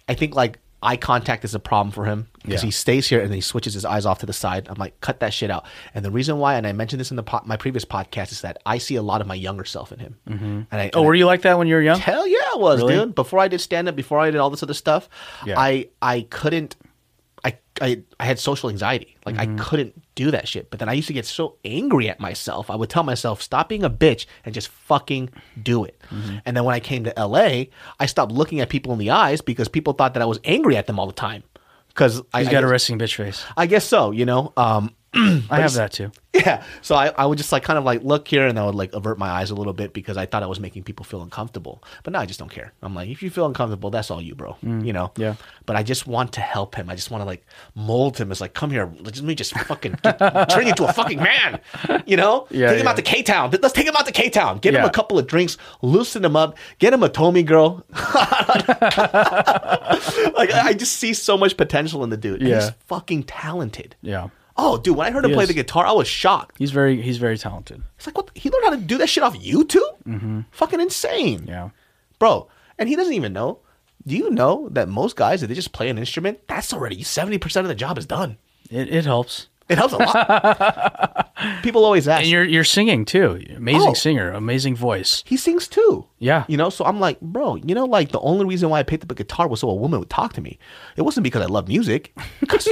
I 0.08 0.14
think 0.14 0.34
like 0.34 0.58
eye 0.82 0.96
contact 0.96 1.44
is 1.44 1.54
a 1.54 1.58
problem 1.58 1.90
for 1.90 2.04
him 2.04 2.28
because 2.42 2.62
Yeah. 2.62 2.66
he 2.66 2.70
stays 2.70 3.08
here 3.08 3.20
and 3.20 3.30
then 3.30 3.34
he 3.36 3.40
switches 3.40 3.74
his 3.74 3.84
eyes 3.84 4.04
off 4.06 4.18
to 4.20 4.26
the 4.26 4.32
side. 4.32 4.68
I'm 4.68 4.76
like, 4.76 5.00
cut 5.00 5.20
that 5.20 5.32
shit 5.32 5.50
out. 5.50 5.64
And 5.94 6.04
the 6.04 6.10
reason 6.10 6.38
why, 6.38 6.54
and 6.54 6.66
I 6.66 6.72
mentioned 6.72 7.00
this 7.00 7.10
in 7.10 7.16
the 7.16 7.22
po- 7.22 7.40
my 7.44 7.56
previous 7.56 7.84
podcast, 7.84 8.30
is 8.30 8.42
that 8.42 8.58
I 8.66 8.78
see 8.78 8.94
a 8.96 9.02
lot 9.02 9.20
of 9.20 9.26
my 9.26 9.34
younger 9.34 9.64
self 9.64 9.90
in 9.90 9.98
him. 9.98 10.16
Mm-hmm. 10.28 10.44
And 10.44 10.66
I, 10.72 10.90
Oh, 10.94 11.02
were 11.02 11.14
you 11.14 11.26
like 11.26 11.42
that 11.42 11.56
when 11.58 11.66
you 11.66 11.74
were 11.74 11.82
young? 11.82 11.98
Hell 11.98 12.26
yeah, 12.26 12.38
I 12.54 12.56
was, 12.58 12.80
Really? 12.80 12.94
dude. 12.94 13.14
Before 13.14 13.38
I 13.40 13.48
did 13.48 13.60
stand 13.60 13.88
up, 13.88 13.96
before 13.96 14.20
I 14.20 14.30
did 14.30 14.38
all 14.38 14.50
this 14.50 14.62
other 14.62 14.74
stuff, 14.74 15.08
Yeah. 15.44 15.58
I 15.58 15.88
I 16.02 16.22
couldn't. 16.30 16.76
I, 17.44 17.56
I 17.80 18.02
I 18.20 18.24
had 18.26 18.38
social 18.38 18.68
anxiety. 18.70 19.16
Like 19.24 19.36
Mm-hmm. 19.36 19.58
I 19.60 19.62
couldn't 19.64 20.02
do 20.16 20.32
that 20.32 20.48
shit. 20.48 20.70
But 20.70 20.80
then 20.80 20.88
I 20.88 20.94
used 20.94 21.06
to 21.06 21.14
get 21.14 21.26
so 21.26 21.58
angry 21.64 22.08
at 22.08 22.18
myself. 22.18 22.68
I 22.68 22.74
would 22.74 22.90
tell 22.90 23.04
myself, 23.04 23.40
"Stop 23.40 23.68
being 23.68 23.84
a 23.84 23.90
bitch 23.90 24.26
and 24.44 24.52
just 24.52 24.66
fucking 24.68 25.30
do 25.62 25.84
it." 25.84 25.96
Mm-hmm. 26.10 26.38
And 26.44 26.56
then 26.56 26.64
when 26.64 26.74
I 26.74 26.80
came 26.80 27.04
to 27.04 27.14
LA, 27.16 27.66
I 28.00 28.06
stopped 28.06 28.32
looking 28.32 28.60
at 28.60 28.68
people 28.68 28.92
in 28.92 28.98
the 28.98 29.10
eyes 29.10 29.40
because 29.40 29.68
people 29.68 29.92
thought 29.92 30.14
that 30.14 30.22
I 30.22 30.26
was 30.26 30.40
angry 30.44 30.76
at 30.76 30.88
them 30.88 30.98
all 30.98 31.06
the 31.06 31.12
time. 31.12 31.44
Because 31.88 32.20
I, 32.34 32.44
got 32.44 32.64
a 32.64 32.66
resting 32.66 32.98
bitch 32.98 33.14
face. 33.14 33.44
I 33.56 33.66
guess 33.66 33.84
so. 33.84 34.10
You 34.10 34.26
know. 34.26 34.52
Um, 34.56 34.94
I 35.50 35.60
have 35.60 35.74
that 35.74 35.92
too. 35.92 36.10
yeah. 36.34 36.62
So 36.82 36.94
I, 36.94 37.08
I 37.16 37.26
would 37.26 37.38
just 37.38 37.52
like 37.52 37.62
kind 37.62 37.78
of 37.78 37.84
like 37.84 38.02
look 38.02 38.28
here 38.28 38.46
and 38.46 38.58
I 38.58 38.66
would 38.66 38.74
like 38.74 38.92
avert 38.92 39.18
my 39.18 39.28
eyes 39.28 39.50
a 39.50 39.54
little 39.54 39.72
bit 39.72 39.92
because 39.92 40.16
I 40.16 40.26
thought 40.26 40.42
I 40.42 40.46
was 40.46 40.60
making 40.60 40.82
people 40.82 41.04
feel 41.04 41.22
uncomfortable. 41.22 41.82
But 42.02 42.12
now 42.12 42.20
I 42.20 42.26
just 42.26 42.38
don't 42.38 42.50
care. 42.50 42.72
I'm 42.82 42.94
like, 42.94 43.08
if 43.08 43.22
you 43.22 43.30
feel 43.30 43.46
uncomfortable, 43.46 43.90
that's 43.90 44.10
all 44.10 44.20
you, 44.20 44.34
bro. 44.34 44.56
you 44.62 44.92
know? 44.92 45.12
Mm, 45.14 45.18
yeah. 45.18 45.34
But 45.64 45.76
I 45.76 45.82
just 45.82 46.06
want 46.06 46.32
to 46.34 46.40
help 46.40 46.74
him. 46.74 46.90
I 46.90 46.94
just 46.94 47.10
want 47.10 47.22
to 47.22 47.24
like 47.24 47.46
mold 47.74 48.18
him 48.18 48.30
as 48.30 48.40
like, 48.40 48.54
come 48.54 48.70
here, 48.70 48.92
let 49.00 49.20
me 49.22 49.34
just 49.34 49.58
fucking 49.60 49.98
get, 50.02 50.18
turn 50.50 50.64
you 50.64 50.70
into 50.70 50.84
a 50.84 50.92
fucking 50.92 51.18
man. 51.18 51.60
You 52.06 52.16
know? 52.16 52.46
Yeah, 52.50 52.68
Take 52.68 52.80
him 52.80 52.84
yeah. 52.84 52.90
out 52.90 52.96
to 52.96 53.02
K 53.02 53.22
Town. 53.22 53.50
Let's 53.50 53.74
take 53.74 53.86
him 53.86 53.96
out 53.96 54.06
to 54.06 54.12
K 54.12 54.28
Town. 54.28 54.58
Get 54.58 54.74
him 54.74 54.84
a 54.84 54.90
couple 54.90 55.18
of 55.18 55.26
drinks, 55.26 55.56
loosen 55.82 56.24
him 56.24 56.36
up, 56.36 56.56
get 56.78 56.92
him 56.92 57.02
a 57.02 57.08
Tommy 57.08 57.42
girl. 57.42 57.84
like 57.90 58.68
I 60.52 60.74
just 60.76 60.94
see 60.94 61.14
so 61.14 61.36
much 61.36 61.56
potential 61.56 62.04
in 62.04 62.10
the 62.10 62.16
dude. 62.16 62.42
Yeah. 62.42 62.60
He's 62.60 62.70
fucking 62.86 63.24
talented. 63.24 63.96
Yeah. 64.02 64.28
Oh, 64.58 64.78
dude, 64.78 64.96
when 64.96 65.06
I 65.06 65.10
heard 65.10 65.24
him 65.24 65.30
He 65.30 65.34
play 65.34 65.42
is. 65.44 65.48
the 65.48 65.54
guitar, 65.54 65.84
I 65.86 65.92
was 65.92 66.08
shocked. 66.08 66.56
He's 66.58 66.70
very 66.70 67.00
he's 67.02 67.18
very 67.18 67.36
talented. 67.38 67.82
It's 67.96 68.06
like 68.06 68.16
what 68.16 68.30
he 68.34 68.48
learned 68.50 68.64
how 68.64 68.70
to 68.70 68.76
do 68.78 68.98
that 68.98 69.08
shit 69.08 69.22
off 69.22 69.34
YouTube. 69.36 69.80
Mm-hmm. 70.06 70.40
Fucking 70.50 70.80
insane, 70.80 71.44
Yeah. 71.46 71.70
bro. 72.18 72.48
And 72.78 72.88
he 72.88 72.96
doesn't 72.96 73.12
even 73.14 73.32
know. 73.32 73.58
Do 74.06 74.16
you 74.16 74.30
know 74.30 74.68
that 74.70 74.88
most 74.88 75.16
guys, 75.16 75.42
if 75.42 75.48
they 75.48 75.54
just 75.54 75.72
play 75.72 75.88
an 75.88 75.98
instrument, 75.98 76.38
that's 76.46 76.72
already 76.72 77.02
seventy 77.02 77.38
percent 77.38 77.64
of 77.64 77.68
the 77.68 77.74
job 77.74 77.98
is 77.98 78.06
done. 78.06 78.38
It 78.70 78.88
it 78.92 79.04
helps. 79.04 79.48
It 79.68 79.78
helps 79.78 79.94
a 79.94 79.98
lot. 79.98 81.32
People 81.62 81.84
always 81.84 82.06
ask. 82.08 82.22
And 82.22 82.30
you're 82.30 82.44
you're 82.44 82.64
singing 82.64 83.04
too. 83.04 83.42
Amazing 83.56 83.90
Oh. 83.90 83.94
singer, 83.94 84.30
amazing 84.30 84.76
voice. 84.76 85.22
he 85.26 85.36
sings 85.36 85.68
too. 85.68 86.06
Yeah. 86.18 86.44
You 86.48 86.56
know, 86.56 86.70
so 86.70 86.84
I'm 86.84 86.98
like, 87.00 87.20
bro, 87.20 87.56
you 87.56 87.74
know, 87.74 87.84
like 87.84 88.10
the 88.12 88.20
only 88.20 88.44
reason 88.46 88.70
why 88.70 88.78
I 88.78 88.82
picked 88.84 89.04
up 89.04 89.10
a 89.10 89.14
guitar 89.14 89.48
was 89.48 89.60
so 89.60 89.68
a 89.68 89.74
woman 89.74 89.98
would 90.00 90.10
talk 90.10 90.32
to 90.34 90.40
me. 90.40 90.58
It 90.96 91.02
wasn't 91.02 91.24
because 91.24 91.42
I 91.42 91.46
love 91.46 91.68
music. 91.68 92.14
Because 92.40 92.68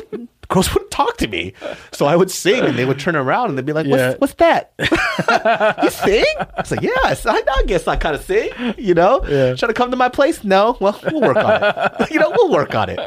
girls 0.48 0.72
wouldn't 0.72 0.90
talk 0.90 1.16
to 1.16 1.26
me. 1.26 1.52
So 1.92 2.06
I 2.06 2.14
would 2.16 2.30
sing 2.30 2.62
and 2.64 2.78
they 2.78 2.84
would 2.84 2.98
turn 3.00 3.16
around 3.16 3.48
and 3.48 3.58
they'd 3.58 3.64
be 3.66 3.72
like, 3.72 3.86
what's, 3.86 4.00
Yeah. 4.00 4.14
what's 4.18 4.34
that? 4.34 4.72
you 5.82 5.90
sing? 5.90 6.24
I 6.38 6.46
was 6.60 6.70
like, 6.70 6.82
yes, 6.82 7.26
I, 7.26 7.34
I 7.36 7.62
guess 7.66 7.88
I 7.88 7.96
kind 7.96 8.14
of 8.14 8.22
sing, 8.22 8.50
you 8.78 8.94
know? 8.94 9.24
Yeah. 9.26 9.54
Trying 9.56 9.70
to 9.70 9.74
come 9.74 9.90
to 9.90 9.96
my 9.96 10.08
place? 10.10 10.44
No. 10.44 10.76
Well, 10.80 10.98
we'll 11.10 11.20
work 11.22 11.36
on 11.38 11.60
it. 11.62 12.10
you 12.12 12.20
know, 12.20 12.30
we'll 12.30 12.52
work 12.52 12.74
on 12.74 12.88
it. 12.90 13.00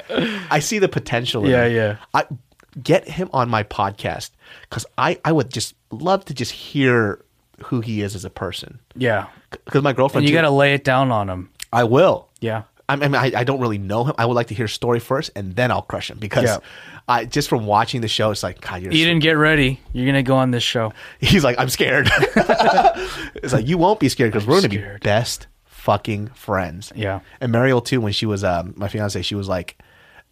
I 0.51 0.59
see 0.59 0.79
the 0.79 0.89
potential. 0.89 1.45
in 1.45 1.51
Yeah, 1.51 1.65
him. 1.65 1.75
yeah. 1.75 1.97
I 2.13 2.25
get 2.84 3.07
him 3.07 3.30
on 3.34 3.49
my 3.49 3.63
podcast 3.63 4.32
because 4.69 4.86
I, 4.97 5.19
I 5.25 5.32
would 5.32 5.49
just 5.51 5.75
love 5.91 6.25
to 6.25 6.34
just 6.34 6.51
hear 6.51 7.23
who 7.65 7.82
he 7.82 8.01
is 8.01 8.15
as 8.15 8.23
a 8.25 8.30
person. 8.30 8.80
Yeah. 8.95 9.28
Because 9.49 9.82
my 9.82 9.93
girlfriend, 9.93 10.23
And 10.25 10.30
you 10.30 10.36
got 10.36 10.43
to 10.43 10.49
lay 10.51 10.73
it 10.73 10.84
down 10.84 11.11
on 11.11 11.30
him. 11.30 11.49
I 11.73 11.84
will. 11.86 12.30
Yeah. 12.39 12.63
I 12.89 12.95
mean, 12.95 13.15
I, 13.15 13.32
I 13.36 13.43
don't 13.43 13.59
really 13.59 13.78
know 13.78 14.05
him. 14.05 14.15
I 14.17 14.25
would 14.25 14.36
like 14.36 14.47
to 14.47 14.53
hear 14.53 14.65
his 14.65 14.73
story 14.73 14.99
first, 14.99 15.32
and 15.36 15.55
then 15.55 15.71
I'll 15.71 15.82
crush 15.82 16.09
him 16.09 16.19
because 16.19 16.45
Yeah. 16.45 16.57
I 17.09 17.25
just 17.25 17.49
from 17.49 17.65
watching 17.65 17.99
the 18.01 18.07
show, 18.07 18.32
it's 18.32 18.43
like 18.43 18.61
God, 18.61 18.82
you're. 18.82 18.91
Eden, 18.93 19.19
get 19.19 19.32
ready. 19.34 19.80
You're 19.93 20.05
gonna 20.05 20.23
go 20.23 20.36
on 20.36 20.51
this 20.51 20.63
show. 20.63 20.93
He's 21.19 21.43
like, 21.43 21.57
I'm 21.59 21.69
scared. 21.69 22.09
it's 23.36 23.53
like 23.53 23.67
you 23.67 23.78
won't 23.78 23.99
be 23.99 24.09
scared 24.09 24.32
because 24.32 24.47
we're 24.47 24.57
gonna 24.61 24.69
be 24.69 24.84
best 25.01 25.47
fucking 25.65 26.28
friends. 26.28 26.91
Yeah. 26.95 27.21
And 27.39 27.51
Mariel 27.51 27.82
too, 27.82 28.01
when 28.01 28.13
she 28.13 28.25
was 28.25 28.43
um, 28.43 28.73
my 28.78 28.88
fiance, 28.88 29.21
she 29.21 29.36
was 29.36 29.47
like, 29.47 29.78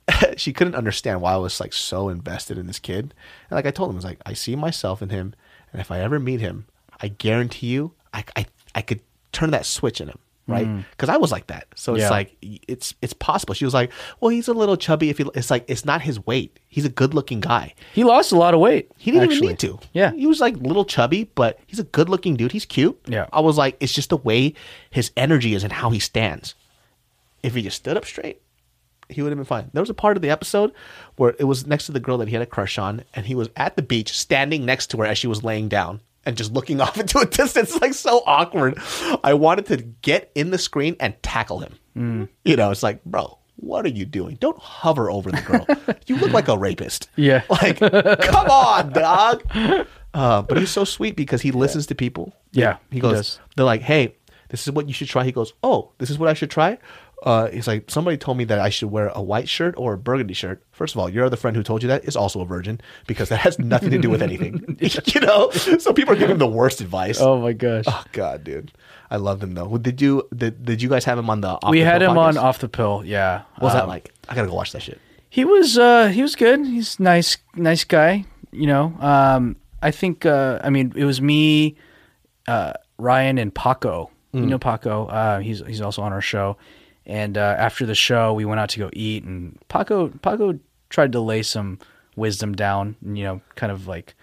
she 0.37 0.53
couldn't 0.53 0.75
understand 0.75 1.21
why 1.21 1.33
I 1.33 1.37
was 1.37 1.59
like 1.59 1.73
so 1.73 2.09
invested 2.09 2.57
in 2.57 2.67
this 2.67 2.79
kid. 2.79 3.13
And 3.49 3.57
like 3.57 3.65
I 3.65 3.71
told 3.71 3.89
him, 3.89 3.95
I 3.95 3.97
was 3.97 4.05
like, 4.05 4.19
I 4.25 4.33
see 4.33 4.55
myself 4.55 5.01
in 5.01 5.09
him, 5.09 5.33
and 5.71 5.81
if 5.81 5.91
I 5.91 5.99
ever 5.99 6.19
meet 6.19 6.41
him, 6.41 6.65
I 7.01 7.07
guarantee 7.09 7.67
you, 7.67 7.93
I 8.13 8.23
I, 8.35 8.45
I 8.75 8.81
could 8.81 9.01
turn 9.31 9.51
that 9.51 9.65
switch 9.65 9.99
in 10.01 10.07
him. 10.09 10.19
Right, 10.47 10.67
mm. 10.67 10.85
because 10.91 11.09
I 11.09 11.17
was 11.17 11.31
like 11.31 11.47
that, 11.47 11.65
so 11.73 11.95
it's 11.95 12.03
Yeah. 12.03 12.11
like 12.11 12.35
it's 12.41 12.93
it's 13.01 13.13
possible. 13.13 13.55
She 13.55 13.65
was 13.65 13.73
like, 13.73 13.91
"Well, 14.19 14.29
he's 14.29 14.47
a 14.47 14.53
little 14.53 14.77
chubby. 14.77 15.09
If 15.09 15.17
he, 15.17 15.25
it's 15.33 15.49
like 15.49 15.65
it's 15.67 15.85
not 15.85 16.01
his 16.03 16.23
weight. 16.27 16.59
He's 16.67 16.85
a 16.85 16.89
good-looking 16.89 17.39
guy. 17.39 17.73
He 17.95 18.03
lost 18.03 18.31
a 18.31 18.37
lot 18.37 18.53
of 18.53 18.59
weight. 18.59 18.91
He 18.95 19.09
didn't 19.09 19.23
actually. 19.31 19.37
even 19.37 19.49
need 19.49 19.59
to. 19.59 19.79
Yeah. 19.93 20.11
He 20.11 20.27
was 20.27 20.39
like 20.41 20.55
little 20.57 20.85
chubby, 20.85 21.31
but 21.33 21.59
he's 21.65 21.79
a 21.79 21.83
good 21.83 22.09
looking 22.09 22.35
dude. 22.35 22.51
He's 22.51 22.63
cute. 22.65 22.95
Yeah. 23.07 23.25
I 23.33 23.39
was 23.39 23.57
like, 23.57 23.75
it's 23.79 23.91
just 23.91 24.11
the 24.11 24.17
way 24.17 24.53
his 24.91 25.09
energy 25.17 25.55
is 25.55 25.63
and 25.63 25.73
how 25.73 25.89
he 25.89 25.97
stands. 25.97 26.53
If 27.41 27.55
he 27.55 27.63
just 27.63 27.77
stood 27.77 27.97
up 27.97 28.05
straight, 28.05 28.39
he 29.09 29.21
would 29.21 29.29
have 29.29 29.37
been 29.37 29.45
fine. 29.45 29.69
There 29.73 29.81
was 29.81 29.89
a 29.89 29.93
part 29.95 30.17
of 30.17 30.21
the 30.21 30.29
episode 30.29 30.71
where 31.17 31.35
it 31.39 31.43
was 31.45 31.65
next 31.67 31.85
to 31.87 31.91
the 31.91 31.99
girl 31.99 32.17
that 32.19 32.27
he 32.27 32.33
had 32.33 32.41
a 32.41 32.45
crush 32.47 32.77
on, 32.77 33.03
and 33.13 33.25
he 33.25 33.35
was 33.35 33.49
at 33.55 33.75
the 33.75 33.81
beach 33.81 34.17
standing 34.17 34.65
next 34.65 34.87
to 34.87 34.97
her 34.97 35.05
as 35.05 35.17
she 35.17 35.27
was 35.27 35.43
laying 35.43 35.67
down 35.69 36.01
and 36.25 36.35
just 36.37 36.53
looking 36.53 36.81
off 36.85 36.97
into 36.97 37.19
a 37.19 37.25
distance, 37.25 37.79
like 37.81 37.93
so 37.93 38.21
awkward. 38.25 38.77
I 39.23 39.33
wanted 39.35 39.65
to 39.67 39.77
get 39.77 40.31
in 40.35 40.51
the 40.51 40.57
screen 40.57 40.95
and 40.99 41.13
tackle 41.23 41.59
him. 41.59 41.73
Mm. 41.95 42.29
You 42.43 42.55
know, 42.55 42.71
it's 42.71 42.83
like, 42.83 43.03
bro, 43.05 43.37
what 43.57 43.85
are 43.85 43.89
you 43.89 44.05
doing? 44.05 44.35
Don't 44.41 44.57
hover 44.59 45.09
over 45.09 45.31
the 45.31 45.41
girl. 45.41 45.95
you 46.07 46.17
look 46.17 46.31
like 46.31 46.47
a 46.47 46.57
rapist. 46.57 47.09
Yeah. 47.15 47.43
Like, 47.49 47.79
come 47.79 48.49
on, 48.49 48.91
dog. 48.91 49.43
Uh, 50.13 50.41
but 50.41 50.57
he's 50.57 50.69
so 50.71 50.83
sweet 50.83 51.15
because 51.15 51.41
he 51.41 51.51
listens 51.51 51.85
to 51.87 51.95
people. 51.95 52.33
Yeah, 52.51 52.77
He 52.89 52.95
he 52.97 52.99
goes, 53.01 53.13
does. 53.13 53.39
they're 53.55 53.65
like, 53.65 53.81
hey, 53.81 54.15
this 54.49 54.65
is 54.67 54.73
what 54.73 54.87
you 54.87 54.93
should 54.93 55.07
try. 55.09 55.23
He 55.25 55.31
goes, 55.31 55.53
oh, 55.63 55.91
this 55.97 56.09
is 56.09 56.17
what 56.19 56.29
I 56.29 56.33
should 56.33 56.49
try. 56.51 56.77
Uh, 57.25 57.49
he's 57.49 57.67
like, 57.67 57.89
somebody 57.89 58.17
told 58.17 58.37
me 58.37 58.43
that 58.43 58.59
I 58.59 58.69
should 58.69 58.91
wear 58.91 59.07
a 59.15 59.21
white 59.21 59.49
shirt 59.49 59.73
or 59.77 59.93
a 59.93 59.97
burgundy 59.97 60.35
shirt. 60.35 60.61
First 60.71 60.93
of 60.93 60.99
all, 61.01 61.09
your 61.09 61.25
other 61.25 61.35
friend 61.35 61.57
who 61.57 61.63
told 61.63 61.81
you 61.81 61.89
that 61.89 62.05
is 62.05 62.15
also 62.15 62.39
a 62.41 62.45
virgin 62.45 62.79
because 63.07 63.29
that 63.29 63.37
has 63.39 63.57
nothing 63.57 63.89
to 63.89 63.97
do 63.97 64.11
with 64.11 64.21
anything. 64.21 64.77
you 64.79 65.21
know, 65.21 65.49
so 65.51 65.91
people 65.91 66.13
are 66.13 66.17
giving 66.17 66.37
the 66.37 66.45
worst 66.47 66.81
advice. 66.81 67.19
Oh 67.19 67.39
my 67.41 67.53
gosh. 67.53 67.85
Oh, 67.87 68.03
God, 68.11 68.43
dude, 68.43 68.71
I 69.09 69.17
love 69.17 69.41
him 69.41 69.55
though. 69.55 69.75
Did 69.79 70.01
you 70.01 70.27
did, 70.35 70.63
did 70.63 70.83
you 70.83 70.89
guys 70.89 71.03
have 71.05 71.17
him 71.17 71.29
on 71.31 71.41
the? 71.41 71.47
Off 71.63 71.71
we 71.71 71.79
the 71.79 71.85
had 71.85 72.03
him 72.03 72.15
on 72.15 72.37
off 72.37 72.59
the 72.59 72.69
pill. 72.69 73.01
Yeah. 73.03 73.41
What 73.55 73.63
was 73.63 73.73
that 73.73 73.83
Um, 73.83 73.89
like? 73.89 74.13
I 74.29 74.35
gotta 74.35 74.47
go 74.47 74.53
watch 74.53 74.71
that 74.73 74.83
shit. 74.83 75.01
He 75.31 75.45
was 75.45 75.79
uh 75.79 76.09
he 76.09 76.21
was 76.21 76.35
good. 76.35 76.59
He's 76.65 76.99
nice 76.99 77.37
nice 77.55 77.83
guy, 77.85 78.25
you 78.51 78.67
know. 78.67 78.95
Um 78.99 79.55
I 79.81 79.89
think 79.89 80.27
uh 80.27 80.59
I 80.63 80.69
mean 80.69 80.93
it 80.95 81.05
was 81.05 81.19
me, 81.21 81.75
uh 82.47 82.73
Ryan 82.99 83.39
and 83.39 83.53
Paco. 83.53 84.11
Mm. 84.33 84.41
You 84.41 84.45
know 84.45 84.59
Paco. 84.59 85.07
Uh 85.07 85.39
he's 85.39 85.65
he's 85.65 85.81
also 85.81 86.03
on 86.03 86.13
our 86.13 86.21
show. 86.21 86.57
And 87.05 87.37
uh 87.37 87.55
after 87.57 87.85
the 87.85 87.95
show 87.95 88.33
we 88.33 88.45
went 88.45 88.59
out 88.59 88.69
to 88.69 88.79
go 88.79 88.89
eat 88.93 89.23
and 89.23 89.57
Paco 89.67 90.09
Paco 90.21 90.59
tried 90.89 91.11
to 91.11 91.19
lay 91.19 91.43
some 91.43 91.79
wisdom 92.15 92.53
down 92.55 92.95
and 93.03 93.17
you 93.17 93.23
know 93.25 93.41
kind 93.55 93.71
of 93.71 93.87
like 93.87 94.15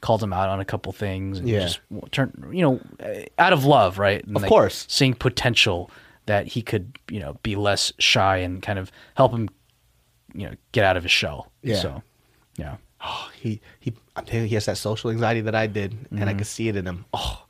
called 0.00 0.22
him 0.22 0.32
out 0.32 0.48
on 0.48 0.58
a 0.60 0.64
couple 0.64 0.92
things 0.92 1.38
and 1.38 1.48
Yeah. 1.48 1.60
just 1.60 1.80
turn 2.10 2.32
you 2.52 2.62
know 2.62 2.80
uh, 3.04 3.24
out 3.38 3.52
of 3.52 3.64
love, 3.64 3.98
right? 3.98 4.24
And 4.24 4.36
Of 4.36 4.42
like, 4.42 4.48
course. 4.48 4.86
seeing 4.88 5.14
potential 5.14 5.90
that 6.26 6.46
he 6.46 6.62
could, 6.62 6.96
you 7.10 7.18
know, 7.18 7.36
be 7.42 7.56
less 7.56 7.92
shy 7.98 8.36
and 8.38 8.62
kind 8.62 8.78
of 8.78 8.90
help 9.16 9.32
him 9.32 9.48
you 10.34 10.48
know 10.48 10.54
get 10.72 10.84
out 10.84 10.96
of 10.96 11.02
his 11.02 11.12
shell. 11.12 11.50
Yeah. 11.62 11.76
So, 11.76 12.02
yeah. 12.56 12.76
Oh, 13.04 13.28
he 13.34 13.60
he. 13.80 13.92
I'm 14.14 14.24
telling 14.24 14.42
you, 14.44 14.48
he 14.48 14.54
has 14.54 14.66
that 14.66 14.76
social 14.78 15.10
anxiety 15.10 15.40
that 15.42 15.54
I 15.56 15.66
did, 15.66 15.92
and 15.92 16.20
Mm-hmm. 16.20 16.28
I 16.28 16.34
could 16.34 16.46
see 16.46 16.68
it 16.68 16.76
in 16.76 16.86
him. 16.86 17.04
Oh, 17.12 17.44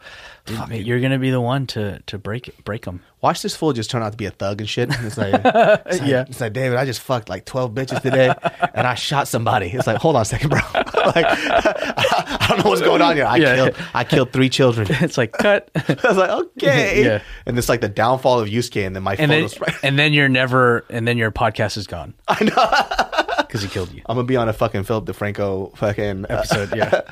fuck 0.47 0.69
Mate. 0.69 0.87
You're 0.87 1.01
gonna 1.01 1.19
be 1.19 1.31
the 1.31 1.41
one 1.41 1.67
to 1.69 2.01
to 2.07 2.19
break 2.19 2.65
break 2.65 2.85
him. 2.85 3.01
Watch 3.21 3.43
this 3.43 3.55
fool 3.55 3.73
just 3.73 3.89
turn 3.91 4.03
out 4.03 4.11
to 4.11 4.17
be 4.19 4.27
a 4.27 4.31
thug 4.33 4.61
and 4.61 4.69
shit. 4.69 4.89
It's 4.91 5.17
like, 5.17 5.33
it's 5.45 6.01
like- 6.01 6.09
Yeah. 6.11 6.25
It's 6.29 6.41
like, 6.41 6.53
David, 6.53 6.77
I 6.77 6.85
just 6.85 7.01
fucked 7.01 7.29
like 7.29 7.45
12 7.45 7.73
bitches 7.73 8.03
today 8.03 8.35
and 8.75 8.85
I 8.85 8.95
shot 8.97 9.29
somebody. 9.29 9.67
It's 9.69 9.87
like, 9.87 9.99
hold 9.99 10.17
on 10.17 10.23
a 10.23 10.25
second, 10.25 10.51
bro. 10.51 10.59
like, 10.75 11.25
I 11.27 12.47
don't 12.49 12.65
know 12.65 12.71
what's 12.71 12.83
going 12.83 13.01
on 13.01 13.15
here. 13.15 13.27
I 13.27 13.37
Yeah. 13.37 13.55
killed, 13.55 13.77
I 13.95 14.03
killed 14.05 14.33
three 14.33 14.49
children. 14.49 14.89
It's 14.91 15.17
like 15.17 15.31
cut, 15.33 15.71
I 15.77 15.97
was 16.03 16.17
like, 16.17 16.31
okay. 16.31 17.05
Yeah. 17.05 17.23
And 17.47 17.57
it's 17.57 17.69
like 17.69 17.81
the 17.81 17.89
downfall 17.89 18.41
of 18.41 18.49
Yusuke 18.49 18.85
and 18.85 18.97
then 18.97 19.05
my 19.05 19.15
and 19.15 19.31
then 19.31 19.43
photos. 19.49 19.61
right- 19.61 19.77
and 19.85 19.97
then 19.97 20.13
you're 20.13 20.29
never, 20.29 20.85
and 20.91 21.07
then 21.07 21.17
your 21.17 21.31
podcast 21.31 21.77
is 21.77 21.87
gone. 21.87 22.15
I 22.27 22.43
know 22.43 23.45
because 23.47 23.63
he 23.63 23.69
killed 23.69 23.93
you. 23.93 24.03
I'm 24.07 24.17
going 24.17 24.27
to 24.27 24.29
be 24.29 24.37
on 24.37 24.49
a 24.49 24.53
fucking 24.53 24.83
Philip 24.83 25.05
DeFranco 25.05 25.77
fucking 25.77 26.25
uh, 26.25 26.29
Episode, 26.29 26.75
yeah. 26.77 27.03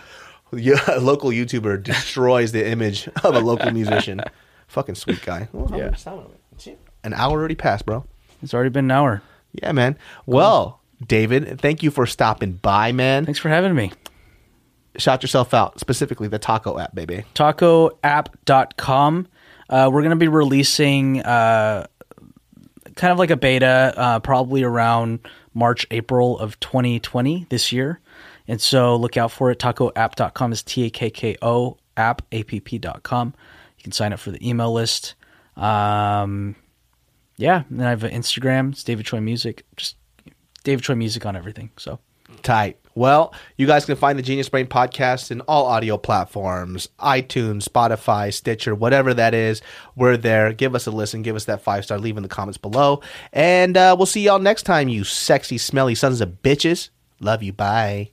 Yeah, 0.52 0.78
a 0.88 1.00
local 1.00 1.30
YouTuber 1.30 1.82
destroys 1.82 2.52
the 2.52 2.66
image 2.66 3.08
of 3.24 3.34
a 3.34 3.40
local 3.40 3.70
musician. 3.70 4.20
Fucking 4.68 4.94
sweet 4.94 5.22
guy. 5.22 5.48
Well, 5.52 5.68
how 5.68 5.76
Yeah. 5.78 5.90
much 5.90 6.04
time 6.04 6.20
is 6.58 6.66
it? 6.66 6.78
An 7.04 7.12
hour 7.14 7.32
already 7.38 7.54
passed, 7.54 7.86
bro. 7.86 8.04
It's 8.42 8.54
already 8.54 8.70
been 8.70 8.84
an 8.86 8.90
hour. 8.90 9.22
Yeah, 9.52 9.72
man. 9.72 9.96
Well, 10.26 10.80
David, 11.06 11.60
thank 11.60 11.82
you 11.82 11.90
for 11.90 12.06
stopping 12.06 12.52
by, 12.52 12.92
man. 12.92 13.24
Thanks 13.24 13.40
for 13.40 13.48
having 13.48 13.74
me. 13.74 13.92
Shout 14.96 15.22
yourself 15.22 15.54
out, 15.54 15.78
specifically 15.80 16.28
the 16.28 16.38
Takko 16.38 16.80
app, 16.80 16.94
baby. 16.94 17.24
TakkoApp.com. 17.34 19.26
Uh, 19.68 19.88
we're 19.92 20.02
gonna 20.02 20.16
be 20.16 20.28
releasing 20.28 21.20
uh, 21.22 21.86
kind 22.96 23.12
of 23.12 23.18
like 23.18 23.30
a 23.30 23.36
beta, 23.36 23.94
uh, 23.96 24.18
probably 24.20 24.62
around 24.64 25.20
March, 25.54 25.86
April 25.90 26.38
of 26.38 26.58
2020 26.60 27.46
this 27.50 27.72
year. 27.72 28.00
And 28.48 28.60
so 28.60 28.96
look 28.96 29.16
out 29.16 29.32
for 29.32 29.50
it. 29.50 29.58
TakkoApp.com 29.58 30.52
is 30.52 30.62
T 30.62 30.86
A 30.86 30.90
K 30.90 31.10
K 31.10 31.36
O 31.42 31.76
app, 31.96 32.22
app.com. 32.32 33.34
You 33.76 33.82
can 33.82 33.92
sign 33.92 34.12
up 34.12 34.20
for 34.20 34.30
the 34.30 34.48
email 34.48 34.72
list. 34.72 35.14
Um, 35.56 36.56
yeah, 37.36 37.64
and 37.68 37.80
then 37.80 37.86
I 37.86 37.90
have 37.90 38.04
an 38.04 38.12
Instagram. 38.12 38.72
It's 38.72 38.84
David 38.84 39.06
Choi 39.06 39.20
Music. 39.20 39.64
Just 39.76 39.96
David 40.64 40.84
Choi 40.84 40.94
Music 40.94 41.24
on 41.24 41.36
everything. 41.36 41.70
So 41.76 41.98
Tight. 42.42 42.78
Well, 42.94 43.32
you 43.56 43.66
guys 43.66 43.84
can 43.84 43.96
find 43.96 44.18
the 44.18 44.22
Genius 44.22 44.48
Brain 44.48 44.66
podcast 44.66 45.30
in 45.30 45.40
all 45.42 45.66
audio 45.66 45.96
platforms 45.96 46.88
iTunes, 46.98 47.68
Spotify, 47.68 48.32
Stitcher, 48.32 48.74
whatever 48.74 49.14
that 49.14 49.32
is. 49.32 49.62
We're 49.94 50.16
there. 50.16 50.52
Give 50.52 50.74
us 50.74 50.86
a 50.86 50.90
listen. 50.90 51.22
Give 51.22 51.36
us 51.36 51.44
that 51.44 51.62
five 51.62 51.84
star. 51.84 51.98
Leave 51.98 52.16
in 52.16 52.22
the 52.22 52.28
comments 52.28 52.58
below. 52.58 53.00
And 53.32 53.76
uh, 53.76 53.94
we'll 53.96 54.06
see 54.06 54.22
y'all 54.22 54.38
next 54.38 54.64
time, 54.64 54.88
you 54.88 55.04
sexy, 55.04 55.58
smelly 55.58 55.94
sons 55.94 56.20
of 56.20 56.42
bitches. 56.42 56.90
Love 57.20 57.42
you. 57.42 57.52
Bye. 57.52 58.10